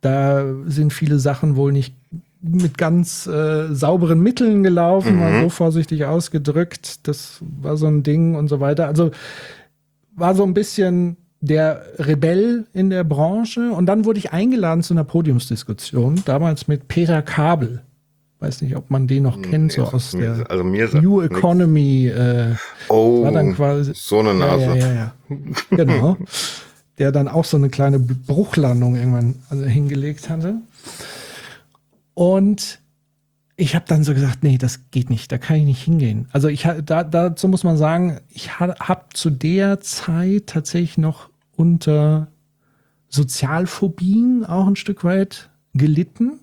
Da 0.00 0.44
sind 0.66 0.92
viele 0.92 1.18
Sachen 1.18 1.56
wohl 1.56 1.72
nicht 1.72 1.94
mit 2.44 2.76
ganz 2.76 3.26
äh, 3.26 3.74
sauberen 3.74 4.20
Mitteln 4.20 4.62
gelaufen, 4.62 5.14
mhm. 5.14 5.20
mal 5.20 5.42
so 5.42 5.48
vorsichtig 5.48 6.04
ausgedrückt. 6.04 7.06
Das 7.08 7.40
war 7.40 7.76
so 7.76 7.86
ein 7.86 8.02
Ding 8.02 8.34
und 8.34 8.48
so 8.48 8.60
weiter. 8.60 8.86
Also 8.86 9.10
war 10.14 10.34
so 10.34 10.44
ein 10.44 10.54
bisschen 10.54 11.16
der 11.40 11.82
Rebell 11.98 12.66
in 12.72 12.90
der 12.90 13.04
Branche. 13.04 13.70
Und 13.72 13.86
dann 13.86 14.04
wurde 14.04 14.18
ich 14.18 14.32
eingeladen 14.32 14.82
zu 14.82 14.94
einer 14.94 15.04
Podiumsdiskussion, 15.04 16.22
damals 16.24 16.68
mit 16.68 16.88
Peter 16.88 17.22
Kabel. 17.22 17.82
Weiß 18.40 18.60
nicht, 18.62 18.76
ob 18.76 18.90
man 18.90 19.06
den 19.06 19.22
noch 19.22 19.40
kennt, 19.40 19.72
so 19.72 19.84
aus 19.84 20.10
der 20.10 20.50
also 20.50 20.64
New 20.64 21.22
Economy. 21.22 22.08
Äh, 22.08 22.54
oh, 22.88 23.22
war 23.24 23.32
dann 23.32 23.54
quasi, 23.54 23.92
so 23.94 24.18
eine 24.18 24.34
Nase. 24.34 24.64
Ja, 24.64 24.74
ja, 24.74 24.86
ja, 24.86 24.94
ja. 24.94 25.14
genau. 25.70 26.16
der 26.98 27.10
dann 27.10 27.26
auch 27.26 27.44
so 27.44 27.56
eine 27.56 27.70
kleine 27.70 27.98
Bruchlandung 27.98 28.96
irgendwann 28.96 29.36
also 29.50 29.64
hingelegt 29.64 30.28
hatte. 30.28 30.56
Und 32.14 32.80
ich 33.56 33.74
habe 33.74 33.84
dann 33.86 34.02
so 34.02 34.14
gesagt, 34.14 34.42
nee, 34.42 34.58
das 34.58 34.90
geht 34.90 35.10
nicht, 35.10 35.30
da 35.30 35.38
kann 35.38 35.56
ich 35.56 35.64
nicht 35.64 35.82
hingehen. 35.82 36.28
Also 36.32 36.48
ich 36.48 36.66
da, 36.84 37.04
dazu 37.04 37.48
muss 37.48 37.62
man 37.62 37.76
sagen, 37.76 38.20
ich 38.28 38.58
habe 38.58 39.04
zu 39.12 39.30
der 39.30 39.80
Zeit 39.80 40.46
tatsächlich 40.46 40.98
noch 40.98 41.30
unter 41.56 42.28
Sozialphobien 43.08 44.44
auch 44.44 44.66
ein 44.66 44.76
Stück 44.76 45.04
weit 45.04 45.50
gelitten. 45.74 46.40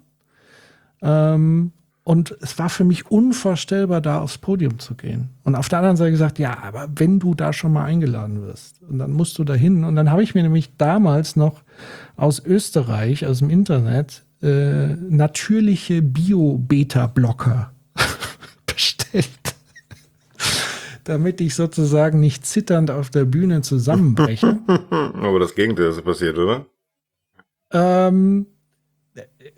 Ähm, 1.02 1.72
Und 2.04 2.36
es 2.42 2.58
war 2.58 2.70
für 2.70 2.84
mich 2.84 3.12
unvorstellbar, 3.12 4.02
da 4.02 4.22
aufs 4.22 4.38
Podium 4.38 4.80
zu 4.80 4.96
gehen. 4.96 5.30
Und 5.44 5.56
auf 5.56 5.70
der 5.70 5.80
anderen 5.80 5.98
Seite 5.98 6.12
gesagt, 6.12 6.40
ja, 6.40 6.58
aber 6.64 6.88
wenn 6.96 7.20
du 7.20 7.36
da 7.36 7.54
schon 7.54 7.74
mal 7.74 7.86
eingeladen 7.86 8.42
wirst, 8.42 8.82
und 8.84 8.98
dann 8.98 9.12
musst 9.12 9.38
du 9.38 9.44
da 9.44 9.54
hin. 9.54 9.84
Und 9.84 9.96
dann 9.96 10.10
habe 10.10 10.24
ich 10.24 10.34
mir 10.34 10.44
nämlich 10.44 10.78
damals 10.78 11.36
noch 11.36 11.62
aus 12.16 12.44
Österreich, 12.44 13.26
aus 13.26 13.40
dem 13.40 13.50
Internet, 13.50 14.24
äh, 14.42 14.96
natürliche 14.96 16.02
Bio-Beta-Blocker 16.02 17.74
bestellt. 18.66 19.30
Damit 21.04 21.42
ich 21.42 21.56
sozusagen 21.56 22.20
nicht 22.20 22.46
zitternd 22.46 22.92
auf 22.92 23.10
der 23.10 23.26
Bühne 23.26 23.62
zusammenbreche. 23.62 24.60
Aber 24.90 25.40
das 25.40 25.56
Gegenteil 25.56 25.90
ist 25.90 26.04
passiert, 26.04 26.38
oder? 26.38 26.66
Ähm, 27.72 28.48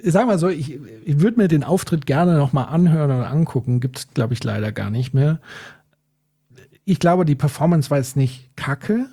sag 0.03 0.27
mal 0.27 0.39
so, 0.39 0.49
ich, 0.49 0.79
ich 1.05 1.19
würde 1.19 1.37
mir 1.37 1.47
den 1.47 1.63
Auftritt 1.63 2.05
gerne 2.05 2.37
nochmal 2.37 2.67
anhören 2.67 3.11
oder 3.11 3.29
angucken. 3.29 3.79
Gibt 3.79 3.99
es, 3.99 4.13
glaube 4.13 4.33
ich, 4.33 4.43
leider 4.43 4.71
gar 4.71 4.89
nicht 4.89 5.13
mehr. 5.13 5.39
Ich 6.85 6.99
glaube, 6.99 7.25
die 7.25 7.35
Performance 7.35 7.89
war 7.89 7.97
jetzt 7.97 8.17
nicht 8.17 8.55
kacke, 8.57 9.07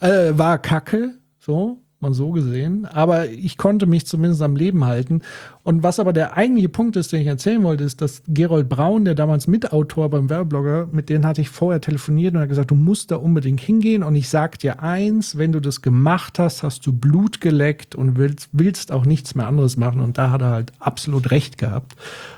äh, 0.00 0.36
war 0.36 0.58
kacke, 0.58 1.14
so 1.38 1.83
man 2.00 2.14
so 2.14 2.30
gesehen. 2.30 2.84
Aber 2.84 3.28
ich 3.28 3.56
konnte 3.56 3.86
mich 3.86 4.06
zumindest 4.06 4.42
am 4.42 4.56
Leben 4.56 4.84
halten. 4.84 5.22
Und 5.62 5.82
was 5.82 5.98
aber 5.98 6.12
der 6.12 6.36
eigentliche 6.36 6.68
Punkt 6.68 6.96
ist, 6.96 7.12
den 7.12 7.20
ich 7.20 7.26
erzählen 7.26 7.62
wollte, 7.62 7.84
ist, 7.84 8.00
dass 8.00 8.22
Gerold 8.28 8.68
Braun, 8.68 9.04
der 9.04 9.14
damals 9.14 9.46
Mitautor 9.46 10.10
beim 10.10 10.28
Werbeblogger, 10.28 10.88
mit 10.92 11.08
denen 11.08 11.26
hatte 11.26 11.40
ich 11.40 11.48
vorher 11.48 11.80
telefoniert 11.80 12.34
und 12.34 12.40
hat 12.40 12.48
gesagt, 12.48 12.70
du 12.70 12.74
musst 12.74 13.10
da 13.10 13.16
unbedingt 13.16 13.60
hingehen. 13.60 14.02
Und 14.02 14.14
ich 14.14 14.28
sag 14.28 14.58
dir 14.58 14.82
eins, 14.82 15.38
wenn 15.38 15.52
du 15.52 15.60
das 15.60 15.82
gemacht 15.82 16.38
hast, 16.38 16.62
hast 16.62 16.86
du 16.86 16.92
Blut 16.92 17.40
geleckt 17.40 17.94
und 17.94 18.16
willst, 18.16 18.48
willst 18.52 18.92
auch 18.92 19.06
nichts 19.06 19.34
mehr 19.34 19.46
anderes 19.46 19.76
machen. 19.76 20.00
Und 20.00 20.18
da 20.18 20.30
hat 20.30 20.42
er 20.42 20.50
halt 20.50 20.72
absolut 20.78 21.30
recht 21.30 21.58
gehabt. 21.58 21.96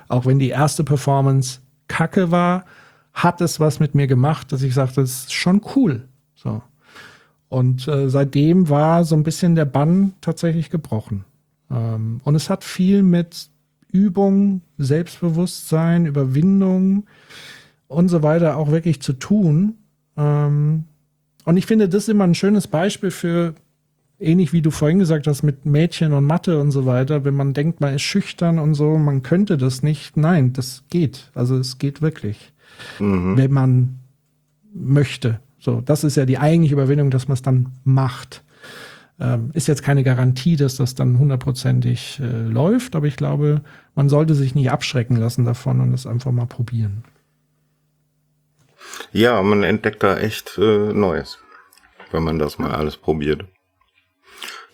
Auch 0.08 0.26
wenn 0.26 0.38
die 0.38 0.50
erste 0.50 0.84
Performance 0.84 1.60
kacke 1.88 2.30
war, 2.30 2.64
hat 3.12 3.40
es 3.40 3.58
was 3.60 3.80
mit 3.80 3.94
mir 3.94 4.06
gemacht, 4.06 4.52
dass 4.52 4.62
ich 4.62 4.74
sagte, 4.74 5.00
das 5.00 5.10
ist 5.10 5.32
schon 5.32 5.62
cool. 5.74 6.06
So. 6.34 6.62
Und 7.56 7.88
äh, 7.88 8.10
seitdem 8.10 8.68
war 8.68 9.04
so 9.04 9.16
ein 9.16 9.22
bisschen 9.22 9.54
der 9.54 9.64
Bann 9.64 10.12
tatsächlich 10.20 10.68
gebrochen. 10.68 11.24
Ähm, 11.70 12.20
und 12.22 12.34
es 12.34 12.50
hat 12.50 12.64
viel 12.64 13.02
mit 13.02 13.48
Übung, 13.90 14.60
Selbstbewusstsein, 14.76 16.04
Überwindung 16.04 17.06
und 17.88 18.10
so 18.10 18.22
weiter 18.22 18.58
auch 18.58 18.70
wirklich 18.70 19.00
zu 19.00 19.14
tun. 19.14 19.76
Ähm, 20.18 20.84
und 21.46 21.56
ich 21.56 21.64
finde, 21.64 21.88
das 21.88 22.02
ist 22.02 22.08
immer 22.10 22.24
ein 22.24 22.34
schönes 22.34 22.66
Beispiel 22.66 23.10
für, 23.10 23.54
ähnlich 24.20 24.52
wie 24.52 24.60
du 24.60 24.70
vorhin 24.70 24.98
gesagt 24.98 25.26
hast, 25.26 25.42
mit 25.42 25.64
Mädchen 25.64 26.12
und 26.12 26.26
Mathe 26.26 26.60
und 26.60 26.72
so 26.72 26.84
weiter, 26.84 27.24
wenn 27.24 27.34
man 27.34 27.54
denkt, 27.54 27.80
man 27.80 27.94
ist 27.94 28.02
schüchtern 28.02 28.58
und 28.58 28.74
so, 28.74 28.98
man 28.98 29.22
könnte 29.22 29.56
das 29.56 29.82
nicht. 29.82 30.18
Nein, 30.18 30.52
das 30.52 30.84
geht. 30.90 31.30
Also 31.32 31.56
es 31.56 31.78
geht 31.78 32.02
wirklich, 32.02 32.52
mhm. 32.98 33.38
wenn 33.38 33.50
man 33.50 33.98
möchte. 34.74 35.40
So, 35.66 35.80
das 35.80 36.04
ist 36.04 36.16
ja 36.16 36.26
die 36.26 36.38
eigentliche 36.38 36.74
Überwindung, 36.74 37.10
dass 37.10 37.26
man 37.26 37.34
es 37.34 37.42
dann 37.42 37.72
macht. 37.82 38.44
Ähm, 39.18 39.50
ist 39.52 39.66
jetzt 39.66 39.82
keine 39.82 40.04
Garantie, 40.04 40.54
dass 40.54 40.76
das 40.76 40.94
dann 40.94 41.18
hundertprozentig 41.18 42.20
äh, 42.20 42.42
läuft, 42.42 42.94
aber 42.94 43.06
ich 43.06 43.16
glaube, 43.16 43.62
man 43.96 44.08
sollte 44.08 44.36
sich 44.36 44.54
nicht 44.54 44.70
abschrecken 44.70 45.16
lassen 45.16 45.44
davon 45.44 45.80
und 45.80 45.92
es 45.92 46.06
einfach 46.06 46.30
mal 46.30 46.46
probieren. 46.46 47.02
Ja, 49.10 49.42
man 49.42 49.64
entdeckt 49.64 50.04
da 50.04 50.16
echt 50.16 50.56
äh, 50.56 50.92
Neues, 50.92 51.40
wenn 52.12 52.22
man 52.22 52.38
das 52.38 52.60
mal 52.60 52.70
alles 52.70 52.96
probiert. 52.96 53.44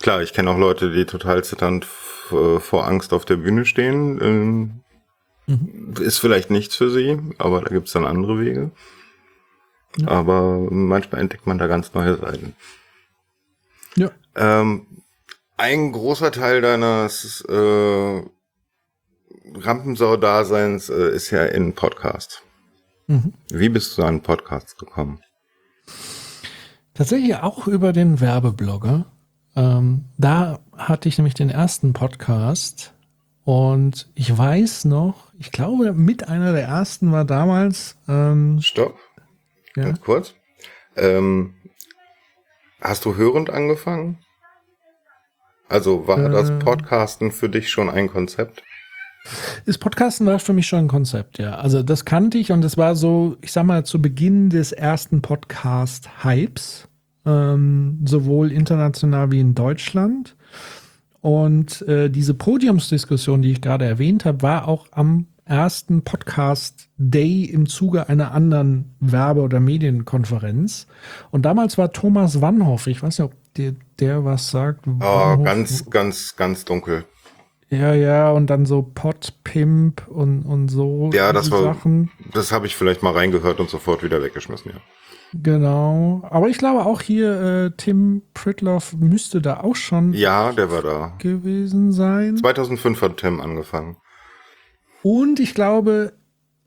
Klar, 0.03 0.20
ich 0.20 0.34
kenne 0.34 0.51
auch 0.51 0.59
Leute, 0.59 0.93
die 0.93 1.07
total 1.07 1.43
zitternd 1.43 1.86
äh, 2.32 2.59
vor 2.59 2.86
Angst 2.86 3.14
auf 3.14 3.24
der 3.24 3.36
Bühne 3.36 3.64
stehen. 3.64 4.20
Ähm, 4.20 4.80
mhm. 5.47 5.95
Ist 6.03 6.18
vielleicht 6.18 6.51
nichts 6.51 6.76
für 6.76 6.90
sie, 6.90 7.18
aber 7.38 7.62
da 7.62 7.70
gibt's 7.70 7.93
dann 7.93 8.05
andere 8.05 8.38
Wege. 8.38 8.72
Ja. 9.97 10.09
Aber 10.09 10.59
manchmal 10.70 11.20
entdeckt 11.20 11.47
man 11.47 11.59
da 11.59 11.66
ganz 11.66 11.93
neue 11.95 12.16
Seiten. 12.16 12.55
Ja. 13.97 14.11
Ähm, 14.36 14.86
ein 15.57 15.93
großer 15.93 16.32
Teil 16.32 16.61
deines 16.61 17.43
äh, 17.49 18.22
Rampensau-Daseins 19.55 20.88
äh, 20.88 21.14
ist 21.14 21.30
ja 21.30 21.45
in 21.45 21.74
Podcast. 21.74 22.43
Mhm. 23.07 23.34
Wie 23.51 23.68
bist 23.68 23.97
du 23.99 24.03
an 24.03 24.22
Podcasts 24.22 24.76
gekommen? 24.76 25.20
Tatsächlich 26.95 27.36
auch 27.36 27.66
über 27.68 27.93
den 27.93 28.20
Werbeblogger. 28.20 29.07
Ähm, 29.55 30.07
da 30.18 30.61
hatte 30.76 31.09
ich 31.09 31.18
nämlich 31.18 31.34
den 31.34 31.51
ersten 31.51 31.93
Podcast 31.93 32.95
und 33.45 34.11
ich 34.14 34.36
weiß 34.36 34.86
noch, 34.86 35.32
ich 35.38 35.53
glaube, 35.53 35.93
mit 35.93 36.28
einer 36.28 36.53
der 36.53 36.64
ersten 36.64 37.12
war 37.12 37.24
damals. 37.24 37.97
Ähm, 38.09 38.61
Stopp. 38.61 38.99
Ja. 39.77 39.85
Ganz 39.85 40.01
kurz. 40.01 40.35
Ähm, 40.97 41.55
hast 42.81 43.05
du 43.05 43.16
hörend 43.16 43.51
angefangen? 43.51 44.18
Also 45.68 46.07
war 46.07 46.18
äh, 46.18 46.31
das 46.31 46.59
Podcasten 46.59 47.33
für 47.33 47.49
dich 47.49 47.70
schon 47.70 47.89
ein 47.89 48.09
Konzept? 48.09 48.62
Das 49.66 49.79
Podcasten 49.79 50.27
war 50.27 50.39
für 50.39 50.53
mich 50.53 50.66
schon 50.66 50.81
ein 50.81 50.89
Konzept, 50.89 51.39
ja. 51.39 51.55
Also 51.55 51.83
das 51.83 52.05
kannte 52.05 52.39
ich 52.39 52.53
und 52.53 52.64
es 52.64 52.77
war 52.77 52.97
so, 52.97 53.37
ich 53.41 53.53
sag 53.53 53.64
mal, 53.64 53.85
zu 53.85 54.03
Beginn 54.03 54.51
des 54.51 54.73
ersten 54.73 55.23
Podcast-Hypes, 55.23 56.89
ähm, 57.25 58.01
sowohl 58.05 58.51
international 58.51 59.31
wie 59.31 59.41
in 59.41 59.55
Deutschland. 59.55 60.37
Und 61.20 61.83
äh, 61.83 62.11
diese 62.11 62.35
Podiumsdiskussion, 62.35 63.43
die 63.43 63.53
ich 63.53 63.61
gerade 63.61 63.85
erwähnt 63.85 64.25
habe, 64.25 64.43
war 64.43 64.66
auch 64.66 64.89
am 64.91 65.29
ersten 65.53 66.03
Podcast 66.03 66.88
Day 66.96 67.44
im 67.44 67.66
Zuge 67.66 68.09
einer 68.09 68.32
anderen 68.32 68.96
Werbe- 69.00 69.42
oder 69.42 69.61
Medienkonferenz. 69.61 70.86
Und 71.30 71.42
damals 71.42 71.76
war 71.76 71.92
Thomas 71.92 72.40
Wannhoff, 72.40 72.86
ich 72.86 73.03
weiß 73.03 73.18
nicht, 73.18 73.26
ob 73.26 73.34
der, 73.59 73.74
der 74.00 74.24
was 74.24 74.50
sagt. 74.50 74.86
Oh, 74.86 75.36
ganz, 75.42 75.90
ganz, 75.90 76.36
ganz 76.36 76.64
dunkel. 76.64 77.05
Ja, 77.68 77.92
ja, 77.92 78.30
und 78.30 78.48
dann 78.48 78.64
so 78.64 78.82
Podpimp 78.82 80.09
und, 80.09 80.42
und 80.42 80.68
so. 80.68 81.11
Ja, 81.12 81.32
das 81.34 81.50
war, 81.50 81.62
Sachen. 81.62 82.11
das 82.32 82.50
habe 82.50 82.66
ich 82.66 82.74
vielleicht 82.74 83.03
mal 83.03 83.12
reingehört 83.12 83.61
und 83.61 83.68
sofort 83.68 84.03
wieder 84.03 84.22
weggeschmissen, 84.22 84.72
ja. 84.72 84.80
Genau. 85.34 86.22
Aber 86.30 86.48
ich 86.48 86.59
glaube 86.59 86.84
auch 86.84 87.00
hier, 87.00 87.40
äh, 87.40 87.70
Tim 87.76 88.22
Pritloff 88.34 88.94
müsste 88.98 89.40
da 89.40 89.61
auch 89.61 89.76
schon. 89.76 90.12
Ja, 90.12 90.53
der 90.53 90.70
war 90.70 90.82
da. 90.82 91.14
Gewesen 91.18 91.92
sein. 91.92 92.36
2005 92.38 93.00
hat 93.00 93.16
Tim 93.18 93.40
angefangen. 93.40 93.96
Und 95.03 95.40
ich 95.40 95.55
glaube, 95.55 96.12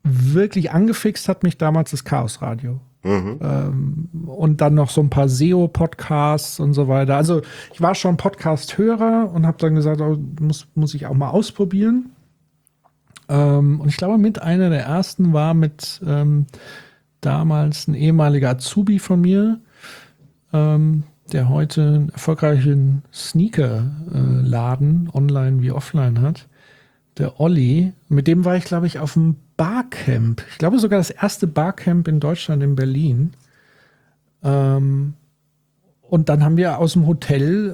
wirklich 0.02 0.70
angefixt 0.70 1.28
hat 1.28 1.42
mich 1.42 1.58
damals 1.58 1.90
das 1.90 2.04
Chaos 2.04 2.42
Radio. 2.42 2.80
Mhm. 3.02 3.38
Ähm, 3.40 4.08
und 4.26 4.60
dann 4.60 4.74
noch 4.74 4.90
so 4.90 5.00
ein 5.00 5.10
paar 5.10 5.28
SEO-Podcasts 5.28 6.60
und 6.60 6.74
so 6.74 6.88
weiter. 6.88 7.16
Also 7.16 7.42
ich 7.72 7.80
war 7.80 7.94
schon 7.94 8.16
Podcast-Hörer 8.16 9.30
und 9.32 9.46
habe 9.46 9.58
dann 9.58 9.74
gesagt, 9.74 10.00
oh, 10.00 10.18
muss, 10.40 10.66
muss 10.74 10.94
ich 10.94 11.06
auch 11.06 11.14
mal 11.14 11.30
ausprobieren. 11.30 12.10
Ähm, 13.28 13.80
und 13.80 13.88
ich 13.88 13.96
glaube, 13.96 14.18
mit 14.18 14.42
einer 14.42 14.70
der 14.70 14.84
ersten 14.84 15.32
war 15.32 15.54
mit 15.54 16.00
ähm, 16.06 16.46
damals 17.20 17.88
ein 17.88 17.94
ehemaliger 17.94 18.50
Azubi 18.50 18.98
von 18.98 19.20
mir, 19.20 19.60
ähm, 20.52 21.04
der 21.32 21.48
heute 21.48 21.82
einen 21.82 22.08
erfolgreichen 22.10 23.02
Sneaker-Laden, 23.12 25.10
äh, 25.12 25.16
online 25.16 25.62
wie 25.62 25.72
offline 25.72 26.20
hat 26.20 26.48
der 27.18 27.40
Olli, 27.40 27.92
mit 28.08 28.26
dem 28.26 28.44
war 28.44 28.56
ich, 28.56 28.64
glaube 28.64 28.86
ich, 28.86 28.98
auf 28.98 29.14
dem 29.14 29.36
Barcamp. 29.56 30.42
Ich 30.50 30.58
glaube 30.58 30.78
sogar 30.78 30.98
das 30.98 31.10
erste 31.10 31.46
Barcamp 31.46 32.08
in 32.08 32.20
Deutschland, 32.20 32.62
in 32.62 32.76
Berlin. 32.76 33.32
Ähm, 34.42 35.14
und 36.02 36.28
dann 36.28 36.44
haben 36.44 36.56
wir 36.56 36.78
aus 36.78 36.92
dem 36.92 37.06
Hotel 37.06 37.70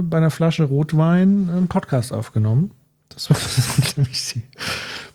äh, 0.00 0.02
bei 0.02 0.18
einer 0.18 0.30
Flasche 0.30 0.64
Rotwein 0.64 1.50
einen 1.50 1.68
Podcast 1.68 2.12
aufgenommen. 2.12 2.70
Das 3.08 3.28
war 3.30 3.36
nämlich 3.96 4.34
die 4.34 4.42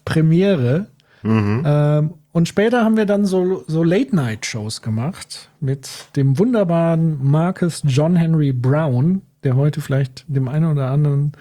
Premiere. 0.06 0.88
Mhm. 1.24 1.64
Ähm, 1.66 2.14
und 2.34 2.48
später 2.48 2.84
haben 2.84 2.98
wir 2.98 3.06
dann 3.06 3.26
so, 3.26 3.64
so 3.68 3.84
Late-Night-Shows 3.84 4.82
gemacht 4.82 5.50
mit 5.60 5.90
dem 6.16 6.40
wunderbaren 6.40 7.24
Marcus 7.24 7.84
John 7.86 8.16
Henry 8.16 8.54
Brown, 8.54 9.22
der 9.44 9.56
heute 9.56 9.82
vielleicht 9.82 10.26
dem 10.28 10.48
einen 10.48 10.72
oder 10.72 10.92
anderen 10.92 11.34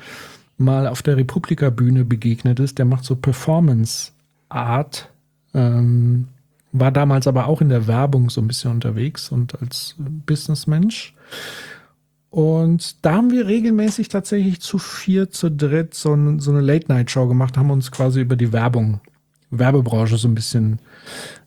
mal 0.60 0.86
auf 0.86 1.02
der 1.02 1.16
Republika-Bühne 1.16 2.04
begegnet 2.04 2.60
ist. 2.60 2.78
Der 2.78 2.84
macht 2.84 3.04
so 3.04 3.16
Performance-Art. 3.16 5.10
Ähm, 5.54 6.28
war 6.72 6.92
damals 6.92 7.26
aber 7.26 7.46
auch 7.46 7.60
in 7.60 7.68
der 7.68 7.86
Werbung 7.88 8.30
so 8.30 8.40
ein 8.40 8.46
bisschen 8.46 8.70
unterwegs 8.70 9.30
und 9.30 9.60
als 9.60 9.96
Businessmensch. 9.98 11.14
Und 12.30 13.04
da 13.04 13.14
haben 13.14 13.32
wir 13.32 13.48
regelmäßig 13.48 14.08
tatsächlich 14.08 14.60
zu 14.60 14.78
vier, 14.78 15.30
zu 15.30 15.50
dritt 15.50 15.94
so, 15.94 16.14
ein, 16.14 16.38
so 16.38 16.52
eine 16.52 16.60
Late-Night-Show 16.60 17.26
gemacht, 17.26 17.56
haben 17.56 17.72
uns 17.72 17.90
quasi 17.90 18.20
über 18.20 18.36
die 18.36 18.52
Werbung, 18.52 19.00
Werbebranche 19.50 20.16
so 20.16 20.28
ein 20.28 20.36
bisschen 20.36 20.78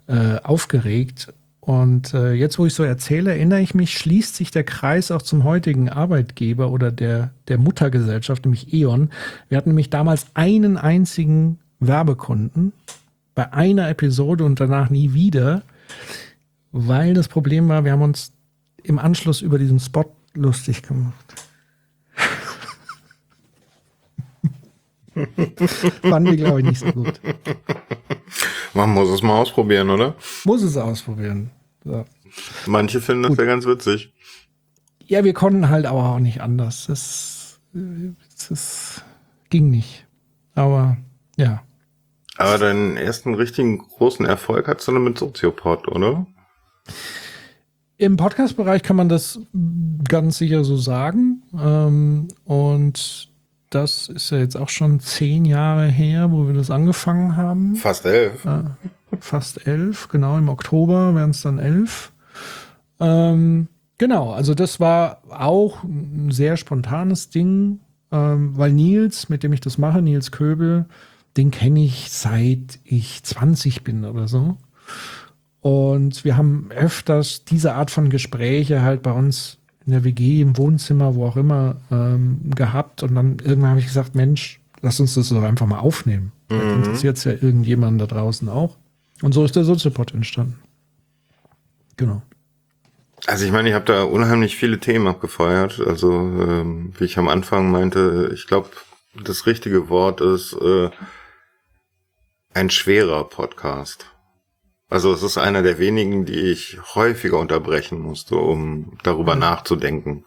äh, 0.08 0.40
aufgeregt. 0.44 1.34
Und 1.66 2.14
äh, 2.14 2.34
jetzt, 2.34 2.60
wo 2.60 2.66
ich 2.66 2.74
so 2.74 2.84
erzähle, 2.84 3.32
erinnere 3.32 3.62
ich 3.62 3.74
mich, 3.74 3.98
schließt 3.98 4.36
sich 4.36 4.52
der 4.52 4.66
Kreis 4.66 5.12
auch 5.12 5.22
zum 5.22 5.46
heutigen 5.46 5.90
Arbeitgeber 5.90 6.70
oder 6.70 6.92
der, 6.92 7.32
der 7.48 7.58
Muttergesellschaft, 7.58 8.44
nämlich 8.44 8.74
E.ON. 8.74 9.10
Wir 9.48 9.58
hatten 9.58 9.70
nämlich 9.70 9.90
damals 9.90 10.28
einen 10.34 10.76
einzigen 10.76 11.60
Werbekunden 11.80 12.74
bei 13.34 13.54
einer 13.54 13.88
Episode 13.88 14.44
und 14.44 14.60
danach 14.60 14.90
nie 14.90 15.14
wieder, 15.14 15.62
weil 16.74 17.14
das 17.14 17.30
Problem 17.30 17.70
war, 17.70 17.86
wir 17.86 17.94
haben 17.94 18.02
uns 18.02 18.34
im 18.84 19.00
Anschluss 19.00 19.42
über 19.42 19.58
diesen 19.58 19.80
Spot 19.80 20.12
lustig 20.34 20.84
gemacht. 20.84 21.43
Fanden 26.02 26.32
wir, 26.32 26.38
glaube 26.38 26.62
ich, 26.62 26.68
nicht 26.68 26.80
so 26.80 26.92
gut. 26.92 27.20
Man 28.74 28.90
muss 28.92 29.10
es 29.10 29.22
mal 29.22 29.40
ausprobieren, 29.40 29.90
oder? 29.90 30.16
Muss 30.46 30.64
es 30.64 30.78
ausprobieren. 30.78 31.52
So. 31.84 32.06
Manche 32.66 33.02
finden 33.02 33.24
das 33.24 33.38
ja 33.38 33.46
ganz 33.46 33.66
witzig. 33.66 34.14
Ja, 35.06 35.24
wir 35.24 35.34
konnten 35.34 35.70
halt 35.70 35.86
aber 35.86 36.14
auch 36.14 36.20
nicht 36.20 36.42
anders. 36.42 36.86
Das, 36.88 37.60
das 38.50 39.04
ging 39.50 39.70
nicht. 39.70 40.08
Aber 40.56 40.98
ja. 41.38 41.64
Aber 42.38 42.58
deinen 42.58 42.98
ersten 42.98 43.36
richtigen 43.36 43.80
großen 43.80 44.26
Erfolg 44.26 44.68
hattest 44.68 44.88
du 44.88 44.94
mit 44.94 45.18
Soziopod, 45.18 45.88
oder? 45.88 46.26
Im 47.98 48.18
Podcast-Bereich 48.18 48.82
kann 48.82 48.96
man 48.96 49.08
das 49.08 49.40
ganz 50.08 50.38
sicher 50.40 50.64
so 50.64 50.78
sagen. 50.78 51.44
Ähm, 51.58 52.28
und 52.44 53.30
das 53.74 54.08
ist 54.08 54.30
ja 54.30 54.38
jetzt 54.38 54.56
auch 54.56 54.70
schon 54.70 55.00
zehn 55.00 55.46
Jahre 55.46 55.88
her, 55.88 56.32
wo 56.32 56.48
wir 56.48 56.54
das 56.54 56.70
angefangen 56.70 57.36
haben. 57.36 57.76
Fast 57.76 58.06
elf. 58.06 58.46
Äh, 58.46 58.64
fast 59.20 59.68
elf, 59.68 60.08
genau. 60.10 60.38
Im 60.38 60.50
Oktober 60.50 61.16
wären 61.16 61.32
es 61.32 61.42
dann 61.42 61.60
elf. 61.60 62.12
Ähm, 63.00 63.68
genau, 63.98 64.32
also 64.32 64.54
das 64.54 64.80
war 64.80 65.22
auch 65.30 65.84
ein 65.84 66.30
sehr 66.32 66.58
spontanes 66.58 67.30
Ding, 67.30 67.80
ähm, 68.12 68.58
weil 68.58 68.72
Nils, 68.72 69.30
mit 69.30 69.44
dem 69.44 69.54
ich 69.54 69.62
das 69.62 69.78
mache, 69.78 70.02
Nils 70.02 70.32
Köbel, 70.32 70.86
den 71.36 71.52
kenne 71.52 71.84
ich 71.84 72.12
seit 72.12 72.80
ich 72.84 73.24
20 73.24 73.84
bin 73.84 74.06
oder 74.06 74.28
so. 74.28 74.58
Und 75.62 76.26
wir 76.26 76.38
haben 76.38 76.70
öfters 76.72 77.46
diese 77.46 77.74
Art 77.74 77.90
von 77.90 78.10
Gespräche 78.10 78.82
halt 78.82 79.02
bei 79.02 79.12
uns 79.12 79.58
in 79.86 79.92
der 79.92 80.04
WG, 80.04 80.42
im 80.42 80.58
Wohnzimmer, 80.58 81.16
wo 81.16 81.26
auch 81.26 81.38
immer, 81.38 81.78
ähm, 81.92 82.52
gehabt. 82.56 83.04
Und 83.04 83.16
dann 83.16 83.38
irgendwann 83.44 83.72
habe 83.72 83.80
ich 83.80 83.88
gesagt, 83.88 84.16
Mensch, 84.16 84.60
lass 84.82 85.00
uns 85.00 85.16
das 85.16 85.30
doch 85.30 85.44
einfach 85.44 85.66
mal 85.66 85.80
aufnehmen. 85.80 86.32
Mhm. 86.50 86.84
interessiert 86.84 87.18
es 87.18 87.24
ja 87.24 87.32
irgendjemanden 87.32 88.00
da 88.00 88.06
draußen 88.06 88.50
auch. 88.50 88.78
Und 89.22 89.34
so 89.34 89.44
ist 89.44 89.56
der 89.56 89.64
Soziopod 89.64 90.14
entstanden. 90.14 90.60
Genau. 91.98 92.22
Also 93.26 93.46
ich 93.46 93.52
meine, 93.52 93.70
ich 93.70 93.76
habe 93.76 93.86
da 93.86 94.04
unheimlich 94.04 94.58
viele 94.58 94.80
Themen 94.80 95.08
abgefeuert. 95.08 95.80
Also 95.80 96.12
ähm, 96.12 96.94
wie 96.98 97.06
ich 97.06 97.18
am 97.18 97.30
Anfang 97.30 97.72
meinte, 97.72 98.32
ich 98.34 98.48
glaube, 98.48 98.70
das 99.24 99.46
richtige 99.46 99.90
Wort 99.90 100.20
ist 100.20 100.54
äh, 100.54 100.90
ein 102.54 102.70
schwerer 102.70 103.24
Podcast. 103.24 104.08
Also 104.94 105.12
es 105.12 105.24
ist 105.24 105.40
einer 105.40 105.64
der 105.64 105.80
wenigen, 105.80 106.24
die 106.26 106.40
ich 106.40 106.78
häufiger 106.94 107.40
unterbrechen 107.40 108.00
musste, 108.00 108.36
um 108.36 108.92
darüber 109.02 109.34
mhm. 109.34 109.40
nachzudenken, 109.40 110.24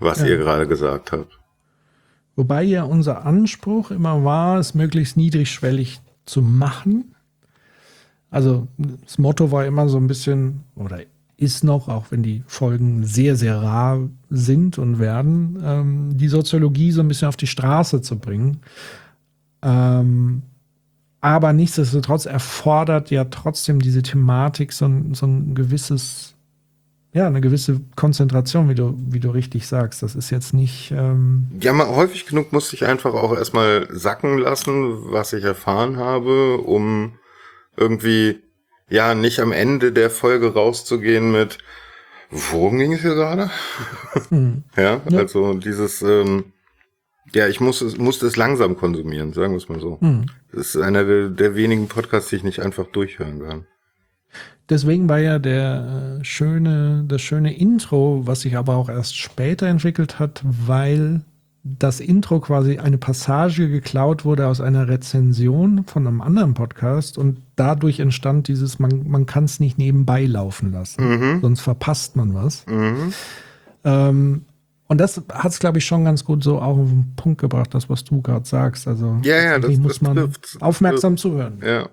was 0.00 0.18
ja. 0.18 0.26
ihr 0.26 0.38
gerade 0.38 0.66
gesagt 0.66 1.12
habt. 1.12 1.38
Wobei 2.34 2.64
ja 2.64 2.82
unser 2.82 3.24
Anspruch 3.24 3.92
immer 3.92 4.24
war, 4.24 4.58
es 4.58 4.74
möglichst 4.74 5.16
niedrigschwellig 5.16 6.00
zu 6.24 6.42
machen. 6.42 7.14
Also 8.28 8.66
das 8.76 9.18
Motto 9.18 9.52
war 9.52 9.64
immer 9.66 9.88
so 9.88 9.98
ein 9.98 10.08
bisschen, 10.08 10.64
oder 10.74 11.02
ist 11.36 11.62
noch, 11.62 11.86
auch 11.86 12.06
wenn 12.10 12.24
die 12.24 12.42
Folgen 12.48 13.04
sehr, 13.04 13.36
sehr 13.36 13.62
rar 13.62 14.00
sind 14.30 14.78
und 14.78 14.98
werden, 14.98 15.62
ähm, 15.64 16.18
die 16.18 16.26
Soziologie 16.26 16.90
so 16.90 17.02
ein 17.02 17.08
bisschen 17.08 17.28
auf 17.28 17.36
die 17.36 17.46
Straße 17.46 18.02
zu 18.02 18.18
bringen. 18.18 18.62
Ähm, 19.62 20.42
aber 21.26 21.52
nichtsdestotrotz 21.52 22.24
erfordert 22.26 23.10
ja 23.10 23.24
trotzdem 23.24 23.80
diese 23.80 24.00
Thematik 24.00 24.72
so 24.72 24.84
ein, 24.84 25.12
so 25.12 25.26
ein 25.26 25.56
gewisses, 25.56 26.36
ja, 27.12 27.26
eine 27.26 27.40
gewisse 27.40 27.80
Konzentration, 27.96 28.68
wie 28.68 28.76
du, 28.76 28.94
wie 28.96 29.18
du 29.18 29.30
richtig 29.30 29.66
sagst. 29.66 30.04
Das 30.04 30.14
ist 30.14 30.30
jetzt 30.30 30.54
nicht. 30.54 30.92
Ähm 30.92 31.48
ja, 31.60 31.72
mal 31.72 31.88
häufig 31.88 32.26
genug 32.26 32.52
musste 32.52 32.76
ich 32.76 32.84
einfach 32.84 33.12
auch 33.12 33.36
erstmal 33.36 33.88
sacken 33.90 34.38
lassen, 34.38 35.10
was 35.10 35.32
ich 35.32 35.42
erfahren 35.42 35.96
habe, 35.96 36.58
um 36.58 37.18
irgendwie, 37.76 38.40
ja, 38.88 39.16
nicht 39.16 39.40
am 39.40 39.50
Ende 39.50 39.90
der 39.90 40.10
Folge 40.10 40.54
rauszugehen 40.54 41.32
mit, 41.32 41.58
worum 42.30 42.78
ging 42.78 42.92
es 42.92 43.00
hier 43.00 43.16
gerade? 43.16 43.50
Mhm. 44.30 44.62
ja, 44.76 45.00
ja, 45.08 45.18
also 45.18 45.54
dieses, 45.54 46.02
ähm, 46.02 46.52
ja, 47.34 47.48
ich 47.48 47.60
muss 47.60 47.80
es, 47.80 47.98
musste 47.98 48.26
es 48.26 48.36
langsam 48.36 48.76
konsumieren, 48.76 49.32
sagen 49.32 49.52
wir 49.52 49.58
es 49.58 49.68
mal 49.68 49.80
so. 49.80 49.98
Hm. 50.00 50.26
Das 50.52 50.74
ist 50.74 50.76
einer 50.76 51.04
der, 51.04 51.28
der, 51.28 51.54
wenigen 51.54 51.88
Podcasts, 51.88 52.30
die 52.30 52.36
ich 52.36 52.44
nicht 52.44 52.60
einfach 52.60 52.86
durchhören 52.86 53.40
kann. 53.40 53.66
Deswegen 54.68 55.08
war 55.08 55.18
ja 55.18 55.38
der 55.38 56.18
äh, 56.20 56.24
schöne, 56.24 57.04
das 57.06 57.22
schöne 57.22 57.56
Intro, 57.56 58.22
was 58.24 58.40
sich 58.40 58.56
aber 58.56 58.76
auch 58.76 58.88
erst 58.88 59.16
später 59.16 59.66
entwickelt 59.66 60.18
hat, 60.18 60.42
weil 60.44 61.22
das 61.62 62.00
Intro 62.00 62.40
quasi 62.40 62.78
eine 62.78 62.98
Passage 62.98 63.68
geklaut 63.68 64.24
wurde 64.24 64.46
aus 64.46 64.60
einer 64.60 64.88
Rezension 64.88 65.84
von 65.84 66.06
einem 66.06 66.20
anderen 66.20 66.54
Podcast 66.54 67.18
und 67.18 67.38
dadurch 67.56 67.98
entstand 67.98 68.46
dieses, 68.48 68.78
man, 68.78 69.08
man 69.08 69.26
kann 69.26 69.44
es 69.44 69.58
nicht 69.58 69.76
nebenbei 69.76 70.24
laufen 70.26 70.72
lassen, 70.72 71.08
mhm. 71.08 71.40
sonst 71.42 71.60
verpasst 71.60 72.14
man 72.14 72.34
was. 72.34 72.64
Mhm. 72.66 73.12
Ähm, 73.84 74.44
und 74.88 74.98
das 74.98 75.20
hat 75.32 75.52
es, 75.52 75.58
glaube 75.58 75.78
ich, 75.78 75.84
schon 75.84 76.04
ganz 76.04 76.24
gut 76.24 76.44
so 76.44 76.60
auch 76.60 76.78
auf 76.78 76.88
den 76.88 77.14
Punkt 77.16 77.40
gebracht, 77.40 77.74
das, 77.74 77.90
was 77.90 78.04
du 78.04 78.22
gerade 78.22 78.46
sagst. 78.46 78.86
Also 78.86 79.18
ja, 79.22 79.42
ja, 79.42 79.58
das, 79.58 79.76
muss 79.78 80.00
man 80.00 80.16
trifft, 80.16 80.58
aufmerksam 80.60 81.16
trifft. 81.16 81.22
zuhören. 81.22 81.60
Ja. 81.64 81.88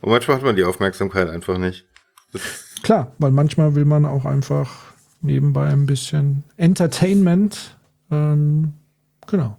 Und 0.00 0.10
manchmal 0.10 0.36
hat 0.36 0.44
man 0.44 0.56
die 0.56 0.64
Aufmerksamkeit 0.64 1.28
einfach 1.28 1.58
nicht. 1.58 1.86
Klar, 2.82 3.12
weil 3.18 3.32
manchmal 3.32 3.74
will 3.74 3.84
man 3.84 4.06
auch 4.06 4.24
einfach 4.24 4.70
nebenbei 5.20 5.66
ein 5.66 5.86
bisschen 5.86 6.44
Entertainment. 6.56 7.76
Ähm, 8.10 8.74
genau. 9.26 9.58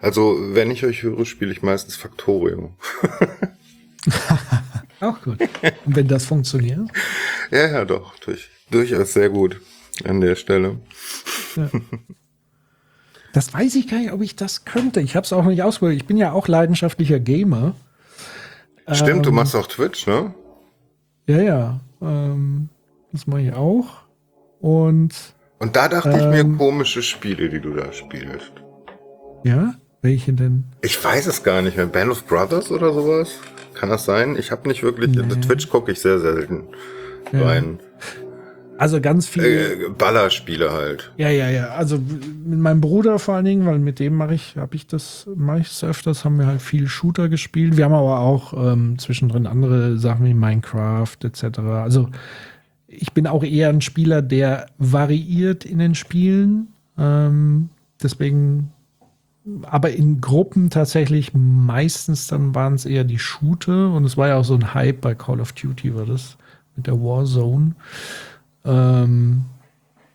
Also, 0.00 0.36
wenn 0.54 0.70
ich 0.70 0.84
euch 0.84 1.02
höre, 1.02 1.24
spiele 1.24 1.52
ich 1.52 1.62
meistens 1.62 1.94
Factorio. 1.94 2.74
auch 5.00 5.20
gut. 5.22 5.40
Und 5.84 5.96
wenn 5.96 6.08
das 6.08 6.26
funktioniert? 6.26 6.80
Ja, 7.50 7.68
ja, 7.68 7.84
doch. 7.84 8.18
Durch, 8.18 8.50
durchaus 8.70 9.12
sehr 9.12 9.30
gut 9.30 9.60
an 10.06 10.20
der 10.20 10.34
Stelle. 10.36 10.78
Ja. 11.56 11.70
Das 13.32 13.52
weiß 13.52 13.74
ich 13.76 13.88
gar 13.88 13.98
nicht, 13.98 14.12
ob 14.12 14.22
ich 14.22 14.36
das 14.36 14.64
könnte. 14.64 15.00
Ich 15.00 15.14
habe 15.14 15.24
es 15.24 15.32
auch 15.32 15.44
nicht 15.44 15.62
ausprobiert. 15.62 16.00
Ich 16.00 16.06
bin 16.06 16.16
ja 16.16 16.32
auch 16.32 16.48
leidenschaftlicher 16.48 17.20
Gamer. 17.20 17.74
Stimmt, 18.90 19.18
ähm, 19.18 19.22
du 19.22 19.32
machst 19.32 19.54
auch 19.54 19.66
Twitch, 19.66 20.06
ne? 20.06 20.34
Ja, 21.26 21.42
ja. 21.42 21.80
Ähm, 22.00 22.70
das 23.12 23.26
mache 23.26 23.42
ich 23.42 23.52
auch. 23.52 24.02
Und. 24.60 25.14
Und 25.58 25.76
da 25.76 25.88
dachte 25.88 26.10
ähm, 26.10 26.16
ich 26.18 26.26
mir 26.26 26.40
ähm, 26.40 26.58
komische 26.58 27.02
Spiele, 27.02 27.50
die 27.50 27.60
du 27.60 27.74
da 27.74 27.92
spielst. 27.92 28.52
Ja? 29.44 29.74
Welche 30.00 30.32
denn? 30.32 30.64
Ich 30.80 31.02
weiß 31.02 31.26
es 31.26 31.42
gar 31.42 31.60
nicht 31.60 31.76
mehr. 31.76 31.86
Band 31.86 32.10
of 32.10 32.24
Brothers 32.26 32.70
oder 32.70 32.94
sowas? 32.94 33.38
Kann 33.74 33.90
das 33.90 34.04
sein? 34.04 34.36
Ich 34.38 34.50
habe 34.50 34.68
nicht 34.68 34.82
wirklich. 34.82 35.10
Nee. 35.10 35.40
Twitch 35.40 35.68
gucke 35.68 35.92
ich 35.92 36.00
sehr 36.00 36.18
selten 36.18 36.64
ja. 37.32 37.62
Also 38.78 39.00
ganz 39.00 39.26
viele 39.26 39.72
äh, 39.72 39.88
Ballerspiele 39.90 40.72
halt. 40.72 41.12
Ja, 41.16 41.28
ja, 41.28 41.50
ja. 41.50 41.68
Also 41.70 41.98
mit 41.98 42.60
meinem 42.60 42.80
Bruder 42.80 43.18
vor 43.18 43.34
allen 43.34 43.44
Dingen, 43.44 43.66
weil 43.66 43.80
mit 43.80 43.98
dem 43.98 44.14
mache 44.14 44.34
ich, 44.34 44.56
habe 44.56 44.76
ich 44.76 44.86
das, 44.86 45.28
mache 45.34 45.60
ich 45.60 45.66
es 45.66 45.82
öfters, 45.82 46.24
haben 46.24 46.38
wir 46.38 46.46
halt 46.46 46.62
viel 46.62 46.86
Shooter 46.86 47.28
gespielt. 47.28 47.76
Wir 47.76 47.86
haben 47.86 47.94
aber 47.94 48.20
auch 48.20 48.52
ähm, 48.54 48.96
zwischendrin 48.98 49.48
andere 49.48 49.98
Sachen 49.98 50.26
wie 50.26 50.34
Minecraft 50.34 51.16
etc. 51.24 51.58
Also 51.58 52.08
ich 52.86 53.12
bin 53.12 53.26
auch 53.26 53.42
eher 53.42 53.68
ein 53.68 53.80
Spieler, 53.80 54.22
der 54.22 54.66
variiert 54.78 55.64
in 55.64 55.80
den 55.80 55.96
Spielen. 55.96 56.68
Ähm, 56.96 57.70
deswegen, 58.00 58.72
aber 59.62 59.90
in 59.90 60.20
Gruppen 60.20 60.70
tatsächlich 60.70 61.32
meistens 61.34 62.28
dann 62.28 62.54
waren 62.54 62.74
es 62.74 62.86
eher 62.86 63.02
die 63.02 63.18
Shooter 63.18 63.92
und 63.92 64.04
es 64.04 64.16
war 64.16 64.28
ja 64.28 64.36
auch 64.36 64.44
so 64.44 64.54
ein 64.54 64.72
Hype 64.72 65.00
bei 65.00 65.16
Call 65.16 65.40
of 65.40 65.52
Duty 65.52 65.96
war 65.96 66.06
das 66.06 66.36
mit 66.76 66.86
der 66.86 66.94
Warzone. 66.94 67.74
Ähm, 68.68 69.46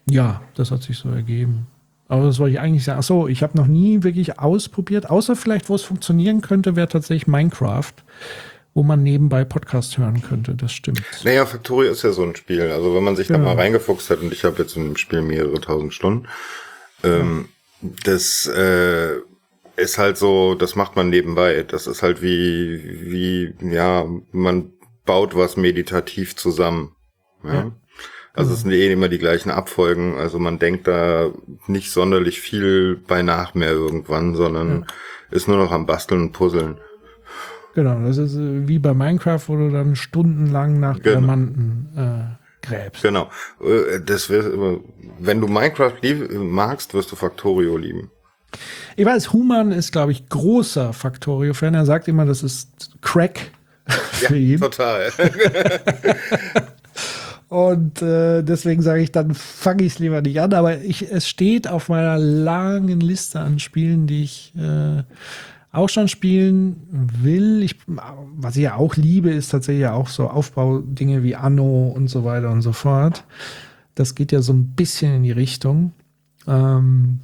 ja, 0.10 0.42
das 0.56 0.72
hat 0.72 0.84
sich 0.84 0.98
so 0.98 1.10
ergeben. 1.10 1.68
Aber 2.08 2.26
das 2.26 2.40
wollte 2.40 2.54
ich 2.54 2.60
eigentlich 2.60 2.84
sagen. 2.84 3.00
Achso, 3.00 3.28
ich 3.28 3.42
habe 3.42 3.58
noch 3.58 3.68
nie 3.68 4.04
wirklich 4.04 4.40
ausprobiert, 4.40 5.10
außer 5.10 5.36
vielleicht, 5.36 5.70
wo 5.70 5.76
es 5.76 5.82
funktionieren 5.82 6.42
könnte, 6.42 6.76
wäre 6.76 6.88
tatsächlich 6.88 7.28
Minecraft, 7.28 7.94
wo 8.74 8.84
man 8.84 9.02
nebenbei 9.02 9.44
Podcast 9.46 9.98
hören 9.98 10.22
könnte. 10.22 10.54
Das 10.54 10.72
stimmt. 10.74 11.02
Naja, 11.24 11.46
Factorio 11.46 11.92
ist 11.92 12.04
ja 12.04 12.12
so 12.12 12.24
ein 12.24 12.36
Spiel. 12.36 12.70
Also 12.70 12.94
wenn 12.96 13.04
man 13.04 13.16
sich 13.16 13.30
genau. 13.30 13.40
da 13.40 13.46
mal 13.46 13.56
reingefuchst 13.56 14.10
hat, 14.10 14.20
und 14.20 14.32
ich 14.32 14.44
habe 14.44 14.62
jetzt 14.62 14.78
in 14.78 14.84
dem 14.84 14.98
Spiel 14.98 15.22
mehrere 15.22 15.60
tausend 15.60 15.94
Stunden, 15.94 16.28
ähm, 17.04 17.50
ja. 17.82 17.90
das 18.04 18.46
äh, 18.46 19.16
ist 19.76 19.98
halt 19.98 20.18
so, 20.18 20.54
das 20.54 20.76
macht 20.76 20.96
man 20.96 21.10
nebenbei. 21.10 21.64
Das 21.64 21.88
ist 21.88 22.04
halt 22.04 22.22
wie, 22.22 22.84
wie, 23.12 23.74
ja, 23.74 24.06
man 24.32 24.72
baut 25.06 25.36
was 25.36 25.58
meditativ 25.58 26.36
zusammen. 26.36 26.96
Ja. 27.44 27.54
ja. 27.54 27.72
Also 28.36 28.54
es 28.54 28.62
sind 28.62 28.72
eh 28.72 28.92
immer 28.92 29.10
die 29.10 29.20
gleichen 29.20 29.52
Abfolgen. 29.52 30.16
Also 30.18 30.40
man 30.40 30.58
denkt 30.60 30.88
da 30.88 31.30
nicht 31.68 31.92
sonderlich 31.92 32.42
viel 32.42 32.96
bei 33.08 33.22
nach 33.22 33.54
mehr 33.54 33.72
irgendwann, 33.72 34.36
sondern 34.36 34.82
ja. 34.82 34.86
ist 35.38 35.48
nur 35.48 35.58
noch 35.58 35.72
am 35.72 35.86
Basteln 35.86 36.22
und 36.22 36.32
Puzzeln. 36.32 36.78
Genau, 37.76 38.00
das 38.06 38.18
ist 38.18 38.36
äh, 38.36 38.68
wie 38.68 38.80
bei 38.80 38.94
Minecraft, 38.94 39.40
wo 39.48 39.56
du 39.56 39.70
dann 39.72 39.96
stundenlang 39.96 40.80
nach 40.80 41.00
Genau. 41.02 41.20
Diamanten 41.20 41.90
äh, 41.96 42.66
gräbst. 42.66 43.04
Genau. 43.04 43.30
Äh, 43.62 44.00
Das 44.04 44.30
wär, 44.30 44.44
wenn 45.20 45.40
du 45.42 45.48
Minecraft 45.48 45.94
lieb, 46.02 46.32
magst, 46.34 46.94
wirst 46.94 47.12
du 47.12 47.16
Factorio 47.16 47.78
lieben. 47.78 48.10
Ich 48.96 49.06
weiß, 49.06 49.34
Human 49.34 49.72
ist, 49.72 49.92
glaube 49.92 50.12
ich, 50.12 50.30
großer 50.30 50.94
Factorio-Fan. 50.94 51.74
Er 51.74 51.86
sagt 51.86 52.08
immer, 52.08 52.26
das 52.26 52.44
ist 52.44 52.92
Crack 53.02 53.52
für 53.88 54.38
ihn. 54.38 54.60
total. 54.60 55.12
Und 57.54 58.02
äh, 58.02 58.42
deswegen 58.42 58.82
sage 58.82 59.04
ich, 59.04 59.12
dann 59.12 59.36
fange 59.36 59.84
ich 59.84 59.94
es 59.94 60.00
lieber 60.00 60.24
nicht 60.24 60.42
an. 60.42 60.54
Aber 60.54 60.82
ich, 60.82 61.12
es 61.12 61.30
steht 61.30 61.68
auf 61.68 61.88
meiner 61.88 62.18
langen 62.18 63.00
Liste 63.00 63.40
an 63.42 63.60
Spielen, 63.60 64.08
die 64.08 64.24
ich 64.24 64.54
äh, 64.58 65.04
auch 65.72 65.88
schon 65.88 66.08
spielen 66.08 66.78
will. 66.90 67.62
Ich, 67.62 67.76
was 67.86 68.56
ich 68.56 68.64
ja 68.64 68.76
auch 68.76 68.96
liebe, 68.96 69.30
ist 69.30 69.50
tatsächlich 69.50 69.86
auch 69.86 70.08
so 70.08 70.30
Aufbaudinge 70.32 71.22
wie 71.22 71.36
Anno 71.36 71.90
und 71.96 72.08
so 72.08 72.26
weiter 72.26 72.50
und 72.50 72.64
so 72.64 72.72
fort. 72.72 73.24
Das 73.94 74.16
geht 74.16 74.32
ja 74.32 74.42
so 74.42 74.54
ein 74.54 74.70
bisschen 74.76 75.18
in 75.18 75.22
die 75.24 75.32
Richtung. 75.32 75.92
Ähm, 76.48 77.20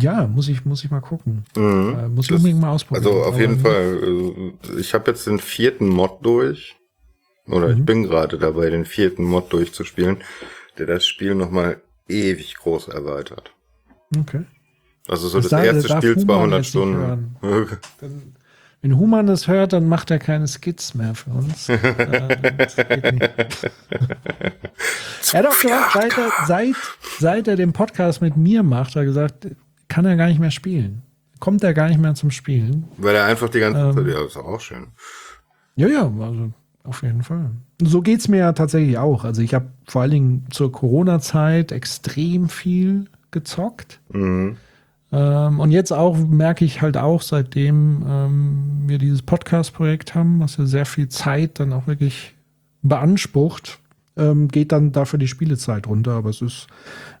ja, 0.00 0.26
muss 0.26 0.48
ich, 0.48 0.64
muss 0.64 0.82
ich 0.82 0.90
mal 0.90 1.00
gucken. 1.00 1.44
Mhm. 1.54 1.94
Äh, 1.98 2.08
muss 2.08 2.24
ich 2.24 2.28
Das- 2.30 2.38
unbedingt 2.38 2.62
mal 2.62 2.70
ausprobieren. 2.70 3.04
Also 3.06 3.22
auf 3.24 3.38
jeden 3.38 3.58
Fall, 3.60 3.98
äh, 4.72 4.80
ich 4.80 4.94
habe 4.94 5.10
jetzt 5.10 5.26
den 5.26 5.38
vierten 5.38 5.90
Mod 5.90 6.24
durch. 6.24 6.74
Oder 7.48 7.68
Mhm. 7.68 7.78
ich 7.78 7.84
bin 7.84 8.02
gerade 8.04 8.38
dabei, 8.38 8.70
den 8.70 8.84
vierten 8.84 9.24
Mod 9.24 9.52
durchzuspielen, 9.52 10.18
der 10.78 10.86
das 10.86 11.06
Spiel 11.06 11.34
nochmal 11.34 11.80
ewig 12.08 12.56
groß 12.56 12.88
erweitert. 12.88 13.52
Okay. 14.18 14.44
Also 15.08 15.28
so 15.28 15.40
Das 15.40 15.50
das, 15.50 15.64
erste 15.64 15.88
darf 15.88 15.98
Spiel 15.98 16.14
Human 16.14 16.26
200 16.26 16.58
jetzt 16.58 16.74
nicht 16.74 16.82
Stunden. 16.82 17.36
Dann, 18.00 18.36
wenn 18.82 18.98
Human 18.98 19.26
das 19.28 19.46
hört, 19.46 19.72
dann 19.72 19.88
macht 19.88 20.10
er 20.10 20.18
keine 20.18 20.48
Skits 20.48 20.94
mehr 20.94 21.14
für 21.14 21.30
uns. 21.30 21.68
äh, 21.68 21.78
er 25.32 25.38
hat 25.38 25.46
auch 25.46 25.60
gesagt, 25.60 25.92
seit 25.92 26.18
er, 26.18 26.32
seit, 26.46 26.74
seit 27.18 27.48
er 27.48 27.56
den 27.56 27.72
Podcast 27.72 28.20
mit 28.22 28.36
mir 28.36 28.62
macht, 28.62 28.90
hat 28.90 28.96
er 28.96 29.04
gesagt, 29.04 29.46
kann 29.88 30.04
er 30.04 30.16
gar 30.16 30.26
nicht 30.26 30.40
mehr 30.40 30.50
spielen. 30.50 31.02
Kommt 31.38 31.62
er 31.64 31.74
gar 31.74 31.88
nicht 31.88 32.00
mehr 32.00 32.14
zum 32.14 32.30
Spielen. 32.30 32.88
Weil 32.98 33.14
er 33.16 33.24
einfach 33.26 33.48
die 33.48 33.60
ganze 33.60 33.80
Ähm. 33.80 33.94
Zeit, 33.94 34.06
ja, 34.06 34.24
ist 34.24 34.36
auch 34.36 34.60
schön. 34.60 34.88
Ja, 35.76 35.88
ja, 35.88 36.02
also 36.02 36.52
auf 36.84 37.02
jeden 37.02 37.22
Fall. 37.22 37.50
So 37.80 38.02
geht's 38.02 38.28
mir 38.28 38.38
ja 38.38 38.52
tatsächlich 38.52 38.98
auch. 38.98 39.24
Also 39.24 39.42
ich 39.42 39.54
habe 39.54 39.66
vor 39.86 40.02
allen 40.02 40.10
Dingen 40.10 40.46
zur 40.50 40.72
Corona-Zeit 40.72 41.72
extrem 41.72 42.48
viel 42.48 43.06
gezockt. 43.30 44.00
Mhm. 44.12 44.56
Ähm, 45.12 45.60
und 45.60 45.70
jetzt 45.70 45.92
auch 45.92 46.16
merke 46.16 46.64
ich 46.64 46.80
halt 46.80 46.96
auch, 46.96 47.22
seitdem 47.22 48.04
ähm, 48.08 48.82
wir 48.86 48.98
dieses 48.98 49.22
Podcast-Projekt 49.22 50.14
haben, 50.14 50.40
was 50.40 50.56
ja 50.56 50.64
sehr 50.64 50.86
viel 50.86 51.08
Zeit 51.08 51.60
dann 51.60 51.72
auch 51.72 51.86
wirklich 51.86 52.34
beansprucht, 52.82 53.78
ähm, 54.16 54.48
geht 54.48 54.72
dann 54.72 54.92
dafür 54.92 55.18
die 55.18 55.28
Spielezeit 55.28 55.86
runter. 55.86 56.12
Aber 56.12 56.30
es 56.30 56.42
ist 56.42 56.66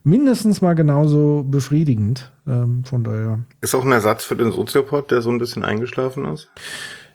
mindestens 0.04 0.62
mal 0.62 0.74
genauso 0.74 1.44
befriedigend. 1.48 2.32
Ähm, 2.46 2.84
von 2.84 3.04
daher. 3.04 3.40
Ist 3.60 3.74
auch 3.74 3.84
ein 3.84 3.92
Ersatz 3.92 4.24
für 4.24 4.36
den 4.36 4.52
Soziopod, 4.52 5.10
der 5.10 5.22
so 5.22 5.30
ein 5.30 5.38
bisschen 5.38 5.64
eingeschlafen 5.64 6.24
ist. 6.26 6.50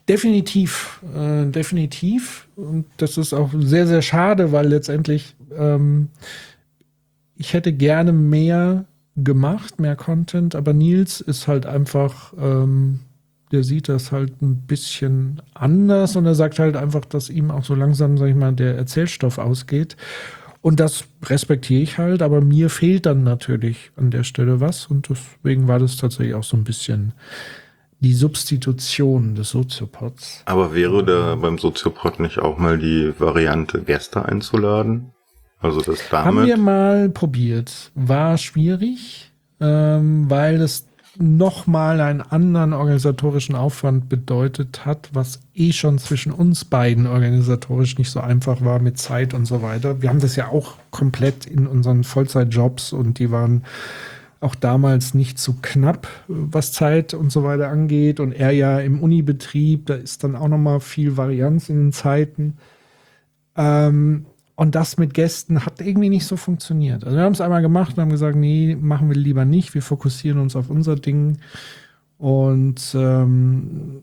Definitiv, 0.08 1.02
äh, 1.16 1.46
definitiv. 1.48 2.48
Und 2.56 2.86
das 2.98 3.18
ist 3.18 3.34
auch 3.34 3.52
sehr, 3.58 3.88
sehr 3.88 4.02
schade, 4.02 4.52
weil 4.52 4.68
letztendlich 4.68 5.36
ähm, 5.58 6.10
ich 7.38 7.54
hätte 7.54 7.74
gerne 7.74 8.12
mehr 8.12 8.86
gemacht, 9.16 9.80
mehr 9.80 9.96
Content, 9.96 10.56
aber 10.56 10.74
Nils 10.74 11.22
ist 11.22 11.48
halt 11.48 11.66
einfach, 11.66 12.34
ähm, 12.40 13.00
der 13.52 13.64
sieht 13.64 13.90
das 13.90 14.12
halt 14.12 14.42
ein 14.42 14.62
bisschen 14.68 15.42
anders 15.54 16.16
und 16.16 16.26
er 16.26 16.36
sagt 16.36 16.60
halt 16.60 16.76
einfach, 16.76 17.06
dass 17.06 17.30
ihm 17.30 17.50
auch 17.50 17.64
so 17.64 17.76
langsam, 17.76 18.18
sag 18.18 18.28
ich 18.28 18.36
mal, 18.36 18.54
der 18.54 18.76
Erzählstoff 18.76 19.38
ausgeht. 19.38 19.96
Und 20.62 20.80
das 20.80 21.06
respektiere 21.24 21.82
ich 21.82 21.98
halt, 21.98 22.22
aber 22.22 22.42
mir 22.42 22.70
fehlt 22.70 23.06
dann 23.06 23.24
natürlich 23.24 23.92
an 23.96 24.12
der 24.12 24.24
Stelle 24.24 24.60
was 24.60 24.88
und 24.88 25.08
deswegen 25.10 25.68
war 25.68 25.80
das 25.80 25.98
tatsächlich 25.98 26.36
auch 26.36 26.44
so 26.44 26.58
ein 26.58 26.64
bisschen 26.64 27.14
die 28.00 28.14
Substitution 28.14 29.36
des 29.36 29.50
Soziopods. 29.50 30.44
Aber 30.46 30.74
wäre 30.74 31.04
da 31.04 31.36
beim 31.36 31.58
Soziopod 31.58 32.20
nicht 32.20 32.40
auch 32.40 32.58
mal 32.58 32.78
die 32.78 33.14
Variante, 33.20 33.82
Gäste 33.82 34.26
einzuladen? 34.26 35.12
Also 35.60 35.82
das 35.82 36.12
Haben 36.12 36.38
wir 36.38 36.48
damit. 36.48 36.66
mal 36.66 37.10
probiert. 37.10 37.92
War 37.96 38.38
schwierig, 38.38 39.32
ähm, 39.60 40.30
weil 40.30 40.62
es 40.62 40.86
nochmal 41.20 42.00
einen 42.00 42.22
anderen 42.22 42.74
organisatorischen 42.74 43.56
Aufwand 43.56 44.08
bedeutet 44.08 44.86
hat, 44.86 45.10
was 45.14 45.40
eh 45.56 45.72
schon 45.72 45.98
zwischen 45.98 46.32
uns 46.32 46.64
beiden 46.64 47.08
organisatorisch 47.08 47.98
nicht 47.98 48.12
so 48.12 48.20
einfach 48.20 48.64
war 48.64 48.78
mit 48.78 49.00
Zeit 49.00 49.34
und 49.34 49.46
so 49.46 49.64
weiter. 49.64 50.04
Wir 50.04 50.10
haben 50.10 50.20
das 50.20 50.36
ja 50.36 50.50
auch 50.50 50.76
komplett 50.92 51.48
in 51.48 51.66
unseren 51.66 52.04
Vollzeitjobs 52.04 52.94
und 52.94 53.18
die 53.18 53.32
waren 53.32 53.64
auch 54.40 54.56
damals 54.56 55.14
nicht 55.14 55.40
so 55.40 55.56
knapp, 55.62 56.08
was 56.28 56.72
Zeit 56.72 57.14
und 57.14 57.32
so 57.32 57.44
weiter 57.44 57.70
angeht. 57.70 58.20
Und 58.20 58.34
er 58.34 58.52
ja 58.52 58.80
im 58.80 59.02
Unibetrieb, 59.02 59.88
da 59.88 59.96
ist 59.96 60.24
dann 60.24 60.36
auch 60.36 60.48
noch 60.48 60.58
mal 60.58 60.80
viel 60.80 61.18
Varianz 61.18 61.70
in 61.70 61.78
den 61.78 61.92
Zeiten. 61.92 62.58
Ähm, 63.56 64.26
und 64.56 64.74
das 64.74 64.98
mit 64.98 65.14
Gästen 65.14 65.66
hat 65.66 65.82
irgendwie 65.82 66.10
nicht 66.10 66.26
so 66.26 66.36
funktioniert. 66.36 67.04
Also 67.04 67.16
wir 67.16 67.24
haben 67.24 67.34
es 67.34 67.42
einmal 67.42 67.62
gemacht 67.62 67.96
und 67.96 68.02
haben 68.02 68.10
gesagt, 68.10 68.36
nee, 68.36 68.76
machen 68.80 69.08
wir 69.08 69.16
lieber 69.16 69.46
nicht. 69.46 69.74
Wir 69.74 69.84
fokussieren 69.84 70.40
uns 70.40 70.56
auf 70.56 70.70
unser 70.70 70.96
Ding. 70.96 71.38
Und, 72.18 72.96
ähm, 72.96 74.02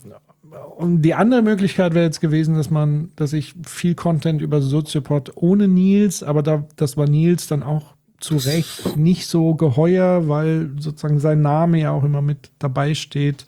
und 0.76 1.02
die 1.02 1.14
andere 1.14 1.42
Möglichkeit 1.42 1.94
wäre 1.94 2.04
jetzt 2.04 2.20
gewesen, 2.20 2.54
dass 2.54 2.70
man, 2.70 3.10
dass 3.16 3.32
ich 3.32 3.54
viel 3.66 3.96
Content 3.96 4.42
über 4.42 4.62
Soziopod 4.62 5.32
ohne 5.34 5.66
Nils, 5.66 6.22
aber 6.22 6.42
da, 6.42 6.64
das 6.76 6.96
war 6.96 7.08
Nils 7.08 7.48
dann 7.48 7.64
auch 7.64 7.94
zu 8.20 8.36
Recht 8.36 8.96
nicht 8.96 9.26
so 9.26 9.54
geheuer, 9.54 10.28
weil 10.28 10.70
sozusagen 10.78 11.20
sein 11.20 11.42
Name 11.42 11.80
ja 11.80 11.90
auch 11.90 12.04
immer 12.04 12.22
mit 12.22 12.50
dabei 12.58 12.94
steht. 12.94 13.44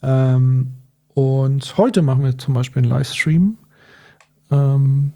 Ähm, 0.02 0.68
und 1.14 1.78
heute 1.78 2.02
machen 2.02 2.24
wir 2.24 2.38
zum 2.38 2.54
Beispiel 2.54 2.84
einen 2.84 2.92
Livestream. 2.92 3.58
Ähm, 4.50 5.12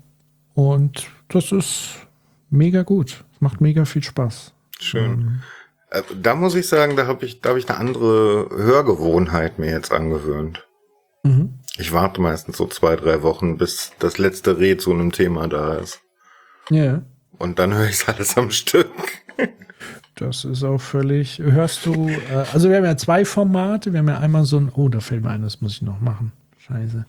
und 0.53 1.07
das 1.30 1.53
ist 1.53 2.07
mega 2.49 2.84
gut. 2.84 3.23
Macht 3.39 3.61
mega 3.61 3.86
viel 3.86 4.03
Spaß. 4.03 4.53
Schön. 4.80 5.41
Äh, 5.89 6.01
Da 6.21 6.35
muss 6.35 6.55
ich 6.55 6.67
sagen, 6.67 6.95
da 6.95 7.07
habe 7.07 7.25
ich, 7.25 7.41
da 7.41 7.49
habe 7.49 7.59
ich 7.59 7.69
eine 7.69 7.77
andere 7.77 8.49
Hörgewohnheit 8.51 9.59
mir 9.59 9.71
jetzt 9.71 9.91
angewöhnt. 9.91 10.67
Mhm. 11.23 11.59
Ich 11.77 11.93
warte 11.93 12.21
meistens 12.21 12.57
so 12.57 12.67
zwei, 12.67 12.95
drei 12.95 13.21
Wochen, 13.21 13.57
bis 13.57 13.91
das 13.99 14.17
letzte 14.17 14.57
Reh 14.57 14.77
zu 14.77 14.91
einem 14.91 15.11
Thema 15.11 15.47
da 15.47 15.75
ist. 15.75 16.01
Ja. 16.69 17.03
Und 17.38 17.59
dann 17.59 17.73
höre 17.73 17.85
ich 17.85 18.01
es 18.01 18.07
alles 18.07 18.38
am 18.38 18.51
Stück. 18.51 18.89
Das 20.15 20.45
ist 20.45 20.63
auch 20.63 20.81
völlig. 20.81 21.38
Hörst 21.38 21.85
du, 21.85 22.09
äh, 22.09 22.45
also 22.51 22.69
wir 22.69 22.77
haben 22.77 22.85
ja 22.85 22.97
zwei 22.97 23.23
Formate. 23.23 23.93
Wir 23.93 23.99
haben 23.99 24.07
ja 24.07 24.17
einmal 24.17 24.45
so 24.45 24.57
ein, 24.57 24.71
oh, 24.73 24.89
da 24.89 24.99
fällt 24.99 25.23
mir 25.23 25.29
ein, 25.29 25.43
das 25.43 25.61
muss 25.61 25.73
ich 25.73 25.81
noch 25.83 26.01
machen. 26.01 26.31
Scheiße. 26.57 27.05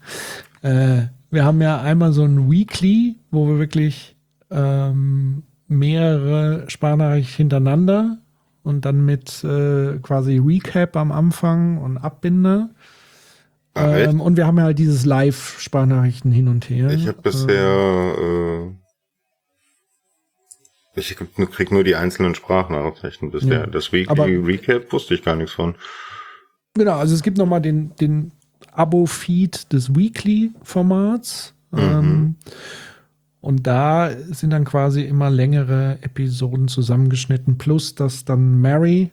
Äh, 0.60 1.06
wir 1.30 1.44
haben 1.44 1.60
ja 1.62 1.80
einmal 1.80 2.12
so 2.12 2.24
ein 2.24 2.50
Weekly, 2.50 3.16
wo 3.30 3.48
wir 3.48 3.58
wirklich 3.58 4.16
ähm, 4.50 5.42
mehrere 5.68 6.68
Sprachnachrichten 6.68 7.36
hintereinander 7.36 8.18
und 8.62 8.84
dann 8.84 9.04
mit 9.04 9.42
äh, 9.44 9.98
quasi 10.02 10.38
Recap 10.38 10.96
am 10.96 11.12
Anfang 11.12 11.78
und 11.78 11.98
Abbinder. 11.98 12.70
Ach, 13.74 13.92
echt? 13.94 14.10
Ähm, 14.10 14.20
und 14.20 14.36
wir 14.36 14.46
haben 14.46 14.58
ja 14.58 14.64
halt 14.64 14.78
dieses 14.78 15.04
Live-Sprachnachrichten 15.04 16.32
hin 16.32 16.48
und 16.48 16.68
her. 16.68 16.90
Ich 16.90 17.06
habe 17.06 17.22
bisher, 17.22 18.14
äh, 18.18 18.70
ich 20.98 21.16
krieg 21.52 21.70
nur 21.70 21.84
die 21.84 21.94
einzelnen 21.94 22.34
Sprachnachrichten 22.34 23.30
bisher. 23.30 23.60
Ja, 23.60 23.66
Das 23.66 23.92
Weekly 23.92 24.10
aber- 24.10 24.26
Recap 24.26 24.92
wusste 24.92 25.14
ich 25.14 25.22
gar 25.22 25.36
nichts 25.36 25.52
von. 25.52 25.76
Genau, 26.74 26.96
also 26.98 27.14
es 27.14 27.22
gibt 27.22 27.38
nochmal 27.38 27.60
den, 27.62 27.94
den 27.96 28.32
Abo-Feed 28.72 29.72
des 29.72 29.94
Weekly-Formats. 29.94 31.54
Ähm, 31.76 32.36
und 33.40 33.66
da 33.66 34.10
sind 34.30 34.50
dann 34.50 34.64
quasi 34.64 35.02
immer 35.02 35.30
längere 35.30 35.98
Episoden 36.02 36.68
zusammengeschnitten, 36.68 37.56
plus 37.56 37.94
dass 37.94 38.24
dann 38.24 38.60
Mary, 38.60 39.12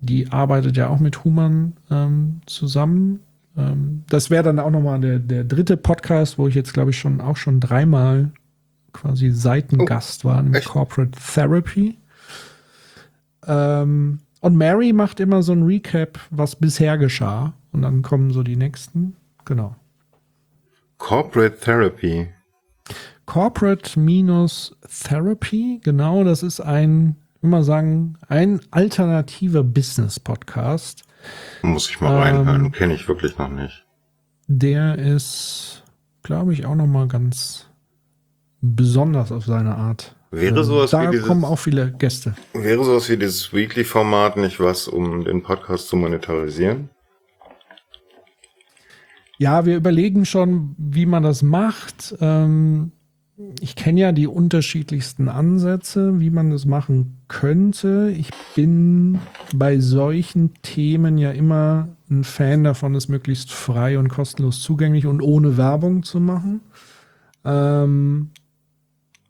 die 0.00 0.30
arbeitet 0.30 0.76
ja 0.76 0.88
auch 0.88 1.00
mit 1.00 1.24
Human 1.24 1.72
ähm, 1.90 2.40
zusammen. 2.46 3.20
Ähm, 3.56 4.04
das 4.08 4.30
wäre 4.30 4.44
dann 4.44 4.60
auch 4.60 4.70
nochmal 4.70 5.00
der, 5.00 5.18
der 5.18 5.44
dritte 5.44 5.76
Podcast, 5.76 6.38
wo 6.38 6.46
ich 6.46 6.54
jetzt, 6.54 6.72
glaube 6.72 6.90
ich, 6.90 6.98
schon 6.98 7.20
auch 7.20 7.36
schon 7.36 7.58
dreimal 7.58 8.30
quasi 8.92 9.30
Seitengast 9.30 10.24
war, 10.24 10.40
nämlich 10.40 10.62
echt? 10.62 10.70
Corporate 10.70 11.18
Therapy. 11.34 11.98
Ähm, 13.46 14.20
und 14.40 14.56
Mary 14.56 14.92
macht 14.92 15.18
immer 15.18 15.42
so 15.42 15.52
ein 15.52 15.64
Recap, 15.64 16.20
was 16.30 16.54
bisher 16.54 16.96
geschah. 16.96 17.54
Und 17.72 17.82
dann 17.82 18.02
kommen 18.02 18.30
so 18.30 18.44
die 18.44 18.56
nächsten. 18.56 19.16
Genau. 19.44 19.74
Corporate 20.98 21.58
Therapy. 21.58 22.28
Corporate-Therapy, 23.28 25.80
genau, 25.84 26.24
das 26.24 26.42
ist 26.42 26.60
ein, 26.60 27.16
ich 27.36 27.42
will 27.42 27.50
mal 27.50 27.62
sagen, 27.62 28.16
ein 28.26 28.58
alternativer 28.70 29.62
Business-Podcast. 29.62 31.02
Muss 31.60 31.90
ich 31.90 32.00
mal 32.00 32.14
Ähm, 32.14 32.20
reinhören. 32.38 32.72
Kenne 32.72 32.94
ich 32.94 33.06
wirklich 33.06 33.36
noch 33.36 33.50
nicht. 33.50 33.84
Der 34.46 34.96
ist, 34.96 35.84
glaube 36.22 36.54
ich, 36.54 36.64
auch 36.64 36.74
noch 36.74 36.86
mal 36.86 37.06
ganz 37.06 37.66
besonders 38.62 39.30
auf 39.30 39.44
seine 39.44 39.76
Art. 39.76 40.16
Wäre 40.30 40.60
Ähm, 40.60 40.64
sowas 40.64 40.92
da 40.92 41.06
wie 41.06 41.10
dieses, 41.10 41.26
kommen 41.26 41.44
auch 41.44 41.58
viele 41.58 41.92
Gäste. 41.92 42.34
wäre 42.54 42.82
sowas 42.82 43.10
wie 43.10 43.18
dieses 43.18 43.52
Weekly-Format 43.52 44.38
nicht 44.38 44.58
was, 44.58 44.88
um 44.88 45.24
den 45.24 45.42
Podcast 45.42 45.88
zu 45.88 45.96
monetarisieren? 45.96 46.88
Ja, 49.36 49.66
wir 49.66 49.76
überlegen 49.76 50.24
schon, 50.24 50.74
wie 50.78 51.04
man 51.04 51.22
das 51.22 51.42
macht. 51.42 52.16
Ähm, 52.20 52.92
ich 53.60 53.76
kenne 53.76 54.00
ja 54.00 54.12
die 54.12 54.26
unterschiedlichsten 54.26 55.28
Ansätze, 55.28 56.20
wie 56.20 56.30
man 56.30 56.50
das 56.50 56.66
machen 56.66 57.18
könnte. 57.28 58.12
Ich 58.16 58.30
bin 58.56 59.20
bei 59.54 59.78
solchen 59.78 60.54
Themen 60.62 61.18
ja 61.18 61.30
immer 61.30 61.88
ein 62.10 62.24
Fan 62.24 62.64
davon, 62.64 62.94
es 62.94 63.08
möglichst 63.08 63.52
frei 63.52 63.98
und 63.98 64.08
kostenlos 64.08 64.60
zugänglich 64.60 65.06
und 65.06 65.20
ohne 65.20 65.56
Werbung 65.56 66.02
zu 66.02 66.18
machen. 66.20 66.62
Ähm, 67.44 68.30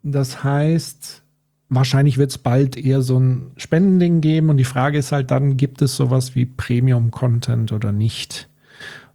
das 0.01 0.43
heißt, 0.43 1.21
wahrscheinlich 1.67 2.17
wird 2.17 2.31
es 2.31 2.37
bald 2.39 2.77
eher 2.77 3.01
so 3.03 3.19
ein 3.19 3.51
Spendending 3.57 4.21
geben 4.21 4.49
und 4.49 4.57
die 4.57 4.63
Frage 4.63 4.97
ist 4.97 5.11
halt 5.11 5.29
dann, 5.29 5.55
gibt 5.55 5.81
es 5.83 5.95
sowas 5.95 6.35
wie 6.35 6.45
Premium-Content 6.45 7.71
oder 7.71 7.91
nicht? 7.91 8.48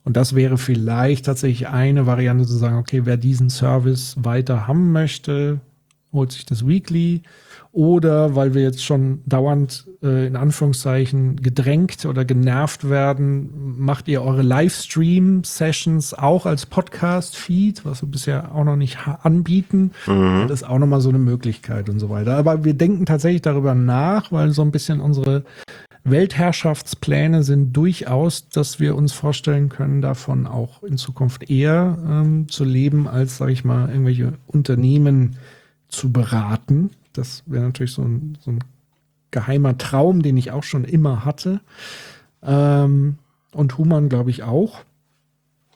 Und 0.04 0.16
das 0.16 0.34
wäre 0.34 0.58
vielleicht 0.58 1.24
tatsächlich 1.24 1.68
eine 1.68 2.06
Variante 2.06 2.44
zu 2.44 2.56
sagen, 2.56 2.76
okay, 2.76 3.02
wer 3.04 3.16
diesen 3.16 3.48
Service 3.48 4.16
weiter 4.20 4.66
haben 4.66 4.92
möchte, 4.92 5.60
holt 6.12 6.32
sich 6.32 6.44
das 6.46 6.66
Weekly. 6.66 7.22
Oder 7.72 8.36
weil 8.36 8.54
wir 8.54 8.62
jetzt 8.62 8.84
schon 8.84 9.22
dauernd 9.26 9.88
äh, 10.00 10.28
in 10.28 10.36
Anführungszeichen 10.36 11.42
gedrängt 11.42 12.06
oder 12.06 12.24
genervt 12.24 12.88
werden, 12.88 13.50
macht 13.78 14.06
ihr 14.06 14.22
eure 14.22 14.42
Livestream-Sessions 14.42 16.14
auch 16.14 16.46
als 16.46 16.66
Podcast-Feed, 16.66 17.84
was 17.84 18.02
wir 18.02 18.08
bisher 18.08 18.54
auch 18.54 18.62
noch 18.62 18.76
nicht 18.76 18.98
anbieten. 19.22 19.90
Das 20.46 20.60
ist 20.60 20.68
auch 20.68 20.78
nochmal 20.78 21.00
so 21.00 21.08
eine 21.08 21.18
Möglichkeit 21.18 21.88
und 21.88 21.98
so 21.98 22.10
weiter. 22.10 22.36
Aber 22.36 22.64
wir 22.64 22.74
denken 22.74 23.06
tatsächlich 23.06 23.42
darüber 23.42 23.74
nach, 23.74 24.30
weil 24.30 24.50
so 24.50 24.62
ein 24.62 24.70
bisschen 24.70 25.00
unsere 25.00 25.42
Weltherrschaftspläne 26.04 27.42
sind 27.42 27.72
durchaus, 27.72 28.48
dass 28.50 28.78
wir 28.78 28.94
uns 28.94 29.12
vorstellen 29.12 29.70
können, 29.70 30.02
davon 30.02 30.46
auch 30.46 30.82
in 30.82 30.98
Zukunft 30.98 31.48
eher 31.50 31.98
ähm, 32.06 32.48
zu 32.48 32.64
leben, 32.64 33.08
als, 33.08 33.38
sage 33.38 33.52
ich 33.52 33.64
mal, 33.64 33.88
irgendwelche 33.88 34.34
Unternehmen 34.46 35.38
zu 35.88 36.12
beraten. 36.12 36.90
Das 37.14 37.42
wäre 37.46 37.64
natürlich 37.64 37.92
so 37.92 38.02
ein, 38.02 38.36
so 38.40 38.50
ein 38.50 38.58
geheimer 39.30 39.78
Traum, 39.78 40.22
den 40.22 40.36
ich 40.36 40.50
auch 40.50 40.62
schon 40.62 40.84
immer 40.84 41.24
hatte. 41.24 41.60
Ähm, 42.42 43.16
und 43.52 43.78
Human, 43.78 44.08
glaube 44.10 44.30
ich, 44.30 44.42
auch. 44.42 44.80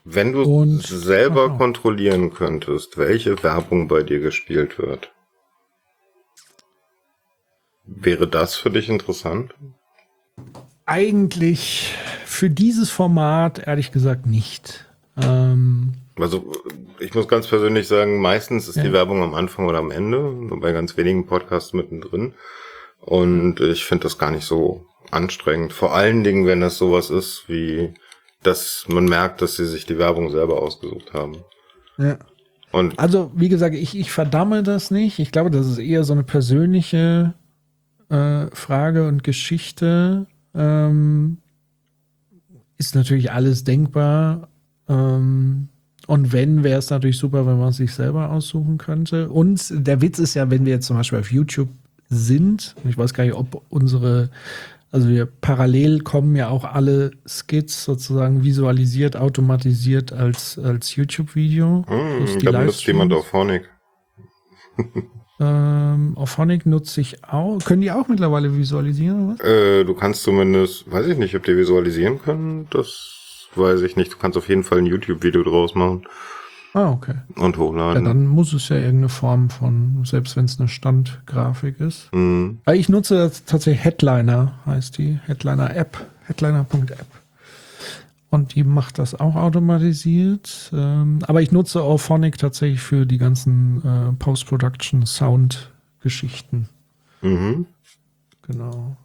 Wenn 0.05 0.33
du 0.33 0.43
Und- 0.43 0.83
selber 0.83 1.47
Aha. 1.47 1.57
kontrollieren 1.57 2.33
könntest, 2.35 2.99
welche 2.99 3.43
Werbung 3.43 3.89
bei 3.89 4.03
dir 4.03 4.20
gespielt 4.20 4.79
wird, 4.79 5.11
wäre 7.85 8.29
das 8.29 8.55
für 8.57 8.70
dich 8.70 8.89
interessant? 8.91 9.55
Eigentlich 10.86 11.95
für 12.24 12.49
dieses 12.51 12.91
Format, 12.91 13.66
ehrlich 13.66 13.93
gesagt, 13.93 14.26
nicht. 14.26 14.86
Ähm, 15.20 15.93
Also 16.18 16.51
ich 16.99 17.14
muss 17.14 17.28
ganz 17.28 17.47
persönlich 17.47 17.86
sagen, 17.86 18.20
meistens 18.20 18.68
ist 18.68 18.76
Ja. 18.76 18.82
die 18.84 18.93
Werbung 18.93 19.22
am 19.22 19.34
Anfang 19.34 19.66
oder 19.66 19.78
am 19.78 19.91
Ende, 19.91 20.18
nur 20.18 20.59
bei 20.61 20.72
ganz 20.72 20.97
wenigen 20.97 21.26
Podcasts 21.26 21.72
mittendrin. 21.72 22.34
Und 23.01 23.61
ich 23.61 23.84
finde 23.84 24.05
das 24.05 24.18
gar 24.18 24.30
nicht 24.30 24.45
so 24.47 24.84
anstrengend. 25.11 25.72
Vor 25.72 25.95
allen 25.95 26.24
Dingen, 26.24 26.47
wenn 26.47 26.61
das 26.61 26.78
sowas 26.78 27.11
ist, 27.11 27.45
wie 27.49 27.95
dass 28.43 28.84
man 28.89 29.05
merkt, 29.07 29.43
dass 29.43 29.57
sie 29.57 29.66
sich 29.66 29.84
die 29.84 29.99
Werbung 29.99 30.30
selber 30.30 30.62
ausgesucht 30.62 31.12
haben. 31.12 31.39
ja. 31.99 32.18
Und 32.70 32.99
Also, 32.99 33.32
wie 33.34 33.49
gesagt, 33.49 33.74
ich, 33.74 33.97
ich 33.99 34.11
verdamme 34.12 34.62
das 34.62 34.91
nicht. 34.91 35.18
Ich 35.20 35.32
glaube, 35.32 35.51
das 35.51 35.66
ist 35.66 35.78
eher 35.78 36.05
so 36.05 36.12
eine 36.12 36.22
persönliche 36.22 37.32
äh, 38.09 38.47
Frage 38.53 39.07
und 39.07 39.25
Geschichte. 39.25 40.27
Ähm, 40.55 41.39
ist 42.79 42.95
natürlich 42.95 43.33
alles 43.33 43.65
denkbar. 43.65 44.49
Ähm, 44.89 45.69
und 46.07 46.33
wenn, 46.33 46.65
wäre 46.65 46.79
es 46.79 46.89
natürlich 46.91 47.19
super, 47.19 47.47
wenn 47.47 47.59
man 47.59 47.69
es 47.69 47.77
sich 47.77 47.93
selber 47.93 48.31
aussuchen 48.31 48.79
könnte. 48.79 49.29
Und 49.29 49.87
der 49.87 50.01
Witz 50.01 50.19
ist 50.19 50.35
ja, 50.35 50.51
wenn 50.51 50.65
wir 50.65 50.73
jetzt 50.73 50.87
zum 50.87 50.97
Beispiel 50.97 51.19
auf 51.19 51.31
YouTube 51.31 51.69
sind, 52.09 52.75
ich 52.89 52.97
weiß 52.97 53.13
gar 53.13 53.25
nicht, 53.25 53.35
ob 53.35 53.63
unsere, 53.69 54.31
also 54.91 55.11
wir 55.11 55.27
parallel 55.27 56.01
kommen 56.01 56.35
ja 56.35 56.49
auch 56.49 56.65
alle 56.65 57.11
Skits 57.27 57.85
sozusagen 57.85 58.43
visualisiert, 58.43 59.17
automatisiert 59.17 60.13
als, 60.13 60.59
als 60.59 60.97
YouTube-Video. 60.97 61.85
hm, 61.87 62.43
da 62.43 62.53
benutzt 62.53 62.87
jemand 62.87 63.13
auf 63.13 63.33
Honig. 63.35 63.69
Ähm, 65.41 66.12
auf 66.16 66.36
Honig 66.39 66.66
nutze 66.66 67.01
ich 67.01 67.22
auch. 67.24 67.59
Können 67.64 67.82
die 67.82 67.93
auch 67.93 68.09
mittlerweile 68.09 68.57
visualisieren 68.57 69.26
oder 69.30 69.34
was? 69.39 69.47
Äh, 69.49 69.84
du 69.84 69.95
kannst 69.95 70.22
zumindest, 70.24 70.91
weiß 70.91 71.07
ich 71.07 71.18
nicht, 71.18 71.34
ob 71.36 71.45
die 71.45 71.57
visualisieren 71.57 72.20
können, 72.20 72.66
das 72.70 73.47
weiß 73.55 73.82
ich 73.82 73.97
nicht. 73.97 74.12
Du 74.12 74.16
kannst 74.18 74.36
auf 74.36 74.49
jeden 74.49 74.64
Fall 74.64 74.78
ein 74.78 74.86
YouTube-Video 74.86 75.43
draus 75.43 75.74
machen 75.74 76.03
Ah, 76.74 76.91
okay. 76.91 77.14
und 77.36 77.57
Ja, 77.57 77.62
hochladen. 77.62 78.05
dann 78.05 78.26
muss 78.26 78.53
es 78.53 78.68
ja 78.68 78.76
irgendeine 78.76 79.09
Form 79.09 79.49
von, 79.49 80.03
selbst 80.05 80.36
wenn 80.36 80.45
es 80.45 80.59
eine 80.61 80.68
Standgrafik 80.68 81.80
ist. 81.80 82.09
Hm. 82.12 82.59
Weil 82.64 82.76
ich 82.78 82.89
nutze 82.89 83.30
tatsächlich 83.47 83.84
Headliner, 83.84 84.53
heißt 84.66 84.99
die. 84.99 85.18
Headliner 85.24 85.74
App. 85.74 85.97
Headliner.app. 86.26 87.07
Und 88.31 88.55
die 88.55 88.62
macht 88.62 88.99
das 88.99 89.14
auch 89.14 89.37
automatisiert. 89.37 90.70
Ähm, 90.74 91.20
aber 91.22 91.41
ich 91.41 91.51
nutze 91.51 91.83
Auphonic 91.83 92.37
tatsächlich 92.37 92.81
für 92.81 93.07
die 93.07 93.16
ganzen 93.18 93.83
äh, 93.85 94.12
Post-Production-Sound-Geschichten. 94.18 96.68
Mhm. 97.22 97.64
Genau. 98.43 98.97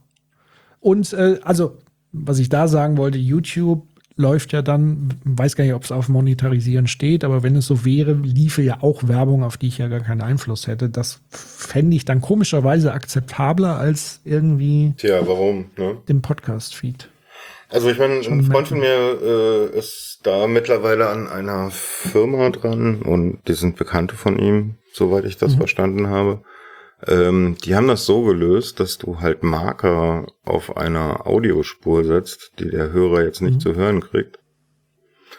Und 0.81 1.13
äh, 1.13 1.39
also, 1.43 1.77
was 2.11 2.39
ich 2.39 2.49
da 2.49 2.67
sagen 2.67 2.97
wollte, 2.97 3.17
YouTube 3.17 3.87
läuft 4.15 4.53
ja 4.53 4.61
dann, 4.61 5.09
weiß 5.23 5.55
gar 5.55 5.63
nicht, 5.63 5.73
ob 5.73 5.83
es 5.83 5.91
auf 5.91 6.07
Monetarisieren 6.07 6.87
steht, 6.87 7.23
aber 7.23 7.41
wenn 7.41 7.55
es 7.55 7.65
so 7.65 7.83
wäre, 7.83 8.13
liefe 8.13 8.61
ja 8.61 8.77
auch 8.81 9.07
Werbung, 9.07 9.43
auf 9.43 9.57
die 9.57 9.67
ich 9.67 9.79
ja 9.79 9.87
gar 9.87 10.01
keinen 10.01 10.21
Einfluss 10.21 10.67
hätte. 10.67 10.89
Das 10.89 11.21
fände 11.29 11.95
ich 11.95 12.05
dann 12.05 12.21
komischerweise 12.21 12.93
akzeptabler 12.93 13.77
als 13.77 14.21
irgendwie 14.23 14.93
Tja, 14.97 15.25
warum? 15.25 15.65
Ne? 15.77 15.97
dem 16.07 16.21
Podcast-Feed. 16.21 17.09
Also 17.73 17.89
ich 17.89 17.97
meine, 17.97 18.19
ein 18.19 18.43
Freund 18.43 18.67
von 18.67 18.79
mir 18.79 19.19
äh, 19.73 19.77
ist 19.77 20.19
da 20.23 20.45
mittlerweile 20.47 21.09
an 21.09 21.27
einer 21.27 21.71
Firma 21.71 22.49
dran 22.51 23.01
und 23.01 23.39
die 23.47 23.53
sind 23.53 23.77
Bekannte 23.77 24.15
von 24.15 24.37
ihm, 24.37 24.75
soweit 24.93 25.25
ich 25.25 25.37
das 25.37 25.53
Mhm. 25.53 25.57
verstanden 25.57 26.07
habe. 26.07 26.43
Ähm, 27.07 27.57
die 27.65 27.75
haben 27.75 27.87
das 27.87 28.05
so 28.05 28.21
gelöst, 28.23 28.79
dass 28.79 28.99
du 28.99 29.19
halt 29.21 29.41
Marker 29.41 30.27
auf 30.45 30.77
einer 30.77 31.25
Audiospur 31.25 32.03
setzt, 32.03 32.51
die 32.59 32.69
der 32.69 32.91
Hörer 32.91 33.23
jetzt 33.23 33.41
nicht 33.41 33.55
Mhm. 33.55 33.59
zu 33.59 33.75
hören 33.75 34.01
kriegt. 34.01 34.37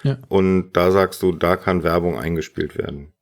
Ja. 0.02 0.18
Und 0.28 0.72
da 0.72 0.90
sagst 0.90 1.22
du, 1.22 1.30
da 1.32 1.56
kann 1.56 1.84
Werbung 1.84 2.18
eingespielt 2.18 2.76
werden. 2.76 3.14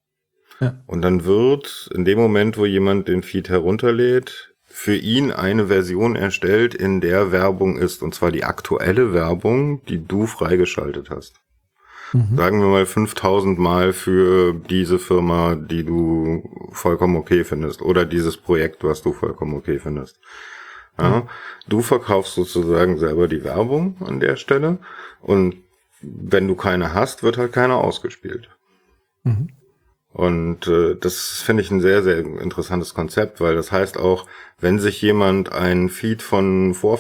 Ja. 0.58 0.82
Und 0.86 1.02
dann 1.02 1.24
wird 1.26 1.90
in 1.94 2.04
dem 2.06 2.18
Moment, 2.18 2.56
wo 2.56 2.64
jemand 2.64 3.08
den 3.08 3.22
Feed 3.22 3.50
herunterlädt, 3.50 4.51
für 4.72 4.96
ihn 4.96 5.30
eine 5.30 5.66
Version 5.66 6.16
erstellt, 6.16 6.74
in 6.74 7.00
der 7.00 7.30
Werbung 7.30 7.76
ist. 7.76 8.02
Und 8.02 8.14
zwar 8.14 8.32
die 8.32 8.44
aktuelle 8.44 9.12
Werbung, 9.12 9.84
die 9.84 10.04
du 10.04 10.26
freigeschaltet 10.26 11.10
hast. 11.10 11.40
Mhm. 12.12 12.36
Sagen 12.36 12.60
wir 12.60 12.68
mal 12.68 12.86
5000 12.86 13.58
Mal 13.58 13.92
für 13.92 14.54
diese 14.54 14.98
Firma, 14.98 15.54
die 15.54 15.84
du 15.84 16.70
vollkommen 16.72 17.16
okay 17.16 17.44
findest. 17.44 17.82
Oder 17.82 18.04
dieses 18.04 18.36
Projekt, 18.36 18.82
was 18.82 19.02
du 19.02 19.12
vollkommen 19.12 19.54
okay 19.54 19.78
findest. 19.78 20.18
Ja, 20.98 21.20
mhm. 21.20 21.28
Du 21.68 21.82
verkaufst 21.82 22.34
sozusagen 22.34 22.98
selber 22.98 23.28
die 23.28 23.44
Werbung 23.44 23.96
an 24.00 24.20
der 24.20 24.36
Stelle. 24.36 24.78
Und 25.20 25.56
wenn 26.00 26.48
du 26.48 26.54
keine 26.54 26.94
hast, 26.94 27.22
wird 27.22 27.38
halt 27.38 27.52
keine 27.52 27.76
ausgespielt. 27.76 28.48
Mhm. 29.22 29.50
Und 30.12 30.66
äh, 30.66 30.94
das 30.94 31.40
finde 31.40 31.62
ich 31.62 31.70
ein 31.70 31.80
sehr, 31.80 32.02
sehr 32.02 32.18
interessantes 32.18 32.92
Konzept, 32.92 33.40
weil 33.40 33.54
das 33.54 33.72
heißt 33.72 33.98
auch, 33.98 34.26
wenn 34.60 34.78
sich 34.78 35.00
jemand 35.00 35.52
einen 35.52 35.88
Feed 35.88 36.20
von 36.20 36.74
vor, 36.74 36.98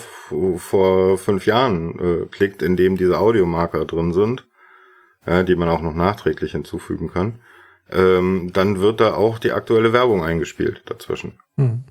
vor 0.56 1.18
fünf 1.18 1.44
Jahren 1.44 1.98
äh, 1.98 2.26
klickt, 2.26 2.62
in 2.62 2.76
dem 2.76 2.96
diese 2.96 3.18
Audiomarker 3.18 3.84
drin 3.84 4.14
sind, 4.14 4.46
ja, 5.26 5.42
die 5.42 5.56
man 5.56 5.68
auch 5.68 5.82
noch 5.82 5.94
nachträglich 5.94 6.52
hinzufügen 6.52 7.12
kann, 7.12 7.40
ähm, 7.90 8.50
dann 8.54 8.80
wird 8.80 9.00
da 9.00 9.14
auch 9.14 9.38
die 9.38 9.52
aktuelle 9.52 9.92
Werbung 9.92 10.24
eingespielt 10.24 10.82
dazwischen. 10.86 11.38
Mhm. 11.56 11.84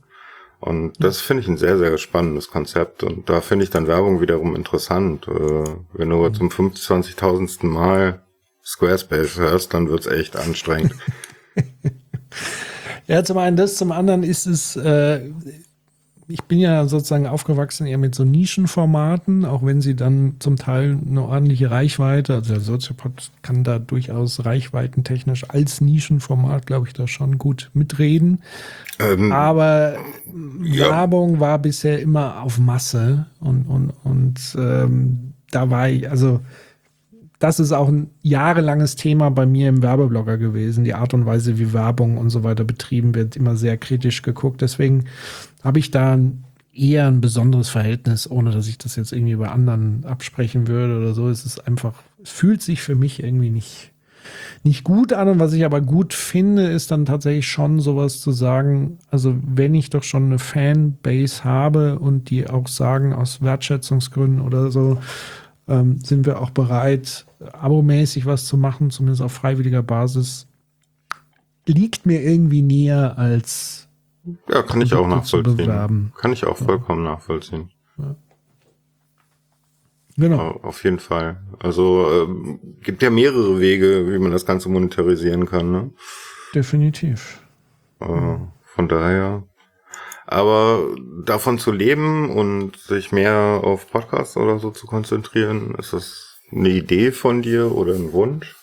Und 0.60 1.04
das 1.04 1.22
finde 1.22 1.42
ich 1.42 1.48
ein 1.48 1.58
sehr, 1.58 1.78
sehr 1.78 1.98
spannendes 1.98 2.50
Konzept. 2.50 3.04
Und 3.04 3.30
da 3.30 3.42
finde 3.42 3.64
ich 3.64 3.72
dann 3.72 3.88
Werbung 3.88 4.22
wiederum 4.22 4.56
interessant. 4.56 5.28
Äh, 5.28 5.66
wenn 5.94 6.10
du 6.10 6.18
mhm. 6.18 6.34
zum 6.34 6.50
25.000. 6.50 7.66
Mal 7.66 8.24
Squarespace 8.64 9.38
hörst, 9.38 9.74
dann 9.74 9.90
wird's 9.90 10.08
echt 10.08 10.36
anstrengend. 10.36 10.94
ja, 13.08 13.24
zum 13.24 13.38
einen 13.38 13.58
das, 13.58 13.76
zum 13.76 13.92
anderen 13.92 14.24
ist 14.24 14.46
es, 14.46 14.76
äh, 14.76 15.32
ich 16.32 16.44
bin 16.44 16.60
ja 16.60 16.86
sozusagen 16.88 17.28
aufgewachsen 17.28 17.86
eher 17.86 17.98
mit 17.98 18.16
so 18.16 18.24
Nischenformaten, 18.24 19.46
auch 19.46 19.66
wenn 19.66 19.82
sie 19.82 19.96
dann 19.96 20.36
zum 20.40 20.56
Teil 20.56 20.98
eine 21.06 21.24
ordentliche 21.24 21.72
Reichweite, 21.72 22.36
also 22.36 22.54
der 22.54 22.62
Soziopod 22.62 23.32
kann 23.42 23.64
da 23.64 23.80
durchaus 23.80 24.46
reichweitentechnisch 24.46 25.50
als 25.50 25.82
Nischenformat, 25.82 26.66
glaube 26.66 26.88
ich, 26.88 26.94
da 26.94 27.08
schon 27.08 27.38
gut 27.38 27.70
mitreden. 27.74 28.42
Ähm, 29.00 29.32
Aber 29.32 29.98
ja. 30.64 30.90
Werbung 30.90 31.40
war 31.40 31.60
bisher 31.60 32.02
immer 32.02 32.42
auf 32.42 32.60
Masse 32.60 33.28
und, 33.40 33.66
und, 33.66 33.92
und 34.04 34.56
ähm, 34.58 35.34
da 35.52 35.70
war 35.70 35.90
ich, 35.90 36.10
also 36.10 36.40
das 37.42 37.60
ist 37.60 37.72
auch 37.72 37.90
ein 37.90 38.12
jahrelanges 38.22 38.96
Thema 38.96 39.32
bei 39.32 39.48
mir 39.48 39.68
im 39.68 39.82
Werbeblogger 39.82 40.38
gewesen. 40.38 40.84
Die 40.84 40.94
Art 40.94 41.16
und 41.16 41.26
Weise, 41.26 41.58
wie 41.58 41.74
Werbung 41.74 42.18
und 42.18 42.30
so 42.30 42.44
weiter 42.44 42.64
betrieben 42.64 43.16
wird, 43.16 43.36
immer 43.36 43.56
sehr 43.56 43.78
kritisch 43.78 44.22
geguckt. 44.22 44.62
Deswegen 44.62 45.06
habe 45.64 45.80
ich 45.80 45.90
da 45.90 46.20
eher 46.72 47.08
ein 47.08 47.20
besonderes 47.20 47.70
Verhältnis, 47.70 48.30
ohne 48.30 48.52
dass 48.52 48.68
ich 48.68 48.78
das 48.78 48.96
jetzt 48.96 49.12
irgendwie 49.12 49.36
bei 49.36 49.50
anderen 49.50 50.06
absprechen 50.06 50.68
würde 50.68 51.00
oder 51.00 51.16
so. 51.16 51.30
Es 51.30 51.44
ist 51.44 51.68
einfach, 51.68 51.96
es 52.24 52.30
fühlt 52.30 52.62
sich 52.62 52.84
für 52.84 52.94
mich 52.94 53.24
irgendwie 53.24 53.50
nicht, 53.50 53.92
nicht 54.64 54.84
gut 54.84 55.12
an. 55.12 55.28
Und 55.28 55.40
was 55.40 55.54
ich 55.54 55.66
aber 55.66 55.82
gut 55.82 56.14
finde, 56.14 56.68
ist 56.68 56.92
dann 56.92 57.08
tatsächlich 57.08 57.48
schon 57.48 57.80
sowas 57.80 58.22
zu 58.22 58.32
sagen, 58.32 59.00
also 59.10 59.36
wenn 59.44 59.74
ich 59.74 59.90
doch 59.90 60.04
schon 60.04 60.26
eine 60.26 60.38
Fanbase 60.38 61.44
habe 61.44 61.98
und 61.98 62.30
die 62.30 62.48
auch 62.48 62.68
sagen 62.68 63.14
aus 63.14 63.42
Wertschätzungsgründen 63.42 64.42
oder 64.42 64.70
so, 64.70 65.00
ähm, 65.72 66.00
sind 66.04 66.26
wir 66.26 66.42
auch 66.42 66.50
bereit, 66.50 67.26
abomäßig 67.54 68.26
was 68.26 68.46
zu 68.46 68.58
machen, 68.58 68.92
zumindest 68.92 69.22
auf 69.22 69.32
freiwilliger 69.32 69.82
Basis. 69.82 70.48
Liegt 71.66 72.06
mir 72.06 72.22
irgendwie 72.22 72.62
näher 72.62 73.18
als. 73.18 73.88
Ja, 74.50 74.62
kann 74.62 74.82
ich 74.82 74.94
auch 74.94 75.08
nachvollziehen. 75.08 76.12
Kann 76.16 76.34
ich 76.34 76.46
auch 76.46 76.58
vollkommen 76.58 77.06
ja. 77.06 77.12
nachvollziehen. 77.12 77.72
Ja. 77.98 78.16
Genau. 80.18 80.60
Auf 80.62 80.84
jeden 80.84 81.00
Fall. 81.00 81.42
Also 81.60 82.08
ähm, 82.12 82.60
gibt 82.82 83.02
ja 83.02 83.10
mehrere 83.10 83.60
Wege, 83.60 84.12
wie 84.12 84.20
man 84.20 84.32
das 84.32 84.46
Ganze 84.46 84.70
monetarisieren 84.70 85.46
kann. 85.46 85.72
Ne? 85.72 85.90
Definitiv. 86.54 87.42
Äh, 88.00 88.38
von 88.66 88.88
daher 88.88 89.44
aber 90.32 90.96
davon 91.26 91.60
zu 91.60 91.72
leben 91.72 92.30
und 92.30 92.78
sich 92.78 93.12
mehr 93.12 93.62
auf 93.64 93.92
Podcasts 93.92 94.38
oder 94.38 94.60
so 94.60 94.72
zu 94.72 94.88
konzentrieren, 94.88 95.76
ist 95.78 95.94
das 95.94 96.38
eine 96.52 96.70
Idee 96.70 97.12
von 97.12 97.42
dir 97.42 97.76
oder 97.76 97.94
ein 97.94 98.14
Wunsch? 98.14 98.56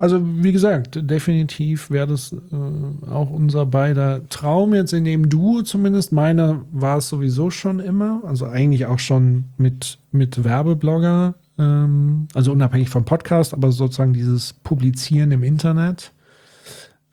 Also 0.00 0.20
wie 0.22 0.52
gesagt, 0.52 1.00
definitiv 1.10 1.90
wäre 1.90 2.06
das 2.06 2.32
äh, 2.32 3.10
auch 3.10 3.30
unser 3.30 3.66
beider 3.66 4.28
Traum 4.28 4.72
jetzt 4.72 4.92
in 4.92 5.04
dem 5.04 5.28
Duo 5.28 5.62
zumindest. 5.62 6.12
Meiner 6.12 6.64
war 6.70 6.98
es 6.98 7.08
sowieso 7.08 7.50
schon 7.50 7.80
immer, 7.80 8.22
also 8.24 8.46
eigentlich 8.46 8.86
auch 8.86 9.00
schon 9.00 9.46
mit, 9.56 9.98
mit 10.12 10.44
Werbeblogger, 10.44 11.34
ähm, 11.58 12.28
also 12.32 12.52
unabhängig 12.52 12.90
vom 12.90 13.04
Podcast, 13.04 13.52
aber 13.54 13.72
sozusagen 13.72 14.12
dieses 14.12 14.52
Publizieren 14.52 15.32
im 15.32 15.42
Internet. 15.42 16.12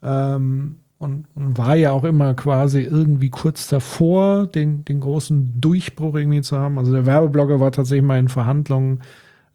Ähm, 0.00 0.76
und, 0.98 1.26
und, 1.34 1.58
war 1.58 1.76
ja 1.76 1.92
auch 1.92 2.04
immer 2.04 2.34
quasi 2.34 2.80
irgendwie 2.80 3.28
kurz 3.30 3.68
davor, 3.68 4.46
den, 4.46 4.84
den 4.84 5.00
großen 5.00 5.60
Durchbruch 5.60 6.14
irgendwie 6.14 6.40
zu 6.40 6.56
haben. 6.56 6.78
Also 6.78 6.92
der 6.92 7.06
Werbeblogger 7.06 7.60
war 7.60 7.72
tatsächlich 7.72 8.06
mal 8.06 8.18
in 8.18 8.28
Verhandlungen 8.28 9.00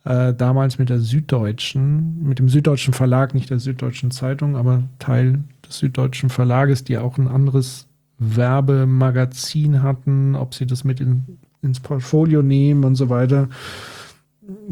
äh, 0.04 0.34
damals 0.34 0.80
mit 0.80 0.89
der 0.89 1.00
Süddeutschen, 1.00 2.24
mit 2.24 2.39
dem 2.39 2.50
Süddeutschen 2.50 2.94
Verlag, 2.94 3.34
nicht 3.34 3.50
der 3.50 3.60
Süddeutschen 3.60 4.12
Zeitung, 4.12 4.56
aber 4.56 4.84
Teil 5.00 5.44
des 5.68 5.80
Süddeutschen 5.80 6.30
Verlages, 6.30 6.84
die 6.84 6.98
auch 6.98 7.18
ein 7.18 7.28
anderes 7.28 7.88
Werbemagazin 8.18 9.82
hatten, 9.82 10.36
ob 10.36 10.54
sie 10.54 10.68
das 10.68 10.84
mit 10.84 11.00
in, 11.00 11.39
ins 11.62 11.80
Portfolio 11.80 12.42
nehmen 12.42 12.84
und 12.84 12.96
so 12.96 13.10
weiter. 13.10 13.50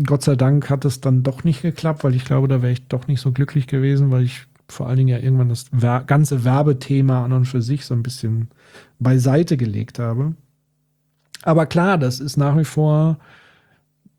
Gott 0.03 0.23
sei 0.23 0.35
Dank 0.35 0.69
hat 0.69 0.85
es 0.85 1.01
dann 1.01 1.23
doch 1.23 1.43
nicht 1.43 1.61
geklappt, 1.61 2.03
weil 2.03 2.15
ich 2.15 2.25
glaube, 2.25 2.47
da 2.47 2.61
wäre 2.61 2.73
ich 2.73 2.87
doch 2.87 3.07
nicht 3.07 3.21
so 3.21 3.31
glücklich 3.31 3.67
gewesen, 3.67 4.11
weil 4.11 4.23
ich 4.23 4.45
vor 4.71 4.87
allen 4.87 4.97
Dingen 4.97 5.09
ja 5.09 5.19
irgendwann 5.19 5.49
das 5.49 5.65
ganze 6.07 6.43
Werbethema 6.43 7.25
an 7.25 7.33
und 7.33 7.45
für 7.45 7.61
sich 7.61 7.85
so 7.85 7.93
ein 7.93 8.03
bisschen 8.03 8.49
beiseite 8.99 9.57
gelegt 9.57 9.99
habe. 9.99 10.35
Aber 11.43 11.65
klar, 11.65 11.97
das 11.97 12.19
ist 12.19 12.37
nach 12.37 12.57
wie 12.57 12.65
vor 12.65 13.17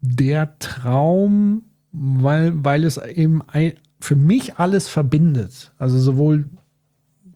der 0.00 0.58
Traum, 0.58 1.62
weil, 1.92 2.52
weil 2.64 2.84
es 2.84 2.96
eben 2.96 3.42
ein, 3.48 3.74
für 4.00 4.16
mich 4.16 4.56
alles 4.56 4.88
verbindet. 4.88 5.72
Also 5.78 5.98
sowohl, 5.98 6.46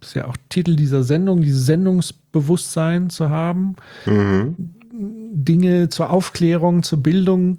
das 0.00 0.08
ist 0.08 0.14
ja 0.14 0.26
auch 0.26 0.36
Titel 0.48 0.76
dieser 0.76 1.02
Sendung, 1.02 1.42
dieses 1.42 1.66
Sendungsbewusstsein 1.66 3.10
zu 3.10 3.28
haben, 3.30 3.76
mhm. 4.06 4.54
Dinge 4.90 5.88
zur 5.88 6.10
Aufklärung, 6.10 6.82
zur 6.82 7.02
Bildung 7.02 7.58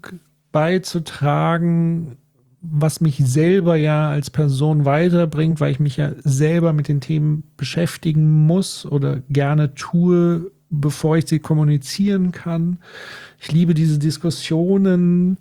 beizutragen, 0.52 2.18
was 2.72 3.02
mich 3.02 3.18
selber 3.18 3.76
ja 3.76 4.10
als 4.10 4.30
Person 4.30 4.86
weiterbringt, 4.86 5.60
weil 5.60 5.72
ich 5.72 5.80
mich 5.80 5.98
ja 5.98 6.12
selber 6.24 6.74
mit 6.74 6.88
den 6.88 7.02
Themen 7.02 7.44
beschäftigen 7.58 8.46
muss 8.46 8.86
oder 8.86 9.22
gerne 9.30 9.74
tue, 9.76 10.52
bevor 10.70 11.18
ich 11.18 11.28
sie 11.28 11.40
kommunizieren 11.40 12.32
kann. 12.32 12.80
Ich 13.40 13.52
liebe 13.52 13.74
diese 13.74 14.00
Diskussionen 14.00 15.38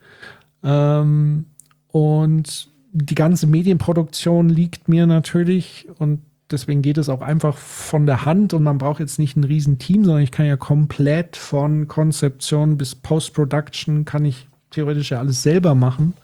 ähm, 0.63 1.47
und 1.89 2.69
die 2.93 3.15
ganze 3.15 3.47
Medienproduktion 3.47 4.49
liegt 4.49 4.89
mir 4.89 5.07
natürlich 5.07 5.89
und 5.99 6.21
deswegen 6.51 6.83
geht 6.83 6.99
es 6.99 7.09
auch 7.09 7.23
einfach 7.23 7.57
von 7.57 8.07
der 8.07 8.25
Hand 8.25 8.55
und 8.55 8.63
man 8.63 8.79
braucht 8.79 9.01
jetzt 9.01 9.19
nicht 9.19 9.37
ein 9.37 9.45
Riesenteam, 9.45 10.05
sondern 10.05 10.23
ich 10.23 10.31
kann 10.31 10.47
ja 10.47 10.57
komplett 10.57 11.37
von 11.37 11.89
Konzeption 11.89 12.77
bis 12.77 12.95
Post-Production 12.95 14.05
kann 14.05 14.25
ich 14.25 14.49
theoretisch 14.71 15.11
ja 15.11 15.19
alles 15.19 15.43
selber 15.43 15.75
machen 15.75 16.15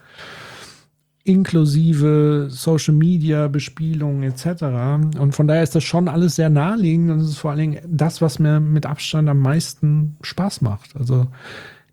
inklusive 1.30 2.48
Social 2.50 2.94
Media, 2.94 3.48
Bespielung 3.48 4.22
etc. 4.22 4.62
Und 5.18 5.34
von 5.34 5.46
daher 5.46 5.62
ist 5.62 5.74
das 5.74 5.84
schon 5.84 6.08
alles 6.08 6.36
sehr 6.36 6.50
naheliegend 6.50 7.10
und 7.10 7.20
es 7.20 7.30
ist 7.30 7.38
vor 7.38 7.52
allen 7.52 7.60
Dingen 7.60 7.80
das, 7.86 8.20
was 8.20 8.38
mir 8.38 8.60
mit 8.60 8.86
Abstand 8.86 9.28
am 9.28 9.38
meisten 9.38 10.16
Spaß 10.22 10.60
macht. 10.60 10.96
Also 10.96 11.28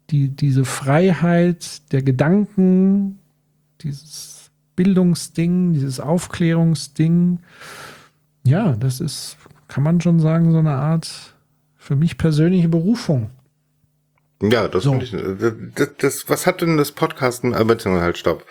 die, 0.10 0.30
diese 0.30 0.66
Freiheit 0.66 1.92
der 1.92 2.02
Gedanken, 2.02 3.20
dieses 3.82 4.50
Bildungsding, 4.76 5.74
dieses 5.74 6.00
Aufklärungsding, 6.00 7.40
ja, 8.44 8.76
das 8.80 9.02
ist, 9.02 9.38
kann 9.68 9.84
man 9.84 10.02
schon 10.02 10.20
sagen, 10.20 10.52
so 10.52 10.60
eine 10.60 10.74
Art 10.74 11.36
für 11.76 11.96
mich 11.96 12.18
persönliche 12.18 12.70
Berufung. 12.70 13.30
Ja, 14.42 14.68
das 14.68 14.84
so. 14.84 14.92
finde 14.92 15.06
ich. 15.06 15.74
Das, 15.76 15.90
das, 15.98 16.30
was 16.30 16.46
hat 16.46 16.62
denn 16.62 16.78
das 16.78 16.92
Podcasten, 16.92 17.54
äh, 17.54 17.64
beziehungsweise 17.64 18.04
halt, 18.04 18.18
stopp. 18.18 18.46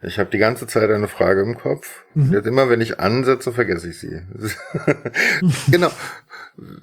Ich 0.00 0.18
habe 0.18 0.30
die 0.30 0.38
ganze 0.38 0.66
Zeit 0.66 0.90
eine 0.90 1.08
Frage 1.08 1.42
im 1.42 1.58
Kopf. 1.58 2.04
Mhm. 2.14 2.32
Jetzt 2.32 2.46
immer, 2.46 2.70
wenn 2.70 2.80
ich 2.80 3.00
ansetze, 3.00 3.52
vergesse 3.52 3.90
ich 3.90 3.98
sie. 3.98 4.22
genau. 5.70 5.90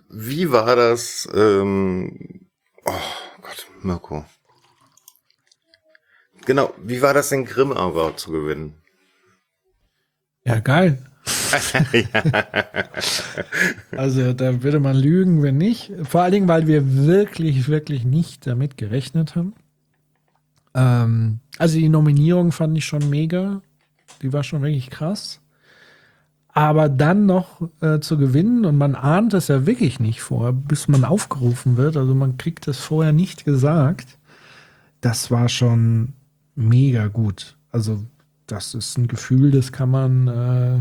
Wie 0.10 0.52
war 0.52 0.76
das? 0.76 1.28
Ähm, 1.34 2.48
oh 2.84 2.92
Gott, 3.42 3.68
Mirko. 3.82 4.26
Genau, 6.46 6.74
wie 6.84 7.02
war 7.02 7.14
das, 7.14 7.30
den 7.30 7.46
Grimm 7.46 7.72
Award 7.72 8.20
zu 8.20 8.32
gewinnen? 8.32 8.76
Ja, 10.44 10.60
geil. 10.60 11.00
also 13.92 14.34
da 14.34 14.62
würde 14.62 14.80
man 14.80 14.96
lügen, 14.96 15.42
wenn 15.42 15.58
nicht. 15.58 15.92
Vor 16.04 16.22
allen 16.22 16.34
Dingen, 16.34 16.48
weil 16.48 16.68
wir 16.68 17.08
wirklich, 17.08 17.68
wirklich 17.68 18.06
nicht 18.06 18.46
damit 18.46 18.78
gerechnet 18.78 19.36
haben. 19.36 19.56
Ähm, 20.76 21.40
also 21.58 21.78
die 21.78 21.90
Nominierung 21.90 22.52
fand 22.52 22.78
ich 22.78 22.86
schon 22.86 23.10
mega. 23.10 23.62
Die 24.22 24.34
war 24.34 24.44
schon 24.44 24.62
wirklich 24.62 24.90
krass. 24.90 25.42
Aber 26.50 26.88
dann 26.88 27.26
noch 27.26 27.62
äh, 27.82 28.00
zu 28.00 28.18
gewinnen 28.18 28.66
und 28.66 28.78
man 28.78 28.96
ahnt 28.96 29.34
es 29.34 29.50
ja 29.50 29.66
wirklich 29.66 30.00
nicht 30.00 30.22
vor, 30.22 30.54
bis 30.54 30.88
man 30.88 31.04
aufgerufen 31.04 31.76
wird. 31.76 31.98
Also 31.98 32.16
man 32.16 32.38
kriegt 32.38 32.68
es 32.68 32.80
vorher 32.80 33.12
nicht 33.12 33.44
gesagt. 33.44 34.18
Das 35.02 35.32
war 35.32 35.50
schon 35.50 36.14
mega 36.56 37.08
gut. 37.08 37.58
Also 37.72 38.02
das 38.48 38.74
ist 38.74 38.98
ein 38.98 39.08
Gefühl, 39.08 39.52
das 39.52 39.72
kann 39.72 39.92
man 39.92 40.28
äh, 40.28 40.80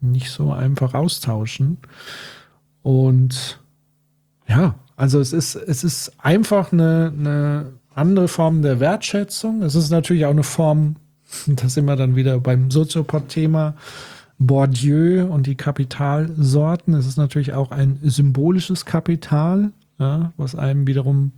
nicht 0.00 0.30
so 0.30 0.52
einfach 0.52 0.94
austauschen. 0.94 1.78
Und 2.82 3.60
ja, 4.48 4.74
also 4.96 5.20
es 5.20 5.32
ist, 5.32 5.54
es 5.54 5.84
ist 5.84 6.12
einfach 6.18 6.72
eine, 6.72 7.12
eine 7.16 7.72
andere 7.94 8.28
Form 8.28 8.62
der 8.62 8.80
Wertschätzung. 8.80 9.62
Es 9.62 9.74
ist 9.74 9.90
natürlich 9.90 10.26
auch 10.26 10.30
eine 10.30 10.42
Form, 10.42 10.96
das 11.46 11.74
sind 11.74 11.86
wir 11.86 11.96
dann 11.96 12.16
wieder 12.16 12.38
beim 12.40 12.70
Soziopod-Thema, 12.70 13.74
Bourdieu 14.38 15.26
und 15.26 15.46
die 15.46 15.54
Kapitalsorten. 15.54 16.94
Es 16.94 17.06
ist 17.06 17.16
natürlich 17.16 17.52
auch 17.52 17.70
ein 17.70 17.98
symbolisches 18.02 18.84
Kapital, 18.84 19.70
ja, 19.98 20.32
was 20.36 20.56
einem 20.56 20.86
wiederum 20.86 21.32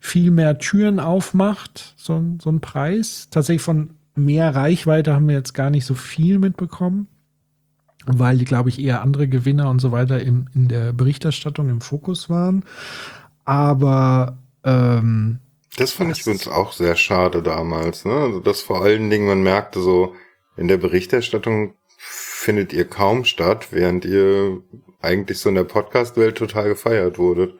viel 0.00 0.30
mehr 0.30 0.58
Türen 0.58 1.00
aufmacht, 1.00 1.94
so, 1.96 2.22
so 2.40 2.50
ein 2.50 2.60
Preis. 2.60 3.28
Tatsächlich 3.30 3.62
von 3.62 3.90
mehr 4.14 4.54
Reichweite 4.54 5.14
haben 5.14 5.28
wir 5.28 5.34
jetzt 5.34 5.52
gar 5.52 5.70
nicht 5.70 5.84
so 5.84 5.94
viel 5.94 6.38
mitbekommen, 6.38 7.08
weil 8.06 8.38
die, 8.38 8.44
glaube 8.44 8.68
ich, 8.68 8.80
eher 8.80 9.02
andere 9.02 9.26
Gewinner 9.26 9.68
und 9.68 9.80
so 9.80 9.90
weiter 9.90 10.20
im, 10.20 10.46
in 10.54 10.68
der 10.68 10.92
Berichterstattung 10.92 11.68
im 11.68 11.80
Fokus 11.80 12.30
waren. 12.30 12.64
Aber 13.44 14.38
ähm, 14.62 15.38
das 15.80 15.92
fand 15.92 16.16
ich 16.16 16.26
uns 16.26 16.48
auch 16.48 16.72
sehr 16.72 16.96
schade 16.96 17.42
damals, 17.42 18.04
ne? 18.04 18.12
Also, 18.12 18.40
dass 18.40 18.60
vor 18.60 18.82
allen 18.82 19.10
Dingen 19.10 19.26
man 19.26 19.42
merkte 19.42 19.80
so, 19.80 20.14
in 20.56 20.68
der 20.68 20.76
Berichterstattung 20.76 21.74
findet 21.98 22.72
ihr 22.72 22.84
kaum 22.84 23.24
statt, 23.24 23.68
während 23.70 24.04
ihr 24.04 24.62
eigentlich 25.00 25.38
so 25.38 25.48
in 25.48 25.54
der 25.54 25.64
Podcast-Welt 25.64 26.36
total 26.36 26.68
gefeiert 26.68 27.18
wurdet. 27.18 27.54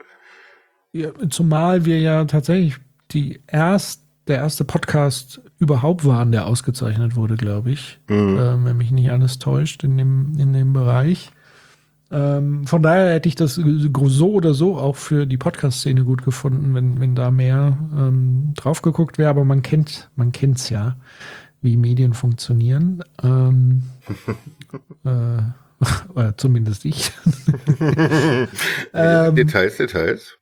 Ja, 0.92 1.10
zumal 1.30 1.84
wir 1.84 2.00
ja 2.00 2.24
tatsächlich 2.24 2.76
die 3.10 3.42
erst, 3.46 4.02
der 4.26 4.38
erste 4.38 4.64
Podcast 4.64 5.40
überhaupt 5.58 6.04
waren, 6.04 6.32
der 6.32 6.46
ausgezeichnet 6.46 7.16
wurde, 7.16 7.36
glaube 7.36 7.70
ich. 7.70 7.98
Mhm. 8.08 8.38
Äh, 8.38 8.64
wenn 8.64 8.76
mich 8.76 8.90
nicht 8.90 9.10
alles 9.10 9.38
täuscht 9.38 9.84
in 9.84 9.96
dem, 9.96 10.32
in 10.38 10.52
dem 10.52 10.72
Bereich. 10.72 11.30
Ähm, 12.10 12.66
von 12.66 12.82
daher 12.82 13.12
hätte 13.12 13.28
ich 13.28 13.34
das 13.34 13.56
so 13.56 14.32
oder 14.32 14.54
so 14.54 14.78
auch 14.78 14.96
für 14.96 15.26
die 15.26 15.36
Podcast-Szene 15.36 16.04
gut 16.04 16.24
gefunden, 16.24 16.74
wenn, 16.74 17.00
wenn 17.00 17.14
da 17.14 17.30
mehr 17.30 17.76
ähm, 17.96 18.54
drauf 18.56 18.80
geguckt 18.80 19.18
wäre, 19.18 19.28
aber 19.28 19.44
man 19.44 19.62
kennt, 19.62 20.10
man 20.16 20.32
kennt's 20.32 20.70
ja, 20.70 20.96
wie 21.60 21.76
Medien 21.76 22.14
funktionieren. 22.14 23.04
Ähm, 23.22 23.82
äh, 25.04 25.42
oder 26.14 26.36
zumindest 26.36 26.84
ich. 26.84 27.12
ähm, 28.94 29.34
Details, 29.34 29.76
Details. 29.76 30.38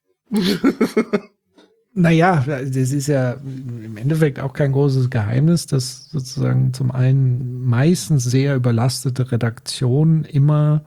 naja, 1.95 2.45
das 2.47 2.75
ist 2.75 3.07
ja 3.07 3.33
im 3.33 3.97
Endeffekt 3.97 4.41
auch 4.41 4.53
kein 4.53 4.73
großes 4.73 5.11
Geheimnis, 5.11 5.67
dass 5.67 6.11
sozusagen 6.11 6.73
zum 6.73 6.91
einen 6.91 7.67
meistens 7.67 8.25
sehr 8.25 8.57
überlastete 8.57 9.31
Redaktionen 9.31 10.25
immer 10.25 10.85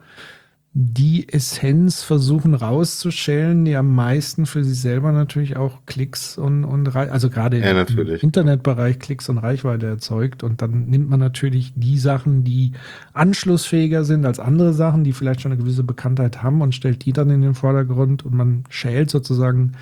die 0.72 1.28
Essenz 1.28 2.04
versuchen 2.04 2.54
rauszuschälen, 2.54 3.64
die 3.64 3.74
am 3.74 3.92
meisten 3.92 4.46
für 4.46 4.62
sich 4.62 4.80
selber 4.80 5.10
natürlich 5.10 5.56
auch 5.56 5.84
Klicks 5.84 6.38
und, 6.38 6.64
und 6.64 6.94
also 6.94 7.28
gerade 7.28 7.58
ja, 7.58 7.82
im 7.82 8.08
Internetbereich 8.20 9.00
Klicks 9.00 9.28
und 9.28 9.38
Reichweite 9.38 9.86
erzeugt. 9.86 10.44
Und 10.44 10.62
dann 10.62 10.86
nimmt 10.86 11.10
man 11.10 11.18
natürlich 11.18 11.72
die 11.74 11.98
Sachen, 11.98 12.44
die 12.44 12.72
anschlussfähiger 13.14 14.04
sind 14.04 14.24
als 14.24 14.38
andere 14.38 14.72
Sachen, 14.72 15.02
die 15.02 15.12
vielleicht 15.12 15.40
schon 15.40 15.50
eine 15.50 15.60
gewisse 15.60 15.82
Bekanntheit 15.82 16.44
haben 16.44 16.62
und 16.62 16.72
stellt 16.72 17.04
die 17.04 17.12
dann 17.12 17.30
in 17.30 17.42
den 17.42 17.54
Vordergrund 17.54 18.24
und 18.24 18.34
man 18.34 18.62
schält 18.68 19.10
sozusagen 19.10 19.72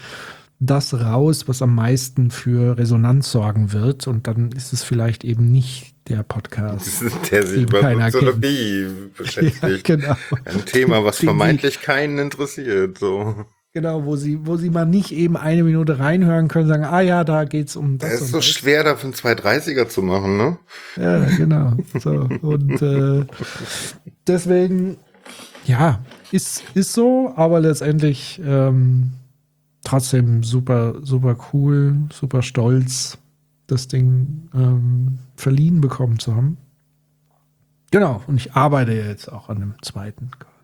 das 0.58 0.94
raus, 0.94 1.46
was 1.48 1.60
am 1.60 1.74
meisten 1.74 2.30
für 2.30 2.78
Resonanz 2.78 3.30
sorgen 3.30 3.72
wird. 3.72 4.06
Und 4.06 4.26
dann 4.26 4.52
ist 4.52 4.72
es 4.72 4.82
vielleicht 4.82 5.22
eben 5.22 5.52
nicht 5.52 5.94
der 6.08 6.22
Podcast. 6.22 7.02
Der 7.30 7.46
sich 7.46 7.62
über 7.62 8.10
Soziologie 8.10 8.88
beschäftigt. 9.16 9.88
Ja, 9.88 9.96
genau. 9.96 10.16
Ein 10.44 10.64
Thema, 10.64 11.04
was 11.04 11.18
vermeintlich 11.18 11.80
keinen 11.80 12.18
interessiert. 12.18 12.98
So. 12.98 13.46
Genau, 13.74 14.04
wo 14.04 14.16
sie, 14.16 14.46
wo 14.46 14.56
sie 14.56 14.70
mal 14.70 14.86
nicht 14.86 15.12
eben 15.12 15.36
eine 15.36 15.62
Minute 15.62 15.98
reinhören 15.98 16.48
können, 16.48 16.68
sagen, 16.68 16.84
ah 16.84 17.00
ja, 17.00 17.24
da 17.24 17.44
geht's 17.44 17.76
um 17.76 17.98
das. 17.98 18.14
Es 18.14 18.20
ist 18.22 18.30
so 18.30 18.38
das. 18.38 18.46
schwer, 18.46 18.82
davon 18.82 19.12
230er 19.12 19.88
zu 19.88 20.02
machen, 20.02 20.36
ne? 20.36 20.58
Ja, 20.96 21.24
genau. 21.36 21.72
So. 21.98 22.28
Und 22.40 22.80
äh, 22.82 23.26
deswegen, 24.26 24.96
ja, 25.66 26.00
ist, 26.32 26.64
ist 26.74 26.92
so, 26.92 27.32
aber 27.36 27.60
letztendlich 27.60 28.40
ähm, 28.44 29.12
trotzdem 29.84 30.42
super, 30.42 30.96
super 31.02 31.36
cool, 31.52 31.96
super 32.12 32.42
stolz 32.42 33.18
das 33.68 33.86
Ding 33.86 34.48
ähm, 34.54 35.18
verliehen 35.36 35.80
bekommen 35.80 36.18
zu 36.18 36.34
haben. 36.34 36.56
Genau, 37.90 38.22
und 38.26 38.36
ich 38.36 38.54
arbeite 38.54 38.92
jetzt 38.92 39.32
auch 39.32 39.48
an 39.48 39.60
dem 39.60 39.74
zweiten 39.82 40.30
quasi. 40.38 40.58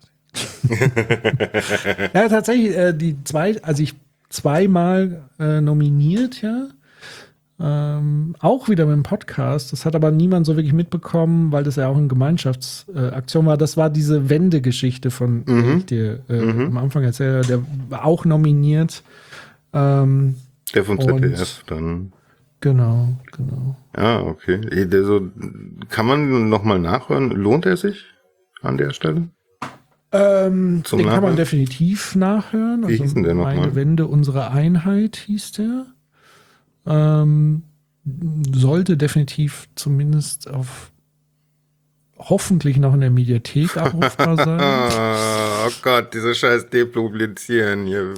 ja, 2.13 2.27
tatsächlich, 2.27 2.75
äh, 2.75 2.93
die 2.93 3.23
zwei, 3.23 3.61
also 3.63 3.81
ich 3.81 3.95
zweimal 4.29 5.23
äh, 5.39 5.61
nominiert, 5.61 6.41
ja. 6.41 6.67
Ähm, 7.57 8.35
auch 8.39 8.67
wieder 8.67 8.85
mit 8.85 8.95
dem 8.95 9.03
Podcast. 9.03 9.71
Das 9.71 9.85
hat 9.85 9.95
aber 9.95 10.11
niemand 10.11 10.45
so 10.45 10.57
wirklich 10.57 10.73
mitbekommen, 10.73 11.53
weil 11.53 11.63
das 11.63 11.77
ja 11.77 11.87
auch 11.87 11.95
eine 11.95 12.07
Gemeinschaftsaktion 12.07 13.45
äh, 13.45 13.47
war. 13.47 13.57
Das 13.57 13.77
war 13.77 13.89
diese 13.89 14.29
Wendegeschichte 14.29 15.09
von, 15.09 15.43
mhm. 15.45 15.77
ich 15.77 15.85
dir 15.85 16.19
äh, 16.27 16.33
mhm. 16.33 16.67
am 16.67 16.77
Anfang 16.77 17.03
erzählt 17.03 17.47
der 17.47 17.61
war 17.87 18.03
auch 18.03 18.25
nominiert. 18.25 19.03
Ähm, 19.71 20.35
der 20.73 20.83
von 20.83 20.99
ZDF 20.99 21.63
dann. 21.65 22.11
Genau, 22.65 23.09
genau. 23.31 23.75
Ja, 23.95 24.21
okay. 24.21 24.59
Also, 24.91 25.29
kann 25.89 26.07
man 26.07 26.49
nochmal 26.49 26.79
nachhören? 26.79 27.29
Lohnt 27.29 27.67
er 27.67 27.77
sich 27.77 28.05
an 28.63 28.79
der 28.79 28.89
Stelle? 28.89 29.27
Ähm, 30.11 30.81
den 30.81 30.97
Nachhören? 30.97 31.05
kann 31.05 31.21
man 31.21 31.35
definitiv 31.35 32.15
nachhören. 32.15 32.81
Wie 32.81 32.93
also 32.93 33.03
hieß 33.03 33.13
denn 33.13 33.21
der 33.21 33.35
nochmal? 33.35 33.59
Eine 33.59 33.75
Wende 33.75 34.07
unserer 34.07 34.49
Einheit 34.49 35.15
hieß 35.27 35.51
der. 35.51 35.85
Ähm, 36.87 37.61
sollte 38.51 38.97
definitiv 38.97 39.69
zumindest 39.75 40.49
auf 40.49 40.91
hoffentlich 42.17 42.77
noch 42.77 42.95
in 42.95 43.01
der 43.01 43.11
Mediathek 43.11 43.77
abrufbar 43.77 44.37
sein. 44.37 44.59
oh 45.67 45.71
Gott, 45.81 46.13
diese 46.13 46.35
scheiß 46.35 46.69
Depublizieren 46.69 47.85
hier. 47.85 48.13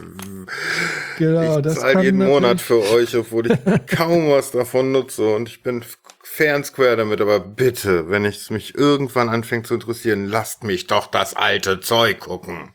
Genau, 1.18 1.58
ich 1.58 1.64
das 1.64 1.80
zahle 1.80 2.04
jeden 2.04 2.26
Monat 2.26 2.62
für 2.62 2.82
euch, 2.82 3.16
obwohl 3.16 3.52
ich 3.52 3.58
kaum 3.88 4.30
was 4.30 4.52
davon 4.52 4.92
nutze 4.92 5.36
und 5.36 5.50
ich 5.50 5.64
bin 5.64 5.84
fair 6.24 6.64
square 6.64 6.98
damit, 6.98 7.22
aber 7.22 7.40
bitte, 7.40 8.10
wenn 8.10 8.26
es 8.26 8.50
mich 8.50 8.76
irgendwann 8.76 9.30
anfängt 9.30 9.68
zu 9.68 9.74
interessieren, 9.74 10.28
lasst 10.28 10.64
mich 10.64 10.88
doch 10.88 11.08
das 11.08 11.36
alte 11.36 11.80
Zeug 11.80 12.20
gucken. 12.20 12.74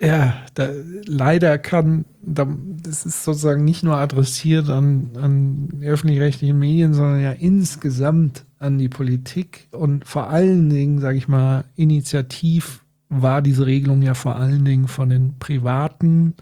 Ja, 0.00 0.34
da, 0.54 0.68
leider 1.06 1.58
kann, 1.58 2.06
da, 2.20 2.48
das 2.82 3.06
ist 3.06 3.22
sozusagen 3.22 3.64
nicht 3.64 3.84
nur 3.84 3.98
adressiert 3.98 4.68
an, 4.68 5.10
an 5.14 5.80
öffentlich-rechtlichen 5.80 6.58
Medien, 6.58 6.92
sondern 6.92 7.22
ja 7.22 7.30
insgesamt 7.30 8.44
an 8.58 8.78
die 8.78 8.88
Politik 8.88 9.68
und 9.70 10.04
vor 10.04 10.28
allen 10.28 10.68
Dingen, 10.70 10.98
sage 10.98 11.18
ich 11.18 11.28
mal, 11.28 11.66
initiativ 11.76 12.81
war 13.12 13.42
diese 13.42 13.66
Regelung 13.66 14.02
ja 14.02 14.14
vor 14.14 14.36
allen 14.36 14.64
Dingen 14.64 14.88
von 14.88 15.10
den 15.10 15.38
privaten 15.38 16.34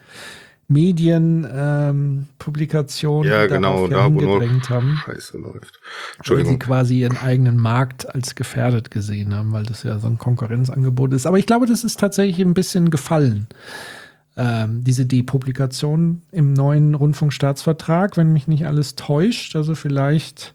Medien, 0.68 1.46
ähm, 1.52 2.26
Publikationen, 2.38 3.30
ja, 3.30 3.46
genau, 3.48 3.88
da 3.88 4.08
nur 4.08 4.40
haben, 4.68 5.00
Scheiße 5.04 5.36
läuft. 5.36 5.80
Weil 6.24 6.46
sie 6.46 6.58
quasi 6.60 7.00
ihren 7.00 7.16
eigenen 7.16 7.56
Markt 7.56 8.14
als 8.14 8.36
gefährdet 8.36 8.92
gesehen 8.92 9.34
haben, 9.34 9.52
weil 9.52 9.64
das 9.64 9.82
ja 9.82 9.98
so 9.98 10.06
ein 10.06 10.16
Konkurrenzangebot 10.16 11.12
ist. 11.12 11.26
Aber 11.26 11.40
ich 11.40 11.46
glaube, 11.46 11.66
das 11.66 11.82
ist 11.82 11.98
tatsächlich 11.98 12.46
ein 12.46 12.54
bisschen 12.54 12.90
gefallen. 12.90 13.48
Ähm, 14.36 14.84
diese 14.84 15.06
Depublikation 15.06 16.22
im 16.30 16.52
neuen 16.52 16.94
Rundfunkstaatsvertrag, 16.94 18.16
wenn 18.16 18.32
mich 18.32 18.46
nicht 18.46 18.64
alles 18.68 18.94
täuscht. 18.94 19.56
Also 19.56 19.74
vielleicht 19.74 20.54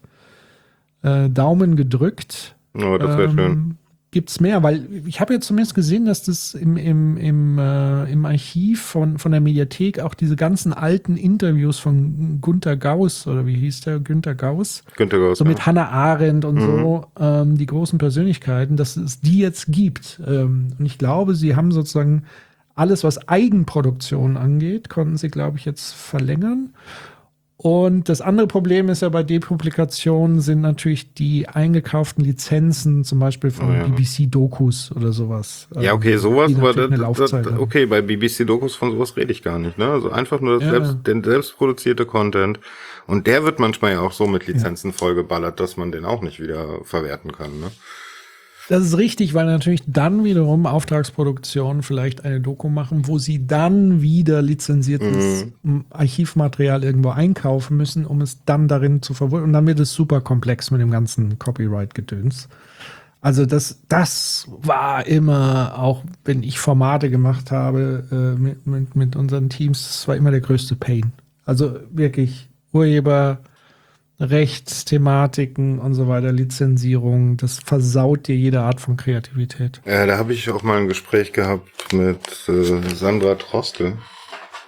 äh, 1.02 1.28
Daumen 1.28 1.76
gedrückt. 1.76 2.56
Oh, 2.72 2.96
das 2.96 3.18
wäre 3.18 3.24
ähm, 3.24 3.36
schön 3.36 3.78
gibt's 4.16 4.40
mehr? 4.40 4.62
Weil 4.62 4.88
ich 5.04 5.20
habe 5.20 5.34
jetzt 5.34 5.46
zumindest 5.46 5.74
gesehen, 5.74 6.06
dass 6.06 6.22
das 6.22 6.54
im, 6.54 6.78
im, 6.78 7.18
im, 7.18 7.58
äh, 7.58 8.10
im 8.10 8.24
Archiv 8.24 8.80
von, 8.80 9.18
von 9.18 9.30
der 9.30 9.42
Mediathek 9.42 10.00
auch 10.00 10.14
diese 10.14 10.36
ganzen 10.36 10.72
alten 10.72 11.18
Interviews 11.18 11.78
von 11.78 12.40
Günter 12.40 12.78
Gauss 12.78 13.26
oder 13.26 13.44
wie 13.44 13.56
hieß 13.56 13.82
der? 13.82 13.98
Günter 13.98 14.34
Gauss? 14.34 14.84
Günter 14.96 15.18
Gauss. 15.18 15.36
So 15.36 15.44
mit 15.44 15.66
Hannah 15.66 15.90
Arendt 15.90 16.46
und 16.46 16.62
so, 16.62 17.04
ähm, 17.20 17.58
die 17.58 17.66
großen 17.66 17.98
Persönlichkeiten, 17.98 18.78
dass 18.78 18.96
es 18.96 19.20
die 19.20 19.38
jetzt 19.38 19.66
gibt. 19.70 20.18
Ähm, 20.26 20.68
und 20.78 20.86
ich 20.86 20.96
glaube, 20.96 21.34
sie 21.34 21.54
haben 21.54 21.70
sozusagen 21.70 22.22
alles, 22.74 23.04
was 23.04 23.28
Eigenproduktion 23.28 24.38
angeht, 24.38 24.88
konnten 24.88 25.18
sie, 25.18 25.28
glaube 25.28 25.58
ich, 25.58 25.66
jetzt 25.66 25.92
verlängern. 25.92 26.70
Und 27.58 28.10
das 28.10 28.20
andere 28.20 28.46
Problem 28.46 28.90
ist 28.90 29.00
ja 29.00 29.08
bei 29.08 29.22
Depublikationen 29.22 30.40
sind 30.40 30.60
natürlich 30.60 31.14
die 31.14 31.48
eingekauften 31.48 32.22
Lizenzen, 32.22 33.02
zum 33.02 33.18
Beispiel 33.18 33.50
von 33.50 33.70
Oh 33.70 33.72
ja. 33.72 33.84
BBC-Dokus 33.86 34.92
oder 34.94 35.12
sowas. 35.12 35.66
Ja, 35.74 35.92
Ähm, 35.92 35.96
okay, 35.96 36.18
sowas, 36.18 36.48
die 36.48 36.56
aber 36.56 36.74
das, 36.74 37.30
das, 37.30 37.46
okay, 37.58 37.86
bei 37.86 38.02
BBC-Dokus 38.02 38.74
von 38.74 38.92
sowas 38.92 39.16
rede 39.16 39.32
ich 39.32 39.42
gar 39.42 39.58
nicht, 39.58 39.78
ne? 39.78 39.88
Also 39.88 40.10
einfach 40.10 40.40
nur 40.40 40.58
das 40.58 40.64
Ja. 40.64 40.70
selbst, 40.72 41.06
den 41.06 41.24
selbstproduzierte 41.24 42.04
Content. 42.04 42.60
Und 43.06 43.26
der 43.26 43.44
wird 43.44 43.58
manchmal 43.58 43.92
ja 43.92 44.00
auch 44.00 44.12
so 44.12 44.26
mit 44.26 44.46
Lizenzen 44.46 44.92
vollgeballert, 44.92 45.58
dass 45.58 45.78
man 45.78 45.92
den 45.92 46.04
auch 46.04 46.20
nicht 46.20 46.40
wieder 46.40 46.80
verwerten 46.84 47.32
kann, 47.32 47.58
ne? 47.58 47.70
Das 48.68 48.84
ist 48.84 48.96
richtig, 48.96 49.32
weil 49.34 49.46
natürlich 49.46 49.82
dann 49.86 50.24
wiederum 50.24 50.66
Auftragsproduktionen 50.66 51.82
vielleicht 51.82 52.24
eine 52.24 52.40
Doku 52.40 52.68
machen, 52.68 53.06
wo 53.06 53.18
sie 53.18 53.46
dann 53.46 54.02
wieder 54.02 54.42
lizenziertes 54.42 55.46
Mhm. 55.62 55.84
Archivmaterial 55.90 56.82
irgendwo 56.82 57.10
einkaufen 57.10 57.76
müssen, 57.76 58.04
um 58.04 58.20
es 58.20 58.44
dann 58.44 58.66
darin 58.66 59.02
zu 59.02 59.14
verwurzeln. 59.14 59.44
Und 59.44 59.52
dann 59.52 59.66
wird 59.66 59.78
es 59.78 59.92
super 59.92 60.20
komplex 60.20 60.70
mit 60.70 60.80
dem 60.80 60.90
ganzen 60.90 61.38
Copyright-Gedöns. 61.38 62.48
Also 63.20 63.46
das, 63.46 63.80
das 63.88 64.46
war 64.62 65.06
immer, 65.06 65.78
auch 65.78 66.04
wenn 66.24 66.42
ich 66.42 66.58
Formate 66.58 67.10
gemacht 67.10 67.50
habe 67.50 68.04
äh, 68.12 68.40
mit, 68.40 68.66
mit, 68.66 68.96
mit 68.96 69.16
unseren 69.16 69.48
Teams, 69.48 69.82
das 69.86 70.08
war 70.08 70.16
immer 70.16 70.30
der 70.30 70.40
größte 70.40 70.76
Pain. 70.76 71.12
Also 71.44 71.76
wirklich 71.90 72.48
Urheber, 72.72 73.38
Rechtsthematiken 74.18 75.78
und 75.78 75.94
so 75.94 76.08
weiter, 76.08 76.32
Lizenzierung, 76.32 77.36
das 77.36 77.58
versaut 77.58 78.28
dir 78.28 78.36
jede 78.36 78.60
Art 78.62 78.80
von 78.80 78.96
Kreativität. 78.96 79.80
Äh, 79.84 80.06
da 80.06 80.16
habe 80.18 80.32
ich 80.32 80.50
auch 80.50 80.62
mal 80.62 80.78
ein 80.78 80.88
Gespräch 80.88 81.32
gehabt 81.32 81.92
mit 81.92 82.48
äh, 82.48 82.94
Sandra 82.94 83.34
Troste 83.34 83.98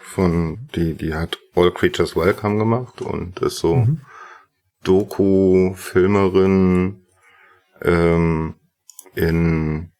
von 0.02 0.68
die 0.74 0.94
die 0.94 1.14
hat 1.14 1.38
All 1.54 1.70
Creatures 1.72 2.16
Welcome 2.16 2.58
gemacht 2.58 3.00
und 3.02 3.38
ist 3.40 3.58
so 3.58 3.86
Doku 4.84 5.74
Filmerin 5.74 7.02
ähm, 7.82 8.54
in 9.14 9.90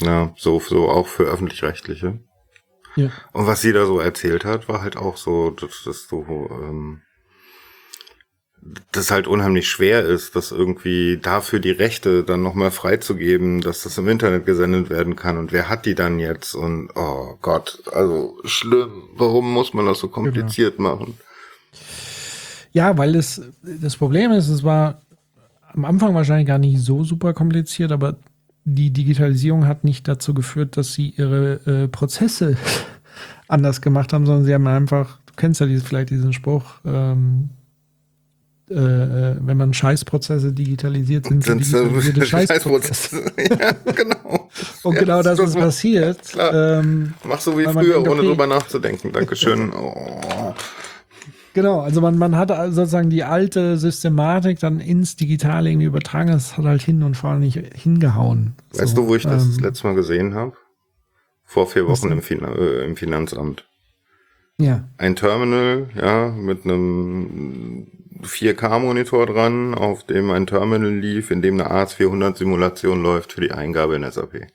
na 0.00 0.32
so 0.36 0.60
so 0.60 0.88
auch 0.88 1.06
für 1.06 1.24
öffentlich-rechtliche 1.24 2.20
Ja. 2.96 3.10
und 3.32 3.46
was 3.46 3.60
sie 3.60 3.72
da 3.72 3.86
so 3.86 3.98
erzählt 4.00 4.44
hat 4.44 4.68
war 4.68 4.82
halt 4.82 4.96
auch 4.96 5.16
so 5.16 5.50
dass 5.50 5.82
das 5.84 6.06
so 6.08 6.24
ähm, 6.50 7.02
das 8.92 9.10
halt 9.10 9.26
unheimlich 9.26 9.68
schwer 9.68 10.04
ist, 10.04 10.36
das 10.36 10.52
irgendwie 10.52 11.16
dafür 11.16 11.60
die 11.60 11.70
Rechte 11.70 12.24
dann 12.24 12.42
nochmal 12.42 12.70
freizugeben, 12.70 13.62
dass 13.62 13.82
das 13.84 13.96
im 13.96 14.08
Internet 14.08 14.44
gesendet 14.44 14.90
werden 14.90 15.16
kann. 15.16 15.38
Und 15.38 15.52
wer 15.52 15.68
hat 15.68 15.86
die 15.86 15.94
dann 15.94 16.18
jetzt? 16.18 16.54
Und 16.54 16.90
oh 16.94 17.36
Gott, 17.40 17.82
also 17.92 18.36
schlimm, 18.44 19.04
warum 19.16 19.52
muss 19.52 19.72
man 19.72 19.86
das 19.86 20.00
so 20.00 20.08
kompliziert 20.08 20.78
machen? 20.78 21.14
Ja, 22.72 22.96
weil 22.98 23.14
das, 23.14 23.40
das 23.62 23.96
Problem 23.96 24.30
ist, 24.32 24.48
es 24.48 24.62
war 24.62 25.00
am 25.72 25.84
Anfang 25.84 26.14
wahrscheinlich 26.14 26.46
gar 26.46 26.58
nicht 26.58 26.80
so 26.80 27.02
super 27.02 27.32
kompliziert, 27.32 27.92
aber 27.92 28.16
die 28.64 28.90
Digitalisierung 28.90 29.66
hat 29.66 29.84
nicht 29.84 30.06
dazu 30.06 30.34
geführt, 30.34 30.76
dass 30.76 30.92
sie 30.92 31.14
ihre 31.16 31.60
äh, 31.66 31.88
Prozesse 31.88 32.56
anders 33.48 33.80
gemacht 33.80 34.12
haben, 34.12 34.26
sondern 34.26 34.44
sie 34.44 34.54
haben 34.54 34.66
einfach, 34.66 35.18
du 35.26 35.32
kennst 35.36 35.60
ja 35.60 35.66
dieses, 35.66 35.84
vielleicht 35.84 36.10
diesen 36.10 36.32
Spruch, 36.32 36.64
ähm, 36.84 37.50
äh, 38.70 38.74
äh, 39.32 39.36
wenn 39.40 39.56
man 39.56 39.74
Scheißprozesse 39.74 40.52
digitalisiert, 40.52 41.26
sind 41.26 41.42
sie 41.44 41.50
Sind 41.50 41.60
digitalisierte 41.64 42.26
Scheißprozesse. 42.26 43.24
ja, 43.50 43.92
genau. 43.92 44.48
Und 44.84 44.94
Ja, 44.94 45.00
genau 45.00 45.22
das 45.22 45.38
ist 45.38 45.54
mal- 45.54 45.64
passiert. 45.64 46.22
Klar. 46.22 46.78
Ähm, 46.80 47.14
Mach 47.24 47.40
so 47.40 47.58
wie 47.58 47.64
früher, 47.64 47.94
denkt, 47.94 48.08
ohne 48.08 48.20
okay. 48.20 48.28
drüber 48.28 48.46
nachzudenken. 48.46 49.12
Dankeschön. 49.12 49.72
Oh. 49.80 50.54
Genau, 51.52 51.80
also 51.80 52.00
man, 52.00 52.16
man 52.16 52.36
hat 52.36 52.52
also 52.52 52.76
sozusagen 52.76 53.10
die 53.10 53.24
alte 53.24 53.76
Systematik 53.76 54.60
dann 54.60 54.78
ins 54.78 55.16
Digitale 55.16 55.68
irgendwie 55.68 55.86
übertragen. 55.86 56.30
Das 56.30 56.56
hat 56.56 56.64
halt 56.64 56.80
hin 56.80 57.02
und 57.02 57.16
vorne 57.16 57.40
nicht 57.40 57.58
hingehauen. 57.74 58.54
Weißt 58.72 58.94
So, 58.94 59.02
du, 59.02 59.08
wo 59.08 59.16
ich 59.16 59.24
das 59.24 59.42
ähm, 59.42 59.50
das 59.50 59.60
letzte 59.60 59.86
Mal 59.88 59.96
gesehen 59.96 60.34
habe? 60.34 60.52
Vor 61.44 61.66
vier 61.66 61.88
Wochen 61.88 62.12
im, 62.12 62.22
fin 62.22 62.40
äh, 62.44 62.84
im 62.84 62.94
Finanzamt. 62.96 63.64
Ja, 64.58 64.84
ein 64.98 65.16
Terminal, 65.16 65.88
ja, 65.96 66.28
mit 66.28 66.64
einem 66.64 67.88
4K-Monitor 68.22 69.26
dran, 69.26 69.74
auf 69.74 70.04
dem 70.04 70.30
ein 70.30 70.46
Terminal 70.46 70.94
lief, 70.94 71.30
in 71.30 71.42
dem 71.42 71.60
eine 71.60 71.70
AS400-Simulation 71.70 73.02
läuft 73.02 73.32
für 73.32 73.40
die 73.40 73.52
Eingabe 73.52 73.96
in 73.96 74.10
SAP. 74.10 74.46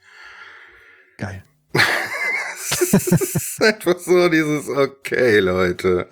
geil. 1.17 1.43
Das 1.73 2.93
ist 2.93 3.63
einfach 3.63 3.99
so 3.99 4.29
dieses, 4.29 4.69
okay, 4.69 5.39
Leute. 5.39 6.07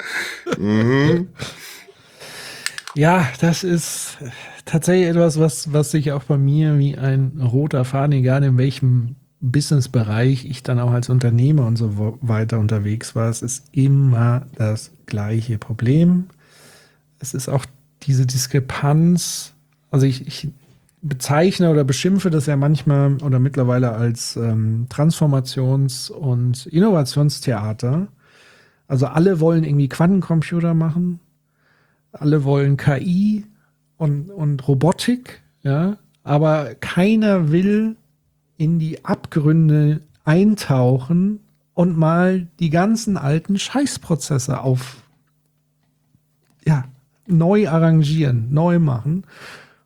Mhm. 0.58 1.30
Ja, 2.96 3.28
das 3.40 3.64
ist 3.64 4.18
tatsächlich 4.66 5.10
etwas, 5.10 5.40
was, 5.40 5.74
was 5.74 5.92
sich 5.92 6.12
auch 6.12 6.24
bei 6.24 6.38
mir 6.38 6.78
wie 6.78 6.98
ein 6.98 7.42
roter 7.42 7.86
Faden, 7.86 8.14
egal 8.14 8.44
in 8.44 8.58
welchem 8.58 9.16
Businessbereich 9.42 10.46
ich 10.46 10.64
dann 10.64 10.80
auch 10.80 10.92
als 10.92 11.10
Unternehmer 11.10 11.66
und 11.66 11.76
so 11.76 12.18
weiter 12.22 12.60
unterwegs 12.60 13.16
war. 13.16 13.30
Es 13.30 13.42
ist 13.42 13.66
immer 13.72 14.48
das 14.56 14.92
gleiche 15.06 15.58
Problem. 15.58 16.28
Es 17.24 17.34
ist 17.34 17.50
auch 17.50 17.66
diese 18.04 18.26
Diskrepanz. 18.26 19.54
Also 19.92 20.06
ich, 20.06 20.28
ich 20.28 20.50
bezeichne 21.02 21.72
oder 21.72 21.84
beschimpfe 21.84 22.30
das 22.30 22.46
ja 22.46 22.56
manchmal 22.56 23.22
oder 23.24 23.40
mittlerweile 23.40 23.92
als 23.94 24.36
ähm, 24.36 24.88
Transformations- 24.90 26.12
und 26.12 26.66
Innovationstheater. 26.68 28.08
Also 28.88 29.08
alle 29.08 29.40
wollen 29.40 29.64
irgendwie 29.64 29.90
Quantencomputer 29.90 30.74
machen 30.74 31.20
alle 32.14 32.44
wollen 32.44 32.78
KI 32.78 33.46
und, 33.98 34.30
und 34.30 34.68
Robotik, 34.68 35.42
ja, 35.64 35.98
aber 36.24 36.76
keiner 36.76 37.52
will 37.52 37.96
in 38.58 38.80
die 38.80 39.04
Abgründe 39.04 40.02
eintauchen 40.24 41.40
und 41.74 41.98
mal 41.98 42.48
die 42.60 42.70
ganzen 42.70 43.18
alten 43.18 43.58
Scheißprozesse 43.58 44.62
auf, 44.62 45.04
ja, 46.66 46.86
neu 47.28 47.68
arrangieren, 47.70 48.48
neu 48.52 48.80
machen. 48.80 49.24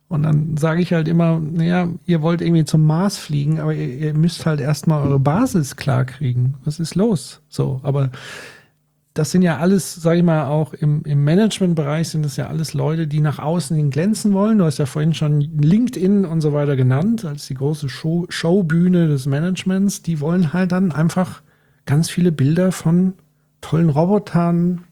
Und 0.08 0.22
dann 0.22 0.56
sage 0.56 0.80
ich 0.80 0.92
halt 0.92 1.06
immer, 1.06 1.38
naja, 1.38 1.88
ihr 2.06 2.22
wollt 2.22 2.40
irgendwie 2.40 2.64
zum 2.64 2.86
Mars 2.86 3.18
fliegen, 3.18 3.60
aber 3.60 3.74
ihr, 3.74 3.88
ihr 3.88 4.14
müsst 4.14 4.46
halt 4.46 4.60
erstmal 4.60 5.02
eure 5.06 5.20
Basis 5.20 5.76
klar 5.76 6.06
kriegen. 6.06 6.54
Was 6.64 6.80
ist 6.80 6.94
los? 6.94 7.42
So, 7.48 7.80
aber 7.82 8.10
das 9.18 9.32
sind 9.32 9.42
ja 9.42 9.58
alles, 9.58 9.96
sage 9.96 10.18
ich 10.18 10.24
mal, 10.24 10.46
auch 10.46 10.72
im, 10.72 11.02
im 11.02 11.24
Managementbereich 11.24 12.08
sind 12.08 12.24
das 12.24 12.36
ja 12.36 12.46
alles 12.46 12.72
Leute, 12.72 13.06
die 13.06 13.20
nach 13.20 13.38
außen 13.38 13.76
hin 13.76 13.90
glänzen 13.90 14.32
wollen. 14.32 14.58
Du 14.58 14.64
hast 14.64 14.78
ja 14.78 14.86
vorhin 14.86 15.12
schon 15.12 15.40
LinkedIn 15.40 16.24
und 16.24 16.40
so 16.40 16.52
weiter 16.52 16.76
genannt, 16.76 17.24
als 17.24 17.46
die 17.48 17.54
große 17.54 17.88
Show, 17.88 18.26
Showbühne 18.28 19.08
des 19.08 19.26
Managements. 19.26 20.02
Die 20.02 20.20
wollen 20.20 20.52
halt 20.52 20.72
dann 20.72 20.92
einfach 20.92 21.42
ganz 21.84 22.08
viele 22.08 22.32
Bilder 22.32 22.70
von 22.70 23.14
tollen 23.60 23.90
Robotern, 23.90 24.84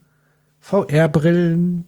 VR-Brillen, 0.59 1.85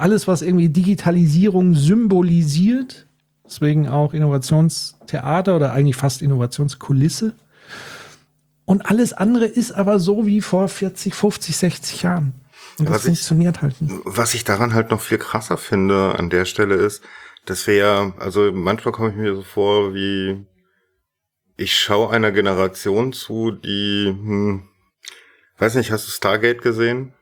alles, 0.00 0.26
was 0.28 0.42
irgendwie 0.42 0.68
Digitalisierung 0.68 1.74
symbolisiert. 1.74 3.06
Deswegen 3.44 3.88
auch 3.88 4.14
Innovationstheater 4.14 5.56
oder 5.56 5.72
eigentlich 5.72 5.96
fast 5.96 6.22
Innovationskulisse. 6.22 7.34
Und 8.64 8.86
alles 8.86 9.12
andere 9.12 9.46
ist 9.46 9.72
aber 9.72 9.98
so 9.98 10.26
wie 10.26 10.40
vor 10.40 10.68
40, 10.68 11.14
50, 11.14 11.56
60 11.56 12.02
Jahren. 12.02 12.34
Und 12.78 12.86
das 12.88 12.94
Was 12.96 13.00
ich- 13.02 13.06
funktioniert 13.06 13.62
halt 13.62 13.80
nicht. 13.80 13.94
Was 14.04 14.34
ich 14.34 14.44
daran 14.44 14.72
halt 14.74 14.90
noch 14.90 15.00
viel 15.00 15.18
krasser 15.18 15.56
finde 15.56 16.14
an 16.18 16.30
der 16.30 16.44
Stelle 16.44 16.76
ist, 16.76 17.02
dass 17.46 17.66
wir 17.66 17.74
ja, 17.74 18.12
also 18.18 18.52
manchmal 18.52 18.92
komme 18.92 19.10
ich 19.10 19.16
mir 19.16 19.34
so 19.34 19.42
vor, 19.42 19.94
wie 19.94 20.46
ich 21.56 21.76
schaue 21.76 22.10
einer 22.10 22.30
Generation 22.32 23.12
zu, 23.12 23.50
die, 23.50 24.06
hm, 24.06 24.62
weiß 25.58 25.74
nicht, 25.74 25.90
hast 25.90 26.06
du 26.06 26.10
Stargate 26.12 26.62
gesehen? 26.62 27.12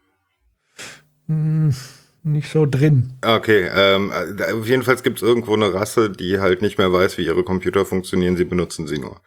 Hm, 1.27 1.75
nicht 2.23 2.51
so 2.51 2.67
drin. 2.67 3.15
Okay, 3.23 3.69
ähm, 3.73 4.13
äh, 4.13 4.53
auf 4.53 4.67
jeden 4.67 4.83
Fall 4.83 4.97
gibt 4.97 5.19
es 5.19 5.23
irgendwo 5.23 5.55
eine 5.55 5.73
Rasse, 5.73 6.11
die 6.11 6.41
halt 6.41 6.63
nicht 6.63 6.79
mehr 6.79 6.93
weiß, 6.93 7.19
wie 7.19 7.27
ihre 7.27 7.45
Computer 7.45 7.85
funktionieren, 7.85 8.37
sie 8.37 8.45
benutzen 8.45 8.87
sie 8.87 8.99
nur. 8.99 9.21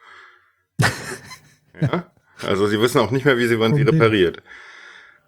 ja? 1.80 2.12
Also 2.42 2.66
sie 2.66 2.80
wissen 2.80 3.00
auch 3.00 3.10
nicht 3.10 3.24
mehr, 3.24 3.38
wie 3.38 3.46
sie 3.46 3.56
man 3.56 3.74
sie 3.74 3.82
repariert. 3.82 4.42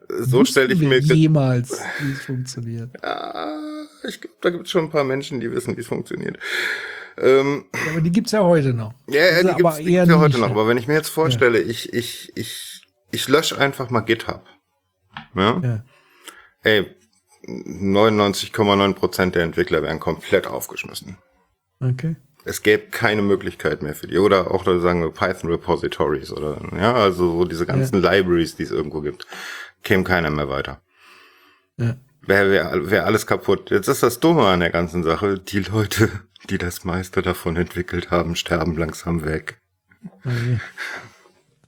So 0.08 0.44
stelle 0.44 0.74
ich 0.74 0.80
mir... 0.80 0.98
jemals, 0.98 1.80
wie 2.00 2.12
es 2.12 2.22
funktioniert. 2.22 2.90
Ja, 3.02 4.08
ich 4.08 4.20
glaube, 4.20 4.36
da 4.42 4.50
gibt 4.50 4.66
es 4.66 4.70
schon 4.70 4.84
ein 4.84 4.90
paar 4.90 5.04
Menschen, 5.04 5.40
die 5.40 5.50
wissen, 5.50 5.76
wie 5.76 5.80
es 5.80 5.86
funktioniert. 5.86 6.38
Ähm, 7.16 7.64
ja, 7.74 7.92
aber 7.92 8.00
die 8.02 8.12
gibt's 8.12 8.32
ja 8.32 8.42
heute 8.42 8.74
noch. 8.74 8.92
Ja, 9.08 9.22
ja 9.22 9.42
die 9.42 9.62
gibt's, 9.62 9.76
die 9.78 9.84
gibt's 9.84 10.08
ja 10.08 10.18
heute 10.18 10.38
noch. 10.38 10.50
Aber 10.50 10.68
wenn 10.68 10.76
ich 10.76 10.88
mir 10.88 10.94
jetzt 10.94 11.08
vorstelle, 11.08 11.60
ich, 11.60 11.94
ich, 11.94 12.32
ich, 12.36 12.82
ich 13.12 13.28
lösche 13.28 13.56
einfach 13.56 13.88
mal 13.90 14.00
GitHub. 14.00 14.44
Ja? 15.34 15.60
Ja. 15.62 15.84
Ey, 16.62 16.94
99,9% 17.46 19.30
der 19.30 19.42
Entwickler 19.42 19.82
werden 19.82 20.00
komplett 20.00 20.46
aufgeschmissen. 20.46 21.16
Okay. 21.80 22.16
Es 22.46 22.62
gäbe 22.62 22.84
keine 22.90 23.22
Möglichkeit 23.22 23.82
mehr 23.82 23.94
für 23.94 24.06
die. 24.06 24.18
Oder 24.18 24.50
auch, 24.50 24.64
sagen 24.64 25.02
wir 25.02 25.10
Python 25.10 25.50
Repositories 25.50 26.30
oder, 26.30 26.58
ja, 26.78 26.94
also 26.94 27.30
so 27.30 27.44
diese 27.44 27.64
ganzen 27.66 28.00
Libraries, 28.02 28.56
die 28.56 28.64
es 28.64 28.70
irgendwo 28.70 29.00
gibt. 29.00 29.26
Käme 29.82 30.04
keiner 30.04 30.30
mehr 30.30 30.48
weiter. 30.48 30.80
Ja. 31.78 31.96
Wäre 32.26 32.50
wär, 32.50 32.90
wär 32.90 33.06
alles 33.06 33.26
kaputt. 33.26 33.70
Jetzt 33.70 33.88
ist 33.88 34.02
das 34.02 34.20
Dumme 34.20 34.46
an 34.46 34.60
der 34.60 34.70
ganzen 34.70 35.02
Sache. 35.02 35.38
Die 35.38 35.60
Leute, 35.60 36.10
die 36.50 36.58
das 36.58 36.84
meiste 36.84 37.22
davon 37.22 37.56
entwickelt 37.56 38.10
haben, 38.10 38.36
sterben 38.36 38.76
langsam 38.76 39.24
weg. 39.24 39.60
Okay. 40.24 40.60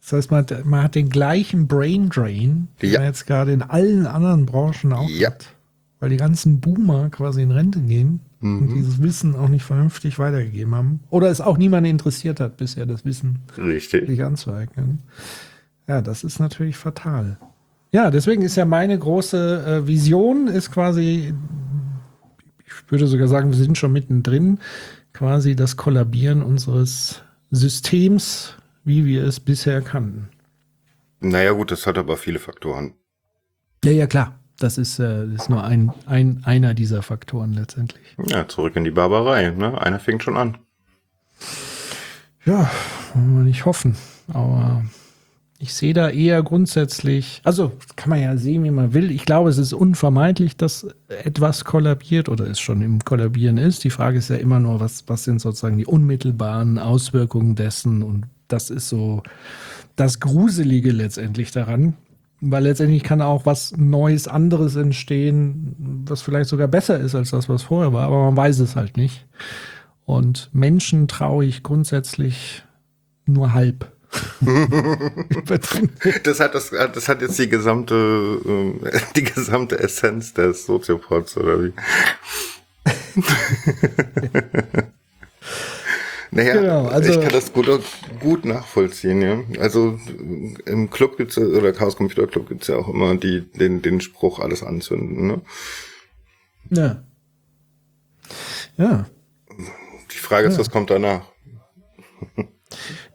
Das 0.00 0.12
heißt, 0.12 0.30
man 0.30 0.46
hat, 0.46 0.64
man 0.64 0.82
hat 0.84 0.94
den 0.94 1.08
gleichen 1.10 1.66
Brain 1.66 2.08
Drain, 2.10 2.68
den 2.80 2.90
Ja. 2.90 3.00
man 3.00 3.08
jetzt 3.08 3.26
gerade 3.26 3.52
in 3.52 3.62
allen 3.62 4.06
anderen 4.06 4.46
Branchen 4.46 4.92
auch 4.92 5.08
Ja. 5.08 5.30
hat. 5.30 5.55
Weil 5.98 6.10
die 6.10 6.16
ganzen 6.18 6.60
Boomer 6.60 7.08
quasi 7.10 7.42
in 7.42 7.50
Rente 7.50 7.80
gehen 7.80 8.20
Mhm. 8.40 8.58
und 8.60 8.74
dieses 8.74 9.00
Wissen 9.02 9.34
auch 9.34 9.48
nicht 9.48 9.64
vernünftig 9.64 10.18
weitergegeben 10.18 10.74
haben. 10.74 11.00
Oder 11.10 11.30
es 11.30 11.40
auch 11.40 11.56
niemand 11.56 11.86
interessiert 11.86 12.38
hat, 12.38 12.58
bisher 12.58 12.84
das 12.84 13.04
Wissen 13.06 13.38
Richtig. 13.56 14.06
sich 14.06 14.22
anzueignen. 14.22 14.98
Ja, 15.88 16.02
das 16.02 16.22
ist 16.24 16.38
natürlich 16.38 16.76
fatal. 16.76 17.38
Ja, 17.92 18.10
deswegen 18.10 18.42
ist 18.42 18.56
ja 18.56 18.64
meine 18.66 18.98
große 18.98 19.64
äh, 19.84 19.86
Vision, 19.86 20.48
ist 20.48 20.70
quasi, 20.70 21.32
ich 22.66 22.90
würde 22.90 23.06
sogar 23.06 23.28
sagen, 23.28 23.48
wir 23.50 23.56
sind 23.56 23.78
schon 23.78 23.92
mittendrin, 23.92 24.58
quasi 25.14 25.56
das 25.56 25.76
Kollabieren 25.78 26.42
unseres 26.42 27.22
Systems, 27.50 28.54
wie 28.84 29.06
wir 29.06 29.24
es 29.24 29.40
bisher 29.40 29.80
kannten. 29.80 30.28
Naja 31.20 31.52
gut, 31.52 31.70
das 31.70 31.86
hat 31.86 31.96
aber 31.96 32.16
viele 32.18 32.38
Faktoren. 32.38 32.92
Ja, 33.82 33.92
ja, 33.92 34.06
klar. 34.06 34.38
Das 34.58 34.78
ist, 34.78 34.98
äh, 34.98 35.26
das 35.26 35.42
ist 35.42 35.50
nur 35.50 35.64
ein, 35.64 35.92
ein, 36.06 36.42
einer 36.44 36.74
dieser 36.74 37.02
Faktoren 37.02 37.52
letztendlich. 37.52 38.16
Ja, 38.26 38.48
zurück 38.48 38.76
in 38.76 38.84
die 38.84 38.90
Barbarei. 38.90 39.50
Ne? 39.50 39.80
Einer 39.80 40.00
fängt 40.00 40.22
schon 40.22 40.36
an. 40.36 40.56
Ja, 42.44 42.70
wollen 43.14 43.36
wir 43.36 43.44
nicht 43.44 43.64
hoffen. 43.66 43.96
Aber 44.32 44.82
ich 45.58 45.74
sehe 45.74 45.94
da 45.94 46.10
eher 46.10 46.42
grundsätzlich, 46.42 47.40
also 47.44 47.72
kann 47.96 48.10
man 48.10 48.20
ja 48.20 48.36
sehen, 48.36 48.64
wie 48.64 48.70
man 48.70 48.92
will. 48.92 49.10
Ich 49.10 49.24
glaube, 49.24 49.48
es 49.48 49.58
ist 49.58 49.72
unvermeidlich, 49.72 50.56
dass 50.56 50.86
etwas 51.08 51.64
kollabiert 51.64 52.28
oder 52.28 52.46
es 52.46 52.60
schon 52.60 52.82
im 52.82 53.04
Kollabieren 53.04 53.56
ist. 53.56 53.84
Die 53.84 53.90
Frage 53.90 54.18
ist 54.18 54.28
ja 54.28 54.36
immer 54.36 54.60
nur, 54.60 54.80
was, 54.80 55.04
was 55.06 55.24
sind 55.24 55.40
sozusagen 55.40 55.78
die 55.78 55.86
unmittelbaren 55.86 56.78
Auswirkungen 56.78 57.54
dessen? 57.54 58.02
Und 58.02 58.26
das 58.48 58.70
ist 58.70 58.88
so 58.88 59.22
das 59.96 60.20
Gruselige 60.20 60.92
letztendlich 60.92 61.52
daran. 61.52 61.94
Weil 62.40 62.64
letztendlich 62.64 63.02
kann 63.02 63.22
auch 63.22 63.46
was 63.46 63.72
Neues, 63.76 64.28
anderes 64.28 64.76
entstehen, 64.76 66.04
was 66.06 66.22
vielleicht 66.22 66.50
sogar 66.50 66.68
besser 66.68 67.00
ist 67.00 67.14
als 67.14 67.30
das, 67.30 67.48
was 67.48 67.62
vorher 67.62 67.92
war, 67.92 68.06
aber 68.06 68.24
man 68.24 68.36
weiß 68.36 68.58
es 68.60 68.76
halt 68.76 68.96
nicht. 68.96 69.26
Und 70.04 70.50
Menschen 70.52 71.08
traue 71.08 71.46
ich 71.46 71.62
grundsätzlich 71.62 72.64
nur 73.24 73.52
halb. 73.52 73.92
Das 76.22 76.40
hat 76.40 76.54
das, 76.54 76.70
das 76.70 77.08
hat 77.08 77.22
jetzt 77.22 77.38
die 77.38 77.48
gesamte, 77.48 78.40
ähm, 78.46 78.80
die 79.16 79.24
gesamte 79.24 79.78
Essenz 79.78 80.32
des 80.32 80.66
Soziopods, 80.66 81.36
oder 81.36 81.64
wie? 81.64 81.72
naja, 86.30 86.54
Genau, 86.60 86.86
also- 86.86 87.10
ich 87.12 87.20
kann 87.20 87.32
das 87.32 87.52
gut, 87.52 87.68
gut 88.20 88.44
nachvollziehen, 88.44 89.22
ja. 89.22 89.40
Also 89.60 89.98
im 90.66 90.90
Club 90.90 91.16
gibt's 91.16 91.36
ja- 91.36 91.44
oder 91.44 91.72
Chaos 91.72 91.96
Computer 91.96 92.26
Club 92.26 92.48
gibt's 92.48 92.66
ja 92.68 92.76
auch 92.76 92.88
immer 92.88 93.14
die, 93.16 93.42
den, 93.52 93.82
den 93.82 94.00
Spruch 94.00 94.38
alles 94.40 94.62
anzünden, 94.62 95.26
ne? 95.26 95.40
Ja. 96.70 97.02
Ja. 98.76 99.06
Die 100.12 100.18
Frage 100.18 100.48
ist, 100.48 100.58
was 100.58 100.70
kommt 100.70 100.90
danach? 100.90 101.22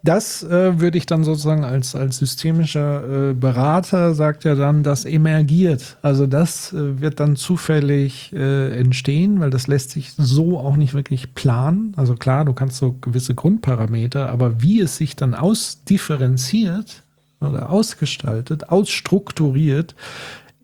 Das 0.03 0.41
äh, 0.43 0.79
würde 0.79 0.97
ich 0.97 1.05
dann 1.05 1.23
sozusagen 1.23 1.63
als, 1.63 1.95
als 1.95 2.17
systemischer 2.17 3.29
äh, 3.29 3.33
Berater, 3.33 4.15
sagt 4.15 4.45
er 4.45 4.55
dann, 4.55 4.81
das 4.81 5.05
emergiert. 5.05 5.97
Also 6.01 6.25
das 6.25 6.73
äh, 6.73 6.99
wird 6.99 7.19
dann 7.19 7.35
zufällig 7.35 8.33
äh, 8.33 8.77
entstehen, 8.79 9.39
weil 9.39 9.51
das 9.51 9.67
lässt 9.67 9.91
sich 9.91 10.13
so 10.17 10.57
auch 10.57 10.75
nicht 10.75 10.95
wirklich 10.95 11.35
planen. 11.35 11.93
Also 11.97 12.15
klar, 12.15 12.45
du 12.45 12.53
kannst 12.53 12.77
so 12.77 12.93
gewisse 12.93 13.35
Grundparameter, 13.35 14.29
aber 14.29 14.61
wie 14.63 14.81
es 14.81 14.97
sich 14.97 15.15
dann 15.15 15.35
ausdifferenziert 15.35 17.03
oder 17.39 17.69
ausgestaltet, 17.69 18.69
ausstrukturiert, 18.69 19.93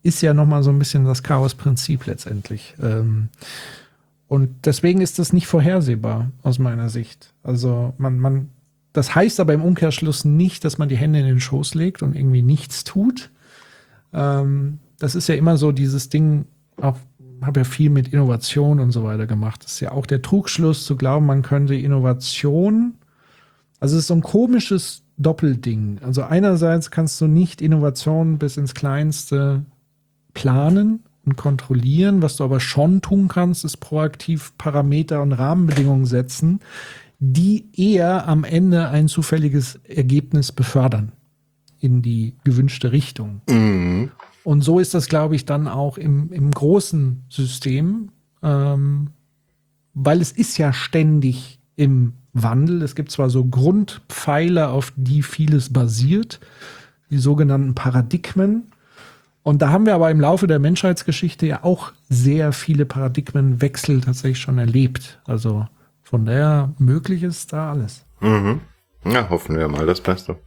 ist 0.02 0.22
ja 0.22 0.34
nochmal 0.34 0.64
so 0.64 0.72
ein 0.72 0.80
bisschen 0.80 1.06
das 1.06 1.22
Chaos-Prinzip 1.22 2.08
letztendlich. 2.08 2.74
Ähm, 2.82 3.30
und 4.28 4.66
deswegen 4.66 5.02
ist 5.02 5.20
das 5.20 5.32
nicht 5.32 5.48
vorhersehbar 5.48 6.32
aus 6.44 6.60
meiner 6.60 6.90
Sicht. 6.90 7.34
Also 7.44 7.94
man, 7.98 8.20
man, 8.20 8.50
das 8.98 9.14
heißt 9.14 9.40
aber 9.40 9.54
im 9.54 9.64
Umkehrschluss 9.64 10.26
nicht, 10.26 10.66
dass 10.66 10.80
man 10.80 10.90
die 10.90 10.98
Hände 10.98 11.20
in 11.20 11.28
den 11.28 11.40
Schoß 11.40 11.76
legt 11.76 12.02
und 12.02 12.16
irgendwie 12.16 12.42
nichts 12.42 12.84
tut. 12.84 13.30
Ähm, 14.12 14.80
das 14.98 15.14
ist 15.14 15.28
ja 15.28 15.36
immer 15.36 15.56
so 15.58 15.72
dieses 15.72 16.10
Ding, 16.10 16.46
habe 16.82 17.60
ja 17.60 17.64
viel 17.64 17.92
mit 17.92 18.08
Innovation 18.08 18.80
und 18.80 18.92
so 18.92 19.04
weiter 19.04 19.28
gemacht. 19.28 19.64
Das 19.64 19.74
ist 19.74 19.80
ja 19.82 19.92
auch 19.92 20.08
der 20.08 20.24
Trugschluss 20.24 20.84
zu 20.88 20.96
glauben, 20.96 21.28
man 21.28 21.44
könnte 21.44 21.76
Innovation, 21.76 22.96
also 23.80 23.96
es 23.96 24.02
ist 24.02 24.08
so 24.08 24.16
ein 24.16 24.24
komisches 24.24 25.04
Doppelding. 25.20 26.00
Also 26.04 26.24
einerseits 26.24 26.90
kannst 26.90 27.22
du 27.22 27.28
nicht 27.28 27.62
Innovation 27.62 28.40
bis 28.40 28.58
ins 28.58 28.74
Kleinste 28.74 29.64
planen 30.34 31.04
und 31.24 31.36
kontrollieren. 31.36 32.24
Was 32.24 32.38
du 32.38 32.44
aber 32.44 32.60
schon 32.60 33.04
tun 33.04 33.28
kannst, 33.28 33.64
ist 33.64 33.78
proaktiv 33.78 34.54
Parameter 34.58 35.22
und 35.22 35.34
Rahmenbedingungen 35.34 36.08
setzen, 36.08 36.62
die 37.20 37.66
eher 37.74 38.28
am 38.28 38.44
Ende 38.44 38.90
ein 38.90 39.08
zufälliges 39.08 39.80
Ergebnis 39.88 40.52
befördern 40.52 41.12
in 41.80 42.02
die 42.02 42.36
gewünschte 42.44 42.92
Richtung. 42.92 43.42
Mhm. 43.50 44.12
Und 44.44 44.62
so 44.62 44.80
ist 44.80 44.94
das, 44.94 45.08
glaube 45.08 45.36
ich, 45.36 45.46
dann 45.46 45.68
auch 45.68 45.98
im, 45.98 46.32
im 46.32 46.52
großen 46.52 47.24
System, 47.30 48.10
ähm, 48.42 49.10
weil 49.94 50.22
es 50.22 50.32
ist 50.32 50.58
ja 50.58 50.74
ständig 50.74 51.60
im 51.76 52.14
Wandel. 52.34 52.82
Es 52.82 52.96
gibt 52.96 53.12
zwar 53.12 53.30
so 53.30 53.46
Grundpfeiler, 53.46 54.72
auf 54.72 54.94
die 54.96 55.24
vieles 55.24 55.74
basiert, 55.74 56.40
die 57.10 57.18
sogenannten 57.18 57.76
Paradigmen. 57.76 58.72
Und 59.44 59.62
da 59.62 59.70
haben 59.70 59.86
wir 59.86 59.96
aber 59.96 60.12
im 60.12 60.20
Laufe 60.20 60.48
der 60.48 60.60
Menschheitsgeschichte 60.60 61.48
ja 61.48 61.64
auch 61.64 61.94
sehr 62.10 62.52
viele 62.54 62.86
Paradigmenwechsel 62.86 64.02
tatsächlich 64.02 64.40
schon 64.40 64.58
erlebt. 64.58 65.20
Also 65.26 65.68
von 66.10 66.26
daher 66.26 66.74
möglich 66.78 67.22
ist 67.24 67.52
da 67.52 67.72
alles. 67.72 68.06
Mhm. 68.22 68.62
Ja, 69.04 69.30
hoffen 69.30 69.58
wir 69.58 69.68
mal 69.68 69.86
das 69.86 70.00
Beste. 70.00 70.38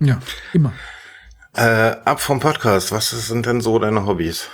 Ja, 0.00 0.18
immer. 0.52 0.72
Äh, 1.54 1.94
ab 2.04 2.20
vom 2.20 2.40
Podcast, 2.40 2.90
was 2.90 3.10
sind 3.10 3.46
denn 3.46 3.60
so 3.60 3.78
deine 3.78 4.06
Hobbys? 4.06 4.48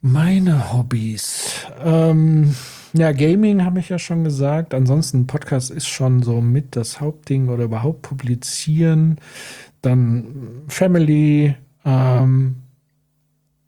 Meine 0.00 0.72
Hobbys. 0.72 1.66
Ähm, 1.84 2.54
ja, 2.94 3.12
Gaming 3.12 3.62
habe 3.66 3.80
ich 3.80 3.90
ja 3.90 3.98
schon 3.98 4.24
gesagt. 4.24 4.72
Ansonsten 4.72 5.26
Podcast 5.26 5.70
ist 5.70 5.86
schon 5.86 6.22
so 6.22 6.40
mit 6.40 6.74
das 6.74 7.02
Hauptding 7.02 7.50
oder 7.50 7.64
überhaupt 7.64 8.00
publizieren. 8.00 9.18
Dann 9.82 10.62
Family. 10.68 11.54
Ähm, 11.84 12.62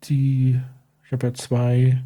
die, 0.04 0.58
ich 1.04 1.12
habe 1.12 1.26
ja 1.26 1.34
zwei 1.34 2.02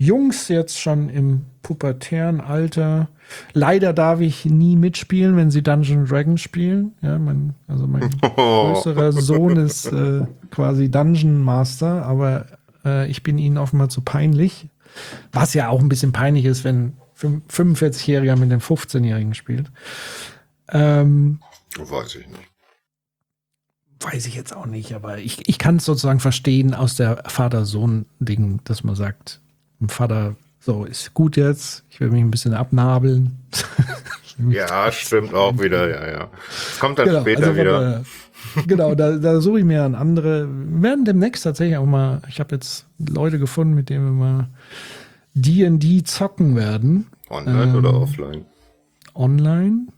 Jungs 0.00 0.46
jetzt 0.48 0.78
schon 0.78 1.08
im 1.08 1.44
pubertären 1.62 2.40
Alter. 2.40 3.08
Leider 3.52 3.92
darf 3.92 4.20
ich 4.20 4.44
nie 4.44 4.76
mitspielen, 4.76 5.36
wenn 5.36 5.50
sie 5.50 5.62
Dungeon 5.62 6.06
Dragon 6.06 6.38
spielen. 6.38 6.92
Ja, 7.02 7.18
mein, 7.18 7.54
also 7.66 7.86
mein 7.88 8.08
größerer 8.20 9.10
Sohn 9.12 9.56
ist 9.56 9.86
äh, 9.92 10.22
quasi 10.52 10.88
Dungeon 10.90 11.42
Master, 11.42 12.06
aber 12.06 12.46
äh, 12.84 13.10
ich 13.10 13.22
bin 13.24 13.38
ihnen 13.38 13.58
offenbar 13.58 13.88
zu 13.88 14.00
peinlich. 14.00 14.68
Was 15.32 15.52
ja 15.54 15.68
auch 15.68 15.80
ein 15.80 15.88
bisschen 15.88 16.12
peinlich 16.12 16.44
ist, 16.44 16.62
wenn 16.64 16.92
fün- 17.18 17.42
45-Jähriger 17.50 18.36
mit 18.36 18.50
dem 18.52 18.60
15-Jährigen 18.60 19.34
spielt. 19.34 19.70
Ähm, 20.70 21.40
Weiß 21.76 22.14
ich 22.14 22.26
nicht. 22.28 22.40
weiß 24.00 24.26
ich 24.26 24.34
jetzt 24.36 24.54
auch 24.56 24.66
nicht, 24.66 24.94
aber 24.94 25.18
ich, 25.18 25.48
ich 25.48 25.58
kann 25.58 25.76
es 25.76 25.84
sozusagen 25.84 26.20
verstehen 26.20 26.72
aus 26.74 26.94
der 26.94 27.24
Vater-Sohn-Ding, 27.26 28.60
dass 28.64 28.84
man 28.84 28.94
sagt, 28.94 29.40
Vater, 29.86 30.34
so 30.60 30.84
ist 30.84 31.14
gut 31.14 31.36
jetzt, 31.36 31.84
ich 31.90 32.00
will 32.00 32.10
mich 32.10 32.20
ein 32.22 32.30
bisschen 32.30 32.54
abnabeln. 32.54 33.36
Ja, 34.50 34.92
stimmt 34.92 35.34
auch 35.34 35.58
wieder, 35.60 35.90
ja, 35.90 36.12
ja. 36.12 36.28
Kommt 36.78 37.00
dann 37.00 37.22
später 37.22 37.48
also 37.48 37.56
wieder. 37.56 37.80
daher- 37.80 38.04
genau, 38.68 38.94
da, 38.94 39.16
da 39.16 39.40
suche 39.40 39.58
ich 39.58 39.64
mir 39.64 39.82
an 39.82 39.96
andere. 39.96 40.46
Wir 40.48 40.82
werden 40.82 41.04
demnächst 41.04 41.42
tatsächlich 41.42 41.76
auch 41.76 41.86
mal, 41.86 42.22
ich 42.28 42.38
habe 42.38 42.54
jetzt 42.54 42.86
Leute 43.00 43.40
gefunden, 43.40 43.74
mit 43.74 43.90
denen 43.90 44.04
wir 44.04 44.12
mal 44.12 44.48
D&D 45.34 46.04
zocken 46.04 46.54
werden. 46.54 47.06
Online 47.30 47.76
oder 47.76 47.94
offline? 47.94 48.44
Online. 49.14 49.88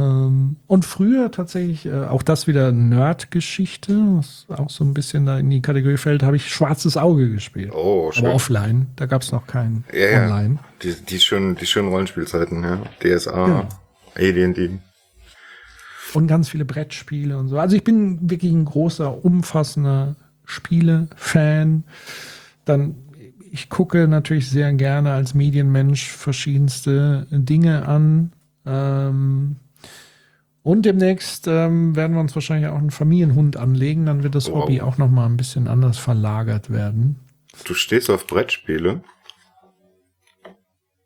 Ähm, 0.00 0.56
und 0.66 0.84
früher 0.84 1.30
tatsächlich, 1.30 1.86
äh, 1.86 2.04
auch 2.06 2.22
das 2.22 2.46
wieder 2.46 2.72
Nerd-Geschichte, 2.72 3.92
was 4.16 4.46
auch 4.48 4.70
so 4.70 4.84
ein 4.84 4.94
bisschen 4.94 5.26
da 5.26 5.38
in 5.38 5.50
die 5.50 5.60
Kategorie 5.60 5.96
fällt, 5.96 6.22
habe 6.22 6.36
ich 6.36 6.48
Schwarzes 6.52 6.96
Auge 6.96 7.30
gespielt. 7.30 7.72
Oh, 7.74 8.10
schön. 8.12 8.26
Aber 8.26 8.34
offline, 8.34 8.86
da 8.96 9.06
gab 9.06 9.22
es 9.22 9.32
noch 9.32 9.46
keinen 9.46 9.84
Ja, 9.92 10.06
ja. 10.10 10.22
online. 10.24 10.58
Die, 10.82 10.94
die, 10.94 11.18
schönen, 11.20 11.56
die 11.56 11.66
schönen 11.66 11.88
Rollenspielzeiten, 11.88 12.62
ja. 12.62 12.78
DSA, 13.00 13.48
Ja. 13.48 13.68
AD&D. 14.16 14.78
Und 16.14 16.26
ganz 16.26 16.48
viele 16.48 16.64
Brettspiele 16.64 17.38
und 17.38 17.48
so. 17.48 17.58
Also 17.58 17.76
ich 17.76 17.84
bin 17.84 18.30
wirklich 18.30 18.52
ein 18.52 18.64
großer, 18.64 19.24
umfassender 19.24 20.16
Spiele-Fan. 20.44 21.84
Dann, 22.64 22.96
ich 23.52 23.68
gucke 23.68 24.08
natürlich 24.08 24.50
sehr 24.50 24.72
gerne 24.72 25.12
als 25.12 25.34
Medienmensch 25.34 26.08
verschiedenste 26.10 27.26
Dinge 27.30 27.86
an. 27.86 28.32
Ähm, 28.66 29.56
und 30.62 30.84
demnächst 30.84 31.46
ähm, 31.48 31.96
werden 31.96 32.14
wir 32.14 32.20
uns 32.20 32.34
wahrscheinlich 32.34 32.68
auch 32.68 32.78
einen 32.78 32.90
Familienhund 32.90 33.56
anlegen. 33.56 34.06
Dann 34.06 34.22
wird 34.22 34.34
das 34.34 34.50
Wow. 34.50 34.64
Hobby 34.64 34.80
auch 34.80 34.98
noch 34.98 35.10
mal 35.10 35.26
ein 35.26 35.36
bisschen 35.36 35.68
anders 35.68 35.98
verlagert 35.98 36.70
werden. 36.70 37.16
Du 37.64 37.74
stehst 37.74 38.10
auf 38.10 38.26
Brettspiele? 38.26 39.00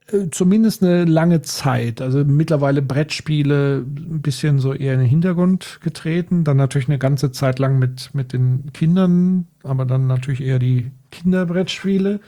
Äh, 0.09 0.31
Zumindest 0.31 0.83
eine 0.83 1.05
lange 1.05 1.43
Zeit. 1.43 2.01
Also 2.01 2.25
mittlerweile 2.25 2.83
Brettspiele 2.83 3.79
ein 3.87 4.21
bisschen 4.23 4.59
so 4.59 4.73
eher 4.75 4.95
in 4.95 5.01
den 5.01 5.09
Hintergrund 5.09 5.79
getreten. 5.83 6.43
Dann 6.43 6.57
natürlich 6.57 6.89
eine 6.89 6.99
ganze 6.99 7.31
Zeit 7.31 7.61
lang 7.61 7.79
mit, 7.79 8.11
mit 8.13 8.33
den 8.33 8.73
Kindern, 8.73 9.47
aber 9.63 9.85
dann 9.85 10.09
natürlich 10.09 10.41
eher 10.41 10.59
die 10.59 10.91
Kinderbrettspiele. 11.13 12.19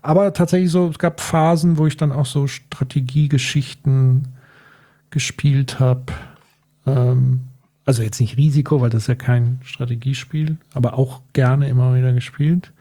Aber 0.00 0.32
tatsächlich 0.32 0.70
so, 0.70 0.88
es 0.88 0.98
gab 0.98 1.20
Phasen, 1.20 1.76
wo 1.76 1.86
ich 1.86 1.98
dann 1.98 2.12
auch 2.12 2.26
so 2.26 2.46
Strategiegeschichten 2.46 4.28
gespielt 5.10 5.78
habe. 5.78 6.14
Ähm, 6.86 7.40
also 7.84 8.02
jetzt 8.02 8.20
nicht 8.20 8.36
Risiko, 8.36 8.80
weil 8.80 8.90
das 8.90 9.02
ist 9.02 9.08
ja 9.08 9.14
kein 9.14 9.60
Strategiespiel, 9.64 10.56
aber 10.72 10.94
auch 10.94 11.20
gerne 11.32 11.68
immer 11.68 11.94
wieder 11.96 12.12
gespielt. 12.12 12.72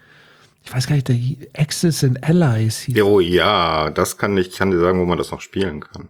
Ich 0.64 0.74
weiß 0.74 0.88
gar 0.88 0.96
nicht, 0.96 1.08
der 1.08 1.18
Axis 1.58 2.04
and 2.04 2.24
Allies 2.24 2.80
hieß. 2.80 3.02
Oh 3.02 3.20
ja, 3.20 3.90
das 3.90 4.18
kann 4.18 4.38
ich, 4.38 4.56
kann 4.56 4.70
dir 4.70 4.80
sagen, 4.80 5.00
wo 5.00 5.06
man 5.06 5.18
das 5.18 5.32
noch 5.32 5.42
spielen 5.42 5.82
kann. 5.82 6.10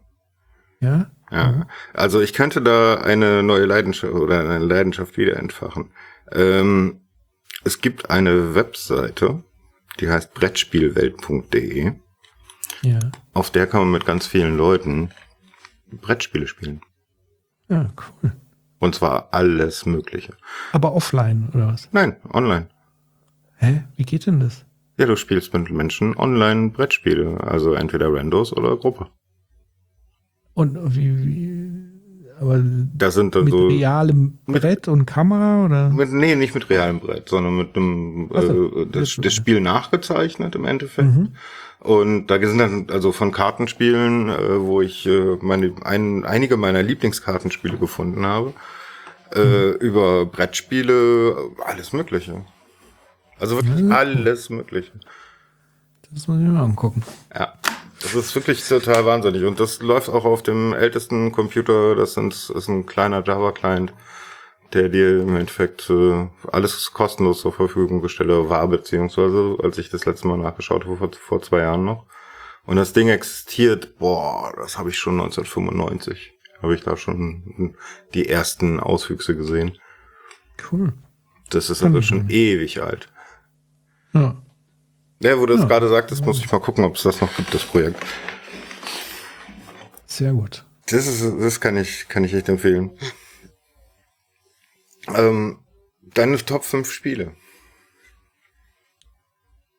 Ja? 0.81 1.09
Ja, 1.31 1.67
also 1.93 2.19
ich 2.19 2.33
könnte 2.33 2.61
da 2.61 2.95
eine 2.95 3.41
neue 3.41 3.63
Leidenschaft 3.63 4.13
oder 4.13 4.41
eine 4.41 4.65
Leidenschaft 4.65 5.17
wieder 5.17 5.37
entfachen. 5.37 5.91
Ähm, 6.33 6.99
es 7.63 7.79
gibt 7.79 8.09
eine 8.09 8.53
Webseite, 8.53 9.41
die 10.01 10.09
heißt 10.09 10.33
brettspielwelt.de. 10.33 11.93
Ja. 12.81 12.99
Auf 13.33 13.49
der 13.49 13.67
kann 13.67 13.81
man 13.81 13.91
mit 13.91 14.05
ganz 14.05 14.27
vielen 14.27 14.57
Leuten 14.57 15.11
Brettspiele 15.89 16.47
spielen. 16.47 16.81
Ja, 17.71 17.89
cool. 18.21 18.33
Und 18.79 18.95
zwar 18.95 19.29
alles 19.31 19.85
Mögliche. 19.85 20.33
Aber 20.73 20.93
offline, 20.93 21.49
oder 21.53 21.67
was? 21.67 21.87
Nein, 21.93 22.17
online. 22.33 22.67
Hä? 23.55 23.83
Wie 23.95 24.03
geht 24.03 24.25
denn 24.27 24.41
das? 24.41 24.65
Ja, 24.97 25.05
du 25.05 25.15
spielst 25.15 25.53
mit 25.53 25.71
Menschen 25.71 26.17
online 26.17 26.71
Brettspiele. 26.71 27.39
Also 27.41 27.73
entweder 27.73 28.13
Randos 28.13 28.51
oder 28.51 28.75
Gruppe. 28.75 29.07
Und 30.53 30.77
wie, 30.95 31.25
wie 31.25 31.91
aber 32.41 32.59
Das 32.95 33.13
sind 33.13 33.35
dann 33.35 33.43
mit 33.45 33.53
so. 33.53 33.67
realem 33.67 34.39
Brett 34.47 34.87
und 34.87 35.05
Kamera 35.05 35.63
oder? 35.65 35.89
Mit, 35.91 36.11
nee, 36.11 36.35
nicht 36.35 36.55
mit 36.55 36.69
realem 36.71 36.99
Brett, 36.99 37.29
sondern 37.29 37.55
mit 37.55 37.75
einem 37.77 38.29
so, 38.33 38.81
äh, 38.81 38.87
das, 38.87 39.15
das 39.21 39.33
Spiel 39.33 39.61
nachgezeichnet 39.61 40.55
im 40.55 40.65
Endeffekt. 40.65 41.07
Mhm. 41.07 41.29
Und 41.81 42.27
da 42.27 42.39
sind 42.39 42.59
dann 42.59 42.87
also 42.91 43.11
von 43.11 43.31
Kartenspielen, 43.31 44.29
äh, 44.29 44.61
wo 44.61 44.81
ich 44.81 45.05
äh, 45.07 45.37
meine 45.41 45.73
ein, 45.83 46.23
einige 46.25 46.55
meiner 46.55 46.83
Lieblingskartenspiele 46.83 47.77
gefunden 47.77 48.25
habe, 48.25 48.53
äh, 49.35 49.69
über 49.77 50.25
Brettspiele, 50.27 51.35
alles 51.65 51.91
Mögliche. 51.91 52.45
Also 53.39 53.55
wirklich 53.55 53.79
Ja. 53.79 53.95
alles 53.95 54.49
Mögliche. 54.51 54.91
Das 56.13 56.27
muss 56.27 56.37
ich 56.37 56.43
mir 56.43 56.51
mal 56.51 56.63
angucken. 56.63 57.03
Ja. 57.33 57.53
Das 58.01 58.13
ist 58.15 58.33
wirklich 58.35 58.67
total 58.67 59.05
wahnsinnig. 59.05 59.43
Und 59.43 59.59
das 59.59 59.81
läuft 59.81 60.09
auch 60.09 60.25
auf 60.25 60.41
dem 60.43 60.73
ältesten 60.73 61.31
Computer. 61.31 61.95
Das 61.95 62.13
sind, 62.15 62.33
ist 62.33 62.67
ein 62.67 62.85
kleiner 62.87 63.23
Java-Client, 63.23 63.93
der 64.73 64.89
dir 64.89 65.21
im 65.21 65.35
Endeffekt 65.35 65.89
äh, 65.89 66.27
alles 66.51 66.91
kostenlos 66.93 67.41
zur 67.41 67.53
Verfügung 67.53 68.01
gestellt 68.01 68.29
war, 68.49 68.67
beziehungsweise 68.67 69.57
als 69.61 69.77
ich 69.77 69.89
das 69.89 70.05
letzte 70.05 70.27
Mal 70.27 70.37
nachgeschaut 70.37 70.85
habe, 70.85 70.97
vor, 70.97 71.11
vor 71.13 71.41
zwei 71.41 71.59
Jahren 71.59 71.85
noch. 71.85 72.05
Und 72.65 72.75
das 72.77 72.93
Ding 72.93 73.09
existiert, 73.09 73.97
boah, 73.97 74.53
das 74.55 74.77
habe 74.77 74.89
ich 74.89 74.97
schon 74.97 75.19
1995. 75.19 76.33
Habe 76.61 76.75
ich 76.75 76.81
da 76.83 76.95
schon 76.95 77.75
die 78.13 78.29
ersten 78.29 78.79
Auswüchse 78.79 79.35
gesehen. 79.35 79.77
Cool. 80.71 80.93
Das 81.49 81.69
ist 81.71 81.83
also 81.83 82.01
schon 82.03 82.27
nicht. 82.27 82.35
ewig 82.35 82.81
alt. 82.83 83.07
Ja. 84.13 84.41
Ja, 85.21 85.39
wo 85.39 85.45
du 85.47 85.53
es 85.55 85.61
Ja. 85.61 85.67
gerade 85.67 85.87
sagtest, 85.89 86.23
muss 86.25 86.39
ich 86.39 86.51
mal 86.51 86.59
gucken, 86.59 86.83
ob 86.83 86.95
es 86.95 87.03
das 87.03 87.19
noch 87.19 87.35
gibt, 87.35 87.53
das 87.53 87.63
Projekt. 87.63 88.03
Sehr 90.05 90.33
gut. 90.33 90.65
Das 90.87 91.07
ist, 91.07 91.23
das 91.39 91.59
kann 91.61 91.77
ich, 91.77 92.07
kann 92.09 92.23
ich 92.23 92.33
echt 92.33 92.49
empfehlen. 92.49 92.91
Ähm, 95.07 95.59
deine 96.01 96.37
Top 96.37 96.63
5 96.63 96.91
Spiele. 96.91 97.33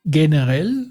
Generell, 0.05 0.91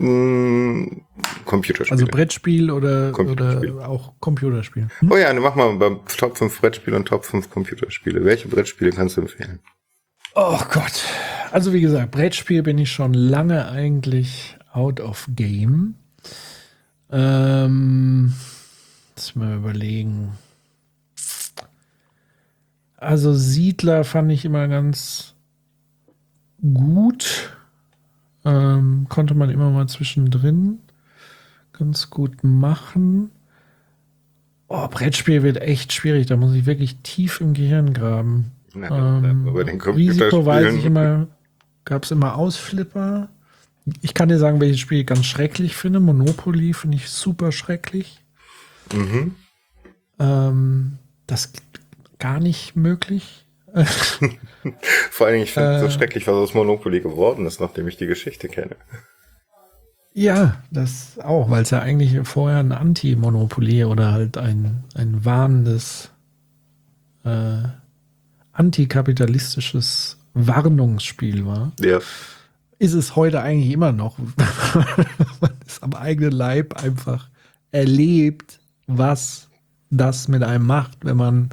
Hm, 0.00 1.04
Computerspiele. 1.44 1.90
also 2.00 2.06
Brettspiel 2.06 2.70
oder, 2.70 3.10
Computerspiel. 3.10 3.72
oder 3.72 3.88
auch 3.88 4.14
Computerspiel. 4.20 4.86
oh 5.10 5.16
ja, 5.16 5.32
dann 5.32 5.42
mach 5.42 5.56
mal 5.56 5.74
beim 5.76 6.00
Top 6.06 6.38
5 6.38 6.60
Brettspiele 6.60 6.96
und 6.96 7.06
Top 7.06 7.24
5 7.24 7.50
Computerspiele. 7.50 8.24
Welche 8.24 8.46
Brettspiele 8.48 8.92
kannst 8.92 9.16
du 9.16 9.22
empfehlen? 9.22 9.58
Oh 10.34 10.60
Gott. 10.70 11.04
Also 11.50 11.72
wie 11.72 11.80
gesagt, 11.80 12.12
Brettspiel 12.12 12.62
bin 12.62 12.78
ich 12.78 12.92
schon 12.92 13.12
lange 13.14 13.68
eigentlich 13.68 14.56
out 14.72 15.00
of 15.00 15.26
game. 15.34 15.94
Ähm, 17.10 18.34
lass 19.16 19.34
mal 19.34 19.56
überlegen. 19.56 20.32
Also 22.98 23.32
Siedler 23.32 24.02
fand 24.02 24.30
ich 24.32 24.44
immer 24.44 24.66
ganz 24.66 25.34
gut. 26.60 27.56
Ähm, 28.44 29.06
konnte 29.08 29.34
man 29.34 29.50
immer 29.50 29.70
mal 29.70 29.88
zwischendrin 29.88 30.80
ganz 31.72 32.10
gut 32.10 32.42
machen. 32.42 33.30
Oh, 34.66 34.88
Brettspiel 34.88 35.44
wird 35.44 35.58
echt 35.62 35.92
schwierig. 35.92 36.26
Da 36.26 36.36
muss 36.36 36.54
ich 36.54 36.66
wirklich 36.66 36.96
tief 37.02 37.40
im 37.40 37.54
Gehirn 37.54 37.94
graben. 37.94 38.50
Wir 38.74 38.90
Ähm, 38.90 39.48
bei 39.54 39.62
den 39.62 39.80
Risiko 39.80 40.44
weiß 40.44 40.74
ich 40.74 40.84
immer, 40.84 41.28
gab 41.84 42.04
es 42.04 42.10
immer 42.10 42.34
Ausflipper. 42.34 43.28
Ich 44.02 44.12
kann 44.12 44.28
dir 44.28 44.38
sagen, 44.38 44.60
welches 44.60 44.80
Spiel 44.80 45.00
ich 45.00 45.06
ganz 45.06 45.24
schrecklich 45.24 45.76
finde. 45.76 46.00
Monopoly 46.00 46.74
finde 46.74 46.96
ich 46.96 47.08
super 47.08 47.52
schrecklich. 47.52 48.20
Mhm. 48.92 49.34
Ähm, 50.18 50.98
das 51.26 51.52
gar 52.18 52.40
nicht 52.40 52.76
möglich. 52.76 53.46
Vor 55.10 55.26
allen 55.26 55.34
Dingen, 55.34 55.44
ich 55.44 55.52
finde 55.52 55.76
es 55.76 55.82
Äh. 55.82 55.86
so 55.86 55.90
schrecklich, 55.90 56.26
was 56.26 56.34
aus 56.34 56.54
Monopoly 56.54 57.00
geworden 57.00 57.46
ist, 57.46 57.60
nachdem 57.60 57.86
ich 57.88 57.96
die 57.96 58.06
Geschichte 58.06 58.48
kenne. 58.48 58.76
ja, 60.14 60.62
das 60.70 61.18
auch, 61.20 61.50
weil 61.50 61.62
es 61.62 61.70
ja 61.70 61.80
eigentlich 61.80 62.26
vorher 62.26 62.58
ein 62.58 62.72
Anti-Monopoly 62.72 63.84
oder 63.84 64.12
halt 64.12 64.36
ein, 64.38 64.84
ein 64.94 65.24
warnendes, 65.24 66.10
äh, 67.24 67.58
antikapitalistisches 68.52 70.18
Warnungsspiel 70.34 71.46
war. 71.46 71.72
Ja. 71.80 71.98
ist 72.78 72.94
es 72.94 73.16
heute 73.16 73.40
eigentlich 73.42 73.72
immer 73.72 73.92
noch. 73.92 74.18
Man 75.40 75.52
ist 75.66 75.82
am 75.82 75.94
eigenen 75.94 76.32
Leib 76.32 76.74
einfach 76.82 77.28
erlebt, 77.70 78.60
was 78.86 79.48
das 79.90 80.28
mit 80.28 80.42
einem 80.42 80.66
macht, 80.66 80.98
wenn 81.04 81.16
man 81.16 81.50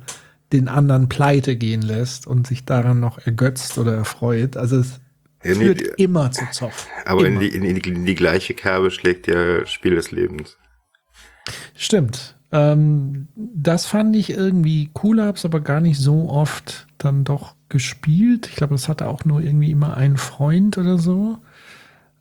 den 0.53 0.67
anderen 0.67 1.09
pleite 1.09 1.55
gehen 1.55 1.81
lässt 1.81 2.27
und 2.27 2.47
sich 2.47 2.65
daran 2.65 2.99
noch 2.99 3.17
ergötzt 3.26 3.77
oder 3.77 3.93
erfreut. 3.95 4.57
Also 4.57 4.77
es 4.80 4.99
Ja, 5.43 5.51
nee, 5.51 5.65
führt 5.65 5.81
die- 5.81 6.03
immer 6.03 6.31
zu 6.31 6.45
Zoff. 6.51 6.88
Aber 7.05 7.26
in 7.26 7.39
die, 7.39 7.47
in, 7.47 7.63
die, 7.63 7.89
in 7.89 8.05
die 8.05 8.15
gleiche 8.15 8.53
Kerbe 8.53 8.91
schlägt 8.91 9.27
ja 9.27 9.65
Spiel 9.65 9.95
des 9.95 10.11
Lebens. 10.11 10.57
Stimmt. 11.76 12.35
Ähm, 12.51 13.27
das 13.35 13.85
fand 13.85 14.15
ich 14.15 14.30
irgendwie 14.30 14.91
cool, 15.03 15.22
hab's 15.22 15.45
aber 15.45 15.59
gar 15.61 15.81
nicht 15.81 15.99
so 15.99 16.30
oft 16.30 16.88
dann 16.97 17.23
doch 17.23 17.55
gespielt. 17.69 18.47
Ich 18.47 18.55
glaube, 18.55 18.76
das 18.76 18.88
hatte 18.88 19.07
auch 19.07 19.26
nur 19.26 19.41
irgendwie 19.41 19.72
immer 19.72 19.97
einen 19.97 20.17
Freund 20.17 20.77
oder 20.77 20.97
so. 20.97 21.39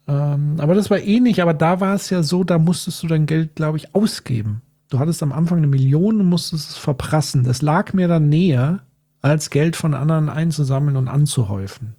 Ähm, 0.08 0.56
aber 0.58 0.74
das 0.74 0.90
war 0.90 0.98
ähnlich, 0.98 1.40
aber 1.40 1.54
da 1.54 1.80
war 1.80 1.94
es 1.94 2.10
ja 2.10 2.22
so, 2.22 2.42
da 2.44 2.58
musstest 2.58 3.02
du 3.02 3.06
dein 3.06 3.26
Geld, 3.26 3.54
glaube 3.54 3.78
ich, 3.78 3.94
ausgeben. 3.94 4.62
Du 4.94 5.00
hattest 5.00 5.24
am 5.24 5.32
Anfang 5.32 5.58
eine 5.58 5.66
Million 5.66 6.20
und 6.20 6.26
musstest 6.26 6.70
es 6.70 6.76
verprassen. 6.76 7.42
Das 7.42 7.62
lag 7.62 7.94
mir 7.94 8.06
dann 8.06 8.28
näher, 8.28 8.84
als 9.22 9.50
Geld 9.50 9.74
von 9.74 9.92
anderen 9.92 10.28
einzusammeln 10.28 10.96
und 10.96 11.08
anzuhäufen. 11.08 11.96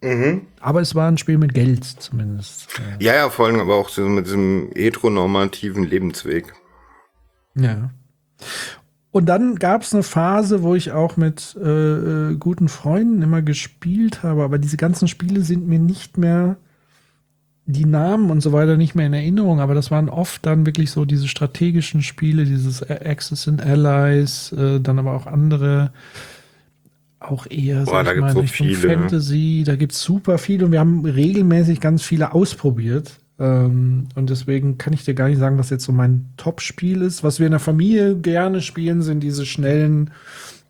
Mhm. 0.00 0.42
Aber 0.60 0.80
es 0.80 0.94
war 0.94 1.08
ein 1.08 1.18
Spiel 1.18 1.38
mit 1.38 1.54
Geld 1.54 1.82
zumindest. 1.84 2.68
Ja, 3.00 3.16
ja, 3.16 3.30
vor 3.30 3.46
allem 3.46 3.58
aber 3.58 3.74
auch 3.74 3.88
so 3.88 4.02
mit 4.02 4.26
diesem 4.26 4.70
heteronormativen 4.76 5.82
Lebensweg. 5.82 6.54
Ja. 7.56 7.90
Und 9.10 9.26
dann 9.26 9.56
gab 9.56 9.82
es 9.82 9.92
eine 9.92 10.04
Phase, 10.04 10.62
wo 10.62 10.76
ich 10.76 10.92
auch 10.92 11.16
mit 11.16 11.58
äh, 11.60 12.30
äh, 12.30 12.36
guten 12.36 12.68
Freunden 12.68 13.22
immer 13.22 13.42
gespielt 13.42 14.22
habe, 14.22 14.44
aber 14.44 14.58
diese 14.58 14.76
ganzen 14.76 15.08
Spiele 15.08 15.40
sind 15.40 15.66
mir 15.66 15.80
nicht 15.80 16.16
mehr 16.16 16.58
die 17.66 17.84
Namen 17.84 18.30
und 18.30 18.40
so 18.40 18.52
weiter 18.52 18.76
nicht 18.76 18.94
mehr 18.94 19.06
in 19.06 19.12
Erinnerung, 19.12 19.60
aber 19.60 19.74
das 19.74 19.90
waren 19.90 20.08
oft 20.08 20.46
dann 20.46 20.66
wirklich 20.66 20.92
so 20.92 21.04
diese 21.04 21.26
strategischen 21.26 22.02
Spiele, 22.02 22.44
dieses 22.44 22.88
Axis 22.88 23.48
and 23.48 23.60
Allies, 23.60 24.52
äh, 24.52 24.80
dann 24.80 25.00
aber 25.00 25.14
auch 25.14 25.26
andere 25.26 25.90
auch 27.18 27.46
eher 27.50 27.84
Boah, 27.84 28.04
da 28.04 28.14
gibt's 28.14 28.34
so 28.34 28.40
Richtung 28.40 28.66
viele. 28.68 28.76
Fantasy, 28.76 29.64
da 29.66 29.74
gibt 29.74 29.92
es 29.92 30.02
super 30.02 30.38
viele 30.38 30.66
und 30.66 30.72
wir 30.72 30.80
haben 30.80 31.04
regelmäßig 31.04 31.80
ganz 31.80 32.02
viele 32.02 32.32
ausprobiert. 32.32 33.18
Ähm, 33.38 34.08
und 34.14 34.30
deswegen 34.30 34.78
kann 34.78 34.92
ich 34.92 35.04
dir 35.04 35.14
gar 35.14 35.28
nicht 35.28 35.38
sagen, 35.38 35.58
was 35.58 35.70
jetzt 35.70 35.84
so 35.84 35.92
mein 35.92 36.30
Top-Spiel 36.36 37.02
ist. 37.02 37.24
Was 37.24 37.40
wir 37.40 37.46
in 37.46 37.52
der 37.52 37.60
Familie 37.60 38.16
gerne 38.16 38.62
spielen, 38.62 39.02
sind 39.02 39.20
diese 39.20 39.44
schnellen 39.44 40.10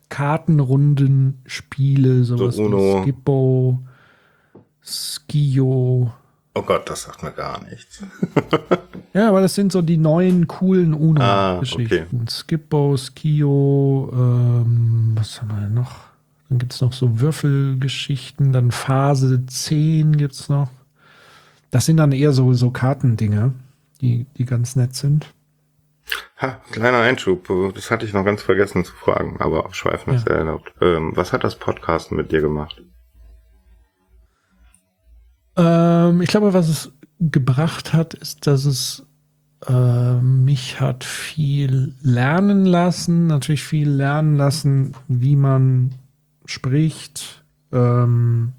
Kartenrunden-Spiele, 0.09 2.23
sowas 2.23 2.55
so 2.55 2.65
Uno. 2.65 2.77
wie 2.77 3.03
Skippo, 3.03 3.79
Skio. 4.83 6.11
Oh 6.57 6.63
Gott, 6.63 6.89
das 6.89 7.03
sagt 7.03 7.21
mir 7.21 7.31
gar 7.31 7.63
nichts. 7.63 8.01
ja, 9.13 9.29
aber 9.29 9.41
das 9.41 9.53
sind 9.53 9.71
so 9.71 9.83
die 9.83 9.97
neuen, 9.97 10.47
coolen 10.47 10.95
Uno-Geschichten. 10.95 12.17
Ah, 12.17 12.21
okay. 12.23 12.31
Skippo, 12.31 12.97
Skio, 12.97 14.09
ähm, 14.11 15.11
was 15.13 15.39
haben 15.39 15.49
wir 15.49 15.61
denn 15.61 15.75
noch? 15.75 16.07
Dann 16.49 16.57
gibt 16.57 16.73
es 16.73 16.81
noch 16.81 16.93
so 16.93 17.19
Würfelgeschichten, 17.19 18.53
dann 18.53 18.71
Phase 18.71 19.45
10 19.45 20.17
gibt 20.17 20.33
es 20.33 20.49
noch. 20.49 20.69
Das 21.69 21.85
sind 21.85 21.97
dann 21.97 22.11
eher 22.11 22.31
so, 22.31 22.53
so 22.53 22.71
Kartendinger, 22.71 23.51
die, 24.01 24.25
die 24.37 24.45
ganz 24.45 24.75
nett 24.75 24.95
sind. 24.95 25.27
Ha, 26.41 26.59
kleiner 26.71 27.01
Einschub, 27.01 27.49
das 27.75 27.91
hatte 27.91 28.05
ich 28.05 28.13
noch 28.13 28.25
ganz 28.25 28.41
vergessen 28.41 28.83
zu 28.83 28.93
fragen, 28.93 29.37
aber 29.39 29.65
abschweifen 29.65 30.15
ist 30.15 30.27
ja 30.27 30.35
erlaubt. 30.35 30.73
Ähm, 30.81 31.11
was 31.13 31.33
hat 31.33 31.43
das 31.43 31.55
Podcasten 31.55 32.17
mit 32.17 32.31
dir 32.31 32.41
gemacht? 32.41 32.81
Ähm, 35.57 36.21
ich 36.21 36.29
glaube, 36.29 36.53
was 36.53 36.69
es 36.69 36.91
gebracht 37.19 37.93
hat, 37.93 38.13
ist, 38.13 38.47
dass 38.47 38.65
es 38.65 39.03
äh, 39.67 40.13
mich 40.21 40.79
hat 40.79 41.03
viel 41.03 41.93
lernen 42.01 42.65
lassen, 42.65 43.27
natürlich 43.27 43.63
viel 43.63 43.89
lernen 43.89 44.37
lassen, 44.37 44.93
wie 45.07 45.35
man 45.35 45.95
spricht, 46.45 47.43
ähm, 47.71 48.53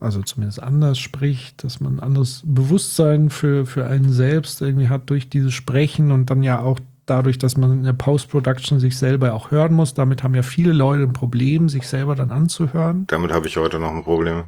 also 0.00 0.20
zumindest 0.22 0.62
anders 0.62 0.98
spricht, 0.98 1.64
dass 1.64 1.80
man 1.80 1.96
ein 1.96 2.00
anderes 2.00 2.42
Bewusstsein 2.44 3.30
für, 3.30 3.64
für 3.64 3.86
einen 3.86 4.12
selbst 4.12 4.60
irgendwie 4.60 4.88
hat 4.88 5.08
durch 5.08 5.30
dieses 5.30 5.54
Sprechen 5.54 6.12
und 6.12 6.28
dann 6.28 6.42
ja 6.42 6.60
auch 6.60 6.78
dadurch, 7.06 7.38
dass 7.38 7.56
man 7.56 7.72
in 7.72 7.82
der 7.84 7.94
Post-Production 7.94 8.80
sich 8.80 8.98
selber 8.98 9.32
auch 9.32 9.50
hören 9.50 9.72
muss. 9.72 9.94
Damit 9.94 10.22
haben 10.22 10.34
ja 10.34 10.42
viele 10.42 10.72
Leute 10.72 11.04
ein 11.04 11.14
Problem, 11.14 11.70
sich 11.70 11.88
selber 11.88 12.14
dann 12.14 12.30
anzuhören. 12.30 13.06
Damit 13.06 13.32
habe 13.32 13.46
ich 13.46 13.56
heute 13.56 13.78
noch 13.78 13.92
ein 13.92 14.04
Problem. 14.04 14.44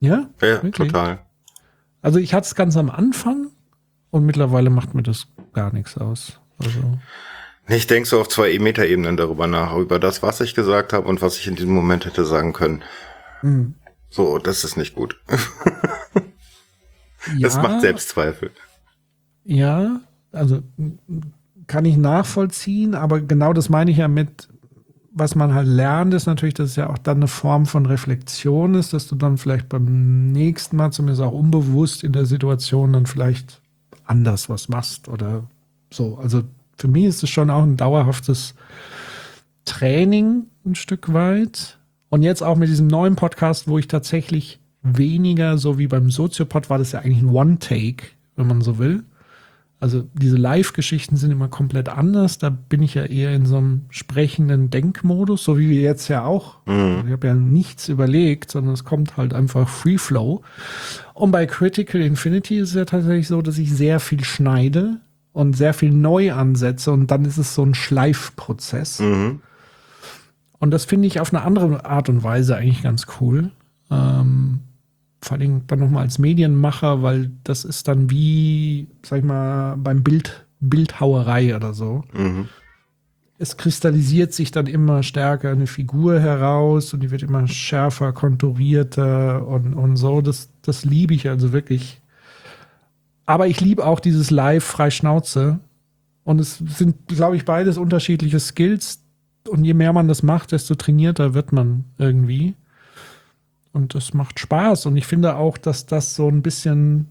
Ja? 0.00 0.28
Ja, 0.40 0.62
Wirklich? 0.62 0.90
total. 0.90 1.20
Also 2.02 2.18
ich 2.18 2.34
hatte 2.34 2.46
es 2.46 2.54
ganz 2.54 2.76
am 2.76 2.90
Anfang 2.90 3.50
und 4.10 4.24
mittlerweile 4.24 4.70
macht 4.70 4.94
mir 4.94 5.02
das 5.02 5.28
gar 5.52 5.72
nichts 5.72 5.98
aus. 5.98 6.40
Also. 6.58 6.98
Ich 7.68 7.86
denke 7.86 8.08
so 8.08 8.20
auf 8.20 8.28
zwei 8.28 8.58
Metaebenen 8.58 9.16
darüber 9.16 9.46
nach, 9.46 9.76
über 9.76 9.98
das, 9.98 10.22
was 10.22 10.40
ich 10.40 10.54
gesagt 10.54 10.92
habe 10.92 11.06
und 11.06 11.22
was 11.22 11.38
ich 11.38 11.46
in 11.46 11.54
diesem 11.54 11.72
Moment 11.72 12.06
hätte 12.06 12.24
sagen 12.24 12.52
können. 12.52 12.82
Mhm. 13.42 13.74
So, 14.08 14.38
das 14.38 14.64
ist 14.64 14.76
nicht 14.76 14.94
gut. 14.94 15.20
ja, 17.36 17.40
das 17.40 17.56
macht 17.56 17.80
Selbstzweifel. 17.80 18.50
Ja, 19.44 20.00
also 20.32 20.62
kann 21.66 21.84
ich 21.84 21.96
nachvollziehen, 21.96 22.94
aber 22.94 23.20
genau 23.20 23.52
das 23.52 23.68
meine 23.68 23.90
ich 23.90 23.98
ja 23.98 24.08
mit, 24.08 24.48
was 25.12 25.34
man 25.34 25.54
halt 25.54 25.66
lernt, 25.66 26.14
ist 26.14 26.26
natürlich, 26.26 26.54
dass 26.54 26.70
es 26.70 26.76
ja 26.76 26.88
auch 26.88 26.98
dann 26.98 27.18
eine 27.18 27.28
Form 27.28 27.66
von 27.66 27.86
Reflexion 27.86 28.74
ist, 28.74 28.92
dass 28.92 29.08
du 29.08 29.16
dann 29.16 29.38
vielleicht 29.38 29.68
beim 29.68 30.30
nächsten 30.30 30.76
Mal 30.76 30.92
zumindest 30.92 31.22
auch 31.22 31.32
unbewusst 31.32 32.04
in 32.04 32.12
der 32.12 32.26
Situation 32.26 32.92
dann 32.92 33.06
vielleicht 33.06 33.60
anders 34.04 34.48
was 34.48 34.68
machst 34.68 35.08
oder 35.08 35.44
so. 35.92 36.18
Also 36.18 36.42
für 36.76 36.88
mich 36.88 37.04
ist 37.04 37.22
es 37.22 37.30
schon 37.30 37.50
auch 37.50 37.62
ein 37.62 37.76
dauerhaftes 37.76 38.54
Training 39.64 40.46
ein 40.64 40.74
Stück 40.74 41.12
weit. 41.12 41.78
Und 42.08 42.22
jetzt 42.22 42.42
auch 42.42 42.56
mit 42.56 42.68
diesem 42.68 42.86
neuen 42.86 43.16
Podcast, 43.16 43.68
wo 43.68 43.78
ich 43.78 43.88
tatsächlich 43.88 44.58
weniger, 44.82 45.58
so 45.58 45.78
wie 45.78 45.86
beim 45.86 46.10
Soziopod, 46.10 46.70
war 46.70 46.78
das 46.78 46.92
ja 46.92 47.00
eigentlich 47.00 47.22
ein 47.22 47.28
One-Take, 47.28 48.06
wenn 48.36 48.46
man 48.46 48.62
so 48.62 48.78
will. 48.78 49.04
Also 49.80 50.04
diese 50.12 50.36
Live-Geschichten 50.36 51.16
sind 51.16 51.30
immer 51.30 51.48
komplett 51.48 51.88
anders. 51.88 52.36
Da 52.36 52.50
bin 52.50 52.82
ich 52.82 52.94
ja 52.94 53.04
eher 53.04 53.34
in 53.34 53.46
so 53.46 53.56
einem 53.56 53.86
sprechenden 53.88 54.68
Denkmodus, 54.68 55.42
so 55.42 55.58
wie 55.58 55.70
wir 55.70 55.80
jetzt 55.80 56.08
ja 56.08 56.24
auch. 56.24 56.58
Mhm. 56.66 57.04
Ich 57.06 57.12
habe 57.12 57.26
ja 57.28 57.34
nichts 57.34 57.88
überlegt, 57.88 58.50
sondern 58.50 58.74
es 58.74 58.84
kommt 58.84 59.16
halt 59.16 59.32
einfach 59.32 59.66
Free 59.66 59.96
Flow. 59.96 60.42
Und 61.14 61.30
bei 61.30 61.46
Critical 61.46 62.02
Infinity 62.02 62.58
ist 62.58 62.70
es 62.70 62.74
ja 62.74 62.84
tatsächlich 62.84 63.26
so, 63.26 63.40
dass 63.40 63.56
ich 63.56 63.74
sehr 63.74 64.00
viel 64.00 64.22
schneide 64.22 65.00
und 65.32 65.56
sehr 65.56 65.72
viel 65.72 65.92
neu 65.92 66.34
ansetze 66.34 66.92
und 66.92 67.10
dann 67.10 67.24
ist 67.24 67.38
es 67.38 67.54
so 67.54 67.64
ein 67.64 67.74
Schleifprozess. 67.74 69.00
Mhm. 69.00 69.40
Und 70.58 70.72
das 70.72 70.84
finde 70.84 71.06
ich 71.06 71.20
auf 71.20 71.32
eine 71.32 71.42
andere 71.42 71.86
Art 71.86 72.10
und 72.10 72.22
Weise 72.22 72.54
eigentlich 72.54 72.82
ganz 72.82 73.06
cool. 73.18 73.50
Ähm, 73.90 74.60
vor 75.22 75.36
allem 75.36 75.66
dann 75.66 75.78
nochmal 75.80 76.04
als 76.04 76.18
Medienmacher, 76.18 77.02
weil 77.02 77.30
das 77.44 77.64
ist 77.64 77.88
dann 77.88 78.10
wie, 78.10 78.88
sag 79.02 79.18
ich 79.18 79.24
mal, 79.24 79.76
beim 79.76 80.02
Bild, 80.02 80.46
Bildhauerei 80.60 81.54
oder 81.54 81.74
so. 81.74 82.04
Mhm. 82.12 82.48
Es 83.38 83.56
kristallisiert 83.56 84.34
sich 84.34 84.50
dann 84.50 84.66
immer 84.66 85.02
stärker 85.02 85.50
eine 85.50 85.66
Figur 85.66 86.20
heraus 86.20 86.92
und 86.92 87.00
die 87.00 87.10
wird 87.10 87.22
immer 87.22 87.46
schärfer, 87.48 88.12
konturierter 88.12 89.46
und, 89.46 89.74
und 89.74 89.96
so. 89.96 90.20
Das, 90.20 90.50
das 90.62 90.84
liebe 90.84 91.14
ich 91.14 91.28
also 91.28 91.52
wirklich. 91.52 92.02
Aber 93.24 93.46
ich 93.46 93.60
liebe 93.60 93.86
auch 93.86 94.00
dieses 94.00 94.30
Live 94.30 94.64
frei 94.64 94.90
Schnauze. 94.90 95.60
Und 96.24 96.38
es 96.38 96.58
sind, 96.58 97.08
glaube 97.08 97.36
ich, 97.36 97.46
beides 97.46 97.78
unterschiedliche 97.78 98.40
Skills, 98.40 99.00
und 99.48 99.64
je 99.64 99.74
mehr 99.74 99.92
man 99.92 100.08
das 100.08 100.22
macht, 100.22 100.52
desto 100.52 100.74
trainierter 100.74 101.34
wird 101.34 101.52
man 101.52 101.84
irgendwie. 101.98 102.54
Und 103.72 103.94
das 103.94 104.14
macht 104.14 104.40
Spaß. 104.40 104.86
Und 104.86 104.96
ich 104.96 105.06
finde 105.06 105.36
auch, 105.36 105.58
dass 105.58 105.86
das 105.86 106.14
so 106.14 106.28
ein 106.28 106.42
bisschen 106.42 107.08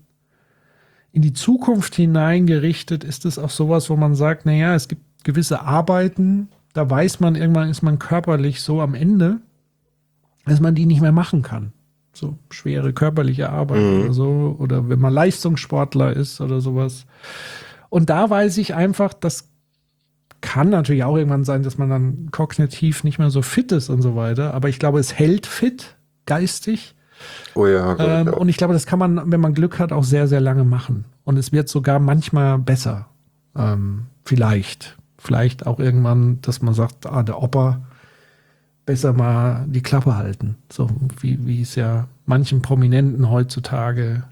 in 1.11 1.21
die 1.21 1.33
Zukunft 1.33 1.95
hineingerichtet 1.95 3.03
ist 3.03 3.25
es 3.25 3.39
auch 3.39 3.49
sowas, 3.49 3.89
wo 3.89 3.95
man 3.95 4.15
sagt, 4.15 4.45
naja, 4.45 4.75
es 4.75 4.87
gibt 4.87 5.01
gewisse 5.23 5.61
Arbeiten, 5.61 6.49
da 6.73 6.87
weiß 6.89 7.19
man, 7.19 7.35
irgendwann 7.35 7.69
ist 7.69 7.81
man 7.81 7.97
körperlich 7.97 8.61
so 8.61 8.81
am 8.81 8.93
Ende, 8.93 9.41
dass 10.45 10.59
man 10.59 10.75
die 10.75 10.85
nicht 10.85 11.01
mehr 11.01 11.11
machen 11.11 11.41
kann. 11.41 11.73
So 12.13 12.37
schwere 12.49 12.93
körperliche 12.93 13.49
Arbeit 13.49 13.81
mhm. 13.81 14.01
oder 14.01 14.13
so. 14.13 14.55
Oder 14.59 14.89
wenn 14.89 14.99
man 14.99 15.13
Leistungssportler 15.13 16.15
ist 16.15 16.41
oder 16.41 16.61
sowas. 16.61 17.05
Und 17.89 18.09
da 18.09 18.29
weiß 18.29 18.57
ich 18.57 18.75
einfach, 18.75 19.13
das 19.13 19.49
kann 20.41 20.69
natürlich 20.69 21.03
auch 21.03 21.17
irgendwann 21.17 21.43
sein, 21.43 21.63
dass 21.63 21.77
man 21.77 21.89
dann 21.89 22.29
kognitiv 22.31 23.03
nicht 23.03 23.19
mehr 23.19 23.29
so 23.29 23.41
fit 23.41 23.71
ist 23.71 23.89
und 23.89 24.01
so 24.01 24.15
weiter. 24.15 24.53
Aber 24.53 24.69
ich 24.69 24.79
glaube, 24.79 24.99
es 24.99 25.17
hält 25.17 25.45
fit, 25.45 25.97
geistig. 26.29 26.95
Oh 27.55 27.67
ja. 27.67 27.97
Ähm, 27.99 28.27
ich 28.29 28.33
und 28.33 28.49
ich 28.49 28.57
glaube, 28.57 28.73
das 28.73 28.85
kann 28.85 28.99
man, 28.99 29.29
wenn 29.29 29.41
man 29.41 29.53
Glück 29.53 29.79
hat, 29.79 29.91
auch 29.91 30.05
sehr, 30.05 30.27
sehr 30.27 30.39
lange 30.39 30.63
machen. 30.63 31.03
Und 31.25 31.37
es 31.37 31.51
wird 31.51 31.67
sogar 31.67 31.99
manchmal 31.99 32.57
besser. 32.57 33.07
Ähm, 33.57 34.05
vielleicht. 34.23 34.97
Vielleicht 35.17 35.67
auch 35.67 35.79
irgendwann, 35.79 36.39
dass 36.41 36.61
man 36.61 36.73
sagt, 36.73 37.05
ah, 37.05 37.23
der 37.23 37.41
Opa 37.41 37.81
besser 38.85 39.11
mal 39.11 39.65
die 39.67 39.83
Klappe 39.83 40.15
halten. 40.15 40.55
So 40.71 40.89
wie, 41.19 41.45
wie 41.45 41.61
es 41.61 41.75
ja 41.75 42.07
manchen 42.25 42.61
Prominenten 42.61 43.29
heutzutage 43.29 44.23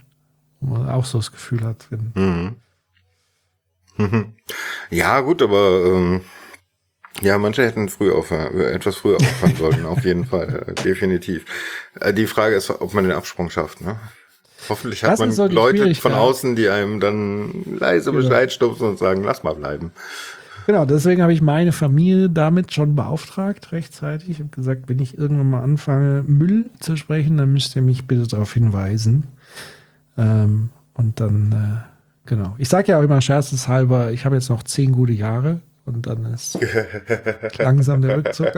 auch 0.61 1.05
so 1.05 1.17
das 1.19 1.31
Gefühl 1.31 1.63
hat. 1.63 1.87
Mhm. 2.15 2.55
Ja, 4.89 5.19
gut, 5.19 5.41
aber 5.41 5.83
ähm, 5.85 6.21
ja, 7.21 7.37
manche 7.37 7.63
hätten 7.63 7.89
früh 7.89 8.11
aufhören, 8.11 8.59
äh, 8.59 8.71
etwas 8.71 8.97
früher 8.97 9.15
aufhören 9.21 9.55
sollen, 9.55 9.85
auf 9.85 10.03
jeden 10.03 10.25
Fall, 10.25 10.65
äh, 10.67 10.73
definitiv. 10.73 11.45
Äh, 11.99 12.13
die 12.13 12.27
Frage 12.27 12.55
ist, 12.55 12.69
ob 12.69 12.93
man 12.93 13.03
den 13.03 13.13
Absprung 13.13 13.49
schafft, 13.49 13.81
ne? 13.81 13.97
Hoffentlich 14.69 15.03
hat 15.03 15.19
das 15.19 15.37
man 15.37 15.51
Leute 15.51 15.93
von 15.95 16.13
außen, 16.13 16.55
die 16.55 16.67
einem 16.67 16.99
dann 16.99 17.63
leise 17.79 18.11
genau. 18.11 18.23
Bescheid 18.23 18.51
stupsen 18.51 18.87
und 18.87 18.99
sagen, 18.99 19.23
lass 19.23 19.43
mal 19.43 19.53
bleiben. 19.53 19.91
Genau, 20.65 20.83
deswegen 20.83 21.21
habe 21.21 21.31
ich 21.31 21.41
meine 21.41 21.71
Familie 21.71 22.29
damit 22.29 22.73
schon 22.73 22.95
beauftragt, 22.95 23.71
rechtzeitig. 23.71 24.29
Ich 24.29 24.39
habe 24.39 24.49
gesagt, 24.49 24.89
wenn 24.89 24.99
ich 24.99 25.17
irgendwann 25.17 25.51
mal 25.51 25.61
anfange, 25.61 26.23
Müll 26.27 26.65
zu 26.79 26.97
sprechen, 26.97 27.37
dann 27.37 27.53
müsst 27.53 27.75
ihr 27.77 27.81
mich 27.81 28.07
bitte 28.07 28.27
darauf 28.27 28.53
hinweisen. 28.53 29.27
Ähm, 30.17 30.69
und 30.95 31.21
dann 31.21 31.51
äh, 31.51 31.97
Genau. 32.27 32.55
Ich 32.57 32.67
sage 32.69 32.91
ja 32.91 32.99
auch 32.99 33.03
immer 33.03 33.21
scherzeshalber, 33.21 34.11
ich 34.11 34.25
habe 34.25 34.35
jetzt 34.35 34.49
noch 34.49 34.63
zehn 34.63 34.91
gute 34.91 35.13
Jahre 35.13 35.61
und 35.87 36.05
dann 36.05 36.25
ist 36.33 36.59
langsam 37.57 38.01
der 38.01 38.17
Rückzug. 38.17 38.47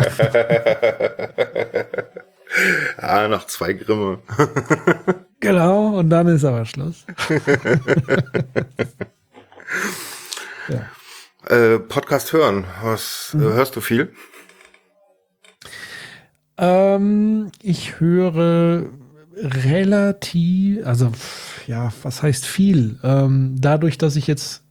ah, 2.97 3.27
noch 3.27 3.45
zwei 3.45 3.73
Grimme. 3.73 4.19
genau, 5.39 5.97
und 5.97 6.10
dann 6.10 6.27
ist 6.27 6.43
aber 6.43 6.65
Schluss. 6.65 7.06
ja. 10.68 10.89
Äh, 11.56 11.80
Podcast 11.80 12.34
hören. 12.34 12.65
Was 12.81 13.34
mhm. 13.34 13.41
hörst 13.41 13.76
du 13.76 13.81
viel? 13.81 14.11
Ähm, 16.57 17.51
ich 17.61 17.99
höre 17.99 18.89
relativ, 19.35 20.85
also 20.85 21.11
ja, 21.68 21.93
was 22.03 22.23
heißt 22.23 22.45
viel? 22.45 22.99
Ähm, 23.03 23.56
dadurch, 23.60 23.97
dass 23.97 24.15
ich 24.15 24.26
jetzt, 24.27 24.64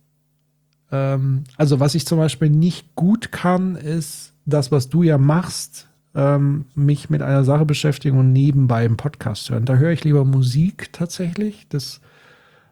ähm, 0.90 1.44
also 1.56 1.80
was 1.80 1.94
ich 1.94 2.06
zum 2.06 2.18
Beispiel 2.18 2.50
nicht 2.50 2.94
gut 2.94 3.32
kann, 3.32 3.76
ist 3.76 4.32
das, 4.46 4.72
was 4.72 4.88
du 4.88 5.02
ja 5.02 5.18
machst, 5.18 5.88
ähm, 6.14 6.64
mich 6.74 7.10
mit 7.10 7.22
einer 7.22 7.44
Sache 7.44 7.64
beschäftigen 7.64 8.18
und 8.18 8.32
nebenbei 8.32 8.84
im 8.84 8.96
Podcast 8.96 9.50
hören. 9.50 9.64
Da 9.64 9.76
höre 9.76 9.92
ich 9.92 10.04
lieber 10.04 10.24
Musik 10.24 10.92
tatsächlich, 10.92 11.66
das, 11.68 12.00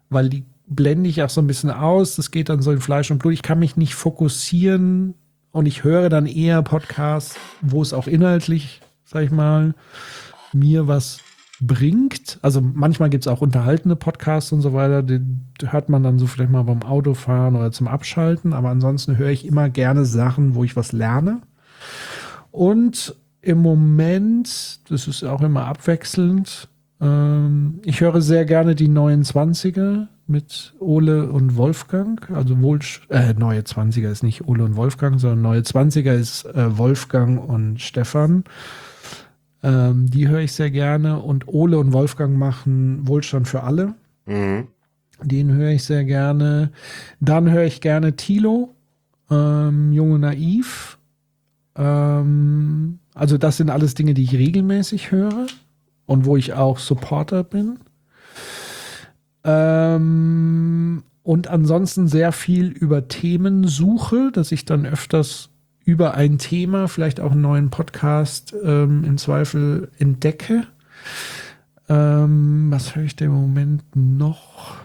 weil 0.09 0.29
die 0.29 0.45
blende 0.67 1.09
ich 1.09 1.23
auch 1.23 1.31
so 1.31 1.41
ein 1.41 1.47
bisschen 1.47 1.71
aus. 1.71 2.17
Das 2.17 2.31
geht 2.31 2.49
dann 2.49 2.63
so 2.63 2.73
in 2.73 2.81
Fleisch 2.81 3.11
und 3.11 3.19
Blut. 3.19 3.35
Ich 3.35 3.43
kann 3.43 3.59
mich 3.59 3.77
nicht 3.77 3.95
fokussieren 3.95 5.15
und 5.53 5.67
ich 5.67 5.85
höre 5.85 6.09
dann 6.09 6.27
eher 6.27 6.63
Podcasts, 6.63 7.37
wo 7.61 7.83
es 7.83 7.93
auch 7.93 8.07
inhaltlich, 8.07 8.81
sag 9.05 9.25
ich 9.25 9.31
mal, 9.31 9.75
mir 10.53 10.89
was 10.89 11.21
bringt. 11.61 12.39
Also 12.43 12.61
manchmal 12.61 13.11
gibt 13.11 13.25
es 13.25 13.29
auch 13.29 13.41
unterhaltende 13.41 13.97
Podcasts 13.97 14.53
und 14.53 14.61
so 14.61 14.73
weiter, 14.73 15.03
die 15.03 15.21
hört 15.65 15.89
man 15.89 16.03
dann 16.03 16.19
so 16.19 16.27
vielleicht 16.27 16.51
mal 16.51 16.63
beim 16.63 16.83
Autofahren 16.83 17.57
oder 17.57 17.73
zum 17.73 17.89
Abschalten, 17.89 18.53
aber 18.53 18.69
ansonsten 18.69 19.17
höre 19.17 19.31
ich 19.31 19.47
immer 19.47 19.69
gerne 19.69 20.05
Sachen, 20.05 20.55
wo 20.55 20.65
ich 20.65 20.77
was 20.77 20.93
lerne. 20.93 21.41
Und 22.51 23.15
im 23.41 23.59
Moment, 23.59 24.91
das 24.91 25.09
ist 25.09 25.25
auch 25.25 25.41
immer 25.41 25.67
abwechselnd, 25.67 26.69
ähm, 27.01 27.81
ich 27.85 28.01
höre 28.01 28.21
sehr 28.21 28.45
gerne 28.45 28.75
die 28.75 28.89
29er 28.89 30.09
mit 30.27 30.75
Ole 30.81 31.31
und 31.31 31.57
Wolfgang. 31.57 32.31
Also 32.31 32.61
wohl, 32.61 32.81
äh, 33.11 33.35
neue 33.35 33.61
20er 33.61 34.11
ist 34.11 34.23
nicht 34.23 34.47
Ole 34.47 34.65
und 34.65 34.77
Wolfgang, 34.77 35.21
sondern 35.21 35.43
neue 35.43 35.61
20er 35.61 36.13
ist 36.13 36.45
äh, 36.47 36.77
Wolfgang 36.79 37.43
und 37.49 37.81
Stefan. 37.81 38.45
Ähm, 39.67 40.09
die 40.09 40.29
höre 40.29 40.41
ich 40.41 40.53
sehr 40.53 40.71
gerne. 40.71 41.21
Und 41.21 41.49
Ole 41.49 41.79
und 41.79 41.93
Wolfgang 41.93 42.39
machen 42.39 43.07
Wohlstand 43.09 43.49
für 43.49 43.65
alle. 43.65 43.95
Mhm. 44.25 44.69
Den 45.23 45.53
höre 45.53 45.71
ich 45.71 45.83
sehr 45.83 46.05
gerne. 46.05 46.71
Dann 47.19 47.51
höre 47.51 47.65
ich 47.65 47.81
gerne 47.81 48.15
Tilo, 48.15 48.75
ähm, 49.29 49.93
Junge 49.93 50.21
Naiv. 50.21 50.99
Ähm, 51.75 53.01
also 53.15 53.39
das 53.39 53.57
sind 53.57 53.71
alles 53.71 53.95
Dinge, 53.95 54.15
die 54.15 54.23
ich 54.23 54.35
regelmäßig 54.35 55.11
höre 55.11 55.47
und 56.05 56.27
wo 56.27 56.37
ich 56.37 56.53
auch 56.53 56.79
Supporter 56.79 57.43
bin. 57.43 57.81
Ähm, 59.43 61.03
und 61.25 61.49
ansonsten 61.49 62.07
sehr 62.07 62.31
viel 62.31 62.69
über 62.69 63.09
Themen 63.09 63.67
suche, 63.67 64.31
dass 64.33 64.53
ich 64.53 64.65
dann 64.65 64.87
öfters 64.87 65.51
über 65.87 66.15
ein 66.15 66.37
Thema, 66.37 66.89
vielleicht 66.89 67.21
auch 67.21 67.31
einen 67.31 67.41
neuen 67.41 67.71
Podcast 67.71 68.55
ähm, 68.63 69.05
im 69.05 69.17
Zweifel 69.19 69.89
entdecke. 69.99 70.67
Ähm, 71.89 72.67
was 72.71 72.97
höre 72.97 73.05
ich 73.05 73.15
denn 73.15 73.29
im 73.29 73.35
Moment 73.35 73.85
noch? 73.95 74.79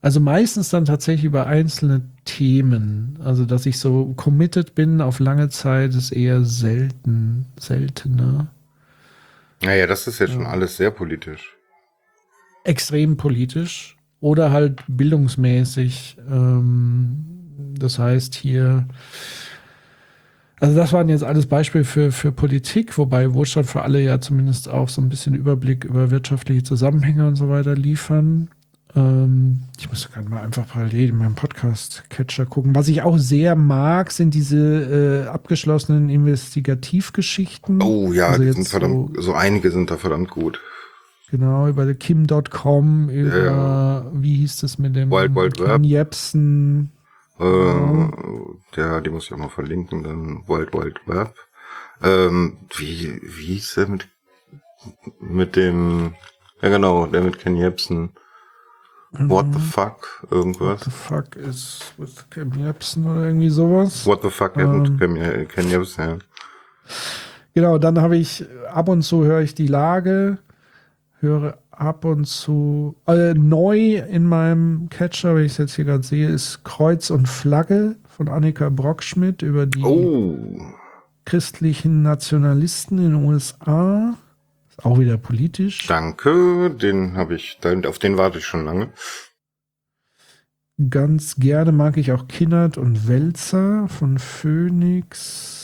Also 0.00 0.18
meistens 0.18 0.70
dann 0.70 0.86
tatsächlich 0.86 1.26
über 1.26 1.46
einzelne 1.46 2.08
Themen. 2.24 3.18
Also 3.22 3.44
dass 3.44 3.66
ich 3.66 3.78
so 3.78 4.14
committed 4.16 4.74
bin 4.74 5.02
auf 5.02 5.18
lange 5.18 5.50
Zeit, 5.50 5.94
ist 5.94 6.10
eher 6.10 6.42
selten, 6.42 7.44
seltener. 7.60 8.48
Naja, 9.62 9.86
das 9.86 10.06
ist 10.06 10.20
ja 10.20 10.26
schon 10.26 10.46
alles 10.46 10.78
sehr 10.78 10.90
politisch. 10.90 11.54
Extrem 12.64 13.18
politisch 13.18 13.93
oder 14.24 14.50
halt 14.52 14.82
bildungsmäßig. 14.88 16.16
Ähm, 16.30 17.26
das 17.78 17.98
heißt 17.98 18.34
hier, 18.34 18.88
also 20.60 20.74
das 20.74 20.94
waren 20.94 21.10
jetzt 21.10 21.22
alles 21.22 21.44
Beispiele 21.44 21.84
für, 21.84 22.10
für 22.10 22.32
Politik, 22.32 22.96
wobei 22.96 23.34
Wohlstand 23.34 23.66
für 23.66 23.82
alle 23.82 24.00
ja 24.00 24.22
zumindest 24.22 24.70
auch 24.70 24.88
so 24.88 25.02
ein 25.02 25.10
bisschen 25.10 25.34
Überblick 25.34 25.84
über 25.84 26.10
wirtschaftliche 26.10 26.62
Zusammenhänge 26.62 27.28
und 27.28 27.36
so 27.36 27.50
weiter 27.50 27.74
liefern. 27.74 28.48
Ähm, 28.96 29.64
ich 29.78 29.90
muss 29.90 30.10
gerade 30.10 30.26
mal 30.30 30.42
einfach 30.42 30.68
parallel 30.68 31.10
in 31.10 31.18
meinem 31.18 31.34
Podcast-Catcher 31.34 32.46
gucken. 32.46 32.74
Was 32.74 32.88
ich 32.88 33.02
auch 33.02 33.18
sehr 33.18 33.56
mag, 33.56 34.10
sind 34.10 34.32
diese 34.32 35.26
äh, 35.26 35.28
abgeschlossenen 35.28 36.08
Investigativgeschichten. 36.08 37.82
Oh 37.82 38.14
ja, 38.14 38.28
also 38.28 38.50
sind 38.50 38.68
verdammt, 38.68 39.16
so, 39.16 39.20
so, 39.20 39.34
einige 39.34 39.70
sind 39.70 39.90
da 39.90 39.98
verdammt 39.98 40.30
gut. 40.30 40.62
Genau, 41.30 41.68
über 41.68 41.92
Kim.com, 41.94 43.08
über, 43.08 43.36
ja, 43.36 43.44
ja. 43.44 44.10
wie 44.12 44.36
hieß 44.36 44.60
das 44.60 44.78
mit 44.78 44.94
dem 44.94 45.10
Wild 45.10 45.34
Wild 45.34 45.56
Ken 45.56 45.66
Web. 45.66 45.84
Jepsen. 45.84 46.92
Äh, 47.38 47.44
genau. 47.44 48.56
Ja, 48.76 49.00
die 49.00 49.10
muss 49.10 49.24
ich 49.26 49.32
auch 49.32 49.38
mal 49.38 49.48
verlinken, 49.48 50.02
dann 50.04 50.46
Wild 50.46 50.72
Wild 50.74 51.00
Web. 51.06 51.34
Ähm, 52.02 52.58
wie, 52.76 53.20
wie 53.22 53.54
hieß 53.54 53.74
der 53.74 53.88
mit, 53.88 54.08
mit 55.18 55.56
dem, 55.56 56.14
ja 56.60 56.68
genau, 56.68 57.06
der 57.06 57.22
mit 57.22 57.38
Ken 57.38 57.56
Jebsen. 57.56 58.10
What 59.12 59.46
the 59.52 59.58
mhm. 59.58 59.62
fuck? 59.62 60.26
Irgendwas? 60.30 60.80
What 60.80 60.84
the 60.84 60.90
fuck 60.90 61.36
ist 61.36 61.94
with 61.96 62.28
Ken 62.30 62.52
Jebsen 62.58 63.06
oder 63.06 63.26
irgendwie 63.26 63.50
sowas? 63.50 64.04
What 64.06 64.22
the 64.22 64.30
fuck 64.30 64.56
ähm, 64.56 64.98
mit 64.98 65.48
Ken 65.48 65.70
Jebsen, 65.70 66.04
ja. 66.04 66.18
Genau, 67.54 67.78
dann 67.78 68.00
habe 68.00 68.16
ich, 68.16 68.44
ab 68.72 68.88
und 68.88 69.02
zu 69.02 69.24
höre 69.24 69.40
ich 69.40 69.54
die 69.54 69.68
Lage, 69.68 70.38
höre 71.24 71.58
ab 71.70 72.04
und 72.04 72.26
zu, 72.26 72.96
äh, 73.06 73.34
neu 73.34 73.96
in 73.96 74.26
meinem 74.26 74.88
Catcher, 74.90 75.34
wenn 75.34 75.44
ich 75.44 75.52
es 75.52 75.58
jetzt 75.58 75.74
hier 75.74 75.84
gerade 75.84 76.04
sehe, 76.04 76.28
ist 76.28 76.64
Kreuz 76.64 77.10
und 77.10 77.28
Flagge 77.28 77.96
von 78.08 78.28
Annika 78.28 78.68
Brockschmidt 78.68 79.42
über 79.42 79.66
die 79.66 79.82
oh. 79.82 80.36
christlichen 81.24 82.02
Nationalisten 82.02 82.98
in 82.98 83.10
den 83.12 83.24
USA. 83.24 84.16
Ist 84.68 84.84
auch 84.84 84.98
wieder 84.98 85.16
politisch. 85.16 85.86
Danke, 85.86 86.70
den 86.70 87.16
habe 87.16 87.34
ich, 87.34 87.58
auf 87.86 87.98
den 87.98 88.16
warte 88.16 88.38
ich 88.38 88.44
schon 88.44 88.64
lange. 88.64 88.90
Ganz 90.90 91.36
gerne 91.36 91.70
mag 91.70 91.96
ich 91.96 92.10
auch 92.12 92.26
Kinnert 92.26 92.78
und 92.78 93.06
Welzer 93.06 93.88
von 93.88 94.18
Phoenix. 94.18 95.63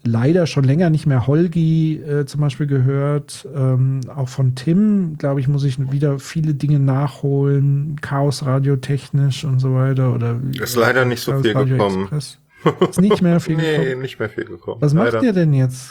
leider 0.06 0.46
schon 0.46 0.64
länger 0.64 0.90
nicht 0.90 1.06
mehr 1.06 1.26
Holgi 1.26 2.00
äh, 2.00 2.24
zum 2.26 2.40
Beispiel 2.40 2.66
gehört. 2.66 3.46
Ähm, 3.54 4.00
auch 4.14 4.28
von 4.28 4.54
Tim, 4.54 5.16
glaube 5.18 5.40
ich, 5.40 5.48
muss 5.48 5.64
ich 5.64 5.78
wieder 5.92 6.18
viele 6.18 6.54
Dinge 6.54 6.78
nachholen. 6.78 7.96
Chaos 8.00 8.46
Radio 8.46 8.76
technisch 8.76 9.44
und 9.44 9.58
so 9.58 9.74
weiter. 9.74 10.14
Oder 10.14 10.40
ist 10.60 10.76
leider 10.76 11.04
nicht 11.04 11.20
so 11.20 11.38
viel 11.40 11.52
Radio 11.52 11.76
gekommen. 11.76 12.02
Express. 12.02 12.38
Ist 12.88 13.00
nicht 13.00 13.22
mehr 13.22 13.40
viel 13.40 13.56
nee, 13.58 13.76
gekommen. 13.78 14.02
nicht 14.02 14.18
mehr 14.18 14.28
viel 14.28 14.44
gekommen. 14.44 14.80
Was 14.80 14.92
leider. 14.92 15.12
macht 15.12 15.24
ihr 15.24 15.32
denn 15.32 15.52
jetzt? 15.52 15.90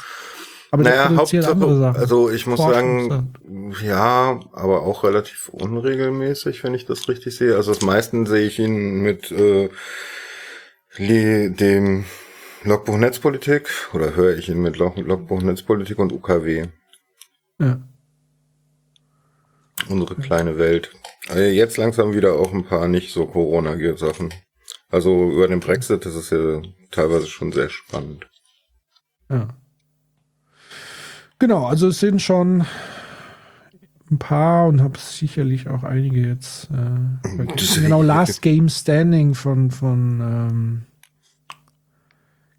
Aber 0.71 0.83
naja, 0.83 1.09
Hauptsache, 1.15 1.93
also 1.97 2.29
ich 2.29 2.47
muss 2.47 2.59
sagen, 2.59 3.33
ja, 3.81 4.39
aber 4.51 4.81
auch 4.81 5.05
relativ 5.05 5.47
unregelmäßig, 5.49 6.65
wenn 6.65 6.73
ich 6.73 6.85
das 6.85 7.07
richtig 7.07 7.37
sehe. 7.37 7.55
Also 7.55 7.71
das 7.71 7.81
meisten 7.81 8.25
sehe 8.25 8.45
ich 8.45 8.59
ihn 8.59 9.01
mit 9.01 9.31
äh, 9.31 9.69
dem 10.97 12.03
Logbuch 12.65 12.97
Netzpolitik 12.97 13.69
oder 13.93 14.15
höre 14.15 14.37
ich 14.37 14.49
ihn 14.49 14.61
mit 14.61 14.77
Log 14.77 14.97
Logbuch 14.97 15.41
Netzpolitik 15.41 15.99
und 15.99 16.11
UKW. 16.11 16.67
Ja. 17.59 17.79
Unsere 19.87 20.15
kleine 20.15 20.57
Welt. 20.57 20.91
Also 21.27 21.41
jetzt 21.41 21.77
langsam 21.77 22.13
wieder 22.13 22.33
auch 22.33 22.53
ein 22.53 22.65
paar 22.65 22.87
nicht 22.87 23.13
so 23.13 23.27
Corona-Sachen. 23.27 24.33
Also 24.89 25.31
über 25.31 25.47
den 25.47 25.59
Brexit 25.59 26.05
das 26.05 26.15
ist 26.15 26.31
ja 26.31 26.61
teilweise 26.89 27.27
schon 27.27 27.51
sehr 27.51 27.69
spannend. 27.69 28.27
Ja. 29.29 29.49
Genau, 31.37 31.65
also 31.65 31.89
es 31.89 31.99
sind 31.99 32.21
schon 32.21 32.65
ein 34.09 34.17
paar 34.17 34.67
und 34.67 34.81
habe 34.81 34.97
sicherlich 34.97 35.67
auch 35.67 35.83
einige 35.83 36.21
jetzt. 36.21 36.69
Äh, 36.71 37.45
genau, 37.81 38.01
Last 38.01 38.41
Game 38.41 38.69
Standing 38.69 39.35
von, 39.35 39.69
von 39.69 40.21
ähm, 40.21 40.85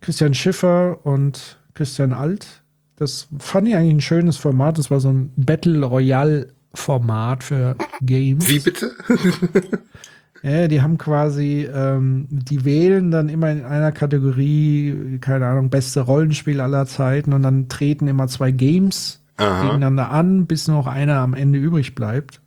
Christian 0.00 0.34
Schiffer 0.34 1.04
und 1.04 1.58
Christian 1.74 2.12
Alt. 2.12 2.62
Das 2.96 3.28
fand 3.38 3.68
ich 3.68 3.76
eigentlich 3.76 3.94
ein 3.94 4.00
schönes 4.00 4.36
Format. 4.36 4.78
Das 4.78 4.90
war 4.90 5.00
so 5.00 5.10
ein 5.10 5.32
Battle 5.36 5.84
Royale 5.84 6.48
Format 6.74 7.44
für 7.44 7.76
Games. 8.02 8.48
Wie 8.48 8.58
bitte? 8.60 8.92
ja, 10.42 10.68
die 10.68 10.82
haben 10.82 10.98
quasi, 10.98 11.68
ähm, 11.72 12.26
die 12.30 12.64
wählen 12.64 13.10
dann 13.10 13.28
immer 13.28 13.50
in 13.50 13.64
einer 13.64 13.92
Kategorie, 13.92 15.18
keine 15.20 15.46
Ahnung, 15.46 15.70
beste 15.70 16.00
Rollenspiel 16.00 16.60
aller 16.60 16.86
Zeiten 16.86 17.32
und 17.32 17.42
dann 17.42 17.68
treten 17.68 18.08
immer 18.08 18.28
zwei 18.28 18.50
Games 18.50 19.22
Aha. 19.36 19.62
gegeneinander 19.62 20.10
an, 20.10 20.46
bis 20.46 20.68
noch 20.68 20.86
einer 20.86 21.16
am 21.16 21.34
Ende 21.34 21.58
übrig 21.58 21.94
bleibt. 21.94 22.40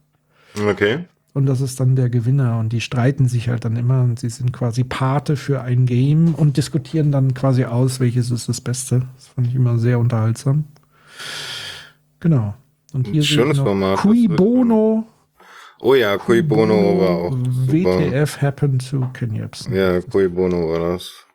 Okay. 0.68 1.06
Und 1.40 1.46
das 1.46 1.62
ist 1.62 1.80
dann 1.80 1.96
der 1.96 2.10
Gewinner. 2.10 2.60
Und 2.60 2.74
die 2.74 2.82
streiten 2.82 3.30
sich 3.30 3.48
halt 3.48 3.64
dann 3.64 3.78
immer 3.78 4.04
und 4.04 4.20
sie 4.20 4.30
sind 4.30 4.52
quasi 4.52 4.84
Pate 4.84 5.38
für 5.38 5.62
ein 5.62 5.86
Game 5.86 6.36
und 6.36 6.58
diskutieren 6.58 7.14
dann 7.14 7.34
quasi 7.34 7.64
aus, 7.64 8.02
welches 8.02 8.30
ist 8.30 8.50
das 8.50 8.60
Beste. 8.60 9.08
Das 9.16 9.30
fand 9.30 9.48
ich 9.48 9.56
immer 9.56 9.80
sehr 9.80 10.00
unterhaltsam. 10.00 10.66
Genau. 12.20 12.56
Und 12.92 13.08
hier 13.08 13.24
Schönes 13.24 13.58
Format. 13.58 14.00
Cui 14.00 14.28
Bono. 14.28 15.08
Oh 15.80 15.96
ja, 15.96 16.18
Cui 16.18 16.42
Bono 16.42 17.00
war 17.00 17.10
auch 17.12 17.32
super. 17.32 18.00
WTF 18.02 18.42
happened 18.42 18.90
to 18.90 19.08
Ken 19.14 19.34
Jebsen. 19.34 19.74
Ja, 19.74 20.02
Cui 20.02 20.28
Bono 20.28 20.72
war 20.72 20.92
das. 20.92 21.26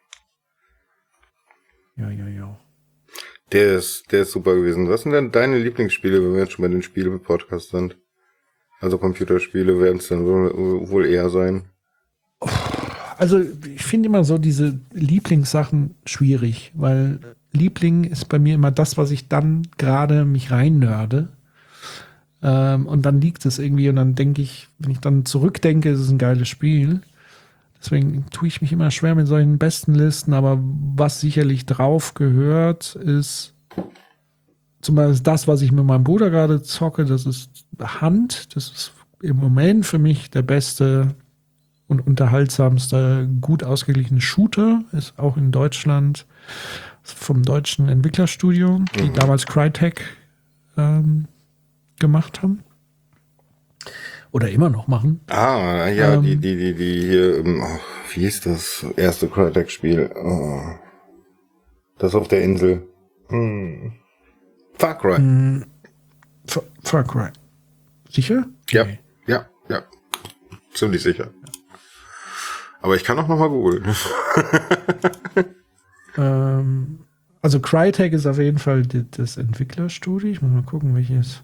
Ja, 1.96 2.10
ja, 2.10 2.28
ja. 2.28 2.58
Der 3.52 3.76
ist, 3.78 4.12
der 4.12 4.22
ist 4.22 4.32
super 4.32 4.54
gewesen. 4.54 4.90
Was 4.90 5.04
sind 5.04 5.12
denn 5.12 5.32
deine 5.32 5.58
Lieblingsspiele, 5.58 6.22
wenn 6.22 6.34
wir 6.34 6.40
jetzt 6.40 6.52
schon 6.52 6.62
bei 6.62 6.68
den 6.68 6.82
Spiele-Podcast 6.82 7.70
sind? 7.70 7.96
Also 8.84 8.98
Computerspiele 8.98 9.80
werden 9.80 9.96
es 9.96 10.08
dann 10.08 10.26
wohl 10.26 11.06
eher 11.06 11.30
sein. 11.30 11.62
Also 13.16 13.40
ich 13.40 13.82
finde 13.82 14.10
immer 14.10 14.22
so 14.22 14.36
diese 14.36 14.78
Lieblingssachen 14.92 15.94
schwierig, 16.04 16.70
weil 16.74 17.18
Liebling 17.52 18.04
ist 18.04 18.28
bei 18.28 18.38
mir 18.38 18.56
immer 18.56 18.70
das, 18.70 18.98
was 18.98 19.10
ich 19.10 19.28
dann 19.28 19.66
gerade 19.78 20.26
mich 20.26 20.50
reinnörde. 20.50 21.28
Ähm, 22.42 22.86
und 22.86 23.06
dann 23.06 23.22
liegt 23.22 23.46
es 23.46 23.58
irgendwie 23.58 23.88
und 23.88 23.96
dann 23.96 24.16
denke 24.16 24.42
ich, 24.42 24.68
wenn 24.78 24.90
ich 24.90 25.00
dann 25.00 25.24
zurückdenke, 25.24 25.88
ist 25.88 26.00
es 26.00 26.10
ein 26.10 26.18
geiles 26.18 26.48
Spiel. 26.48 27.00
Deswegen 27.80 28.26
tue 28.32 28.48
ich 28.48 28.60
mich 28.60 28.70
immer 28.70 28.90
schwer 28.90 29.14
mit 29.14 29.28
solchen 29.28 29.56
besten 29.56 29.94
Listen, 29.94 30.34
aber 30.34 30.62
was 30.94 31.22
sicherlich 31.22 31.64
drauf 31.64 32.12
gehört, 32.12 32.96
ist 32.96 33.53
zum 34.84 34.96
Beispiel 34.96 35.22
das, 35.22 35.48
was 35.48 35.62
ich 35.62 35.72
mit 35.72 35.84
meinem 35.84 36.04
Bruder 36.04 36.30
gerade 36.30 36.62
zocke, 36.62 37.04
das 37.04 37.26
ist 37.26 37.66
Hand. 37.80 38.54
Das 38.54 38.68
ist 38.68 38.92
im 39.22 39.36
Moment 39.36 39.86
für 39.86 39.98
mich 39.98 40.30
der 40.30 40.42
beste 40.42 41.14
und 41.88 42.06
unterhaltsamste, 42.06 43.28
gut 43.40 43.64
ausgeglichene 43.64 44.20
Shooter. 44.20 44.84
Ist 44.92 45.18
auch 45.18 45.36
in 45.36 45.52
Deutschland 45.52 46.26
vom 47.02 47.42
deutschen 47.42 47.88
Entwicklerstudio, 47.88 48.82
die 48.96 49.04
mhm. 49.04 49.14
damals 49.14 49.46
Crytek 49.46 50.04
ähm, 50.76 51.28
gemacht 51.98 52.42
haben. 52.42 52.62
Oder 54.32 54.50
immer 54.50 54.68
noch 54.68 54.88
machen. 54.88 55.20
Ah, 55.28 55.88
ja, 55.88 56.14
ähm, 56.14 56.22
die, 56.22 56.36
die, 56.36 56.56
die, 56.56 56.74
die 56.74 57.00
hier, 57.02 57.44
oh, 57.46 57.78
wie 58.12 58.20
hieß 58.20 58.42
das 58.42 58.84
erste 58.96 59.28
Crytek-Spiel? 59.28 60.10
Oh. 60.14 60.60
Das 61.98 62.14
auf 62.14 62.28
der 62.28 62.42
Insel. 62.42 62.86
Hm. 63.28 63.92
Far 64.78 64.98
Cry. 64.98 65.18
Mm, 65.18 65.64
Far 66.82 67.04
Cry. 67.04 67.30
Sicher? 68.10 68.46
Ja, 68.70 68.84
nee. 68.84 68.98
ja, 69.26 69.46
ja. 69.68 69.82
Ziemlich 70.72 71.02
sicher. 71.02 71.30
Aber 72.80 72.96
ich 72.96 73.04
kann 73.04 73.18
auch 73.18 73.28
noch 73.28 73.38
mal 73.38 73.48
googeln. 73.48 73.84
ähm, 76.18 76.98
also 77.40 77.60
Crytek 77.60 78.12
ist 78.12 78.26
auf 78.26 78.38
jeden 78.38 78.58
Fall 78.58 78.82
das 78.82 79.36
Entwicklerstudio. 79.36 80.30
Ich 80.30 80.42
muss 80.42 80.52
mal 80.52 80.62
gucken, 80.62 80.94
welches. 80.94 81.42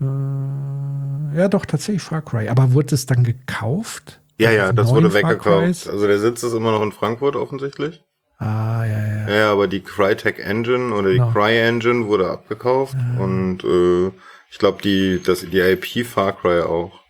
Äh, 0.00 1.38
ja, 1.38 1.48
doch, 1.48 1.66
tatsächlich 1.66 2.02
Far 2.02 2.22
Cry. 2.22 2.48
Aber 2.48 2.72
wurde 2.72 2.94
es 2.94 3.06
dann 3.06 3.22
gekauft? 3.22 4.20
Ja, 4.38 4.50
ja, 4.50 4.72
das 4.72 4.88
wurde 4.88 5.12
weggekauft. 5.12 5.88
Also 5.88 6.06
der 6.06 6.18
Sitz 6.18 6.42
ist 6.42 6.52
immer 6.52 6.72
noch 6.72 6.82
in 6.82 6.92
Frankfurt 6.92 7.36
offensichtlich. 7.36 8.04
Ah, 8.38 8.84
ja, 8.84 9.06
ja. 9.06 9.28
Ja, 9.28 9.52
aber 9.52 9.66
die 9.66 9.80
Crytek 9.80 10.38
Engine 10.38 10.94
oder 10.94 11.10
die 11.10 11.18
no. 11.18 11.30
Cry 11.30 11.58
Engine 11.58 12.06
wurde 12.06 12.30
abgekauft 12.30 12.94
ja. 12.94 13.22
und 13.22 13.64
äh, 13.64 14.08
ich 14.50 14.58
glaube 14.58 14.82
die 14.82 15.22
das 15.24 15.40
die 15.40 15.58
IP 15.58 16.06
Far 16.06 16.34
Cry 16.34 16.60
auch. 16.60 17.00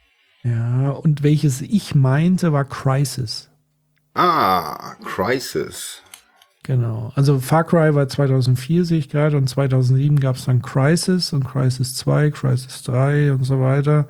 Ja, 0.44 0.90
und 0.90 1.24
welches 1.24 1.60
ich 1.60 1.96
meinte 1.96 2.52
war 2.52 2.64
Crisis. 2.64 3.50
Ah, 4.14 4.94
Crisis. 5.04 6.02
Genau. 6.62 7.12
Also 7.14 7.38
Far 7.40 7.64
Cry 7.64 7.94
war 7.94 8.08
2004 8.08 8.84
sehe 8.84 8.98
ich 8.98 9.08
gerade 9.08 9.36
und 9.36 9.48
2007 9.48 10.18
gab 10.18 10.36
es 10.36 10.46
dann 10.46 10.62
Crisis 10.62 11.32
und 11.32 11.44
Crisis 11.44 11.94
2, 11.96 12.30
Crisis 12.30 12.82
3 12.82 13.32
und 13.32 13.44
so 13.44 13.60
weiter. 13.60 14.08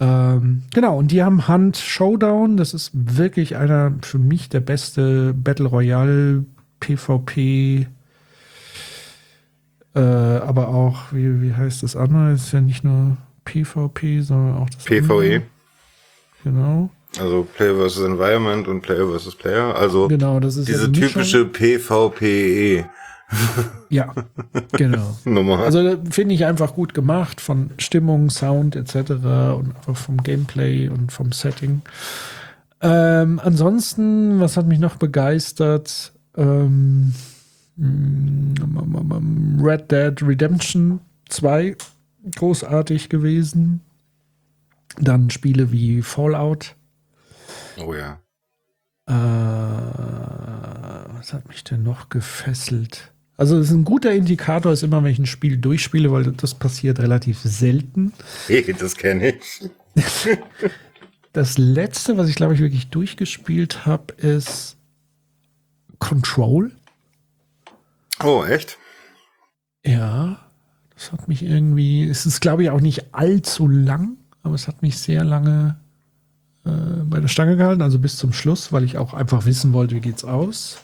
Ähm, 0.00 0.62
genau, 0.72 0.98
und 0.98 1.10
die 1.10 1.22
haben 1.22 1.46
Hand 1.46 1.76
Showdown. 1.76 2.56
Das 2.56 2.72
ist 2.72 2.90
wirklich 2.94 3.56
einer 3.56 3.92
für 4.00 4.18
mich 4.18 4.48
der 4.48 4.60
beste 4.60 5.34
Battle 5.34 5.66
Royale 5.66 6.44
PvP. 6.80 7.86
Äh, 9.94 10.00
aber 10.00 10.68
auch, 10.68 11.12
wie, 11.12 11.42
wie 11.42 11.52
heißt 11.52 11.82
das 11.82 11.96
andere? 11.96 12.32
Es 12.32 12.46
ist 12.46 12.52
ja 12.52 12.60
nicht 12.60 12.82
nur 12.82 13.18
PvP, 13.44 14.22
sondern 14.22 14.56
auch 14.56 14.70
das 14.70 14.84
PvE. 14.84 15.02
Andere. 15.02 15.42
Genau. 16.44 16.90
Also 17.18 17.46
Player 17.56 17.74
vs. 17.74 17.98
Environment 17.98 18.68
und 18.68 18.82
Player 18.82 19.06
vs. 19.06 19.34
Player. 19.34 19.74
Also 19.74 20.08
genau, 20.08 20.38
das 20.40 20.56
ist 20.56 20.68
diese 20.68 20.86
ja 20.86 20.92
typische 20.92 21.44
PvPE. 21.44 22.88
Ja, 23.90 24.14
genau. 24.72 25.16
Nummer. 25.24 25.58
Also 25.60 25.96
finde 26.10 26.34
ich 26.34 26.44
einfach 26.44 26.74
gut 26.74 26.94
gemacht 26.94 27.40
von 27.40 27.70
Stimmung, 27.78 28.30
Sound 28.30 28.76
etc. 28.76 28.94
und 29.56 29.74
einfach 29.76 29.96
vom 29.96 30.22
Gameplay 30.22 30.88
und 30.88 31.10
vom 31.10 31.32
Setting. 31.32 31.82
Ähm, 32.80 33.40
ansonsten, 33.42 34.38
was 34.40 34.56
hat 34.56 34.66
mich 34.66 34.78
noch 34.78 34.94
begeistert? 34.96 36.12
Ähm, 36.36 37.12
mm, 37.76 39.60
Red 39.60 39.90
Dead 39.90 40.22
Redemption 40.22 41.00
2, 41.28 41.76
großartig 42.36 43.08
gewesen. 43.08 43.80
Dann 44.98 45.30
Spiele 45.30 45.72
wie 45.72 46.02
Fallout. 46.02 46.74
Oh 47.84 47.94
ja. 47.94 48.18
Äh, 49.06 49.12
was 51.18 51.32
hat 51.32 51.48
mich 51.48 51.64
denn 51.64 51.82
noch 51.82 52.08
gefesselt? 52.08 53.12
Also 53.40 53.56
es 53.56 53.68
ist 53.68 53.72
ein 53.72 53.84
guter 53.84 54.12
Indikator, 54.12 54.70
ist 54.70 54.82
immer, 54.82 55.02
wenn 55.02 55.12
ich 55.12 55.18
ein 55.18 55.24
Spiel 55.24 55.56
durchspiele, 55.56 56.12
weil 56.12 56.24
das 56.24 56.54
passiert 56.54 56.98
relativ 56.98 57.38
selten. 57.42 58.12
Hey, 58.48 58.76
das 58.78 58.94
kenne 58.94 59.30
ich. 59.30 59.70
das 61.32 61.56
letzte, 61.56 62.18
was 62.18 62.28
ich 62.28 62.34
glaube 62.34 62.52
ich 62.52 62.60
wirklich 62.60 62.88
durchgespielt 62.88 63.86
habe, 63.86 64.12
ist 64.18 64.76
Control. 65.98 66.72
Oh, 68.22 68.44
echt? 68.44 68.76
Ja, 69.86 70.46
das 70.94 71.10
hat 71.10 71.26
mich 71.26 71.42
irgendwie, 71.42 72.06
es 72.10 72.26
ist 72.26 72.42
glaube 72.42 72.64
ich 72.64 72.68
auch 72.68 72.82
nicht 72.82 73.14
allzu 73.14 73.68
lang, 73.68 74.18
aber 74.42 74.54
es 74.54 74.68
hat 74.68 74.82
mich 74.82 74.98
sehr 74.98 75.24
lange 75.24 75.80
äh, 76.66 76.70
bei 77.04 77.20
der 77.20 77.28
Stange 77.28 77.56
gehalten, 77.56 77.80
also 77.80 77.98
bis 78.00 78.18
zum 78.18 78.34
Schluss, 78.34 78.70
weil 78.70 78.84
ich 78.84 78.98
auch 78.98 79.14
einfach 79.14 79.46
wissen 79.46 79.72
wollte, 79.72 79.94
wie 79.94 80.00
geht's 80.00 80.24
aus. 80.24 80.76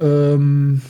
Ähm, 0.00 0.82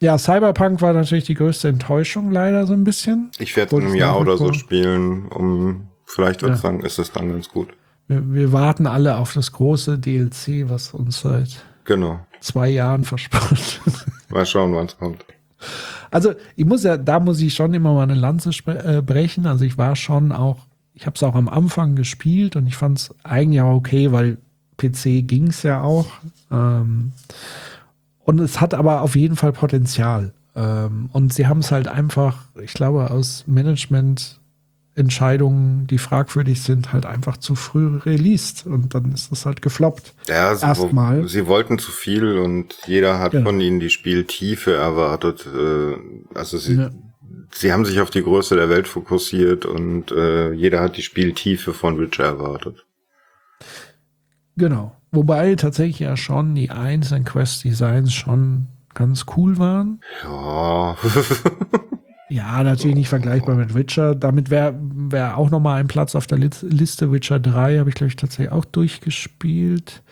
ja, 0.00 0.16
Cyberpunk 0.16 0.80
war 0.80 0.92
natürlich 0.92 1.24
die 1.24 1.34
größte 1.34 1.68
Enttäuschung 1.68 2.30
leider 2.30 2.66
so 2.66 2.72
ein 2.72 2.84
bisschen. 2.84 3.30
Ich 3.38 3.56
werde 3.56 3.76
in 3.76 3.82
einem 3.82 3.94
Jahr 3.94 4.20
oder 4.20 4.36
so 4.36 4.52
spielen, 4.52 5.26
um 5.28 5.88
vielleicht 6.04 6.42
ja. 6.42 6.56
sagen, 6.56 6.80
ist 6.80 6.98
es 6.98 7.12
dann 7.12 7.30
ganz 7.30 7.48
gut. 7.48 7.68
Wir, 8.06 8.32
wir, 8.32 8.52
warten 8.52 8.86
alle 8.86 9.16
auf 9.16 9.34
das 9.34 9.52
große 9.52 9.98
DLC, 9.98 10.68
was 10.68 10.94
uns 10.94 11.20
seit 11.20 11.62
genau. 11.84 12.20
zwei 12.40 12.68
Jahren 12.68 13.04
versprochen. 13.04 13.58
Mal 14.30 14.46
schauen, 14.46 14.74
wann 14.74 14.86
es 14.86 14.96
kommt. 14.96 15.24
Also 16.10 16.32
ich 16.56 16.64
muss 16.64 16.84
ja, 16.84 16.96
da 16.96 17.20
muss 17.20 17.40
ich 17.40 17.54
schon 17.54 17.74
immer 17.74 17.92
mal 17.92 18.04
eine 18.04 18.14
Lanze 18.14 18.50
äh, 18.66 19.02
brechen. 19.02 19.46
Also 19.46 19.64
ich 19.64 19.76
war 19.76 19.96
schon 19.96 20.32
auch, 20.32 20.66
ich 20.94 21.06
habe 21.06 21.16
es 21.16 21.22
auch 21.22 21.34
am 21.34 21.48
Anfang 21.48 21.96
gespielt 21.96 22.56
und 22.56 22.66
ich 22.66 22.76
fand 22.76 22.98
es 22.98 23.14
eigentlich 23.24 23.60
auch 23.60 23.74
okay, 23.74 24.12
weil 24.12 24.38
PC 24.78 25.26
ging 25.26 25.48
es 25.48 25.62
ja 25.64 25.82
auch. 25.82 26.06
Ähm, 26.50 27.12
und 28.28 28.38
es 28.40 28.60
hat 28.60 28.74
aber 28.74 29.00
auf 29.00 29.16
jeden 29.16 29.36
Fall 29.36 29.52
Potenzial. 29.52 30.34
Ähm, 30.54 31.08
und 31.14 31.32
sie 31.32 31.46
haben 31.46 31.60
es 31.60 31.72
halt 31.72 31.88
einfach, 31.88 32.44
ich 32.62 32.74
glaube, 32.74 33.10
aus 33.10 33.44
Management-Entscheidungen, 33.46 35.86
die 35.86 35.96
fragwürdig 35.96 36.60
sind, 36.60 36.92
halt 36.92 37.06
einfach 37.06 37.38
zu 37.38 37.54
früh 37.54 37.96
released. 37.96 38.66
Und 38.66 38.94
dann 38.94 39.12
ist 39.12 39.32
es 39.32 39.46
halt 39.46 39.62
gefloppt. 39.62 40.12
Ja, 40.26 40.54
sie, 40.54 40.66
Erstmal. 40.66 41.26
sie 41.26 41.46
wollten 41.46 41.78
zu 41.78 41.90
viel 41.90 42.36
und 42.36 42.74
jeder 42.86 43.18
hat 43.18 43.32
ja. 43.32 43.40
von 43.40 43.58
ihnen 43.62 43.80
die 43.80 43.88
Spieltiefe 43.88 44.74
erwartet. 44.74 45.46
Äh, 45.46 45.94
also 46.34 46.58
sie, 46.58 46.74
ja. 46.74 46.90
sie 47.50 47.72
haben 47.72 47.86
sich 47.86 47.98
auf 47.98 48.10
die 48.10 48.24
Größe 48.24 48.56
der 48.56 48.68
Welt 48.68 48.88
fokussiert 48.88 49.64
und 49.64 50.12
äh, 50.12 50.52
jeder 50.52 50.80
hat 50.80 50.98
die 50.98 51.02
Spieltiefe 51.02 51.72
von 51.72 51.98
Witcher 51.98 52.24
erwartet. 52.24 52.84
Genau. 54.58 54.97
Wobei 55.10 55.54
tatsächlich 55.54 56.00
ja 56.00 56.16
schon 56.16 56.54
die 56.54 56.70
einzelnen 56.70 57.24
Quest-Designs 57.24 58.12
schon 58.12 58.66
ganz 58.94 59.26
cool 59.36 59.58
waren. 59.58 60.00
Ja. 60.24 60.96
ja, 62.28 62.62
natürlich 62.62 62.96
nicht 62.96 63.08
vergleichbar 63.08 63.54
mit 63.54 63.74
Witcher. 63.74 64.14
Damit 64.14 64.50
wäre 64.50 64.74
wär 64.80 65.38
auch 65.38 65.50
nochmal 65.50 65.80
ein 65.80 65.88
Platz 65.88 66.14
auf 66.14 66.26
der 66.26 66.38
Liste. 66.38 67.12
Witcher 67.12 67.40
3 67.40 67.78
habe 67.78 67.88
ich, 67.88 67.94
glaube 67.94 68.08
ich, 68.08 68.16
tatsächlich 68.16 68.52
auch 68.52 68.64
durchgespielt. 68.66 70.02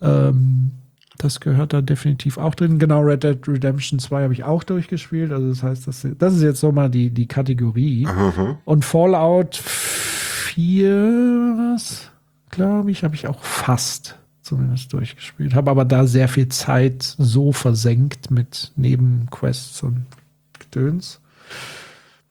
Ähm, 0.00 0.72
das 1.18 1.40
gehört 1.40 1.72
da 1.72 1.82
definitiv 1.82 2.38
auch 2.38 2.54
drin. 2.54 2.78
Genau, 2.78 3.00
Red 3.00 3.24
Dead 3.24 3.46
Redemption 3.46 3.98
2 3.98 4.22
habe 4.22 4.32
ich 4.32 4.44
auch 4.44 4.64
durchgespielt. 4.64 5.30
Also 5.32 5.48
das 5.48 5.62
heißt, 5.62 5.86
das, 5.86 6.06
das 6.18 6.34
ist 6.34 6.42
jetzt 6.42 6.60
so 6.60 6.72
mal 6.72 6.88
die, 6.90 7.10
die 7.10 7.28
Kategorie. 7.28 8.06
Mhm. 8.06 8.56
Und 8.64 8.84
Fallout 8.84 9.56
4, 9.56 10.94
was? 11.74 12.10
Glaube 12.50 12.90
ich, 12.90 13.04
habe 13.04 13.14
ich 13.14 13.28
auch 13.28 13.42
fast 13.42 14.18
zumindest 14.52 14.92
durchgespielt. 14.92 15.54
Habe 15.54 15.70
aber 15.70 15.86
da 15.86 16.06
sehr 16.06 16.28
viel 16.28 16.48
Zeit 16.48 17.02
so 17.02 17.52
versenkt 17.52 18.30
mit 18.30 18.70
Nebenquests 18.76 19.82
und 19.82 20.04
Gedöns. 20.58 21.22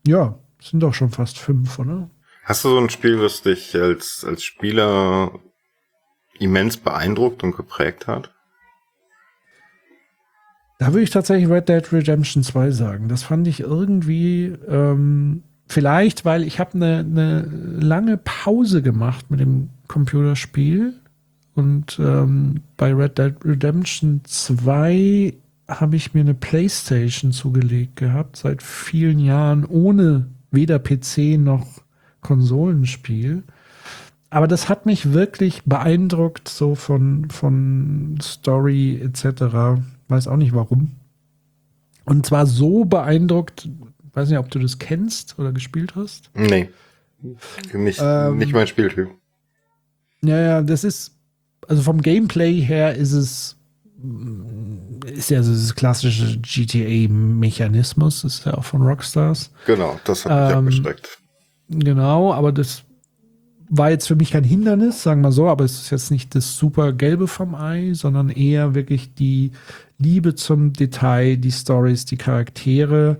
Ja, 0.06 0.38
sind 0.62 0.82
doch 0.82 0.94
schon 0.94 1.10
fast 1.10 1.40
fünf, 1.40 1.80
oder? 1.80 2.12
Hast 2.44 2.64
du 2.64 2.70
so 2.70 2.78
ein 2.78 2.92
Spiel, 2.92 3.20
was 3.20 3.42
dich 3.42 3.76
als, 3.76 4.24
als 4.24 4.44
Spieler 4.44 5.32
immens 6.38 6.78
beeindruckt 6.78 7.44
und 7.44 7.58
geprägt 7.58 8.06
hat? 8.06 8.32
Da 10.78 10.90
würde 10.90 11.02
ich 11.02 11.10
tatsächlich 11.10 11.50
Red 11.50 11.70
Dead 11.70 11.92
Redemption 11.92 12.44
2 12.44 12.70
sagen. 12.70 13.08
Das 13.08 13.24
fand 13.24 13.48
ich 13.48 13.62
irgendwie, 13.62 14.54
ähm, 14.68 15.42
vielleicht, 15.68 16.24
weil 16.24 16.44
ich 16.44 16.60
habe 16.60 16.76
eine, 16.76 17.00
eine 17.00 17.42
lange 17.42 18.18
Pause 18.18 18.84
gemacht 18.84 19.32
mit 19.32 19.40
dem 19.40 19.72
Computerspiel 19.88 21.01
und 21.54 22.00
ähm, 22.00 22.62
bei 22.78 22.94
Red 22.94 23.18
Dead 23.18 23.34
Redemption 23.44 24.22
2 24.24 25.34
habe 25.68 25.96
ich 25.96 26.14
mir 26.14 26.22
eine 26.22 26.34
Playstation 26.34 27.32
zugelegt 27.32 27.96
gehabt, 27.96 28.38
seit 28.38 28.62
vielen 28.64 29.20
Jahren 29.20 29.66
ohne 29.66 30.28
weder 30.52 30.80
PC 30.80 31.38
noch 31.38 31.82
Konsolenspiel. 32.22 33.44
Aber 34.30 34.48
das 34.48 34.70
hat 34.70 34.86
mich 34.86 35.12
wirklich 35.12 35.64
beeindruckt, 35.66 36.48
so 36.48 36.76
von, 36.76 37.30
von 37.30 38.18
Story 38.22 39.02
etc. 39.02 39.82
Weiß 40.08 40.28
auch 40.28 40.38
nicht 40.38 40.54
warum. 40.54 40.92
Und 42.06 42.26
zwar 42.26 42.46
so 42.46 42.86
beeindruckt, 42.86 43.70
weiß 44.14 44.30
nicht, 44.30 44.40
ob 44.40 44.50
du 44.50 44.60
das 44.60 44.80
kennst 44.80 45.38
oder 45.38 45.52
gespielt 45.52 45.96
hast. 45.96 46.32
Nee. 46.34 46.70
Nicht, 47.74 48.00
ähm, 48.02 48.38
nicht 48.38 48.54
mein 48.54 48.68
Spieltyp. 48.68 49.10
Ja, 50.22 50.40
ja, 50.40 50.62
das 50.62 50.84
ist 50.84 51.14
also 51.68 51.82
vom 51.82 52.02
Gameplay 52.02 52.60
her 52.62 52.96
ist 52.96 53.14
es 53.14 53.58
ist 55.06 55.30
ja 55.30 55.44
so 55.44 55.52
das 55.52 55.76
klassische 55.76 56.38
GTA-Mechanismus, 56.40 58.24
ist 58.24 58.46
ja 58.46 58.56
auch 58.56 58.64
von 58.64 58.82
Rockstars. 58.82 59.52
Genau, 59.66 60.00
das 60.04 60.26
hat 60.26 60.32
mich 60.64 60.78
ähm, 60.78 60.86
abgeschreckt. 60.86 61.20
Genau, 61.70 62.34
aber 62.34 62.52
das 62.52 62.84
war 63.70 63.90
jetzt 63.90 64.08
für 64.08 64.16
mich 64.16 64.32
kein 64.32 64.44
Hindernis, 64.44 65.02
sagen 65.02 65.22
wir 65.22 65.32
so, 65.32 65.48
aber 65.48 65.64
es 65.64 65.84
ist 65.84 65.92
jetzt 65.92 66.12
nicht 66.12 66.36
das 66.36 66.58
super 66.58 66.92
Gelbe 66.92 67.28
vom 67.28 67.56
Ei, 67.56 67.94
sondern 67.94 68.30
eher 68.30 68.76
wirklich 68.76 69.14
die 69.14 69.52
Liebe 69.98 70.36
zum 70.36 70.74
Detail, 70.74 71.38
die 71.38 71.52
Stories, 71.52 72.06
die 72.06 72.18
Charaktere. 72.18 73.18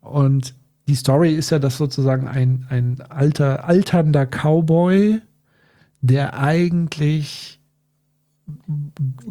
Und 0.00 0.54
die 0.88 0.96
Story 0.96 1.34
ist 1.34 1.50
ja, 1.50 1.58
dass 1.60 1.76
sozusagen 1.76 2.26
ein, 2.26 2.66
ein 2.70 3.00
alter, 3.08 3.68
alternder 3.68 4.26
Cowboy, 4.26 5.20
der 6.00 6.38
eigentlich 6.38 7.57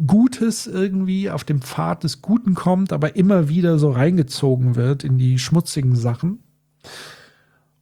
Gutes 0.06 0.66
irgendwie 0.66 1.30
auf 1.30 1.44
dem 1.44 1.60
Pfad 1.60 2.04
des 2.04 2.22
Guten 2.22 2.54
kommt, 2.54 2.92
aber 2.92 3.16
immer 3.16 3.48
wieder 3.48 3.78
so 3.78 3.90
reingezogen 3.90 4.76
wird 4.76 5.04
in 5.04 5.18
die 5.18 5.38
schmutzigen 5.38 5.96
Sachen. 5.96 6.40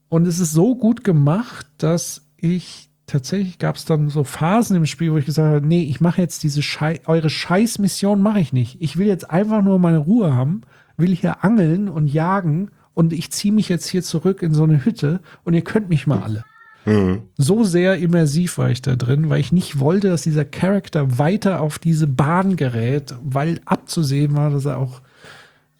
Und 0.08 0.26
es 0.26 0.38
ist 0.38 0.52
so 0.52 0.76
gut 0.76 1.04
gemacht, 1.04 1.66
dass 1.78 2.26
ich 2.36 2.90
tatsächlich 3.06 3.58
gab 3.58 3.76
es 3.76 3.84
dann 3.84 4.08
so 4.08 4.24
Phasen 4.24 4.76
im 4.76 4.86
Spiel, 4.86 5.12
wo 5.12 5.18
ich 5.18 5.26
gesagt 5.26 5.54
habe, 5.54 5.66
nee, 5.66 5.84
ich 5.84 6.00
mache 6.00 6.20
jetzt 6.20 6.42
diese 6.42 6.62
Schei 6.62 7.00
eure 7.06 7.30
Scheißmission 7.30 8.20
mache 8.20 8.40
ich 8.40 8.52
nicht. 8.52 8.80
Ich 8.80 8.96
will 8.96 9.06
jetzt 9.06 9.30
einfach 9.30 9.62
nur 9.62 9.78
meine 9.78 9.98
Ruhe 9.98 10.34
haben, 10.34 10.62
will 10.96 11.14
hier 11.14 11.44
angeln 11.44 11.88
und 11.88 12.08
jagen 12.08 12.70
und 12.94 13.12
ich 13.12 13.30
ziehe 13.30 13.52
mich 13.54 13.68
jetzt 13.68 13.86
hier 13.86 14.02
zurück 14.02 14.42
in 14.42 14.54
so 14.54 14.64
eine 14.64 14.84
Hütte 14.84 15.20
und 15.44 15.54
ihr 15.54 15.62
könnt 15.62 15.88
mich 15.88 16.06
mal 16.06 16.22
alle. 16.22 16.44
Mhm. 16.86 17.22
So 17.36 17.64
sehr 17.64 17.98
immersiv 17.98 18.58
war 18.58 18.70
ich 18.70 18.80
da 18.80 18.96
drin, 18.96 19.28
weil 19.28 19.40
ich 19.40 19.52
nicht 19.52 19.80
wollte, 19.80 20.08
dass 20.08 20.22
dieser 20.22 20.44
Charakter 20.44 21.18
weiter 21.18 21.60
auf 21.60 21.78
diese 21.78 22.06
Bahn 22.06 22.56
gerät, 22.56 23.14
weil 23.22 23.60
abzusehen 23.64 24.36
war, 24.36 24.50
dass 24.50 24.64
er 24.64 24.78
auch 24.78 25.02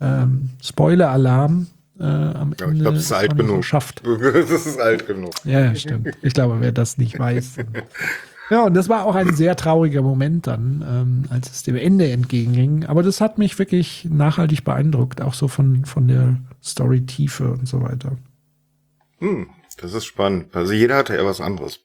ähm, 0.01 0.51
Spoiler-Alarm 0.63 1.69
äh, 1.99 2.05
am 2.05 2.55
ja, 2.59 2.67
Ende 2.67 2.77
ich 2.77 2.83
glaube, 2.83 2.97
es 2.99 3.05
ist 3.05 3.13
alt 3.13 3.37
genug. 3.37 3.65
schafft. 3.65 4.03
das 4.21 4.67
ist 4.67 4.81
alt 4.81 5.07
genug. 5.07 5.33
Ja, 5.45 5.75
stimmt. 5.75 6.09
Ich 6.23 6.35
glaube, 6.35 6.57
wer 6.61 6.73
das 6.73 6.99
nicht 6.99 7.19
weiß. 7.19 7.57
ja, 8.51 8.65
und 8.65 8.75
das 8.75 8.89
war 8.89 9.05
auch 9.07 9.15
ein 9.15 9.35
sehr 9.35 9.57
trauriger 9.57 10.03
Moment 10.03 10.47
dann, 10.47 10.85
ähm, 10.87 11.25
als 11.31 11.51
es 11.51 11.63
dem 11.63 11.77
Ende 11.77 12.11
entgegenging. 12.11 12.85
Aber 12.85 13.03
das 13.03 13.21
hat 13.21 13.39
mich 13.39 13.59
wirklich 13.59 14.07
nachhaltig 14.11 14.65
beeindruckt, 14.65 15.23
auch 15.23 15.35
so 15.35 15.49
von, 15.49 15.85
von 15.85 16.09
der 16.09 16.37
Story-Tiefe 16.63 17.51
und 17.53 17.67
so 17.67 17.81
weiter. 17.81 18.13
Hm, 19.21 19.47
das 19.77 19.93
ist 19.93 20.05
spannend. 20.05 20.55
Also 20.55 20.73
jeder 20.73 20.97
hatte 20.97 21.17
ja 21.17 21.25
was 21.25 21.41
anderes. 21.41 21.81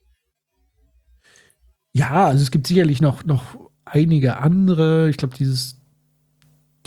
Ja, 1.94 2.28
also 2.28 2.42
es 2.42 2.52
gibt 2.52 2.68
sicherlich 2.68 3.02
noch, 3.02 3.26
noch 3.26 3.58
einige 3.86 4.38
andere. 4.38 5.10
Ich 5.10 5.18
glaube, 5.18 5.36
dieses 5.36 5.82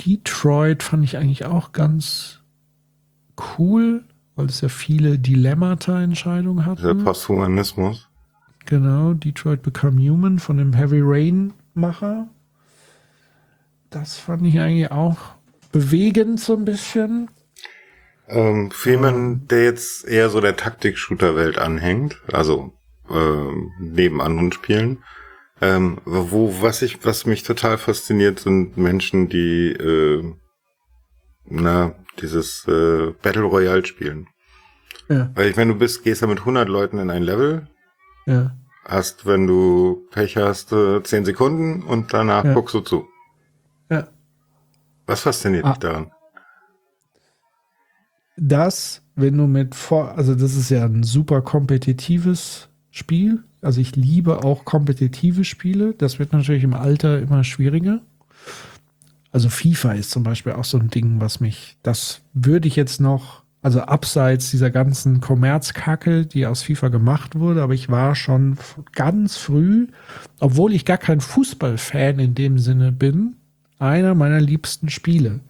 Detroit 0.04 0.82
fand 0.82 1.04
ich 1.04 1.16
eigentlich 1.16 1.44
auch 1.44 1.72
ganz 1.72 2.40
cool, 3.58 4.04
weil 4.34 4.46
es 4.46 4.60
ja 4.60 4.68
viele 4.68 5.18
Dilemmata-Entscheidungen 5.18 6.64
hat. 6.64 6.82
Der 6.82 6.94
Posthumanismus. 6.94 8.08
Genau, 8.66 9.12
Detroit 9.12 9.62
Become 9.62 10.00
Human 10.08 10.38
von 10.38 10.56
dem 10.56 10.72
Heavy 10.72 11.00
Rain-Macher. 11.02 12.28
Das 13.90 14.16
fand 14.16 14.46
ich 14.46 14.58
eigentlich 14.58 14.90
auch 14.90 15.18
bewegend 15.70 16.40
so 16.40 16.56
ein 16.56 16.64
bisschen. 16.64 17.28
Ähm, 18.28 18.70
für 18.70 18.90
jemanden, 18.90 19.46
der 19.48 19.64
jetzt 19.64 20.06
eher 20.06 20.30
so 20.30 20.40
der 20.40 20.56
Taktik-Shooter-Welt 20.56 21.58
anhängt, 21.58 22.20
also 22.32 22.72
ähm, 23.10 23.70
neben 23.78 24.20
anderen 24.20 24.52
Spielen, 24.52 25.02
ähm, 25.60 25.98
wo 26.04 26.62
was 26.62 26.82
ich, 26.82 27.04
was 27.04 27.26
mich 27.26 27.42
total 27.42 27.78
fasziniert, 27.78 28.40
sind 28.40 28.76
Menschen, 28.76 29.28
die 29.28 29.72
äh, 29.72 30.34
na 31.44 31.94
dieses 32.20 32.66
äh, 32.66 33.12
Battle 33.22 33.42
Royale 33.42 33.84
spielen. 33.84 34.28
Ja. 35.08 35.30
Weil 35.34 35.50
ich 35.50 35.56
meine, 35.56 35.72
du 35.72 35.78
bist, 35.78 36.02
gehst 36.02 36.22
ja 36.22 36.26
mit 36.26 36.40
100 36.40 36.68
Leuten 36.68 36.98
in 36.98 37.10
ein 37.10 37.22
Level. 37.22 37.68
Ja. 38.26 38.56
Hast, 38.84 39.26
wenn 39.26 39.46
du 39.46 40.06
Pech 40.10 40.36
hast, 40.36 40.72
äh, 40.72 41.02
10 41.02 41.24
Sekunden 41.26 41.82
und 41.82 42.12
danach 42.14 42.44
ja. 42.44 42.54
guckst 42.54 42.74
du 42.74 42.80
zu. 42.80 43.06
Was 45.06 45.20
fasziniert 45.20 45.64
ah. 45.64 45.70
dich 45.70 45.78
daran? 45.78 46.10
Das, 48.36 49.02
wenn 49.14 49.36
du 49.38 49.46
mit 49.46 49.74
vor, 49.74 50.16
also 50.16 50.34
das 50.34 50.56
ist 50.56 50.70
ja 50.70 50.84
ein 50.84 51.02
super 51.02 51.42
kompetitives 51.42 52.68
Spiel. 52.90 53.42
Also 53.62 53.80
ich 53.80 53.96
liebe 53.96 54.44
auch 54.44 54.64
kompetitive 54.64 55.44
Spiele. 55.44 55.94
Das 55.96 56.18
wird 56.18 56.32
natürlich 56.32 56.64
im 56.64 56.74
Alter 56.74 57.20
immer 57.20 57.44
schwieriger. 57.44 58.00
Also 59.34 59.48
FIFA 59.48 59.94
ist 59.94 60.10
zum 60.10 60.22
Beispiel 60.22 60.52
auch 60.52 60.64
so 60.64 60.78
ein 60.78 60.90
Ding, 60.90 61.20
was 61.20 61.40
mich, 61.40 61.76
das 61.82 62.20
würde 62.34 62.68
ich 62.68 62.76
jetzt 62.76 63.00
noch, 63.00 63.42
also 63.62 63.80
abseits 63.80 64.52
dieser 64.52 64.70
ganzen 64.70 65.20
Kommerzkacke, 65.20 66.24
die 66.24 66.46
aus 66.46 66.62
FIFA 66.62 66.88
gemacht 66.88 67.34
wurde, 67.36 67.62
aber 67.62 67.74
ich 67.74 67.88
war 67.88 68.14
schon 68.14 68.58
ganz 68.92 69.36
früh, 69.36 69.88
obwohl 70.38 70.72
ich 70.72 70.84
gar 70.84 70.98
kein 70.98 71.20
Fußballfan 71.20 72.20
in 72.20 72.36
dem 72.36 72.58
Sinne 72.58 72.92
bin, 72.92 73.34
einer 73.80 74.14
meiner 74.14 74.40
liebsten 74.40 74.88
Spiele. 74.88 75.40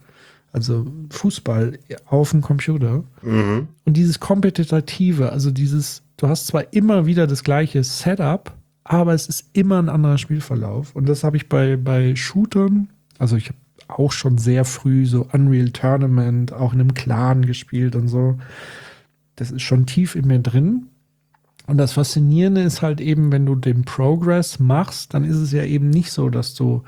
Also 0.55 0.85
Fußball 1.09 1.77
auf 2.05 2.31
dem 2.31 2.39
Computer. 2.39 3.03
Mhm. 3.21 3.67
Und 3.83 3.97
dieses 3.97 4.21
Kompetitive, 4.21 5.33
also 5.33 5.51
dieses, 5.51 6.01
du 6.15 6.29
hast 6.29 6.47
zwar 6.47 6.71
immer 6.71 7.05
wieder 7.05 7.27
das 7.27 7.43
gleiche 7.43 7.83
Setup, 7.83 8.53
aber 8.85 9.13
es 9.13 9.27
ist 9.27 9.49
immer 9.51 9.79
ein 9.79 9.89
anderer 9.89 10.17
Spielverlauf. 10.17 10.95
Und 10.95 11.09
das 11.09 11.25
habe 11.25 11.35
ich 11.35 11.49
bei, 11.49 11.75
bei 11.75 12.15
Shootern, 12.15 12.87
also 13.19 13.35
ich 13.35 13.49
habe 13.49 13.57
auch 13.89 14.13
schon 14.13 14.37
sehr 14.37 14.63
früh 14.63 15.05
so 15.05 15.27
Unreal 15.33 15.71
Tournament, 15.71 16.53
auch 16.53 16.71
in 16.71 16.79
einem 16.79 16.93
Clan 16.93 17.45
gespielt 17.45 17.97
und 17.97 18.07
so. 18.07 18.37
Das 19.35 19.51
ist 19.51 19.61
schon 19.61 19.85
tief 19.85 20.15
in 20.15 20.25
mir 20.25 20.39
drin. 20.39 20.87
Und 21.67 21.77
das 21.77 21.91
Faszinierende 21.91 22.61
ist 22.61 22.81
halt 22.81 23.01
eben, 23.01 23.29
wenn 23.33 23.45
du 23.45 23.55
den 23.55 23.83
Progress 23.83 24.59
machst, 24.59 25.13
dann 25.15 25.25
ist 25.25 25.35
es 25.35 25.51
ja 25.51 25.65
eben 25.65 25.89
nicht 25.89 26.13
so, 26.13 26.29
dass 26.29 26.53
du 26.53 26.83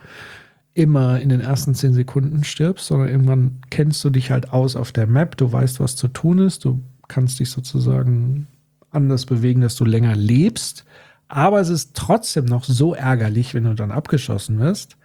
immer 0.77 1.19
in 1.19 1.29
den 1.29 1.41
ersten 1.41 1.73
zehn 1.73 1.93
Sekunden 1.93 2.43
stirbst, 2.43 2.85
sondern 2.85 3.09
irgendwann 3.09 3.61
kennst 3.71 4.03
du 4.03 4.11
dich 4.11 4.29
halt 4.29 4.53
aus 4.53 4.75
auf 4.75 4.91
der 4.91 5.07
Map, 5.07 5.35
du 5.35 5.51
weißt, 5.51 5.79
was 5.79 5.95
zu 5.95 6.07
tun 6.07 6.37
ist, 6.37 6.65
du 6.65 6.83
kannst 7.07 7.39
dich 7.39 7.49
sozusagen 7.49 8.45
anders 8.91 9.25
bewegen, 9.25 9.61
dass 9.61 9.75
du 9.75 9.85
länger 9.85 10.15
lebst. 10.15 10.85
Aber 11.29 11.59
es 11.59 11.69
ist 11.69 11.95
trotzdem 11.95 12.45
noch 12.45 12.63
so 12.63 12.93
ärgerlich, 12.93 13.55
wenn 13.55 13.63
du 13.63 13.73
dann 13.73 13.89
abgeschossen 13.91 14.59
wirst, 14.59 14.97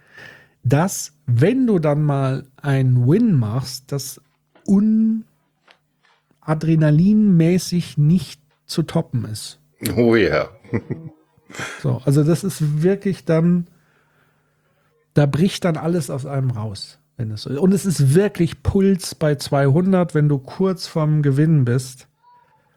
dass, 0.63 1.13
wenn 1.25 1.65
du 1.65 1.79
dann 1.79 2.03
mal 2.03 2.45
einen 2.61 3.07
Win 3.07 3.33
machst, 3.33 3.91
das 3.91 4.21
unadrenalinmäßig 6.45 7.97
nicht 7.97 8.39
zu 8.67 8.83
toppen 8.83 9.25
ist. 9.25 9.59
Oh 9.97 10.15
ja. 10.15 10.49
so, 11.81 11.99
also 12.05 12.23
das 12.23 12.43
ist 12.43 12.83
wirklich 12.83 13.25
dann, 13.25 13.65
da 15.13 15.25
bricht 15.25 15.65
dann 15.65 15.77
alles 15.77 16.09
aus 16.09 16.25
einem 16.25 16.51
raus. 16.51 16.99
Wenn 17.17 17.31
es, 17.31 17.45
und 17.45 17.71
es 17.73 17.85
ist 17.85 18.15
wirklich 18.15 18.63
Puls 18.63 19.13
bei 19.13 19.35
200, 19.35 20.15
wenn 20.15 20.29
du 20.29 20.39
kurz 20.39 20.87
vorm 20.87 21.21
Gewinnen 21.21 21.63
bist. 21.63 22.07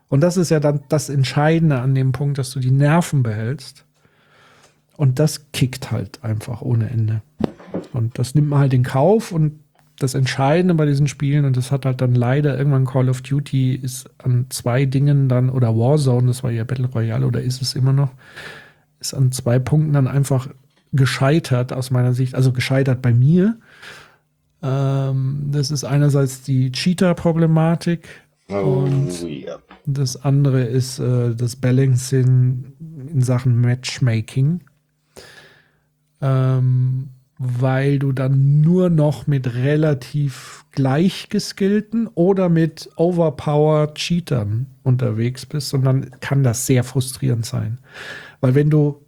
Und 0.09 0.21
das 0.21 0.37
ist 0.37 0.51
ja 0.51 0.61
dann 0.61 0.81
das 0.89 1.09
Entscheidende 1.09 1.81
an 1.81 1.95
dem 1.95 2.13
Punkt, 2.13 2.39
dass 2.39 2.51
du 2.51 2.61
die 2.61 2.71
Nerven 2.71 3.23
behältst. 3.23 3.85
Und 4.97 5.19
das 5.19 5.51
kickt 5.53 5.91
halt 5.91 6.23
einfach 6.23 6.63
ohne 6.63 6.91
Ende. 6.91 7.23
Und 7.93 8.19
das 8.19 8.35
nimmt 8.35 8.49
man 8.49 8.61
halt 8.61 8.75
in 8.75 8.83
Kauf 8.83 9.33
und 9.33 9.61
das 9.99 10.15
Entscheidende 10.15 10.75
bei 10.75 10.85
diesen 10.85 11.09
Spielen, 11.09 11.47
und 11.47 11.57
das 11.57 11.73
hat 11.73 11.87
halt 11.87 12.03
dann 12.03 12.15
leider 12.15 12.57
irgendwann 12.57 12.85
Call 12.85 13.09
of 13.09 13.23
Duty, 13.23 13.75
ist 13.75 14.11
an 14.23 14.47
zwei 14.51 14.85
Dingen 14.85 15.29
dann, 15.29 15.49
oder 15.49 15.75
Warzone, 15.75 16.27
das 16.27 16.45
war 16.45 16.51
ja 16.51 16.65
Battle 16.65 16.89
Royale 16.89 17.27
oder 17.27 17.41
ist 17.41 17.63
es 17.63 17.75
immer 17.75 17.95
noch, 17.95 18.11
ist 19.01 19.15
an 19.15 19.33
zwei 19.33 19.59
Punkten 19.59 19.95
dann 19.95 20.07
einfach 20.07 20.49
gescheitert 20.97 21.73
aus 21.73 21.91
meiner 21.91 22.13
Sicht, 22.13 22.35
also 22.35 22.53
gescheitert 22.53 23.03
bei 23.03 23.13
mir. 23.13 23.59
Ähm, 24.63 25.49
das 25.51 25.71
ist 25.71 25.85
einerseits 25.85 26.43
die 26.43 26.73
Cheater-Problematik 26.73 28.09
oh, 28.49 28.85
und 28.85 29.23
ja. 29.23 29.59
das 29.85 30.23
andere 30.25 30.65
ist 30.65 30.99
äh, 30.99 31.35
das 31.35 31.57
Balancing 31.57 32.73
in 33.13 33.21
Sachen 33.21 33.61
Matchmaking. 33.61 34.61
Ähm, 36.23 37.11
weil 37.39 37.99
du 37.99 38.13
dann 38.13 38.63
nur 38.63 38.89
noch 38.89 39.27
mit 39.27 39.55
relativ 39.55 40.65
gleichgeskillten 40.73 42.09
oder 42.15 42.49
mit 42.49 42.89
overpowered 42.97 43.95
Cheatern 43.97 44.67
unterwegs 44.83 45.45
bist 45.45 45.75
und 45.75 45.85
dann 45.85 46.11
kann 46.21 46.43
das 46.43 46.67
sehr 46.67 46.83
frustrierend 46.83 47.45
sein. 47.45 47.79
Weil 48.41 48.55
wenn 48.55 48.71
du, 48.71 49.03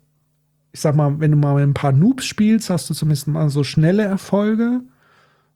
ich 0.73 0.81
sag 0.81 0.95
mal, 0.95 1.19
wenn 1.21 1.31
du 1.31 1.37
mal 1.37 1.55
mit 1.55 1.65
ein 1.65 1.75
paar 1.75 1.93
Noobs 1.93 2.25
spielst, 2.25 2.71
hast 2.71 2.91
du 2.91 2.95
zumindest 2.95 3.29
mal 3.29 3.49
so 3.49 3.65
schnelle 3.65 4.05
Erfolge 4.05 4.81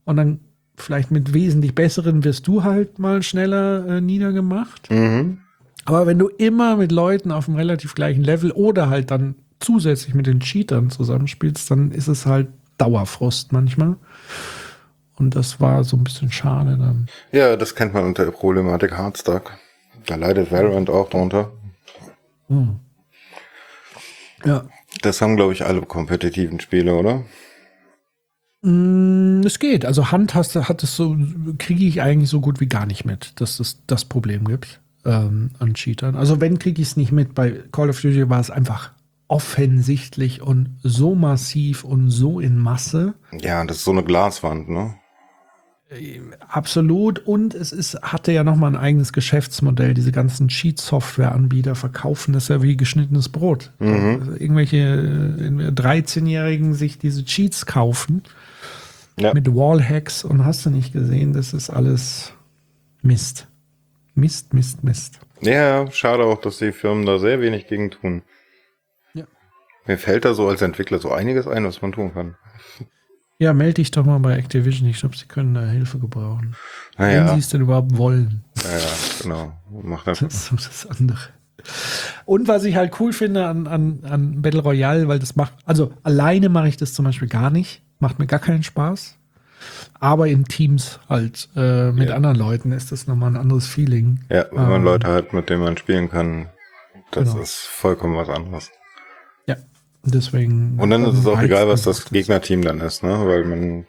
und 0.04 0.16
dann 0.16 0.40
vielleicht 0.76 1.10
mit 1.10 1.34
wesentlich 1.34 1.74
besseren 1.74 2.24
wirst 2.24 2.46
du 2.46 2.64
halt 2.64 2.98
mal 2.98 3.22
schneller 3.22 3.86
äh, 3.86 4.00
niedergemacht. 4.00 4.90
Mhm. 4.90 5.38
Aber 5.84 6.06
wenn 6.06 6.18
du 6.18 6.28
immer 6.28 6.76
mit 6.76 6.92
Leuten 6.92 7.30
auf 7.30 7.48
einem 7.48 7.56
relativ 7.56 7.94
gleichen 7.94 8.22
Level 8.22 8.52
oder 8.52 8.88
halt 8.88 9.10
dann 9.10 9.34
zusätzlich 9.60 10.14
mit 10.14 10.26
den 10.26 10.40
Cheatern 10.40 10.90
zusammenspielst, 10.90 11.70
dann 11.70 11.90
ist 11.90 12.08
es 12.08 12.26
halt 12.26 12.48
Dauerfrust 12.78 13.52
manchmal. 13.52 13.96
Und 15.16 15.36
das 15.36 15.60
war 15.60 15.84
so 15.84 15.96
ein 15.96 16.04
bisschen 16.04 16.32
schade 16.32 16.76
dann. 16.78 17.06
Ja, 17.32 17.56
das 17.56 17.74
kennt 17.74 17.94
man 17.94 18.04
unter 18.04 18.24
der 18.24 18.32
Problematik 18.32 18.96
Hardstock. 18.96 19.52
Da 20.06 20.16
leidet 20.16 20.50
Valorant 20.50 20.90
auch 20.90 21.10
drunter. 21.10 21.52
Hm. 22.48 22.80
Ja. 24.44 24.64
Das 25.02 25.20
haben, 25.20 25.36
glaube 25.36 25.52
ich, 25.52 25.64
alle 25.64 25.82
kompetitiven 25.82 26.60
Spiele, 26.60 26.94
oder? 26.94 27.24
Mm, 28.62 29.42
es 29.44 29.58
geht. 29.58 29.84
Also 29.84 30.10
Hand 30.10 30.34
hast, 30.34 30.54
hat 30.54 30.82
es 30.82 30.96
so, 30.96 31.16
kriege 31.58 31.84
ich 31.84 32.00
eigentlich 32.00 32.30
so 32.30 32.40
gut 32.40 32.60
wie 32.60 32.68
gar 32.68 32.86
nicht 32.86 33.04
mit, 33.04 33.40
dass 33.40 33.60
es 33.60 33.84
das 33.86 34.04
Problem 34.04 34.46
gibt 34.46 34.80
ähm, 35.04 35.50
an 35.58 35.74
Cheatern. 35.74 36.14
Also 36.14 36.40
wenn 36.40 36.58
kriege 36.58 36.80
ich 36.80 36.88
es 36.88 36.96
nicht 36.96 37.12
mit. 37.12 37.34
Bei 37.34 37.50
Call 37.72 37.90
of 37.90 38.00
Duty 38.00 38.30
war 38.30 38.40
es 38.40 38.50
einfach 38.50 38.92
offensichtlich 39.28 40.42
und 40.42 40.78
so 40.82 41.14
massiv 41.14 41.84
und 41.84 42.10
so 42.10 42.38
in 42.38 42.58
Masse. 42.58 43.14
Ja, 43.40 43.64
das 43.64 43.78
ist 43.78 43.84
so 43.84 43.90
eine 43.90 44.04
Glaswand, 44.04 44.68
ne? 44.68 44.94
Absolut. 46.48 47.18
Und 47.20 47.54
es 47.54 47.72
ist, 47.72 48.00
hatte 48.02 48.32
ja 48.32 48.44
nochmal 48.44 48.72
ein 48.72 48.80
eigenes 48.80 49.12
Geschäftsmodell. 49.12 49.94
Diese 49.94 50.12
ganzen 50.12 50.48
Cheat-Software-Anbieter 50.48 51.74
verkaufen 51.74 52.32
das 52.32 52.48
ja 52.48 52.62
wie 52.62 52.76
geschnittenes 52.76 53.28
Brot. 53.28 53.70
Mhm. 53.78 54.18
Also 54.20 54.32
irgendwelche 54.32 54.78
13-Jährigen 54.78 56.74
sich 56.74 56.98
diese 56.98 57.24
Cheats 57.24 57.66
kaufen. 57.66 58.22
Ja. 59.18 59.34
Mit 59.34 59.54
Wallhacks 59.54 60.24
und 60.24 60.44
hast 60.44 60.64
du 60.64 60.70
nicht 60.70 60.94
gesehen, 60.94 61.34
das 61.34 61.52
ist 61.52 61.68
alles 61.68 62.32
Mist. 63.02 63.46
Mist, 64.14 64.54
Mist, 64.54 64.82
Mist. 64.84 65.20
Ja, 65.42 65.90
schade 65.90 66.24
auch, 66.24 66.40
dass 66.40 66.58
die 66.58 66.72
Firmen 66.72 67.04
da 67.04 67.18
sehr 67.18 67.40
wenig 67.40 67.66
gegen 67.66 67.90
tun. 67.90 68.22
Mir 69.86 69.98
fällt 69.98 70.24
da 70.24 70.34
so 70.34 70.48
als 70.48 70.62
Entwickler 70.62 70.98
so 70.98 71.10
einiges 71.10 71.48
ein, 71.48 71.64
was 71.64 71.82
man 71.82 71.92
tun 71.92 72.14
kann. 72.14 72.36
Ja, 73.42 73.52
melde 73.52 73.74
dich 73.74 73.90
doch 73.90 74.04
mal 74.04 74.20
bei 74.20 74.36
Activision. 74.36 74.88
Ich 74.88 75.00
glaube, 75.00 75.16
sie 75.16 75.26
können 75.26 75.54
da 75.54 75.62
Hilfe 75.62 75.98
gebrauchen. 75.98 76.54
Naja. 76.96 77.26
Wenn 77.26 77.34
sie 77.34 77.40
es 77.40 77.48
denn 77.48 77.62
überhaupt 77.62 77.96
wollen. 77.98 78.44
Ja, 78.62 78.78
ja 78.78 78.86
genau. 79.20 79.52
Mach 79.82 80.04
das. 80.04 80.20
das 80.20 80.32
ist 80.32 80.46
so 80.46 80.54
das 80.54 80.86
andere. 80.86 81.18
Und 82.24 82.46
was 82.46 82.62
ich 82.62 82.76
halt 82.76 83.00
cool 83.00 83.12
finde 83.12 83.48
an, 83.48 83.66
an, 83.66 83.98
an 84.04 84.42
Battle 84.42 84.62
Royale, 84.62 85.08
weil 85.08 85.18
das 85.18 85.34
macht, 85.34 85.54
also 85.64 85.92
alleine 86.04 86.50
mache 86.50 86.68
ich 86.68 86.76
das 86.76 86.94
zum 86.94 87.04
Beispiel 87.04 87.26
gar 87.26 87.50
nicht. 87.50 87.82
Macht 87.98 88.20
mir 88.20 88.28
gar 88.28 88.38
keinen 88.38 88.62
Spaß. 88.62 89.16
Aber 89.98 90.28
in 90.28 90.44
Teams 90.44 91.00
halt 91.08 91.48
äh, 91.56 91.90
mit 91.90 92.10
ja. 92.10 92.14
anderen 92.14 92.36
Leuten 92.36 92.70
ist 92.70 92.92
das 92.92 93.08
nochmal 93.08 93.30
ein 93.30 93.36
anderes 93.36 93.66
Feeling. 93.66 94.20
Ja, 94.28 94.46
wenn 94.52 94.68
man 94.68 94.82
ähm, 94.82 94.84
Leute 94.84 95.08
hat, 95.08 95.32
mit 95.32 95.50
denen 95.50 95.62
man 95.62 95.76
spielen 95.76 96.08
kann, 96.08 96.46
das 97.10 97.30
genau. 97.30 97.42
ist 97.42 97.56
vollkommen 97.56 98.16
was 98.16 98.28
anderes. 98.28 98.70
Deswegen. 100.04 100.78
Und 100.80 100.90
dann 100.90 101.04
ist 101.04 101.18
es 101.18 101.26
auch 101.26 101.40
egal, 101.40 101.68
was 101.68 101.82
das 101.82 102.06
Gegnerteam 102.06 102.62
dann 102.62 102.80
ist, 102.80 103.02
ne? 103.02 103.26
Weil 103.26 103.44
man 103.44 103.86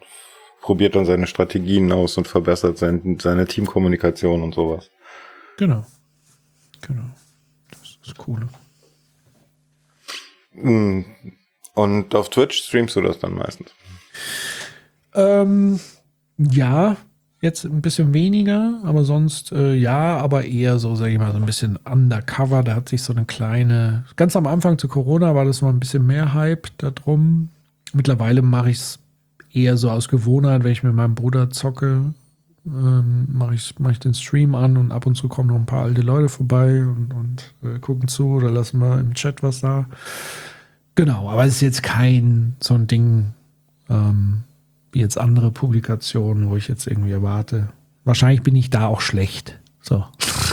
probiert 0.60 0.94
dann 0.94 1.06
seine 1.06 1.26
Strategien 1.26 1.92
aus 1.92 2.16
und 2.16 2.28
verbessert 2.28 2.78
sein, 2.78 3.18
seine 3.20 3.46
Teamkommunikation 3.46 4.42
und 4.42 4.54
sowas. 4.54 4.90
Genau. 5.56 5.84
Genau. 6.80 7.04
Das 7.70 7.98
ist 8.02 8.28
cool. 8.28 8.48
Hm. 10.52 11.04
Und 11.74 12.14
auf 12.14 12.30
Twitch 12.30 12.62
streamst 12.62 12.94
du 12.94 13.00
das 13.00 13.18
dann 13.18 13.34
meistens? 13.34 13.74
Ähm, 15.14 15.80
ja, 16.38 16.96
Jetzt 17.44 17.66
ein 17.66 17.82
bisschen 17.82 18.14
weniger, 18.14 18.80
aber 18.84 19.04
sonst 19.04 19.52
äh, 19.52 19.74
ja, 19.74 20.16
aber 20.16 20.46
eher 20.46 20.78
so, 20.78 20.94
sage 20.94 21.12
ich 21.12 21.18
mal, 21.18 21.30
so 21.30 21.36
ein 21.36 21.44
bisschen 21.44 21.76
undercover. 21.84 22.62
Da 22.62 22.74
hat 22.74 22.88
sich 22.88 23.02
so 23.02 23.12
eine 23.12 23.26
kleine, 23.26 24.06
ganz 24.16 24.34
am 24.34 24.46
Anfang 24.46 24.78
zu 24.78 24.88
Corona 24.88 25.34
war 25.34 25.44
das 25.44 25.60
mal 25.60 25.68
ein 25.68 25.78
bisschen 25.78 26.06
mehr 26.06 26.32
Hype 26.32 26.68
da 26.78 26.90
drum. 26.90 27.50
Mittlerweile 27.92 28.40
mache 28.40 28.70
ich 28.70 28.78
es 28.78 28.98
eher 29.52 29.76
so 29.76 29.90
aus 29.90 30.08
Gewohnheit, 30.08 30.64
wenn 30.64 30.72
ich 30.72 30.82
mit 30.82 30.94
meinem 30.94 31.14
Bruder 31.14 31.50
zocke, 31.50 32.14
ähm, 32.64 33.26
mache 33.30 33.56
ich, 33.56 33.74
mach 33.78 33.90
ich 33.90 34.00
den 34.00 34.14
Stream 34.14 34.54
an 34.54 34.78
und 34.78 34.90
ab 34.90 35.04
und 35.04 35.14
zu 35.14 35.28
kommen 35.28 35.50
noch 35.50 35.56
ein 35.56 35.66
paar 35.66 35.84
alte 35.84 36.00
Leute 36.00 36.30
vorbei 36.30 36.80
und, 36.80 37.12
und 37.12 37.52
äh, 37.62 37.78
gucken 37.78 38.08
zu 38.08 38.26
oder 38.28 38.50
lassen 38.50 38.78
wir 38.78 38.98
im 38.98 39.12
Chat 39.12 39.42
was 39.42 39.60
da. 39.60 39.84
Genau, 40.94 41.28
aber 41.28 41.44
es 41.44 41.56
ist 41.56 41.60
jetzt 41.60 41.82
kein 41.82 42.56
so 42.60 42.72
ein 42.72 42.86
Ding, 42.86 43.34
ähm, 43.90 44.44
jetzt 45.00 45.18
andere 45.18 45.50
Publikationen, 45.50 46.50
wo 46.50 46.56
ich 46.56 46.68
jetzt 46.68 46.86
irgendwie 46.86 47.12
erwarte. 47.12 47.68
Wahrscheinlich 48.04 48.42
bin 48.42 48.56
ich 48.56 48.70
da 48.70 48.86
auch 48.86 49.00
schlecht. 49.00 49.58
So. 49.80 50.04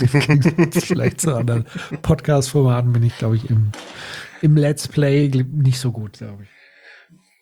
schlecht 0.84 1.22
zu 1.22 1.36
anderen 1.36 1.66
Podcast-Formaten 2.02 2.92
bin 2.92 3.04
ich, 3.04 3.18
glaube 3.18 3.36
ich, 3.38 3.50
im, 3.50 3.72
im 4.42 4.58
Let's 4.58 4.88
Play 4.88 5.30
nicht 5.52 5.80
so 5.80 5.92
gut, 5.92 6.18
glaube 6.18 6.44
ich. 6.44 6.50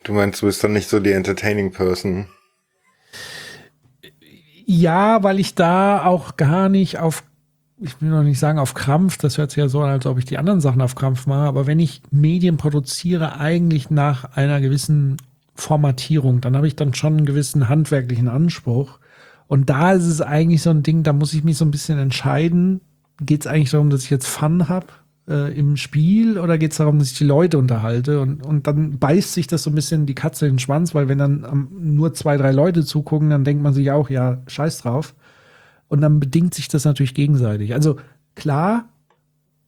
Du 0.04 0.14
meinst, 0.14 0.42
du 0.42 0.46
bist 0.46 0.64
dann 0.64 0.74
nicht 0.74 0.90
so 0.90 1.00
die 1.00 1.12
entertaining 1.12 1.72
Person? 1.72 2.28
Ja, 4.66 5.24
weil 5.24 5.40
ich 5.40 5.56
da 5.56 6.06
auch 6.06 6.38
gar 6.38 6.70
nicht 6.70 7.00
auf, 7.00 7.24
ich 7.80 8.00
will 8.02 8.10
noch 8.10 8.24
nicht 8.24 8.40
sagen 8.40 8.60
auf 8.60 8.76
Krampf, 8.76 9.18
das 9.18 9.38
hört 9.38 9.52
sich 9.52 9.58
ja 9.58 9.68
so 9.68 9.82
an, 9.82 9.90
als 9.90 10.06
ob 10.06 10.20
ich 10.20 10.26
die 10.26 10.38
anderen 10.38 10.62
Sachen 10.62 10.82
auf 10.82 10.96
Krampf 10.96 11.26
mache, 11.26 11.48
aber 11.48 11.66
wenn 11.66 11.80
ich 11.80 12.04
Medien 12.12 12.58
produziere, 12.58 13.40
eigentlich 13.40 13.90
nach 13.90 14.36
einer 14.36 14.62
gewissen 14.62 15.18
Formatierung, 15.60 16.42
dann 16.42 16.56
habe 16.56 16.68
ich 16.68 16.76
dann 16.76 16.94
schon 16.94 17.18
einen 17.18 17.26
gewissen 17.26 17.70
handwerklichen 17.70 18.28
Anspruch. 18.28 19.00
Und 19.48 19.70
da 19.70 19.94
ist 19.94 20.06
es 20.06 20.22
eigentlich 20.22 20.62
so 20.62 20.70
ein 20.70 20.84
Ding, 20.84 21.04
da 21.04 21.14
muss 21.14 21.34
ich 21.34 21.44
mich 21.44 21.58
so 21.58 21.66
ein 21.66 21.72
bisschen 21.72 21.98
entscheiden. 21.98 22.82
Geht 23.22 23.42
es 23.42 23.48
eigentlich 23.48 23.72
darum, 23.72 23.90
dass 23.90 24.04
ich 24.04 24.10
jetzt 24.10 24.28
Fun 24.28 24.70
habe 24.70 24.88
äh, 25.28 25.58
im 25.58 25.76
Spiel 25.76 26.38
oder 26.38 26.58
geht 26.58 26.72
es 26.72 26.78
darum, 26.78 27.00
dass 27.00 27.12
ich 27.12 27.18
die 27.18 27.24
Leute 27.24 27.58
unterhalte? 27.58 28.22
Und, 28.22 28.46
und 28.46 28.68
dann 28.68 29.00
beißt 29.00 29.34
sich 29.34 29.48
das 29.48 29.64
so 29.64 29.72
ein 29.72 29.76
bisschen 29.76 30.06
die 30.06 30.16
Katze 30.16 30.46
in 30.46 30.54
den 30.54 30.60
Schwanz, 30.60 30.94
weil 30.94 31.08
wenn 31.08 31.18
dann 31.18 31.46
ähm, 31.52 31.68
nur 31.80 32.14
zwei, 32.14 32.38
drei 32.38 32.52
Leute 32.52 32.86
zugucken, 32.86 33.30
dann 33.30 33.44
denkt 33.44 33.64
man 33.64 33.74
sich 33.74 33.92
auch, 33.92 34.10
ja, 34.10 34.42
scheiß 34.48 34.80
drauf. 34.80 35.16
Und 35.88 36.02
dann 36.02 36.20
bedingt 36.20 36.54
sich 36.54 36.68
das 36.68 36.86
natürlich 36.86 37.16
gegenseitig. 37.16 37.74
Also 37.74 37.98
klar, 38.36 38.86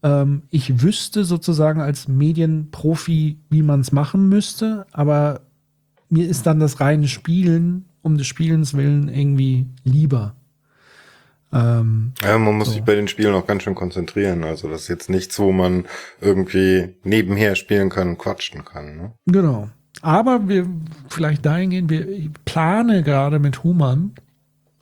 ähm, 0.03 0.43
ich 0.49 0.81
wüsste 0.81 1.23
sozusagen 1.23 1.81
als 1.81 2.07
Medienprofi, 2.07 3.39
wie 3.49 3.63
man 3.63 3.81
es 3.81 3.91
machen 3.91 4.30
müsste, 4.30 4.85
aber 4.91 5.41
mir 6.11 6.27
ist 6.29 6.45
dann 6.45 6.59
das 6.59 6.79
reine 6.79 7.07
Spielen 7.07 7.85
um 8.03 8.17
des 8.17 8.27
Spielens 8.27 8.75
willen 8.75 9.09
irgendwie 9.09 9.65
lieber. 9.83 10.35
Ähm, 11.53 12.13
ja, 12.21 12.38
man 12.38 12.57
muss 12.57 12.67
so. 12.67 12.73
sich 12.73 12.83
bei 12.83 12.95
den 12.95 13.07
Spielen 13.07 13.33
auch 13.33 13.45
ganz 13.45 13.63
schön 13.63 13.75
konzentrieren. 13.75 14.43
Also 14.43 14.69
das 14.69 14.83
ist 14.83 14.88
jetzt 14.88 15.09
nichts, 15.09 15.38
wo 15.39 15.51
man 15.51 15.85
irgendwie 16.19 16.95
nebenher 17.03 17.55
spielen 17.55 17.89
kann 17.89 18.09
und 18.09 18.17
quatschen 18.17 18.65
kann. 18.65 18.97
Ne? 18.97 19.11
Genau. 19.25 19.69
Aber 20.01 20.47
wir 20.47 20.67
vielleicht 21.09 21.45
dahingehend, 21.45 21.89
wir 21.89 22.29
planen 22.45 23.03
gerade 23.03 23.39
mit 23.39 23.63
Human 23.63 24.13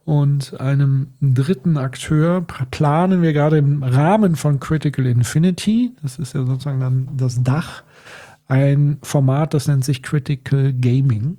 und 0.06 0.60
einem 0.60 1.08
dritten 1.22 1.78
Akteur, 1.78 2.46
planen 2.72 3.22
wir 3.22 3.34
gerade 3.34 3.58
im 3.58 3.84
Rahmen 3.84 4.36
von 4.36 4.60
Critical 4.60 5.06
Infinity, 5.06 5.92
das 6.02 6.20
ist 6.20 6.34
ja 6.34 6.46
sozusagen 6.46 6.80
dann 6.80 7.10
das 7.18 7.44
Dach, 7.44 7.84
ein 8.50 8.98
Format, 9.02 9.54
das 9.54 9.68
nennt 9.68 9.86
sich 9.86 10.04
Critical 10.04 10.74
Gaming. 10.74 11.38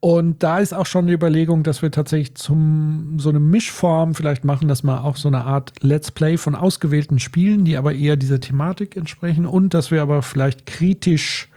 Und 0.00 0.42
da 0.42 0.58
ist 0.58 0.74
auch 0.74 0.86
schon 0.86 1.06
die 1.06 1.12
Überlegung, 1.12 1.62
dass 1.62 1.80
wir 1.80 1.92
tatsächlich 1.92 2.34
zum 2.34 3.18
so 3.18 3.28
eine 3.28 3.38
Mischform 3.38 4.16
vielleicht 4.16 4.44
machen, 4.44 4.66
dass 4.66 4.82
man 4.82 4.98
auch 4.98 5.16
so 5.16 5.28
eine 5.28 5.44
Art 5.44 5.74
Let's 5.80 6.10
Play 6.10 6.38
von 6.38 6.56
ausgewählten 6.56 7.20
Spielen, 7.20 7.64
die 7.64 7.76
aber 7.76 7.94
eher 7.94 8.16
dieser 8.16 8.40
Thematik 8.40 8.96
entsprechen 8.96 9.46
und 9.46 9.74
dass 9.74 9.92
wir 9.92 10.02
aber 10.02 10.22
vielleicht 10.22 10.66
kritisch 10.66 11.48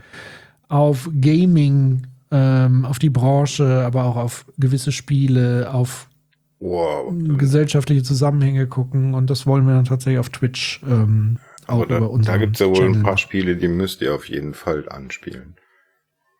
auf 0.68 1.10
Gaming, 1.20 2.06
ähm, 2.30 2.86
auf 2.86 3.00
die 3.00 3.10
Branche, 3.10 3.84
aber 3.84 4.04
auch 4.04 4.16
auf 4.16 4.46
gewisse 4.60 4.92
Spiele, 4.92 5.74
auf 5.74 6.08
wow. 6.60 7.12
gesellschaftliche 7.40 8.04
Zusammenhänge 8.04 8.68
gucken 8.68 9.16
und 9.16 9.32
das 9.32 9.48
wollen 9.48 9.66
wir 9.66 9.74
dann 9.74 9.86
tatsächlich 9.86 10.20
auf 10.20 10.30
Twitch 10.30 10.82
ähm, 10.88 11.40
auch 11.68 11.76
aber 11.76 11.86
da, 11.88 11.98
über 11.98 12.10
unseren 12.10 12.34
Da 12.34 12.38
gibt 12.38 12.56
es 12.56 12.60
ja 12.60 12.68
wohl 12.68 12.76
Channel. 12.76 12.96
ein 12.96 13.04
paar 13.04 13.18
Spiele, 13.18 13.56
die 13.56 13.68
müsst 13.68 14.02
ihr 14.02 14.14
auf 14.14 14.30
jeden 14.30 14.54
Fall 14.54 14.88
anspielen. 14.90 15.56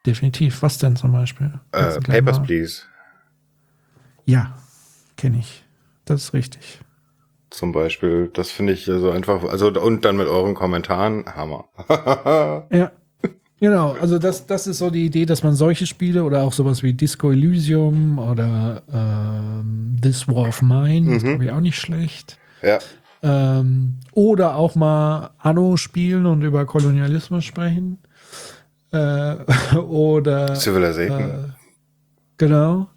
Definitiv. 0.06 0.62
Was 0.62 0.78
denn 0.78 0.96
zum 0.96 1.12
Beispiel? 1.12 1.60
Äh, 1.72 2.00
Papers, 2.00 2.42
Please. 2.44 2.84
Ja, 4.26 4.56
kenne 5.18 5.40
ich. 5.40 5.64
Das 6.06 6.24
ist 6.24 6.34
richtig. 6.34 6.80
Zum 7.50 7.72
Beispiel, 7.72 8.30
das 8.34 8.52
finde 8.52 8.74
ich 8.74 8.86
so 8.86 9.10
einfach, 9.12 9.44
also 9.44 9.72
und 9.72 10.04
dann 10.06 10.18
mit 10.18 10.28
euren 10.28 10.56
Kommentaren, 10.56 11.26
Hammer. 11.26 11.66
ja, 12.72 12.92
genau. 13.60 13.94
Also 13.94 14.20
das, 14.20 14.46
das 14.46 14.68
ist 14.68 14.80
so 14.80 14.90
die 14.90 15.06
Idee, 15.06 15.26
dass 15.26 15.42
man 15.42 15.54
solche 15.54 15.88
Spiele 15.88 16.24
oder 16.24 16.44
auch 16.44 16.54
sowas 16.54 16.84
wie 16.84 16.94
Disco 16.94 17.32
Elysium 17.32 18.20
oder 18.20 18.84
ähm, 18.92 19.96
This 20.02 20.28
War 20.28 20.50
of 20.50 20.62
Mine, 20.62 21.02
mhm. 21.02 21.14
das 21.14 21.24
glaube 21.24 21.46
ich 21.46 21.52
auch 21.52 21.62
nicht 21.62 21.80
schlecht. 21.80 22.38
Ja. 22.62 22.80
Ähm, 23.26 23.96
oder 24.12 24.56
auch 24.56 24.76
mal 24.76 25.32
Anno 25.40 25.78
spielen 25.78 26.28
und 26.28 26.44
über 26.44 26.66
Kolonialismus 26.66 27.44
sprechen. 27.44 27.98
Äh, 28.92 29.36
oder 29.78 30.56
Civilization. 30.56 31.22
Äh, 31.22 31.34
genau. 32.38 32.88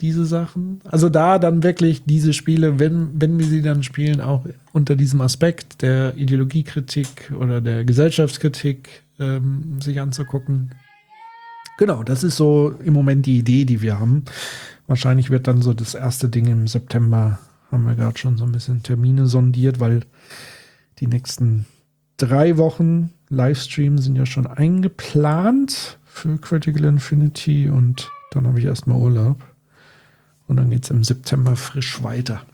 Diese 0.00 0.24
Sachen. 0.24 0.80
Also 0.90 1.10
da 1.10 1.38
dann 1.38 1.62
wirklich 1.62 2.04
diese 2.06 2.32
Spiele, 2.32 2.78
wenn, 2.78 3.10
wenn 3.20 3.38
wir 3.38 3.44
sie 3.44 3.60
dann 3.60 3.82
spielen, 3.82 4.22
auch 4.22 4.46
unter 4.72 4.96
diesem 4.96 5.20
Aspekt 5.20 5.82
der 5.82 6.16
Ideologiekritik 6.16 7.30
oder 7.38 7.60
der 7.60 7.84
Gesellschaftskritik 7.84 9.02
ähm, 9.18 9.78
sich 9.82 10.00
anzugucken. 10.00 10.70
Genau, 11.76 12.02
das 12.02 12.24
ist 12.24 12.36
so 12.36 12.74
im 12.82 12.94
Moment 12.94 13.26
die 13.26 13.38
Idee, 13.38 13.66
die 13.66 13.82
wir 13.82 14.00
haben. 14.00 14.24
Wahrscheinlich 14.86 15.28
wird 15.28 15.46
dann 15.46 15.60
so 15.60 15.74
das 15.74 15.94
erste 15.94 16.30
Ding 16.30 16.46
im 16.46 16.66
September, 16.66 17.38
haben 17.70 17.84
wir 17.84 17.94
gerade 17.94 18.18
schon 18.18 18.36
so 18.36 18.44
ein 18.44 18.52
bisschen 18.52 18.82
Termine 18.82 19.26
sondiert, 19.26 19.80
weil 19.80 20.02
die 20.98 21.06
nächsten 21.06 21.66
drei 22.16 22.56
Wochen 22.56 23.12
Livestream 23.28 23.98
sind 23.98 24.16
ja 24.16 24.26
schon 24.26 24.46
eingeplant 24.46 25.98
für 26.04 26.36
Critical 26.38 26.84
Infinity 26.84 27.68
und 27.68 28.10
dann 28.32 28.46
habe 28.46 28.58
ich 28.58 28.64
erstmal 28.64 28.98
Urlaub. 28.98 29.42
Und 30.48 30.56
dann 30.56 30.70
geht 30.70 30.84
es 30.84 30.90
im 30.90 31.04
September 31.04 31.54
frisch 31.54 32.02
weiter. 32.02 32.44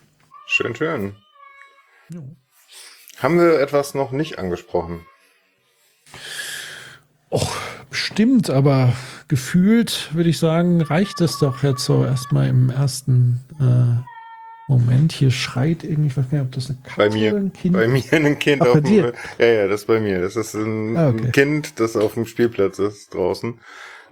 Schön, 0.47 0.75
schön. 0.75 1.17
Jo. 2.11 2.37
Haben 3.19 3.39
wir 3.39 3.59
etwas 3.59 3.95
noch 3.95 4.13
nicht 4.13 4.39
angesprochen? 4.39 5.01
Och, 7.31 7.57
bestimmt, 7.89 8.51
aber 8.51 8.93
gefühlt 9.29 10.15
würde 10.15 10.29
ich 10.29 10.39
sagen, 10.39 10.83
reicht 10.83 11.21
es 11.23 11.39
doch 11.39 11.63
jetzt 11.63 11.85
so 11.85 12.05
erstmal 12.05 12.49
im 12.49 12.69
ersten 12.71 13.41
äh, 13.59 14.16
Moment, 14.69 15.13
hier 15.13 15.31
schreit 15.31 15.85
irgendwie, 15.85 16.09
ich 16.09 16.17
weiß 16.17 16.31
gar 16.31 16.39
nicht, 16.39 16.47
ob 16.47 16.53
das 16.53 16.69
eine 16.71 16.79
Katze 16.83 16.97
bei 16.97 17.11
mir, 17.11 17.33
oder 17.33 17.41
ein 17.41 17.53
Kind 17.53 17.75
Bei 17.75 17.87
mir 17.87 18.03
ein 18.13 18.39
Kind 18.39 18.63
Ach, 18.63 18.69
auf 18.69 18.81
dem, 18.81 19.13
Ja, 19.39 19.47
ja, 19.47 19.69
das 19.69 19.83
ist 19.83 19.87
bei 19.87 20.01
mir. 20.01 20.21
Das 20.21 20.35
ist 20.35 20.55
ein, 20.55 20.97
ah, 20.97 21.09
okay. 21.11 21.27
ein, 21.27 21.33
Kind, 21.33 21.79
das 21.79 21.97
auf 21.97 22.15
dem 22.15 22.27
Spielplatz 22.27 22.79
ist 22.81 23.15
draußen. 23.15 23.55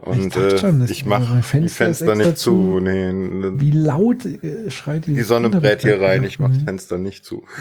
Und 0.00 0.36
ich, 0.36 0.36
äh, 0.36 0.58
schon, 0.58 0.84
ich 0.84 1.06
mache 1.06 1.42
die 1.58 1.68
Fenster 1.68 2.14
nicht 2.14 2.38
zu. 2.38 2.78
Nee, 2.80 3.10
Wie 3.58 3.70
laut 3.70 4.24
äh, 4.24 4.70
schreit 4.70 5.06
die 5.06 5.14
Die 5.14 5.22
Sonne 5.22 5.50
brät 5.50 5.82
hier 5.82 6.00
rein, 6.00 6.24
ich 6.24 6.38
mache 6.38 6.52
das 6.52 6.62
Fenster 6.62 6.98
nicht 6.98 7.24
zu. 7.24 7.44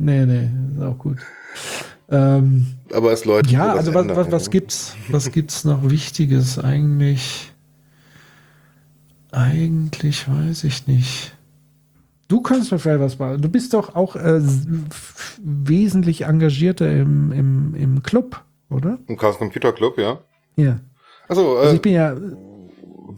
Nee, 0.00 0.26
nee, 0.26 0.48
ist 0.76 0.80
auch 0.80 0.96
gut. 0.96 1.18
Ähm, 2.08 2.68
Aber 2.92 3.10
es 3.10 3.24
läuft. 3.24 3.50
Ja, 3.50 3.72
also 3.72 3.92
was, 3.94 4.06
was, 4.06 4.30
was 4.30 4.50
gibt's, 4.50 4.94
was 5.08 5.32
gibt's 5.32 5.64
noch 5.64 5.90
Wichtiges 5.90 6.56
eigentlich? 6.56 7.52
Eigentlich 9.32 10.28
weiß 10.28 10.62
ich 10.62 10.86
nicht. 10.86 11.34
Du 12.28 12.42
kannst 12.42 12.70
mir 12.70 12.78
vielleicht 12.78 13.00
was 13.00 13.18
machen. 13.18 13.40
Du 13.40 13.48
bist 13.48 13.72
doch 13.72 13.94
auch 13.94 14.14
äh, 14.14 14.40
wesentlich 15.38 16.22
engagierter 16.22 16.90
im, 16.90 17.32
im, 17.32 17.74
im 17.74 18.02
Club, 18.02 18.42
oder? 18.68 18.98
Im 19.06 19.16
Chaos 19.16 19.38
Computer 19.38 19.72
Club, 19.72 19.98
ja. 19.98 20.18
Ja. 20.56 20.80
Also, 21.26 21.56
äh, 21.56 21.60
also 21.60 21.74
ich 21.74 21.82
bin 21.82 21.94
ja. 21.94 22.14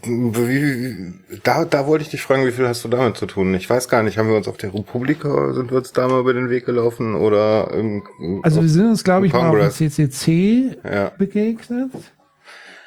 Wie, 0.03 1.13
da, 1.43 1.65
da 1.65 1.87
wollte 1.87 2.05
ich 2.05 2.11
dich 2.11 2.23
fragen, 2.23 2.47
wie 2.47 2.53
viel 2.53 2.67
hast 2.67 2.85
du 2.85 2.89
damit 2.89 3.17
zu 3.17 3.27
tun? 3.27 3.53
Ich 3.55 3.69
weiß 3.69 3.89
gar 3.89 4.05
nicht, 4.05 4.17
haben 4.17 4.29
wir 4.29 4.37
uns 4.37 4.47
auf 4.47 4.57
der 4.57 4.73
Republika, 4.73 5.53
sind 5.53 5.71
wir 5.71 5.79
uns 5.79 5.93
da 5.93 6.07
mal 6.07 6.21
über 6.21 6.33
den 6.33 6.49
Weg 6.49 6.65
gelaufen 6.65 7.17
oder 7.17 7.73
im, 7.73 8.03
Also 8.43 8.63
wir 8.63 8.69
sind 8.69 8.87
uns, 8.87 9.05
glaube 9.05 9.27
ich, 9.27 9.33
mal 9.33 9.51
auf 9.61 9.77
dem 9.77 9.91
CCC 9.91 10.79
ja. 10.85 11.11
begegnet. 11.19 11.91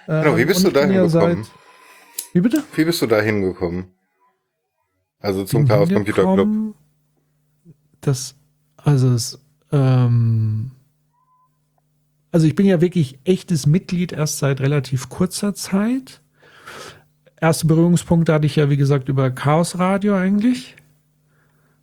Genau, 0.08 0.38
wie 0.38 0.46
bist 0.46 0.62
ähm, 0.62 0.66
du 0.66 0.72
da 0.72 0.86
hingekommen? 0.86 1.46
Wie 2.34 2.42
bitte? 2.42 2.64
Wie 2.76 2.86
bist 2.86 3.02
du 3.02 3.08
da 3.08 3.22
hingekommen? 3.22 3.93
Also 5.24 5.46
zum 5.46 5.68
Chaos 5.68 5.90
Computer 5.90 6.34
Club. 6.34 6.76
Das, 8.02 8.36
also 8.76 9.14
es, 9.14 9.40
ähm, 9.72 10.72
also 12.32 12.46
ich 12.46 12.56
bin 12.56 12.66
ja 12.66 12.82
wirklich 12.82 13.20
echtes 13.24 13.66
Mitglied 13.66 14.12
erst 14.12 14.40
seit 14.40 14.60
relativ 14.60 15.08
kurzer 15.08 15.56
Zeit. 15.56 16.22
Erste 17.40 17.68
Berührungspunkte 17.68 18.34
hatte 18.34 18.46
ich 18.46 18.58
ja, 18.58 18.70
wie 18.70 18.78
gesagt, 18.78 19.08
über 19.08 19.32
Chaos 19.32 19.80
Radio 19.80 20.16
eigentlich. 20.16 20.76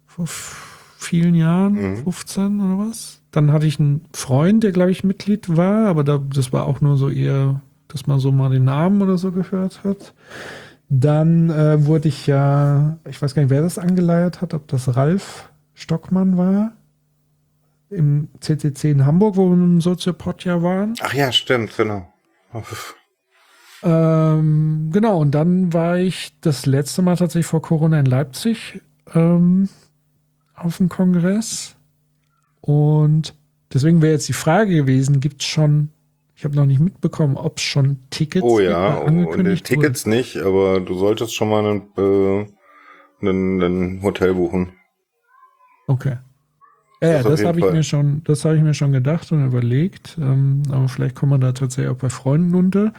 Vor 0.07 0.27
vielen 0.27 1.35
Jahren, 1.35 1.93
mhm. 1.93 1.97
15 2.05 2.61
oder 2.61 2.91
was. 2.91 3.23
Dann 3.31 3.53
hatte 3.53 3.67
ich 3.67 3.81
einen 3.81 4.03
Freund, 4.13 4.65
der, 4.65 4.73
glaube 4.73 4.91
ich, 4.91 5.03
Mitglied 5.03 5.57
war, 5.57 5.87
aber 5.87 6.05
da, 6.05 6.19
das 6.19 6.53
war 6.53 6.67
auch 6.67 6.83
nur 6.83 6.99
so 6.99 7.09
eher, 7.09 7.63
dass 7.89 8.07
man 8.07 8.21
so 8.21 8.33
mal 8.33 8.51
den 8.51 8.65
Namen 8.65 9.01
oder 9.01 9.17
so 9.17 9.33
gehört 9.33 9.83
hat. 9.83 10.13
Dann 10.91 11.51
äh, 11.51 11.87
wurde 11.87 12.09
ich 12.09 12.27
ja, 12.27 12.99
ich 13.09 13.23
weiß 13.23 13.35
gar 13.35 13.43
nicht, 13.43 13.51
wer 13.51 13.63
das 13.63 13.79
angeleiert 13.79 14.43
hat, 14.43 14.55
ob 14.55 14.67
das 14.67 14.97
Ralf 14.97 15.49
Stockmann 15.73 16.37
war, 16.37 16.73
im 17.91 18.29
CCC 18.41 18.91
in 18.91 19.07
Hamburg, 19.07 19.37
wo 19.37 19.49
wir 19.49 19.55
im 19.55 19.81
Soziopod 19.81 20.45
ja 20.45 20.63
waren. 20.63 20.95
Ach 21.01 21.15
ja, 21.15 21.31
stimmt, 21.31 21.77
genau. 21.77 22.13
Ähm, 23.83 24.91
genau, 24.93 25.21
und 25.21 25.31
dann 25.31 25.73
war 25.73 25.97
ich 25.97 26.35
das 26.41 26.67
letzte 26.67 27.03
Mal 27.03 27.17
tatsächlich 27.17 27.47
vor 27.47 27.63
Corona 27.63 28.01
in 28.01 28.07
Leipzig 28.07 28.83
ähm, 29.15 29.69
auf 30.55 30.79
dem 30.79 30.89
Kongress. 30.89 31.77
Und 32.61 33.35
deswegen 33.73 34.03
wäre 34.03 34.15
jetzt 34.15 34.29
die 34.29 34.35
Frage 34.35 34.75
gewesen, 34.75 35.21
gibt 35.21 35.43
es 35.43 35.49
schon, 35.49 35.91
ich 36.41 36.45
habe 36.45 36.57
noch 36.57 36.65
nicht 36.65 36.81
mitbekommen, 36.81 37.37
ob 37.37 37.59
es 37.59 37.65
schon 37.65 37.99
Tickets 38.09 38.43
Oh 38.43 38.61
ja, 38.61 39.03
angekündigt 39.03 39.71
und 39.71 39.77
Tickets 39.77 40.07
nicht, 40.07 40.39
aber 40.39 40.81
du 40.81 40.95
solltest 40.95 41.35
schon 41.35 41.51
mal 41.51 41.67
ein, 41.67 41.83
äh, 41.99 42.47
ein, 43.29 43.61
ein 43.61 44.03
Hotel 44.03 44.33
buchen. 44.33 44.73
Okay. 45.87 46.17
Ja, 47.03 47.09
ja 47.09 47.23
Das 47.23 47.33
das 47.41 47.45
habe 47.45 47.59
ich 47.59 47.71
mir 47.71 47.83
schon, 47.83 48.25
das 48.25 48.47
habe 48.47 48.57
ich 48.57 48.63
mir 48.63 48.73
schon 48.73 48.91
gedacht 48.91 49.31
und 49.33 49.45
überlegt. 49.45 50.17
Ähm, 50.19 50.63
aber 50.71 50.89
vielleicht 50.89 51.15
kommen 51.15 51.33
wir 51.33 51.39
da 51.39 51.53
tatsächlich 51.53 51.93
auch 51.93 51.99
bei 51.99 52.09
Freunden 52.09 52.55
unter. 52.55 52.95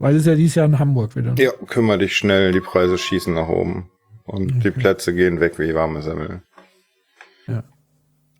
Weil 0.00 0.16
es 0.16 0.26
ja 0.26 0.34
dieses 0.34 0.56
Jahr 0.56 0.66
in 0.66 0.80
Hamburg 0.80 1.14
wieder. 1.14 1.36
Ja, 1.38 1.52
kümmere 1.68 1.98
dich 1.98 2.16
schnell, 2.16 2.50
die 2.50 2.60
Preise 2.60 2.98
schießen 2.98 3.32
nach 3.32 3.48
oben. 3.48 3.90
Und 4.24 4.64
die 4.64 4.70
Okay. 4.70 4.80
Plätze 4.80 5.14
gehen 5.14 5.38
weg 5.38 5.60
wie 5.60 5.72
warme 5.72 6.02
Semmel. 6.02 6.42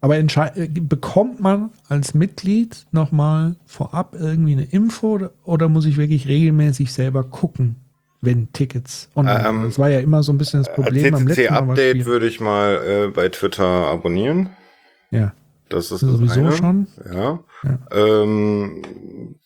Aber 0.00 0.16
äh, 0.18 0.68
bekommt 0.68 1.40
man 1.40 1.70
als 1.88 2.14
Mitglied 2.14 2.86
nochmal 2.92 3.56
vorab 3.66 4.14
irgendwie 4.18 4.52
eine 4.52 4.64
Info 4.64 5.12
oder, 5.14 5.30
oder 5.44 5.68
muss 5.68 5.86
ich 5.86 5.96
wirklich 5.96 6.28
regelmäßig 6.28 6.92
selber 6.92 7.24
gucken, 7.24 7.76
wenn 8.20 8.52
Tickets 8.52 9.08
online 9.16 9.48
Ähm? 9.48 9.62
Das 9.64 9.78
war 9.78 9.88
ja 9.88 10.00
immer 10.00 10.22
so 10.22 10.32
ein 10.32 10.38
bisschen 10.38 10.62
das 10.62 10.72
Problem 10.74 11.14
am 11.14 11.26
letzten 11.26 11.66
Mal. 11.66 11.76
schwierig. 11.76 12.06
würde 12.06 12.26
ich 12.26 12.40
mal 12.40 13.06
äh, 13.06 13.08
bei 13.08 13.28
Twitter 13.28 13.64
abonnieren. 13.64 14.50
Ja, 15.10 15.32
Das 15.68 15.90
ist 15.90 16.02
das 16.02 16.10
sowieso 16.10 16.40
eine. 16.40 16.52
schon. 16.52 16.86
Ja. 17.12 17.40
Ja. 17.64 17.78
Ähm, 17.90 19.36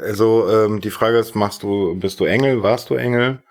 also 0.00 0.48
ähm, 0.50 0.80
die 0.80 0.90
Frage 0.90 1.18
ist, 1.18 1.34
machst 1.34 1.62
du, 1.62 1.94
bist 1.98 2.20
du 2.20 2.24
Engel? 2.24 2.62
Warst 2.62 2.90
du 2.90 2.94
Engel? 2.94 3.42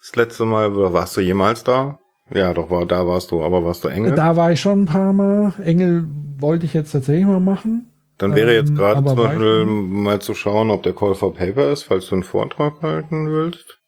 Das 0.00 0.14
letzte 0.16 0.44
Mal 0.44 0.72
oder 0.72 0.92
warst 0.92 1.16
du 1.16 1.20
jemals 1.20 1.64
da? 1.64 1.98
Ja, 2.30 2.54
doch 2.54 2.70
war 2.70 2.86
da 2.86 3.06
warst 3.06 3.30
du, 3.30 3.42
aber 3.42 3.64
warst 3.64 3.84
du 3.84 3.88
Engel? 3.88 4.14
Da 4.14 4.36
war 4.36 4.52
ich 4.52 4.60
schon 4.60 4.82
ein 4.82 4.86
paar 4.86 5.12
Mal. 5.12 5.52
Engel 5.64 6.06
wollte 6.38 6.64
ich 6.66 6.74
jetzt 6.74 6.92
tatsächlich 6.92 7.26
mal 7.26 7.40
machen. 7.40 7.88
Dann 8.18 8.34
wäre 8.34 8.54
jetzt 8.54 8.70
ähm, 8.70 8.76
gerade 8.76 8.98
aber 8.98 9.08
zum 9.14 9.16
Beispiel 9.16 9.64
mal 9.64 10.20
zu 10.20 10.34
schauen, 10.34 10.70
ob 10.70 10.82
der 10.82 10.94
Call 10.94 11.14
for 11.14 11.34
Paper 11.34 11.70
ist, 11.70 11.84
falls 11.84 12.06
du 12.06 12.14
einen 12.14 12.24
Vortrag 12.24 12.80
halten 12.82 13.28
willst. 13.30 13.78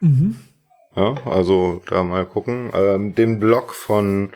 Mhm. 0.00 0.36
Ja, 0.96 1.14
also 1.24 1.82
da 1.88 2.02
mal 2.02 2.24
gucken. 2.26 2.70
Ähm, 2.74 3.14
den 3.14 3.38
Blog 3.40 3.74
von, 3.74 4.30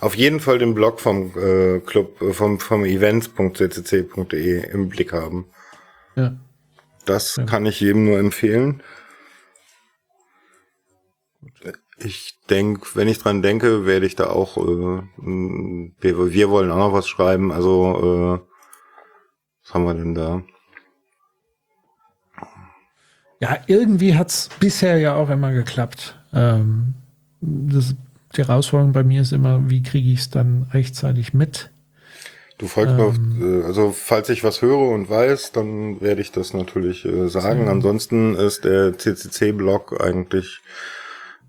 auf 0.00 0.14
jeden 0.14 0.40
Fall 0.40 0.58
den 0.58 0.74
Blog 0.74 1.00
vom 1.00 1.32
äh, 1.36 1.80
Club, 1.80 2.20
äh, 2.22 2.32
vom, 2.32 2.60
vom 2.60 2.84
events.ccc.de 2.84 4.70
im 4.70 4.88
Blick 4.88 5.12
haben. 5.12 5.46
Ja. 6.16 6.36
Das 7.04 7.36
Ja. 7.36 7.44
kann 7.44 7.66
ich 7.66 7.80
jedem 7.80 8.04
nur 8.04 8.18
empfehlen. 8.18 8.82
Ich 12.00 12.38
denke, 12.48 12.86
wenn 12.94 13.08
ich 13.08 13.18
dran 13.18 13.42
denke, 13.42 13.84
werde 13.84 14.06
ich 14.06 14.14
da 14.14 14.28
auch, 14.28 14.56
äh, 14.56 15.02
wir, 16.00 16.32
wir 16.32 16.50
wollen 16.50 16.70
auch 16.70 16.76
noch 16.76 16.92
was 16.92 17.08
schreiben. 17.08 17.50
Also, 17.52 18.40
äh, 18.40 18.54
was 19.64 19.74
haben 19.74 19.84
wir 19.84 19.94
denn 19.94 20.14
da? 20.14 20.42
Ja, 23.40 23.58
irgendwie 23.66 24.16
hat 24.16 24.30
es 24.30 24.48
bisher 24.60 24.98
ja 24.98 25.14
auch 25.14 25.30
immer 25.30 25.52
geklappt. 25.52 26.18
Ähm, 26.32 26.94
das, 27.40 27.94
die 28.36 28.42
Herausforderung 28.42 28.92
bei 28.92 29.04
mir 29.04 29.22
ist 29.22 29.32
immer, 29.32 29.70
wie 29.70 29.82
kriege 29.82 30.10
ich 30.10 30.20
es 30.20 30.30
dann 30.30 30.66
rechtzeitig 30.72 31.34
mit? 31.34 31.70
Du 32.58 32.66
folgst 32.66 32.96
mir 32.96 33.04
auf, 33.04 33.16
Ähm. 33.16 33.62
äh, 33.62 33.64
also 33.64 33.92
falls 33.92 34.28
ich 34.30 34.42
was 34.42 34.62
höre 34.62 34.88
und 34.90 35.08
weiß, 35.08 35.52
dann 35.52 36.00
werde 36.00 36.20
ich 36.20 36.32
das 36.32 36.54
natürlich 36.54 37.04
äh, 37.04 37.28
sagen. 37.28 37.66
Ja. 37.66 37.70
Ansonsten 37.70 38.34
ist 38.34 38.64
der 38.64 38.98
CCC-Blog 38.98 40.00
eigentlich 40.00 40.60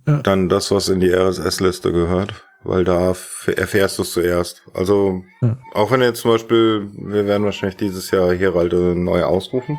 Ja. 0.08 0.22
dann 0.22 0.50
das, 0.50 0.72
was 0.72 0.90
in 0.90 1.00
die 1.00 1.12
RSS-Liste 1.14 1.92
gehört, 1.92 2.34
weil 2.64 2.84
da 2.84 3.10
erfährst 3.48 3.98
du 3.98 4.02
es 4.04 4.12
zuerst. 4.12 4.64
Also 4.74 5.24
Ja. 5.42 5.58
auch 5.74 5.92
wenn 5.92 6.02
jetzt 6.02 6.22
zum 6.22 6.32
Beispiel, 6.32 6.90
wir 6.94 7.26
werden 7.26 7.44
wahrscheinlich 7.46 7.78
dieses 7.78 8.10
Jahr 8.12 8.34
Heralde 8.34 8.96
neu 8.96 9.24
ausrufen, 9.24 9.78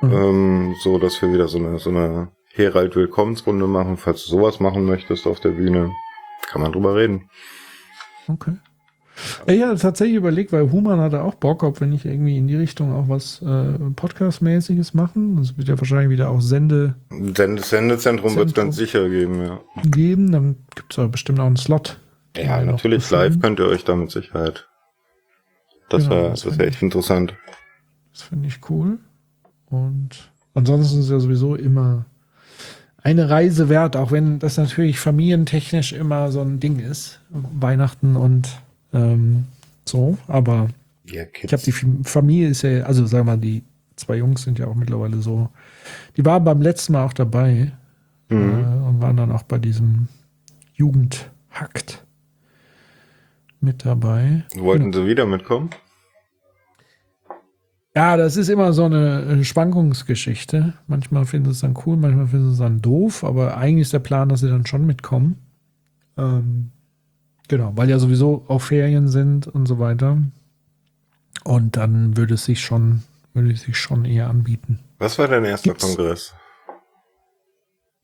Mhm. 0.00 0.12
ähm, 0.12 0.74
so 0.82 0.98
dass 0.98 1.20
wir 1.22 1.32
wieder 1.32 1.48
so 1.48 1.58
eine 1.58 1.78
so 1.78 1.90
eine 1.90 2.28
Herald-Willkommensrunde 2.52 3.66
machen. 3.66 3.96
Falls 3.96 4.24
du 4.24 4.30
sowas 4.30 4.60
machen 4.60 4.84
möchtest 4.84 5.26
auf 5.26 5.40
der 5.40 5.50
Bühne, 5.50 5.90
kann 6.48 6.62
man 6.62 6.72
drüber 6.72 6.94
reden. 6.96 7.28
Okay. 8.28 8.56
Ja, 9.46 9.54
ich 9.54 9.62
hatte 9.62 9.80
tatsächlich 9.80 10.16
überlegt, 10.16 10.52
weil 10.52 10.70
Human 10.70 11.00
hatte 11.00 11.22
auch 11.22 11.34
Bock, 11.34 11.62
ob 11.62 11.80
wir 11.80 11.86
nicht 11.86 12.04
irgendwie 12.04 12.36
in 12.36 12.46
die 12.46 12.56
Richtung 12.56 12.92
auch 12.92 13.08
was 13.08 13.42
äh, 13.42 13.78
Podcast-mäßiges 13.96 14.94
machen. 14.94 15.36
Das 15.36 15.56
wird 15.56 15.68
ja 15.68 15.78
wahrscheinlich 15.78 16.10
wieder 16.10 16.30
auch 16.30 16.40
Sende 16.40 16.94
Send 17.34 17.64
Sendezentrum 17.64 18.36
wird 18.36 18.48
es 18.48 18.54
ganz 18.54 18.76
sicher 18.76 19.08
geben, 19.08 19.42
ja. 19.42 19.60
geben. 19.84 20.30
Dann 20.32 20.56
gibt 20.74 20.92
es 20.92 20.98
aber 20.98 21.08
bestimmt 21.08 21.40
auch 21.40 21.46
einen 21.46 21.56
Slot. 21.56 21.98
Ja, 22.36 22.62
natürlich 22.62 23.10
live 23.10 23.40
könnt 23.40 23.58
ihr 23.58 23.66
euch 23.66 23.84
da 23.84 23.96
mit 23.96 24.10
Sicherheit. 24.10 24.68
Das 25.88 26.04
Genau, 26.04 26.16
wäre 26.16 26.30
das 26.30 26.44
wär 26.44 26.52
ich- 26.66 26.74
echt 26.74 26.82
interessant. 26.82 27.34
Das 28.12 28.22
finde 28.22 28.48
ich 28.48 28.60
cool. 28.70 28.98
Und 29.70 30.30
ansonsten 30.54 30.98
ist 30.98 31.06
es 31.06 31.10
ja 31.10 31.18
sowieso 31.20 31.54
immer 31.54 32.06
eine 33.02 33.30
Reise 33.30 33.68
wert, 33.68 33.96
auch 33.96 34.10
wenn 34.12 34.38
das 34.38 34.56
natürlich 34.58 34.98
familientechnisch 35.00 35.92
immer 35.92 36.30
so 36.30 36.40
ein 36.40 36.60
Ding 36.60 36.78
ist. 36.78 37.20
Weihnachten 37.30 38.16
und 38.16 38.48
ähm, 38.92 39.44
so. 39.84 40.16
Aber 40.26 40.68
Ja, 41.06 41.24
ich 41.42 41.52
habe 41.52 41.62
die 41.62 41.72
Fam- 41.72 42.04
Familie 42.04 42.48
ist 42.48 42.62
ja, 42.62 42.82
also 42.84 43.06
sagen 43.06 43.26
wir 43.26 43.32
mal, 43.32 43.38
die 43.38 43.62
zwei 43.96 44.16
Jungs 44.16 44.42
sind 44.42 44.58
ja 44.58 44.66
auch 44.66 44.74
mittlerweile 44.74 45.20
so. 45.22 45.48
Die 46.16 46.24
waren 46.24 46.44
beim 46.44 46.62
letzten 46.62 46.92
Mal 46.92 47.04
auch 47.04 47.12
dabei 47.12 47.72
Mhm. 48.30 48.50
äh, 48.50 48.86
und 48.88 49.00
waren 49.00 49.16
dann 49.16 49.32
auch 49.32 49.42
bei 49.44 49.58
diesem 49.58 50.08
Jugendhakt 50.74 52.04
mit 53.60 53.84
dabei. 53.84 54.44
Wollten 54.56 54.92
sie 54.92 55.06
wieder 55.06 55.26
mitkommen? 55.26 55.70
Ja, 57.96 58.16
das 58.16 58.36
ist 58.36 58.48
immer 58.48 58.72
so 58.72 58.84
eine 58.84 59.22
äh, 59.22 59.44
Schwankungsgeschichte. 59.44 60.74
Manchmal 60.86 61.24
finden 61.24 61.46
sie 61.46 61.52
es 61.52 61.60
dann 61.60 61.74
cool, 61.86 61.96
manchmal 61.96 62.28
finden 62.28 62.46
sie 62.48 62.52
es 62.52 62.58
dann 62.58 62.80
doof, 62.80 63.24
aber 63.24 63.56
eigentlich 63.56 63.82
ist 63.82 63.92
der 63.92 63.98
Plan, 63.98 64.28
dass 64.28 64.40
sie 64.40 64.48
dann 64.50 64.66
schon 64.66 64.86
mitkommen. 64.86 65.38
Ähm, 66.16 66.70
genau, 67.48 67.72
weil 67.76 67.88
ja 67.90 67.98
sowieso 67.98 68.44
auch 68.48 68.60
Ferien 68.62 69.08
sind 69.08 69.46
und 69.48 69.66
so 69.66 69.78
weiter. 69.78 70.18
Und 71.44 71.76
dann 71.76 72.16
würde 72.16 72.34
es 72.34 72.44
sich 72.44 72.60
schon, 72.60 73.02
würde 73.34 73.50
es 73.52 73.62
sich 73.62 73.76
schon 73.78 74.04
eher 74.04 74.28
anbieten. 74.28 74.80
Was 74.98 75.18
war 75.18 75.28
dein 75.28 75.44
erster 75.44 75.70
Gibt's- 75.70 75.84
Kongress? 75.96 76.34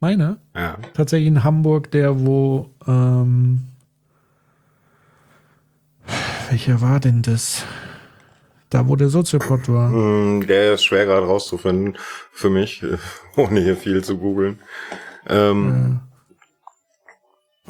Meine? 0.01 0.39
Ja. 0.55 0.77
Tatsächlich 0.95 1.29
in 1.29 1.45
Hamburg, 1.45 1.91
der 1.91 2.27
wo, 2.27 2.71
ähm, 2.87 3.65
welcher 6.51 6.81
war 6.81 7.01
denn 7.01 7.23
das? 7.23 7.65
Da, 8.71 8.89
wo 8.89 8.97
der 8.97 9.09
Soziopod 9.09 9.69
war. 9.69 9.91
Hm, 9.93 10.47
Der 10.47 10.75
ist 10.75 10.85
schwer 10.85 11.07
gerade 11.07 11.27
rauszufinden 11.27 11.97
für 12.33 12.51
mich, 12.51 12.85
ohne 13.37 13.61
hier 13.61 13.77
viel 13.77 14.03
zu 14.03 14.19
googeln. 14.19 14.59
Ähm, 15.29 16.01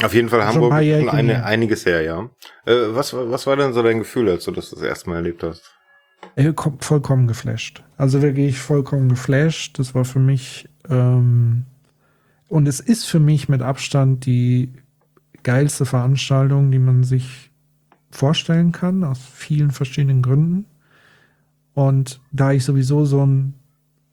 Auf 0.02 0.12
jeden 0.14 0.28
Fall 0.28 0.40
ein 0.40 0.48
Hamburg 0.48 0.72
schon 0.72 1.08
eine, 1.08 1.34
her. 1.34 1.46
einiges 1.46 1.86
her, 1.86 2.02
ja. 2.02 2.28
Äh, 2.66 2.94
was, 2.94 3.14
war- 3.14 3.30
was 3.30 3.46
war 3.46 3.56
denn 3.56 3.72
so 3.72 3.82
dein 3.82 4.00
Gefühl, 4.00 4.28
als 4.28 4.44
du 4.44 4.50
das 4.50 4.70
das 4.70 4.82
erste 4.82 5.08
Mal 5.08 5.16
erlebt 5.16 5.42
hast? 5.42 5.62
Kom- 6.36 6.82
vollkommen 6.82 7.26
geflasht. 7.28 7.82
Also 7.96 8.20
wirklich 8.22 8.58
vollkommen 8.58 9.08
geflasht. 9.08 9.78
Das 9.78 9.94
war 9.94 10.04
für 10.04 10.18
mich, 10.18 10.68
ähm, 10.88 11.64
und 12.48 12.66
es 12.66 12.80
ist 12.80 13.04
für 13.04 13.20
mich 13.20 13.48
mit 13.48 13.62
Abstand 13.62 14.26
die 14.26 14.72
geilste 15.42 15.86
Veranstaltung, 15.86 16.70
die 16.70 16.78
man 16.78 17.04
sich 17.04 17.50
vorstellen 18.10 18.72
kann, 18.72 19.04
aus 19.04 19.18
vielen 19.34 19.70
verschiedenen 19.70 20.22
Gründen. 20.22 20.64
Und 21.74 22.20
da 22.32 22.52
ich 22.52 22.64
sowieso 22.64 23.04
so 23.04 23.24
ein, 23.24 23.54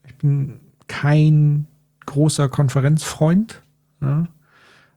ich 0.05 0.15
bin 0.17 0.59
kein 0.87 1.67
großer 2.05 2.49
Konferenzfreund, 2.49 3.61
ja? 4.01 4.27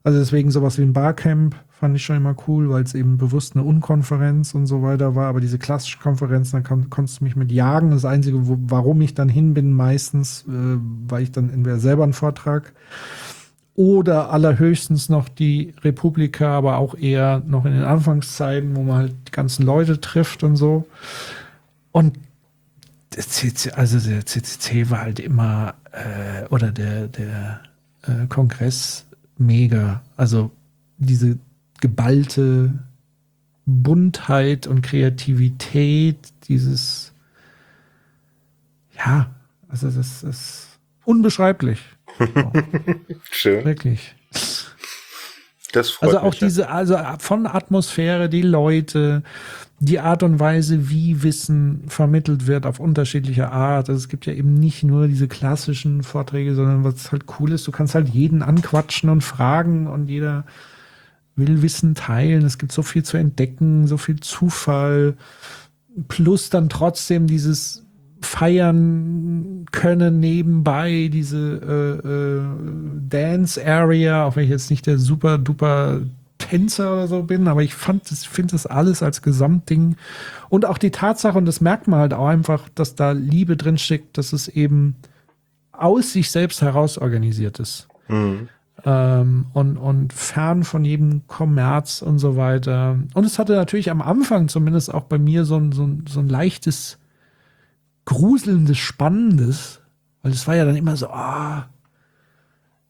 Also 0.04 0.18
deswegen 0.18 0.50
sowas 0.50 0.76
wie 0.78 0.82
ein 0.82 0.92
Barcamp 0.92 1.56
fand 1.70 1.96
ich 1.96 2.04
schon 2.04 2.16
immer 2.16 2.36
cool, 2.46 2.68
weil 2.68 2.82
es 2.82 2.94
eben 2.94 3.16
bewusst 3.16 3.56
eine 3.56 3.64
Unkonferenz 3.64 4.54
und 4.54 4.66
so 4.66 4.82
weiter 4.82 5.14
war. 5.14 5.28
Aber 5.28 5.40
diese 5.40 5.58
klassische 5.58 5.98
Konferenz, 5.98 6.50
da 6.50 6.60
kon 6.60 6.90
konntest 6.90 7.20
du 7.20 7.24
mich 7.24 7.36
mit 7.36 7.50
jagen. 7.50 7.90
Das 7.90 8.04
Einzige, 8.04 8.46
wo, 8.46 8.58
warum 8.66 9.00
ich 9.00 9.14
dann 9.14 9.30
hin 9.30 9.54
bin, 9.54 9.72
meistens, 9.72 10.44
äh, 10.46 10.78
weil 11.08 11.22
ich 11.22 11.32
dann 11.32 11.50
entweder 11.50 11.78
selber 11.78 12.04
einen 12.04 12.12
Vortrag 12.12 12.74
oder 13.74 14.30
allerhöchstens 14.30 15.08
noch 15.08 15.28
die 15.28 15.74
Republika, 15.82 16.56
aber 16.56 16.76
auch 16.76 16.94
eher 16.94 17.42
noch 17.46 17.64
in 17.64 17.72
den 17.72 17.82
Anfangszeiten, 17.84 18.76
wo 18.76 18.82
man 18.82 18.96
halt 18.96 19.14
die 19.26 19.32
ganzen 19.32 19.64
Leute 19.64 20.00
trifft 20.00 20.44
und 20.44 20.56
so. 20.56 20.86
Und 21.92 22.18
der 23.16 23.22
CC, 23.22 23.72
also 23.72 23.98
der 23.98 24.26
CCC 24.26 24.90
war 24.90 25.00
halt 25.00 25.18
immer, 25.18 25.74
äh, 25.92 26.46
oder 26.50 26.70
der, 26.72 27.08
der 27.08 27.60
äh, 28.02 28.26
Kongress 28.28 29.03
mega. 29.38 30.02
Also 30.16 30.50
diese 30.98 31.38
geballte 31.80 32.72
Buntheit 33.66 34.66
und 34.66 34.82
Kreativität, 34.82 36.18
dieses, 36.48 37.12
ja, 38.96 39.34
Also 39.68 39.90
das 39.90 40.22
ist 40.22 40.68
unbeschreiblich. 41.04 41.80
Schön. 43.30 43.64
Wirklich. 43.64 44.14
Das 45.72 45.90
freut 45.90 46.10
Also 46.10 46.20
auch 46.20 46.30
mich, 46.30 46.38
diese, 46.38 46.68
also 46.68 46.96
von 47.18 47.46
Atmosphäre, 47.46 48.28
die 48.28 48.42
Leute, 48.42 49.24
die 49.84 50.00
Art 50.00 50.22
und 50.22 50.40
Weise, 50.40 50.88
wie 50.88 51.22
Wissen 51.22 51.82
vermittelt 51.88 52.46
wird 52.46 52.66
auf 52.66 52.80
unterschiedliche 52.80 53.50
Art. 53.50 53.88
Also 53.88 53.98
es 53.98 54.08
gibt 54.08 54.26
ja 54.26 54.32
eben 54.32 54.54
nicht 54.54 54.82
nur 54.82 55.08
diese 55.08 55.28
klassischen 55.28 56.02
Vorträge, 56.02 56.54
sondern 56.54 56.84
was 56.84 57.12
halt 57.12 57.24
cool 57.38 57.52
ist, 57.52 57.66
du 57.66 57.72
kannst 57.72 57.94
halt 57.94 58.08
jeden 58.08 58.42
anquatschen 58.42 59.10
und 59.10 59.22
fragen 59.22 59.86
und 59.86 60.08
jeder 60.08 60.44
will 61.36 61.62
Wissen 61.62 61.94
teilen. 61.94 62.44
Es 62.44 62.58
gibt 62.58 62.72
so 62.72 62.82
viel 62.82 63.02
zu 63.02 63.16
entdecken, 63.16 63.86
so 63.86 63.96
viel 63.96 64.20
Zufall. 64.20 65.14
Plus 66.08 66.50
dann 66.50 66.68
trotzdem 66.68 67.26
dieses 67.26 67.84
feiern 68.20 69.66
können 69.70 70.20
nebenbei, 70.20 71.10
diese 71.12 72.00
äh, 72.02 72.08
äh, 72.08 72.42
Dance 73.08 73.64
Area, 73.64 74.24
auch 74.24 74.36
wenn 74.36 74.44
ich 74.44 74.50
jetzt 74.50 74.70
nicht 74.70 74.86
der 74.86 74.98
super 74.98 75.36
duper 75.38 76.00
Tänzer 76.38 76.92
oder 76.92 77.08
so 77.08 77.22
bin, 77.22 77.48
aber 77.48 77.62
ich 77.62 77.74
fand 77.74 78.10
das, 78.10 78.24
finde 78.24 78.52
das 78.52 78.66
alles 78.66 79.02
als 79.02 79.22
Gesamtding 79.22 79.96
und 80.48 80.66
auch 80.66 80.78
die 80.78 80.90
Tatsache, 80.90 81.38
und 81.38 81.46
das 81.46 81.60
merkt 81.60 81.88
man 81.88 82.00
halt 82.00 82.14
auch 82.14 82.26
einfach, 82.26 82.68
dass 82.74 82.94
da 82.94 83.12
Liebe 83.12 83.56
drin 83.56 83.78
steckt, 83.78 84.18
dass 84.18 84.32
es 84.32 84.48
eben 84.48 84.96
aus 85.72 86.12
sich 86.12 86.30
selbst 86.30 86.62
heraus 86.62 86.98
organisiert 86.98 87.58
ist. 87.60 87.88
Mhm. 88.08 88.48
Ähm, 88.84 89.46
und, 89.52 89.76
und 89.76 90.12
fern 90.12 90.64
von 90.64 90.84
jedem 90.84 91.26
Kommerz 91.26 92.02
und 92.02 92.18
so 92.18 92.36
weiter. 92.36 92.98
Und 93.14 93.24
es 93.24 93.38
hatte 93.38 93.54
natürlich 93.54 93.90
am 93.90 94.02
Anfang 94.02 94.48
zumindest 94.48 94.92
auch 94.92 95.04
bei 95.04 95.18
mir 95.18 95.44
so 95.44 95.56
ein, 95.56 95.72
so 95.72 95.84
ein, 95.84 96.04
so 96.08 96.20
ein 96.20 96.28
leichtes, 96.28 96.98
gruselndes, 98.04 98.76
spannendes, 98.76 99.80
weil 100.22 100.32
es 100.32 100.46
war 100.46 100.56
ja 100.56 100.64
dann 100.64 100.76
immer 100.76 100.96
so, 100.96 101.08
ah, 101.08 101.68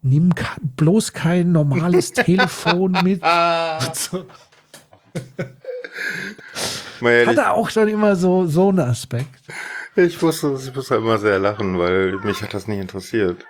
nimm 0.05 0.31
bloß 0.76 1.12
kein 1.12 1.51
normales 1.52 2.12
Telefon 2.14 2.97
mit. 3.02 3.20
So, 3.94 4.24
Mal 7.01 7.10
ehrlich, 7.10 7.39
hatte 7.39 7.51
auch 7.52 7.70
dann 7.70 7.89
immer 7.89 8.14
so, 8.16 8.47
so 8.47 8.68
einen 8.68 8.81
Aspekt. 8.81 9.40
ich 9.97 10.20
wusste, 10.22 10.56
ich 10.59 10.74
muss 10.74 10.90
halt 10.90 11.01
immer 11.01 11.18
sehr 11.18 11.39
lachen, 11.39 11.78
weil 11.78 12.12
mich 12.18 12.43
hat 12.43 12.55
das 12.55 12.68
nicht 12.68 12.81
interessiert. 12.81 13.44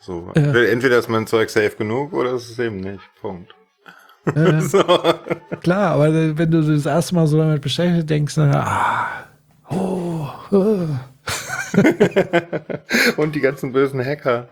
So. 0.00 0.32
Ja. 0.34 0.54
Entweder 0.64 0.98
ist 0.98 1.08
mein 1.08 1.26
Zeug 1.26 1.50
safe 1.50 1.76
genug 1.76 2.12
oder 2.12 2.34
ist 2.34 2.50
es 2.50 2.58
eben 2.58 2.80
nicht. 2.80 3.02
Punkt. 3.20 3.54
Äh, 4.34 4.60
So. 4.60 4.82
klar, 5.62 5.92
aber 5.92 6.36
wenn 6.38 6.50
du 6.50 6.62
das 6.62 6.86
erste 6.86 7.14
Mal 7.14 7.26
so 7.26 7.38
damit 7.38 7.62
beschäftigt 7.62 8.08
denkst, 8.10 8.34
dann, 8.34 8.54
ah, 8.54 9.06
oh, 9.68 10.28
oh. 10.50 10.86
Und 13.16 13.34
die 13.34 13.40
ganzen 13.40 13.72
bösen 13.72 14.04
Hacker. 14.04 14.48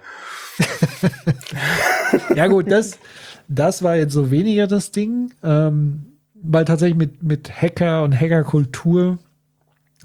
Ja, 2.35 2.47
gut, 2.47 2.71
das, 2.71 2.99
das 3.49 3.83
war 3.83 3.97
jetzt 3.97 4.13
so 4.13 4.31
weniger 4.31 4.67
das 4.67 4.91
Ding, 4.91 5.33
ähm, 5.43 6.07
weil 6.35 6.65
tatsächlich 6.65 6.97
mit, 6.97 7.23
mit 7.23 7.51
Hacker 7.51 8.03
und 8.03 8.19
Hackerkultur 8.19 9.19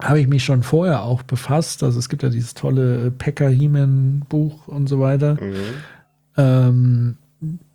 habe 0.02 0.20
ich 0.20 0.28
mich 0.28 0.44
schon 0.44 0.64
vorher 0.64 1.04
auch 1.04 1.24
befasst. 1.24 1.84
Also 1.84 2.00
es 2.00 2.10
gibt 2.10 2.24
ja 2.24 2.30
dieses 2.30 2.54
tolle 2.54 3.12
Packer 3.12 3.50
Heeman 3.50 4.26
Buch 4.28 4.68
und 4.68 4.90
so 4.90 5.00
weiter. 5.00 5.36
Mhm. 5.36 5.54
Ähm, 6.36 7.18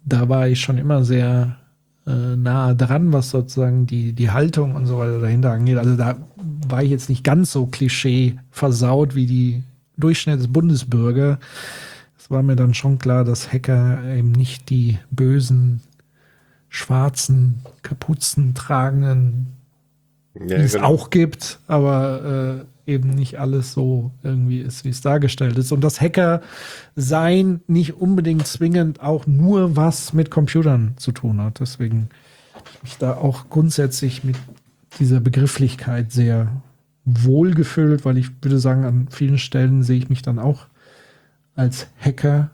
da 0.04 0.28
war 0.28 0.48
ich 0.48 0.60
schon 0.60 0.78
immer 0.78 1.04
sehr 1.04 1.56
äh, 2.06 2.36
nah 2.36 2.74
dran, 2.74 3.12
was 3.12 3.30
sozusagen 3.30 3.86
die, 3.86 4.12
die 4.12 4.30
Haltung 4.30 4.74
und 4.74 4.86
so 4.86 4.98
weiter 4.98 5.20
dahinter 5.20 5.52
angeht. 5.52 5.78
Also 5.78 5.96
da 5.96 6.16
war 6.68 6.82
ich 6.82 6.90
jetzt 6.90 7.08
nicht 7.08 7.22
ganz 7.22 7.52
so 7.52 7.66
klischee 7.66 8.38
versaut 8.50 9.14
wie 9.14 9.26
die 9.26 9.62
Durchschnittsbundesbürger. 9.96 11.38
War 12.28 12.42
mir 12.42 12.56
dann 12.56 12.74
schon 12.74 12.98
klar, 12.98 13.24
dass 13.24 13.52
Hacker 13.52 14.04
eben 14.04 14.32
nicht 14.32 14.68
die 14.70 14.98
bösen, 15.10 15.80
schwarzen, 16.68 17.60
Kapuzen 17.82 18.54
tragenden, 18.54 19.56
Ja, 20.34 20.58
die 20.58 20.64
es 20.64 20.74
genau. 20.74 20.86
auch 20.86 21.10
gibt, 21.10 21.58
aber 21.66 22.64
äh, 22.86 22.92
eben 22.92 23.10
nicht 23.10 23.38
alles 23.38 23.72
so 23.72 24.12
irgendwie 24.22 24.60
ist, 24.60 24.84
wie 24.84 24.88
es 24.90 25.00
dargestellt 25.00 25.58
ist. 25.58 25.72
Und 25.72 25.82
das 25.82 26.00
Hacker 26.00 26.40
sein 26.96 27.60
nicht 27.66 27.94
unbedingt 27.94 28.46
zwingend 28.46 29.00
auch 29.02 29.26
nur 29.26 29.76
was 29.76 30.12
mit 30.12 30.30
Computern 30.30 30.94
zu 30.96 31.12
tun 31.12 31.40
hat. 31.40 31.60
Deswegen 31.60 32.08
habe 32.54 32.64
ich 32.74 32.82
mich 32.82 32.96
da 32.98 33.16
auch 33.16 33.50
grundsätzlich 33.50 34.24
mit 34.24 34.36
dieser 34.98 35.20
Begrifflichkeit 35.20 36.12
sehr 36.12 36.48
wohlgefühlt, 37.04 38.04
weil 38.04 38.18
ich 38.18 38.30
würde 38.42 38.58
sagen, 38.58 38.84
an 38.84 39.08
vielen 39.10 39.38
Stellen 39.38 39.82
sehe 39.82 39.98
ich 39.98 40.08
mich 40.08 40.22
dann 40.22 40.38
auch 40.38 40.66
als 41.58 41.88
Hacker. 41.98 42.50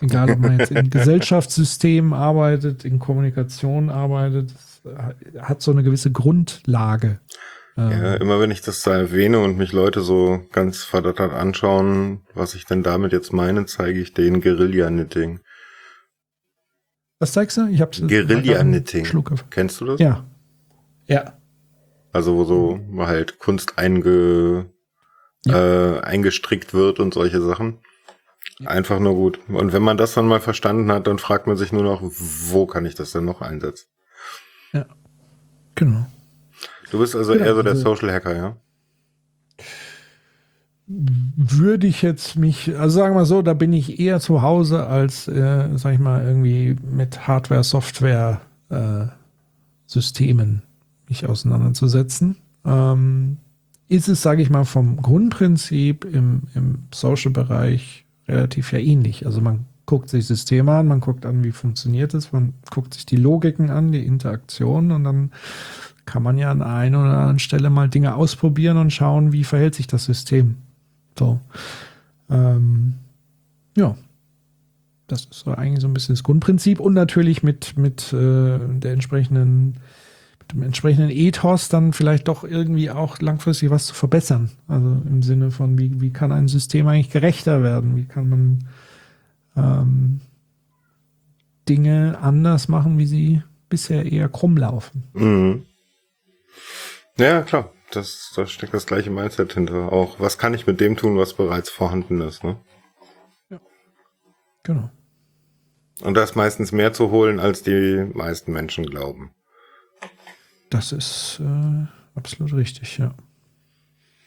Egal, 0.00 0.30
ob 0.30 0.38
man 0.38 0.58
jetzt 0.58 0.70
in 0.70 0.90
Gesellschaftssystemen 0.90 2.12
arbeitet, 2.12 2.84
in 2.84 2.98
Kommunikation 2.98 3.90
arbeitet, 3.90 4.52
es 4.52 4.82
hat 5.40 5.62
so 5.62 5.72
eine 5.72 5.82
gewisse 5.82 6.12
Grundlage. 6.12 7.18
Ähm, 7.76 7.90
Ja, 7.90 8.14
immer 8.14 8.38
wenn 8.40 8.50
ich 8.50 8.60
das 8.60 8.82
da 8.82 8.94
erwähne 8.94 9.40
und 9.40 9.58
mich 9.58 9.72
Leute 9.72 10.02
so 10.02 10.42
ganz 10.52 10.84
verdattert 10.84 11.32
anschauen, 11.32 12.22
was 12.34 12.54
ich 12.54 12.66
denn 12.66 12.82
damit 12.82 13.12
jetzt 13.12 13.32
meine, 13.32 13.66
zeige 13.66 14.00
ich 14.00 14.12
denen 14.12 14.40
Guerilla-Knitting. 14.40 15.40
Was 17.18 17.32
zeigst 17.32 17.56
du? 17.56 17.66
Ich 17.68 17.80
habe 17.80 17.98
Guerilla-Knitting. 17.98 19.06
Kennst 19.50 19.80
du 19.80 19.86
das? 19.86 20.00
Ja. 20.00 20.26
Ja. 21.06 21.38
Also 22.12 22.36
wo 22.36 22.44
so 22.44 22.80
halt 22.98 23.38
Kunst 23.38 23.78
einge, 23.78 24.70
äh, 25.46 26.00
eingestrickt 26.00 26.74
wird 26.74 27.00
und 27.00 27.14
solche 27.14 27.40
Sachen. 27.40 27.78
Einfach 28.64 28.98
nur 29.00 29.14
gut. 29.14 29.38
Und 29.48 29.72
wenn 29.72 29.82
man 29.82 29.96
das 29.98 30.14
dann 30.14 30.26
mal 30.26 30.40
verstanden 30.40 30.90
hat, 30.90 31.06
dann 31.06 31.18
fragt 31.18 31.46
man 31.46 31.56
sich 31.56 31.72
nur 31.72 31.82
noch, 31.82 32.00
wo 32.02 32.66
kann 32.66 32.86
ich 32.86 32.94
das 32.94 33.12
denn 33.12 33.24
noch 33.24 33.42
einsetzen? 33.42 33.86
Genau. 35.74 36.06
Du 36.90 36.98
bist 36.98 37.14
also 37.14 37.32
Genau, 37.32 37.44
eher 37.44 37.54
so 37.54 37.62
der 37.62 37.72
also- 37.72 37.82
Social 37.94 38.12
Hacker, 38.12 38.34
ja? 38.34 38.56
Würde 40.88 41.88
ich 41.88 42.00
jetzt 42.02 42.36
mich, 42.36 42.78
also 42.78 43.00
sagen 43.00 43.12
wir 43.14 43.20
mal 43.20 43.26
so, 43.26 43.42
da 43.42 43.54
bin 43.54 43.72
ich 43.72 43.98
eher 43.98 44.20
zu 44.20 44.40
Hause 44.42 44.86
als, 44.86 45.26
äh, 45.26 45.68
sag 45.74 45.94
ich 45.94 45.98
mal, 45.98 46.24
irgendwie 46.24 46.76
mit 46.88 47.26
Hardware, 47.26 47.64
Software, 47.64 48.40
äh, 48.68 49.06
Systemen 49.86 50.62
mich 51.08 51.26
auseinanderzusetzen. 51.26 52.36
Ähm, 52.64 53.38
ist 53.88 54.08
es, 54.08 54.22
sage 54.22 54.42
ich 54.42 54.50
mal, 54.50 54.64
vom 54.64 54.96
Grundprinzip 55.02 56.04
im, 56.04 56.42
im 56.54 56.84
Social-Bereich 56.94 58.05
relativ 58.28 58.72
ja 58.72 58.78
ähnlich. 58.78 59.26
Also 59.26 59.40
man 59.40 59.66
guckt 59.86 60.08
sich 60.08 60.26
Systeme 60.26 60.72
an, 60.72 60.88
man 60.88 61.00
guckt 61.00 61.24
an, 61.24 61.44
wie 61.44 61.52
funktioniert 61.52 62.12
es, 62.14 62.32
man 62.32 62.54
guckt 62.70 62.94
sich 62.94 63.06
die 63.06 63.16
Logiken 63.16 63.70
an, 63.70 63.92
die 63.92 64.04
Interaktionen 64.04 64.90
und 64.90 65.04
dann 65.04 65.30
kann 66.04 66.22
man 66.22 66.38
ja 66.38 66.50
an 66.50 66.62
einer 66.62 67.00
oder 67.00 67.18
anderen 67.18 67.38
Stelle 67.38 67.70
mal 67.70 67.88
Dinge 67.88 68.14
ausprobieren 68.14 68.76
und 68.76 68.92
schauen, 68.92 69.32
wie 69.32 69.44
verhält 69.44 69.74
sich 69.74 69.86
das 69.86 70.04
System. 70.04 70.56
So. 71.18 71.40
Ähm, 72.30 72.94
ja. 73.76 73.96
Das 75.08 75.20
ist 75.20 75.44
so 75.44 75.52
eigentlich 75.52 75.80
so 75.80 75.86
ein 75.86 75.94
bisschen 75.94 76.16
das 76.16 76.24
Grundprinzip 76.24 76.80
und 76.80 76.92
natürlich 76.92 77.44
mit, 77.44 77.76
mit 77.76 78.12
äh, 78.12 78.58
der 78.58 78.92
entsprechenden, 78.92 79.76
dem 80.52 80.62
entsprechenden 80.62 81.10
Ethos 81.10 81.68
dann 81.68 81.92
vielleicht 81.92 82.28
doch 82.28 82.44
irgendwie 82.44 82.90
auch 82.90 83.18
langfristig 83.20 83.70
was 83.70 83.86
zu 83.86 83.94
verbessern. 83.94 84.50
Also 84.68 84.86
im 84.86 85.22
Sinne 85.22 85.50
von, 85.50 85.78
wie, 85.78 86.00
wie 86.00 86.12
kann 86.12 86.32
ein 86.32 86.48
System 86.48 86.86
eigentlich 86.86 87.10
gerechter 87.10 87.62
werden? 87.62 87.96
Wie 87.96 88.04
kann 88.04 88.28
man 88.28 88.68
ähm, 89.56 90.20
Dinge 91.68 92.18
anders 92.20 92.68
machen, 92.68 92.98
wie 92.98 93.06
sie 93.06 93.42
bisher 93.68 94.10
eher 94.10 94.28
krumm 94.28 94.56
laufen? 94.56 95.04
Mhm. 95.14 95.66
Ja, 97.18 97.42
klar. 97.42 97.72
Das, 97.92 98.32
da 98.34 98.46
steckt 98.46 98.74
das 98.74 98.86
gleiche 98.86 99.10
Mindset 99.10 99.52
hinter. 99.52 99.92
Auch, 99.92 100.18
was 100.18 100.38
kann 100.38 100.54
ich 100.54 100.66
mit 100.66 100.80
dem 100.80 100.96
tun, 100.96 101.16
was 101.16 101.34
bereits 101.34 101.70
vorhanden 101.70 102.20
ist, 102.20 102.42
ne? 102.42 102.56
Genau. 104.64 104.90
Und 106.02 106.14
da 106.14 106.24
ist 106.24 106.34
meistens 106.34 106.72
mehr 106.72 106.92
zu 106.92 107.10
holen, 107.10 107.38
als 107.38 107.62
die 107.62 108.10
meisten 108.12 108.52
Menschen 108.52 108.86
glauben. 108.86 109.30
Das 110.70 110.92
ist 110.92 111.40
äh, 111.40 111.86
absolut 112.14 112.54
richtig, 112.54 112.98
ja. 112.98 113.12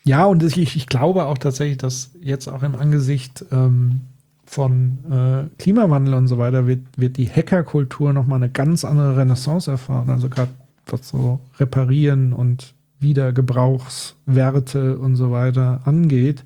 Ja, 0.03 0.25
und 0.25 0.41
ich, 0.43 0.57
ich 0.57 0.87
glaube 0.87 1.25
auch 1.25 1.37
tatsächlich, 1.37 1.77
dass 1.77 2.11
jetzt 2.21 2.47
auch 2.47 2.63
im 2.63 2.75
Angesicht 2.75 3.45
ähm, 3.51 4.01
von 4.45 4.97
äh, 5.11 5.61
Klimawandel 5.61 6.15
und 6.15 6.27
so 6.27 6.37
weiter 6.37 6.65
wird, 6.65 6.79
wird 6.97 7.17
die 7.17 7.29
Hackerkultur 7.29 8.13
nochmal 8.13 8.37
eine 8.37 8.49
ganz 8.49 8.83
andere 8.83 9.17
Renaissance 9.17 9.69
erfahren. 9.69 10.09
Also 10.09 10.29
gerade 10.29 10.51
was 10.87 11.09
so 11.09 11.39
Reparieren 11.59 12.33
und 12.33 12.73
Wiedergebrauchswerte 12.99 14.97
und 14.97 15.15
so 15.15 15.31
weiter 15.31 15.81
angeht. 15.85 16.43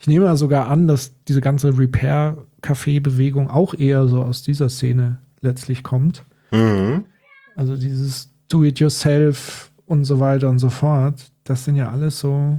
Ich 0.00 0.06
nehme 0.06 0.24
mal 0.24 0.36
sogar 0.36 0.68
an, 0.68 0.88
dass 0.88 1.12
diese 1.28 1.40
ganze 1.40 1.78
Repair-Café-Bewegung 1.78 3.50
auch 3.50 3.74
eher 3.74 4.06
so 4.08 4.22
aus 4.22 4.42
dieser 4.42 4.68
Szene 4.68 5.18
letztlich 5.40 5.82
kommt. 5.82 6.24
Mhm. 6.50 7.04
Also 7.56 7.76
dieses 7.76 8.33
Do-it-yourself 8.54 9.72
und 9.86 10.04
so 10.04 10.20
weiter 10.20 10.48
und 10.48 10.60
so 10.60 10.70
fort, 10.70 11.14
das 11.42 11.64
sind 11.64 11.74
ja 11.74 11.90
alles 11.90 12.20
so 12.20 12.58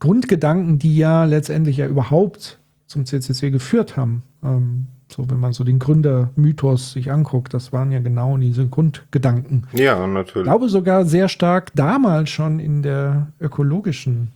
Grundgedanken, 0.00 0.78
die 0.78 0.96
ja 0.98 1.24
letztendlich 1.24 1.78
ja 1.78 1.86
überhaupt 1.86 2.58
zum 2.86 3.06
CCC 3.06 3.50
geführt 3.50 3.96
haben. 3.96 4.22
Ähm, 4.44 4.86
so, 5.10 5.28
wenn 5.30 5.40
man 5.40 5.54
so 5.54 5.64
den 5.64 5.78
Gründermythos 5.78 6.92
sich 6.92 7.10
anguckt, 7.10 7.54
das 7.54 7.72
waren 7.72 7.90
ja 7.90 8.00
genau 8.00 8.36
diese 8.36 8.66
Grundgedanken. 8.68 9.66
Ja, 9.72 10.06
natürlich. 10.06 10.36
Ich 10.36 10.42
glaube 10.44 10.68
sogar 10.68 11.06
sehr 11.06 11.30
stark 11.30 11.72
damals 11.74 12.28
schon 12.28 12.60
in 12.60 12.82
der 12.82 13.32
ökologischen 13.40 14.32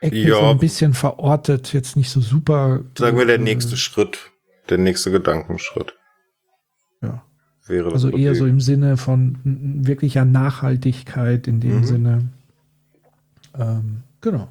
Ecke 0.00 0.16
Ja. 0.28 0.36
so 0.36 0.46
ein 0.46 0.58
bisschen 0.58 0.94
verortet, 0.94 1.72
jetzt 1.72 1.96
nicht 1.96 2.10
so 2.10 2.20
super. 2.20 2.80
Sagen 2.96 3.18
wir 3.18 3.26
der 3.26 3.36
äh, 3.36 3.42
nächste 3.42 3.76
Schritt, 3.76 4.30
der 4.68 4.78
nächste 4.78 5.10
Gedankenschritt. 5.10 5.94
Wäre 7.66 7.84
das 7.84 7.94
Also 8.04 8.10
eher 8.16 8.30
okay. 8.32 8.38
so 8.40 8.46
im 8.46 8.60
Sinne 8.60 8.96
von 8.96 9.38
wirklicher 9.44 10.24
Nachhaltigkeit 10.24 11.46
in 11.46 11.60
dem 11.60 11.78
Mhm. 11.78 11.84
Sinne. 11.84 12.28
Ähm, 13.58 14.02
genau. 14.20 14.48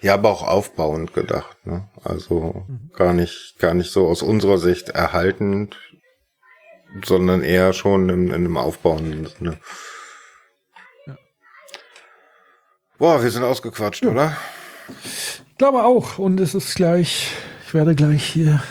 Ja, 0.00 0.14
aber 0.14 0.30
auch 0.30 0.42
aufbauend 0.46 1.12
gedacht, 1.12 1.66
ne? 1.66 1.88
Also 2.02 2.64
Mhm. 2.68 2.90
gar 2.94 3.12
nicht, 3.12 3.56
gar 3.58 3.74
nicht 3.74 3.90
so 3.90 4.08
aus 4.08 4.22
unserer 4.22 4.58
Sicht 4.58 4.88
erhaltend, 4.90 5.78
sondern 7.04 7.42
eher 7.42 7.72
schon 7.72 8.08
in, 8.08 8.26
in 8.28 8.32
einem 8.34 8.56
aufbauenden 8.56 9.26
Sinne. 9.26 9.58
Ja. 11.06 11.16
Boah, 12.98 13.22
wir 13.22 13.30
sind 13.30 13.44
ausgequatscht, 13.44 14.04
oder? 14.04 14.36
Ich 15.04 15.56
glaube 15.58 15.84
auch. 15.84 16.18
Und 16.18 16.40
es 16.40 16.54
ist 16.54 16.74
gleich, 16.74 17.30
ich 17.66 17.74
werde 17.74 17.94
gleich 17.94 18.24
hier 18.24 18.62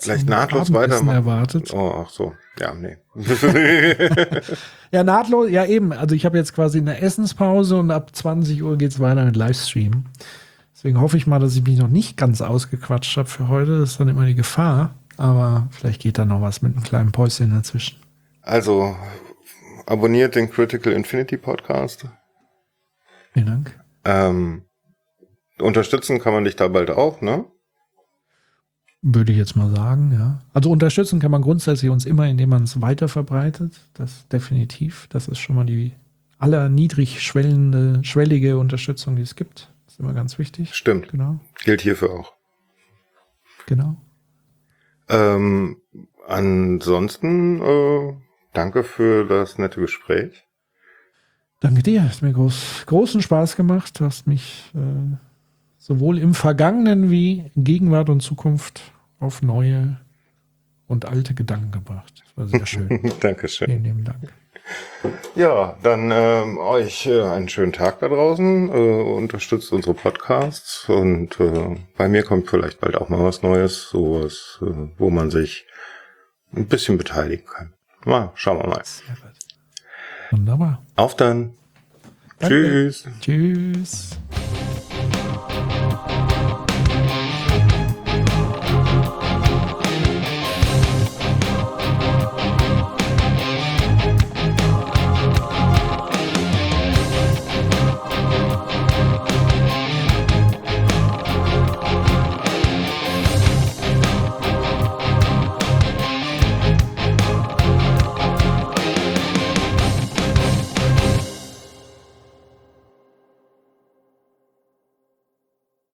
Gleich 0.00 0.24
nahtlos 0.24 0.72
weitermachen. 0.72 1.14
erwartet. 1.14 1.72
Oh, 1.74 2.04
ach 2.04 2.10
so. 2.10 2.34
Ja, 2.60 2.74
nee. 2.74 2.96
Ja, 4.92 5.04
nahtlos, 5.04 5.50
ja 5.50 5.64
eben. 5.66 5.92
Also 5.92 6.16
ich 6.16 6.24
habe 6.26 6.36
jetzt 6.36 6.52
quasi 6.52 6.78
eine 6.78 7.00
Essenspause 7.00 7.76
und 7.76 7.92
ab 7.92 8.14
20 8.14 8.62
Uhr 8.62 8.76
geht's 8.76 8.98
weiter 8.98 9.24
mit 9.24 9.36
Livestream. 9.36 10.06
Deswegen 10.74 11.00
hoffe 11.00 11.16
ich 11.16 11.28
mal, 11.28 11.38
dass 11.38 11.54
ich 11.54 11.62
mich 11.62 11.78
noch 11.78 11.88
nicht 11.88 12.16
ganz 12.16 12.40
ausgequatscht 12.40 13.16
habe 13.16 13.28
für 13.28 13.48
heute. 13.48 13.78
Das 13.78 13.92
ist 13.92 14.00
dann 14.00 14.08
immer 14.08 14.26
die 14.26 14.34
Gefahr. 14.34 14.94
Aber 15.16 15.68
vielleicht 15.70 16.02
geht 16.02 16.18
da 16.18 16.24
noch 16.24 16.40
was 16.40 16.62
mit 16.62 16.74
einem 16.74 16.82
kleinen 16.82 17.12
Päuschen 17.12 17.50
dazwischen. 17.50 18.00
Also, 18.42 18.96
abonniert 19.86 20.34
den 20.34 20.50
Critical 20.50 20.92
Infinity 20.92 21.36
Podcast. 21.36 22.06
Vielen 23.32 23.46
Dank. 23.46 23.78
Ähm, 24.04 24.62
unterstützen 25.60 26.18
kann 26.18 26.32
man 26.32 26.44
dich 26.44 26.56
da 26.56 26.66
bald 26.68 26.90
auch, 26.90 27.20
ne? 27.20 27.44
Würde 29.02 29.32
ich 29.32 29.38
jetzt 29.38 29.56
mal 29.56 29.70
sagen, 29.70 30.12
ja. 30.12 30.42
Also 30.52 30.70
unterstützen 30.70 31.20
kann 31.20 31.30
man 31.30 31.40
grundsätzlich 31.40 31.90
uns 31.90 32.04
immer, 32.04 32.26
indem 32.28 32.50
man 32.50 32.64
es 32.64 32.80
weiter 32.82 33.08
verbreitet. 33.08 33.80
Das 33.94 34.28
definitiv. 34.28 35.06
Das 35.08 35.26
ist 35.26 35.38
schon 35.38 35.56
mal 35.56 35.64
die 35.64 35.92
allerniedrig 36.38 37.22
schwellende, 37.22 38.00
schwellige 38.04 38.58
Unterstützung, 38.58 39.16
die 39.16 39.22
es 39.22 39.36
gibt. 39.36 39.72
Das 39.86 39.94
ist 39.94 40.00
immer 40.00 40.12
ganz 40.12 40.38
wichtig. 40.38 40.74
Stimmt. 40.74 41.08
Genau, 41.08 41.40
Gilt 41.64 41.80
hierfür 41.80 42.10
auch. 42.10 42.32
genau. 43.66 43.96
Ähm, 45.08 45.78
ansonsten, 46.28 47.60
äh, 47.62 48.14
danke 48.52 48.84
für 48.84 49.24
das 49.26 49.58
nette 49.58 49.80
Gespräch. 49.80 50.44
Danke 51.60 51.82
dir. 51.82 52.04
Hat 52.04 52.22
mir 52.22 52.32
groß, 52.32 52.84
großen 52.86 53.20
Spaß 53.22 53.56
gemacht. 53.56 53.98
Du 54.00 54.04
hast 54.04 54.26
mich 54.26 54.70
äh, 54.74 55.16
sowohl 55.90 56.18
im 56.18 56.34
Vergangenen 56.34 57.10
wie 57.10 57.50
Gegenwart 57.56 58.10
und 58.10 58.20
Zukunft 58.20 58.92
auf 59.18 59.42
neue 59.42 59.96
und 60.86 61.04
alte 61.04 61.34
Gedanken 61.34 61.72
gebracht. 61.72 62.22
Das 62.22 62.36
war 62.36 62.46
sehr 62.46 62.66
schön. 62.66 63.12
Dankeschön. 63.20 63.66
Vielen 63.66 63.82
lieben 63.82 64.04
Dank. 64.04 64.32
Ja, 65.34 65.76
dann 65.82 66.12
ähm, 66.12 66.58
euch 66.58 67.06
äh, 67.06 67.22
einen 67.22 67.48
schönen 67.48 67.72
Tag 67.72 67.98
da 67.98 68.06
draußen. 68.06 68.68
Äh, 68.68 68.72
unterstützt 68.72 69.72
unsere 69.72 69.94
Podcasts 69.94 70.88
und 70.88 71.40
äh, 71.40 71.76
bei 71.96 72.08
mir 72.08 72.22
kommt 72.22 72.48
vielleicht 72.48 72.80
bald 72.80 72.94
auch 72.94 73.08
mal 73.08 73.24
was 73.24 73.42
Neues, 73.42 73.88
sowas, 73.90 74.60
äh, 74.62 74.66
wo 74.96 75.10
man 75.10 75.32
sich 75.32 75.66
ein 76.54 76.68
bisschen 76.68 76.98
beteiligen 76.98 77.46
kann. 77.46 77.72
Mal, 78.04 78.30
schauen 78.36 78.58
wir 78.58 78.68
mal. 78.68 78.82
Wunderbar. 80.30 80.84
Auf 80.94 81.16
dann. 81.16 81.54
Danke. 82.38 82.62
Tschüss. 82.62 83.08
Tschüss. 83.20 84.18